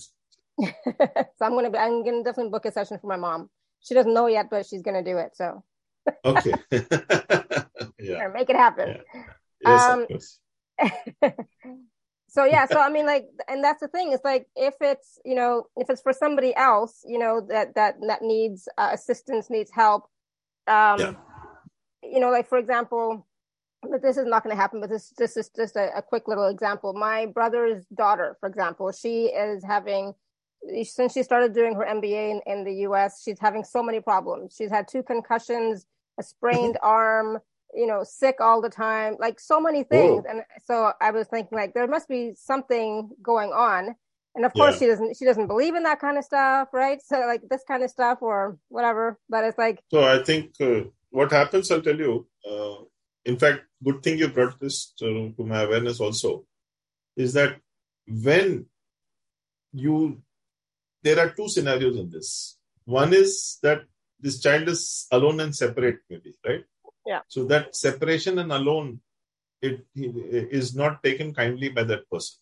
so 0.65 1.45
I'm 1.45 1.53
gonna 1.53 1.69
be. 1.69 1.77
I'm 1.77 2.03
gonna 2.03 2.23
definitely 2.23 2.51
book 2.51 2.65
a 2.65 2.71
session 2.71 2.97
for 2.99 3.07
my 3.07 3.17
mom. 3.17 3.49
She 3.81 3.93
doesn't 3.93 4.13
know 4.13 4.27
yet, 4.27 4.47
but 4.49 4.65
she's 4.65 4.81
gonna 4.81 5.03
do 5.03 5.17
it. 5.17 5.35
So 5.35 5.63
okay. 6.25 6.53
yeah. 7.99 8.27
make 8.33 8.49
it 8.49 8.55
happen. 8.55 8.97
Yeah. 9.13 9.23
Yes, 9.61 9.83
um, 9.83 10.01
of 10.01 10.07
course. 10.07 10.39
so 12.29 12.45
yeah, 12.45 12.65
so 12.65 12.79
I 12.79 12.89
mean, 12.89 13.05
like, 13.05 13.25
and 13.47 13.63
that's 13.63 13.81
the 13.81 13.87
thing. 13.87 14.11
It's 14.13 14.23
like 14.23 14.47
if 14.55 14.75
it's 14.81 15.19
you 15.25 15.35
know 15.35 15.65
if 15.75 15.89
it's 15.89 16.01
for 16.01 16.13
somebody 16.13 16.55
else, 16.55 17.03
you 17.05 17.19
know 17.19 17.45
that 17.49 17.75
that 17.75 17.95
that 18.07 18.21
needs 18.21 18.67
uh, 18.77 18.91
assistance, 18.93 19.49
needs 19.49 19.71
help. 19.71 20.03
Um, 20.67 20.99
yeah. 20.99 21.13
You 22.03 22.19
know, 22.19 22.31
like 22.31 22.47
for 22.47 22.57
example, 22.57 23.27
but 23.81 24.01
this 24.01 24.17
is 24.17 24.25
not 24.25 24.43
going 24.43 24.55
to 24.55 24.61
happen. 24.61 24.81
But 24.81 24.89
this 24.89 25.13
this 25.17 25.37
is 25.37 25.49
just 25.49 25.75
a, 25.75 25.95
a 25.97 26.01
quick 26.01 26.27
little 26.27 26.47
example. 26.47 26.93
My 26.93 27.25
brother's 27.25 27.85
daughter, 27.87 28.37
for 28.39 28.47
example, 28.47 28.91
she 28.91 29.25
is 29.25 29.63
having 29.63 30.13
since 30.83 31.13
she 31.13 31.23
started 31.23 31.53
doing 31.53 31.75
her 31.75 31.85
MBA 31.85 32.31
in, 32.31 32.41
in 32.45 32.63
the 32.63 32.73
US, 32.87 33.21
she's 33.23 33.39
having 33.39 33.63
so 33.63 33.81
many 33.81 33.99
problems. 33.99 34.55
She's 34.57 34.69
had 34.69 34.87
two 34.87 35.03
concussions 35.03 35.85
a 36.19 36.23
sprained 36.23 36.77
arm, 36.83 37.39
you 37.73 37.87
know, 37.87 38.03
sick 38.03 38.35
all 38.39 38.61
the 38.61 38.69
time, 38.69 39.15
like 39.19 39.39
so 39.39 39.59
many 39.59 39.83
things. 39.83 40.23
Whoa. 40.25 40.29
And 40.29 40.43
so 40.65 40.91
I 41.01 41.11
was 41.11 41.27
thinking 41.27 41.57
like 41.57 41.73
there 41.73 41.87
must 41.87 42.07
be 42.07 42.33
something 42.35 43.09
going 43.21 43.51
on. 43.51 43.95
And 44.35 44.45
of 44.45 44.53
course 44.53 44.75
yeah. 44.75 44.79
she 44.79 44.87
doesn't 44.87 45.17
she 45.17 45.25
doesn't 45.25 45.47
believe 45.47 45.75
in 45.75 45.83
that 45.83 45.99
kind 45.99 46.17
of 46.17 46.23
stuff, 46.23 46.69
right? 46.71 46.99
So 47.03 47.19
like 47.21 47.41
this 47.49 47.63
kind 47.67 47.83
of 47.83 47.89
stuff 47.89 48.19
or 48.21 48.57
whatever. 48.69 49.19
But 49.27 49.43
it's 49.43 49.57
like 49.57 49.81
So 49.89 50.03
I 50.03 50.23
think 50.23 50.51
uh, 50.61 50.81
what 51.09 51.31
happens 51.31 51.71
I'll 51.71 51.81
tell 51.81 51.97
you 51.97 52.27
uh, 52.49 52.83
in 53.25 53.37
fact 53.37 53.61
good 53.83 54.03
thing 54.03 54.19
you 54.19 54.27
brought 54.27 54.59
this 54.59 54.93
to, 54.99 55.33
to 55.35 55.43
my 55.43 55.61
awareness 55.63 55.99
also 55.99 56.45
is 57.17 57.33
that 57.33 57.57
when 58.07 58.65
you 59.73 60.21
there 61.03 61.19
are 61.19 61.29
two 61.29 61.49
scenarios 61.49 61.97
in 61.97 62.09
this. 62.09 62.57
One 62.85 63.13
is 63.13 63.57
that 63.63 63.83
this 64.19 64.41
child 64.41 64.67
is 64.67 65.07
alone 65.11 65.39
and 65.39 65.55
separate, 65.55 65.99
maybe, 66.09 66.35
right? 66.45 66.63
Yeah. 67.05 67.21
So 67.27 67.45
that 67.45 67.75
separation 67.75 68.39
and 68.39 68.51
alone, 68.51 69.01
it, 69.61 69.85
it 69.95 70.49
is 70.51 70.75
not 70.75 71.03
taken 71.03 71.33
kindly 71.33 71.69
by 71.69 71.83
that 71.83 72.09
person. 72.09 72.37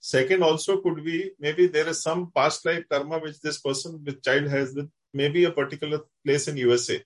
Second, 0.00 0.42
also 0.42 0.80
could 0.80 1.04
be 1.04 1.30
maybe 1.38 1.68
there 1.68 1.88
is 1.88 2.02
some 2.02 2.32
past 2.34 2.66
life 2.66 2.84
karma 2.90 3.20
which 3.20 3.40
this 3.40 3.60
person, 3.60 4.00
this 4.02 4.16
child 4.20 4.48
has 4.48 4.74
with 4.74 4.90
maybe 5.14 5.44
a 5.44 5.52
particular 5.52 6.00
place 6.24 6.48
in 6.48 6.56
USA, 6.56 7.02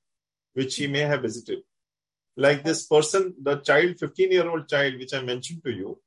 which 0.54 0.76
he 0.76 0.86
may 0.86 1.00
have 1.00 1.22
visited. 1.22 1.58
Like 2.38 2.64
this 2.64 2.86
person, 2.86 3.34
the 3.42 3.56
child, 3.56 3.98
15 3.98 4.32
year 4.32 4.48
old 4.48 4.68
child, 4.68 4.94
which 4.98 5.12
I 5.12 5.20
mentioned 5.20 5.62
to 5.64 5.72
you, 5.72 6.00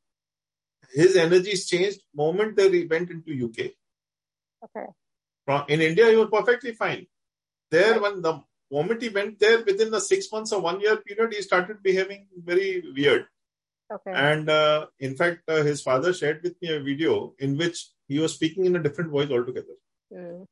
his 0.92 1.16
energies 1.16 1.68
changed 1.68 2.02
moment 2.16 2.56
they 2.56 2.86
went 2.86 3.12
into 3.12 3.46
UK. 3.46 3.72
Okay. 4.64 4.88
From, 5.46 5.66
in 5.68 5.82
India, 5.82 6.10
he 6.10 6.16
was 6.16 6.30
perfectly 6.32 6.74
fine. 6.74 7.08
There, 7.72 8.00
when 8.02 8.22
the 8.22 8.42
moment 8.72 9.02
he 9.02 9.10
went 9.10 9.40
there, 9.40 9.64
within 9.64 9.92
the 9.92 10.02
six 10.02 10.32
months 10.32 10.52
or 10.52 10.62
one 10.62 10.80
year 10.80 10.98
period, 10.98 11.34
he 11.34 11.42
started 11.42 11.82
behaving 11.82 12.28
very 12.36 12.84
weird. 12.96 13.26
Okay. 13.92 14.12
And 14.14 14.50
uh, 14.50 14.88
in 15.00 15.16
fact, 15.16 15.42
uh, 15.48 15.64
his 15.64 15.82
father 15.82 16.14
shared 16.14 16.42
with 16.44 16.56
me 16.62 16.76
a 16.76 16.80
video 16.80 17.34
in 17.40 17.58
which 17.58 17.90
he 18.08 18.20
was 18.20 18.34
speaking 18.34 18.66
in 18.66 18.76
a 18.76 18.84
different 18.84 19.12
voice 19.12 19.32
altogether. 19.32 19.76
Mm. 20.14 20.48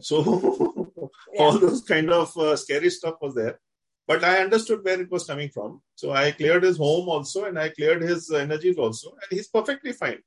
so 0.00 1.10
yeah. 1.32 1.40
all 1.40 1.58
those 1.58 1.82
kind 1.82 2.10
of 2.10 2.36
uh, 2.36 2.56
scary 2.56 2.90
stuff 2.90 3.16
was 3.20 3.34
there. 3.34 3.58
But 4.06 4.22
I 4.22 4.38
understood 4.38 4.84
where 4.84 5.00
it 5.00 5.10
was 5.10 5.24
coming 5.24 5.48
from. 5.48 5.80
So 5.94 6.12
I 6.12 6.32
cleared 6.32 6.62
his 6.62 6.76
home 6.76 7.08
also 7.08 7.44
and 7.44 7.58
I 7.58 7.70
cleared 7.70 8.02
his 8.02 8.30
energies 8.30 8.76
also. 8.76 9.12
And 9.12 9.38
he's 9.38 9.48
perfectly 9.48 9.92
fine. 9.92 10.18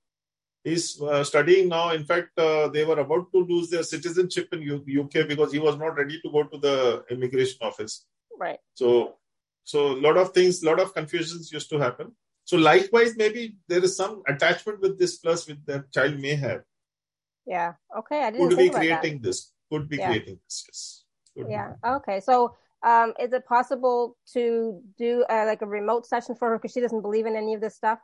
He's 0.67 1.01
uh, 1.01 1.23
studying 1.23 1.69
now. 1.69 1.91
In 1.91 2.03
fact, 2.03 2.37
uh, 2.37 2.67
they 2.67 2.83
were 2.83 2.99
about 2.99 3.31
to 3.31 3.39
lose 3.39 3.69
their 3.69 3.83
citizenship 3.83 4.49
in 4.51 4.61
U- 4.61 5.03
UK 5.03 5.25
because 5.25 5.53
he 5.53 5.59
was 5.59 5.77
not 5.77 5.95
ready 5.95 6.19
to 6.21 6.29
go 6.29 6.43
to 6.43 6.57
the 6.57 7.05
immigration 7.09 7.59
office. 7.61 8.05
Right. 8.37 8.59
So, 8.73 9.15
so 9.63 9.93
a 9.93 10.01
lot 10.07 10.17
of 10.17 10.33
things, 10.33 10.61
a 10.63 10.65
lot 10.65 10.81
of 10.81 10.93
confusions 10.93 11.53
used 11.53 11.69
to 11.69 11.79
happen. 11.79 12.11
So 12.43 12.57
likewise, 12.57 13.15
maybe 13.15 13.55
there 13.69 13.81
is 13.81 13.95
some 13.95 14.23
attachment 14.27 14.81
with 14.81 14.99
this 14.99 15.17
plus 15.19 15.47
with 15.47 15.65
that 15.67 15.89
child 15.93 16.19
may 16.19 16.35
have. 16.35 16.63
Yeah. 17.45 17.73
Okay. 17.99 18.23
I 18.23 18.31
didn't 18.31 18.49
Could 18.49 18.57
be 18.57 18.69
creating 18.69 19.21
that. 19.21 19.23
this. 19.23 19.53
Could 19.71 19.87
be 19.87 19.97
yeah. 19.97 20.07
creating 20.07 20.39
this. 20.43 20.65
Yes. 20.67 21.03
Could 21.37 21.49
yeah. 21.49 21.73
Be. 21.81 21.89
Okay. 21.89 22.19
So, 22.19 22.55
um, 22.83 23.13
is 23.21 23.31
it 23.31 23.45
possible 23.45 24.17
to 24.33 24.81
do 24.97 25.23
uh, 25.29 25.45
like 25.45 25.61
a 25.61 25.65
remote 25.65 26.05
session 26.05 26.35
for 26.35 26.49
her 26.49 26.57
because 26.57 26.73
she 26.73 26.81
doesn't 26.81 27.01
believe 27.01 27.25
in 27.25 27.37
any 27.37 27.53
of 27.53 27.61
this 27.61 27.75
stuff? 27.75 27.99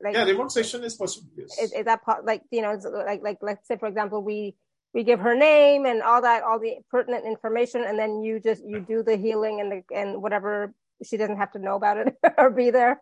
Like 0.00 0.14
yeah 0.14 0.24
remote 0.24 0.52
session 0.52 0.84
is 0.84 0.94
possible 0.94 1.28
yes. 1.36 1.58
is, 1.60 1.72
is 1.72 1.84
that 1.84 2.00
like 2.24 2.42
you 2.50 2.62
know 2.62 2.78
like 3.06 3.22
like 3.22 3.38
let's 3.42 3.66
say 3.66 3.76
for 3.76 3.86
example 3.86 4.22
we 4.22 4.54
we 4.94 5.04
give 5.04 5.20
her 5.20 5.36
name 5.36 5.86
and 5.86 6.02
all 6.02 6.22
that 6.22 6.42
all 6.42 6.58
the 6.58 6.76
pertinent 6.90 7.24
information 7.26 7.84
and 7.84 7.98
then 7.98 8.22
you 8.22 8.40
just 8.40 8.62
you 8.64 8.80
do 8.80 9.02
the 9.02 9.16
healing 9.16 9.60
and 9.60 9.72
the 9.72 9.80
and 9.94 10.22
whatever 10.22 10.72
she 11.04 11.16
doesn't 11.16 11.36
have 11.36 11.52
to 11.52 11.58
know 11.58 11.76
about 11.76 11.96
it 11.96 12.16
or 12.38 12.50
be 12.50 12.70
there 12.70 13.00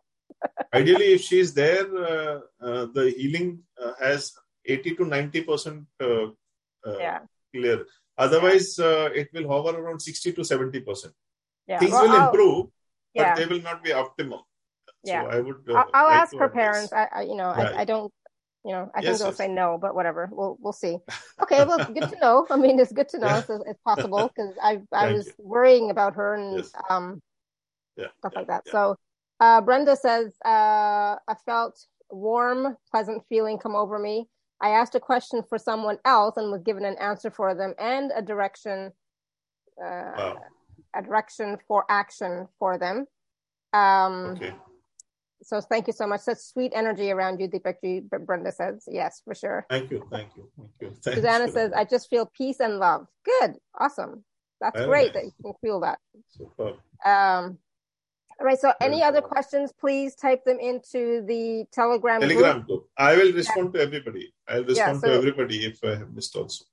ideally 0.74 1.14
if 1.14 1.22
she's 1.22 1.54
there 1.54 1.86
uh, 1.96 2.40
uh, 2.60 2.86
the 2.92 3.14
healing 3.16 3.60
uh, 3.82 3.92
has 4.00 4.32
80 4.64 4.96
to 4.96 5.04
90 5.04 5.40
percent 5.42 5.84
uh, 6.00 6.26
uh, 6.86 6.98
yeah. 6.98 7.20
clear 7.54 7.86
otherwise 8.18 8.78
uh, 8.78 9.08
it 9.14 9.28
will 9.32 9.48
hover 9.48 9.78
around 9.78 10.00
60 10.00 10.32
to 10.32 10.44
70 10.44 10.80
percent 10.80 11.14
yeah. 11.66 11.78
things 11.78 11.92
well, 11.92 12.08
will 12.08 12.24
improve 12.24 12.66
but 13.14 13.22
yeah. 13.22 13.34
they 13.34 13.46
will 13.46 13.62
not 13.62 13.82
be 13.82 13.92
optimum 13.92 14.40
yeah. 15.06 15.22
So 15.22 15.28
I 15.28 15.40
would. 15.40 15.56
Uh, 15.68 15.74
I'll, 15.74 15.86
I'll 15.94 16.10
ask 16.10 16.36
her 16.36 16.48
parents. 16.48 16.92
I, 16.92 17.08
I, 17.12 17.22
you 17.22 17.36
know, 17.36 17.48
right. 17.48 17.74
I, 17.74 17.80
I, 17.80 17.84
don't. 17.84 18.12
You 18.64 18.72
know, 18.72 18.90
I 18.94 19.00
yes, 19.00 19.04
think 19.04 19.18
they'll 19.18 19.28
yes. 19.28 19.36
say 19.36 19.48
no, 19.48 19.78
but 19.80 19.94
whatever. 19.94 20.28
We'll 20.32 20.56
we'll 20.60 20.72
see. 20.72 20.98
Okay, 21.42 21.64
well, 21.64 21.78
good 21.78 22.08
to 22.08 22.18
know. 22.18 22.46
I 22.50 22.56
mean, 22.56 22.80
it's 22.80 22.92
good 22.92 23.10
to 23.10 23.18
know 23.18 23.26
yeah. 23.26 23.38
if 23.38 23.50
it's 23.50 23.80
possible 23.84 24.28
because 24.34 24.54
I 24.62 24.80
I 24.92 25.12
was 25.12 25.26
you. 25.26 25.32
worrying 25.38 25.90
about 25.90 26.14
her 26.14 26.34
and 26.34 26.56
yes. 26.56 26.72
um 26.88 27.20
yeah. 27.96 28.06
stuff 28.18 28.32
yeah. 28.34 28.38
like 28.38 28.48
that. 28.48 28.68
So, 28.68 28.96
uh, 29.38 29.60
Brenda 29.60 29.96
says, 29.96 30.34
uh, 30.44 31.16
I 31.28 31.34
felt 31.44 31.78
warm, 32.10 32.76
pleasant 32.90 33.22
feeling 33.28 33.58
come 33.58 33.76
over 33.76 33.98
me. 33.98 34.28
I 34.60 34.70
asked 34.70 34.94
a 34.94 35.00
question 35.00 35.42
for 35.48 35.58
someone 35.58 35.98
else 36.04 36.36
and 36.38 36.50
was 36.50 36.62
given 36.62 36.84
an 36.84 36.96
answer 36.98 37.30
for 37.30 37.54
them 37.54 37.74
and 37.78 38.10
a 38.14 38.22
direction. 38.22 38.92
Uh, 39.78 40.12
wow. 40.16 40.38
A 40.94 41.02
direction 41.02 41.58
for 41.68 41.84
action 41.90 42.48
for 42.58 42.78
them. 42.78 43.06
Um, 43.74 44.36
okay 44.36 44.54
so 45.46 45.60
thank 45.60 45.86
you 45.86 45.92
so 45.92 46.08
much. 46.08 46.22
Such 46.22 46.38
sweet 46.38 46.72
energy 46.74 47.12
around 47.12 47.38
you, 47.38 47.48
Deepakji. 47.48 48.10
Brenda 48.26 48.50
says, 48.50 48.82
yes, 48.90 49.22
for 49.24 49.32
sure. 49.32 49.64
Thank 49.70 49.92
you, 49.92 50.04
thank 50.10 50.30
you, 50.36 50.50
thank 50.58 50.70
you. 50.80 50.88
Thanks 51.00 51.16
Susanna 51.16 51.48
says, 51.48 51.72
I 51.72 51.84
just 51.84 52.10
feel 52.10 52.26
peace 52.26 52.58
and 52.58 52.80
love. 52.80 53.06
Good, 53.24 53.54
awesome. 53.78 54.24
That's 54.60 54.76
Very 54.76 54.88
great 54.88 55.14
nice. 55.14 55.14
that 55.14 55.24
you 55.24 55.32
can 55.44 55.52
feel 55.62 55.80
that. 55.80 56.00
Super. 56.36 56.74
Um, 57.04 57.58
all 58.40 58.46
right. 58.46 58.58
So, 58.58 58.72
Very 58.80 58.92
any 58.94 59.02
other 59.04 59.20
questions? 59.20 59.72
Please 59.78 60.16
type 60.16 60.44
them 60.44 60.58
into 60.58 61.24
the 61.26 61.64
Telegram. 61.72 62.20
Telegram 62.20 62.56
group. 62.56 62.66
group. 62.66 62.88
I 62.98 63.16
will 63.16 63.32
respond 63.32 63.70
yeah. 63.72 63.80
to 63.80 63.86
everybody. 63.86 64.34
I'll 64.48 64.64
respond 64.64 64.96
yeah, 64.96 65.00
so, 65.00 65.08
to 65.08 65.14
everybody 65.14 65.64
if 65.64 65.78
I 65.84 65.90
have 65.96 66.12
missed 66.12 66.34
also. 66.34 66.64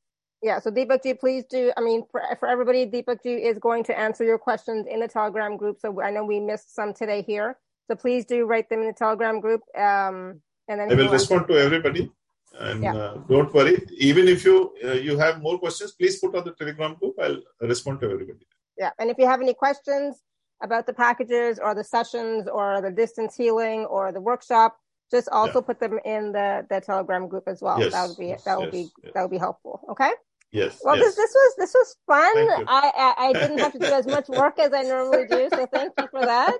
Yeah. 0.42 0.60
So, 0.60 0.72
Deepakji, 0.72 1.20
please 1.20 1.44
do. 1.50 1.72
I 1.78 1.82
mean, 1.82 2.06
for 2.12 2.22
for 2.40 2.50
everybody, 2.50 2.88
Deepakji 2.88 3.46
is 3.46 3.60
going 3.60 3.84
to 3.86 3.98
answer 3.98 4.24
your 4.24 4.40
questions 4.40 4.88
in 4.90 5.00
the 5.00 5.08
Telegram 5.08 5.58
group. 5.58 5.80
So, 5.80 6.02
I 6.02 6.10
know 6.10 6.26
we 6.26 6.40
missed 6.40 6.74
some 6.74 6.94
today 6.94 7.22
here. 7.22 7.58
So 7.88 7.96
please 7.96 8.26
do 8.26 8.46
write 8.46 8.70
them 8.70 8.80
in 8.82 8.88
the 8.88 8.94
Telegram 8.94 9.40
group. 9.40 9.62
Um, 9.78 10.42
and 10.68 10.80
then 10.80 10.92
I 10.92 10.96
will 10.96 11.12
respond 11.12 11.48
to 11.48 11.58
everybody. 11.58 12.12
And 12.60 12.84
yeah. 12.84 12.96
uh, 12.96 13.18
don't 13.28 13.54
worry. 13.54 13.82
Even 13.98 14.28
if 14.28 14.46
you 14.46 14.74
uh, 14.84 14.92
you 14.92 15.18
have 15.18 15.42
more 15.42 15.58
questions, 15.58 15.92
please 15.94 16.20
put 16.20 16.36
on 16.36 16.46
the 16.46 16.52
Telegram 16.52 16.96
group. 16.96 17.16
I'll 17.20 17.42
respond 17.62 18.00
to 18.02 18.12
everybody. 18.12 18.46
Yeah. 18.78 18.92
And 19.00 19.10
if 19.10 19.18
you 19.18 19.26
have 19.26 19.42
any 19.42 19.54
questions 19.54 20.22
about 20.62 20.86
the 20.86 20.94
packages 20.94 21.60
or 21.60 21.76
the 21.76 21.84
sessions 21.84 22.48
or 22.48 22.82
the 22.82 22.92
distance 22.92 23.36
healing 23.36 23.86
or 23.86 24.12
the 24.12 24.22
workshop, 24.22 24.78
just 25.12 25.28
also 25.30 25.60
yeah. 25.60 25.66
put 25.66 25.80
them 25.80 26.00
in 26.06 26.32
the 26.32 26.66
the 26.70 26.80
Telegram 26.80 27.28
group 27.28 27.46
as 27.48 27.62
well. 27.62 27.80
Yes. 27.80 27.92
That 27.92 28.08
would 28.08 28.18
be 28.18 28.36
that 28.46 28.58
would 28.60 28.72
be 28.72 28.90
that 29.14 29.22
would 29.24 29.32
be 29.32 29.38
helpful. 29.38 29.82
Okay. 29.90 30.12
Yes. 30.54 30.80
Well, 30.84 30.96
yes. 30.96 31.06
this 31.06 31.16
this 31.16 31.34
was 31.34 31.54
this 31.58 31.74
was 31.74 31.96
fun. 32.06 32.68
I, 32.70 32.92
I, 32.96 33.14
I 33.26 33.34
didn't 33.34 33.58
have 33.58 33.74
to 33.74 33.80
do 33.80 33.86
as 33.86 34.06
much 34.06 34.30
work 34.30 34.60
as 34.60 34.72
I 34.72 34.84
normally 34.84 35.26
do, 35.26 35.50
so 35.50 35.66
thank 35.66 35.94
you 35.98 36.08
for 36.12 36.22
that. 36.22 36.58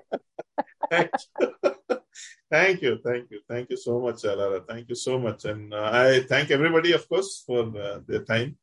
thank, 0.90 1.10
you. 1.40 1.52
thank 2.50 2.82
you, 2.82 2.98
thank 3.06 3.30
you, 3.30 3.40
thank 3.48 3.70
you 3.70 3.76
so 3.76 4.00
much, 4.00 4.22
Alara. 4.26 4.66
Thank 4.66 4.88
you 4.88 4.96
so 4.96 5.16
much, 5.16 5.44
and 5.44 5.72
uh, 5.72 5.90
I 5.92 6.26
thank 6.28 6.50
everybody, 6.50 6.90
of 6.90 7.08
course, 7.08 7.44
for 7.46 7.70
uh, 7.78 8.00
their 8.04 8.24
time. 8.24 8.56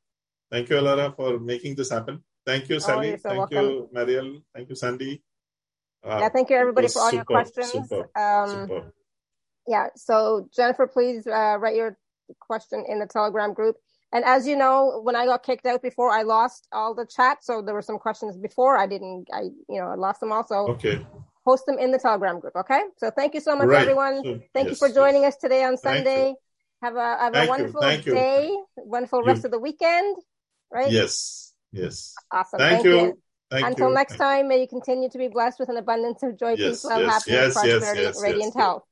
Thank 0.52 0.70
you, 0.70 0.76
Alara, 0.76 1.16
for 1.16 1.40
making 1.40 1.76
this 1.76 1.92
happen. 1.92 2.22
Thank 2.46 2.68
you, 2.68 2.82
Sally. 2.82 3.14
Oh, 3.14 3.16
so 3.16 3.30
thank 3.30 3.38
welcome. 3.40 3.66
you, 3.66 3.90
Marielle. 3.96 4.44
Thank 4.54 4.68
you, 4.68 4.76
Sandy. 4.76 5.24
Uh, 6.04 6.18
yeah, 6.20 6.30
thank 6.30 6.50
you 6.50 6.58
everybody 6.58 6.90
for 6.90 7.00
all 7.00 7.10
super, 7.10 7.16
your 7.16 7.26
questions. 7.26 7.72
Super, 7.72 8.10
um, 8.20 8.50
super. 8.50 8.94
Yeah, 9.66 9.88
so 9.96 10.50
Jennifer, 10.54 10.88
please 10.88 11.26
uh, 11.26 11.56
write 11.58 11.76
your 11.76 11.98
question 12.42 12.84
in 12.86 13.00
the 13.00 13.06
Telegram 13.06 13.54
group. 13.54 13.78
And 14.14 14.26
as 14.26 14.46
you 14.48 14.56
know, 14.56 15.00
when 15.04 15.16
I 15.16 15.26
got 15.26 15.44
kicked 15.44 15.66
out 15.66 15.82
before, 15.82 16.12
I 16.12 16.24
lost 16.24 16.68
all 16.72 16.94
the 16.94 17.06
chat. 17.06 17.44
So 17.44 17.62
there 17.62 17.74
were 17.74 17.82
some 17.82 17.98
questions 17.98 18.38
before 18.38 18.78
I 18.78 18.86
didn't, 18.86 19.28
I, 19.34 19.44
you 19.70 19.80
know, 19.80 19.88
I 19.88 19.96
lost 19.96 20.20
them 20.20 20.32
all. 20.32 20.46
So 20.46 20.68
okay. 20.70 21.06
post 21.46 21.66
them 21.66 21.80
in 21.80 21.92
the 21.92 22.00
Telegram 22.00 22.40
group. 22.40 22.56
Okay. 22.56 22.82
So 22.98 23.10
thank 23.12 23.34
you 23.34 23.40
so 23.40 23.56
much, 23.56 23.68
right. 23.68 23.82
everyone. 23.82 24.24
So, 24.24 24.42
thank 24.54 24.68
yes, 24.68 24.82
you 24.82 24.88
for 24.88 24.94
joining 24.94 25.24
yes. 25.24 25.36
us 25.36 25.42
today 25.42 25.64
on 25.64 25.78
Sunday. 25.78 26.34
Have 26.82 26.96
a, 26.96 27.18
have 27.20 27.36
a 27.36 27.48
wonderful 27.48 27.82
day, 27.82 28.58
wonderful 28.76 29.24
rest 29.24 29.44
you. 29.44 29.48
of 29.48 29.52
the 29.52 29.60
weekend. 29.60 30.18
Right. 30.74 30.92
Yes. 30.92 31.54
Yes. 31.72 32.16
Awesome. 32.32 32.60
Thank, 32.60 32.84
thank 32.84 32.86
you. 32.86 32.96
you. 32.96 33.20
Thank 33.50 33.68
Until 33.68 33.90
you. 33.90 33.96
next 33.96 34.16
time, 34.16 34.48
may 34.48 34.62
you 34.62 34.68
continue 34.68 35.10
to 35.10 35.18
be 35.18 35.28
blessed 35.28 35.60
with 35.60 35.70
an 35.70 35.78
abundance 35.78 36.24
of 36.24 36.40
joy, 36.40 36.56
yes, 36.58 36.70
peace, 36.70 36.86
love, 36.86 37.06
happiness, 37.06 37.54
prosperity, 37.54 38.20
radiant 38.22 38.56
health. 38.56 38.84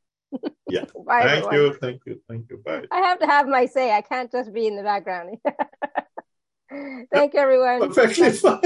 Yeah. 0.70 0.86
Bye, 1.06 1.24
thank 1.24 1.46
everyone. 1.46 1.54
you. 1.54 1.74
Thank 1.74 2.02
you. 2.06 2.22
Thank 2.28 2.50
you. 2.50 2.58
Bye. 2.58 2.84
I 2.92 3.00
have 3.00 3.20
to 3.20 3.26
have 3.26 3.48
my 3.48 3.66
say. 3.66 3.92
I 3.92 4.02
can't 4.02 4.32
just 4.32 4.54
be 4.54 4.68
in 4.68 4.76
the 4.76 4.84
background. 4.84 5.38
thank 7.12 7.34
you, 7.34 7.40
everyone. 7.40 7.92
Perfectly 7.94 8.32
fine. 8.32 8.62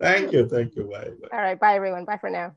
thank 0.00 0.32
you. 0.32 0.48
Thank 0.48 0.76
you. 0.76 0.84
Bye. 0.84 1.10
Bye. 1.20 1.28
All 1.32 1.42
right. 1.42 1.58
Bye, 1.58 1.74
everyone. 1.76 2.04
Bye 2.04 2.18
for 2.18 2.30
now. 2.30 2.54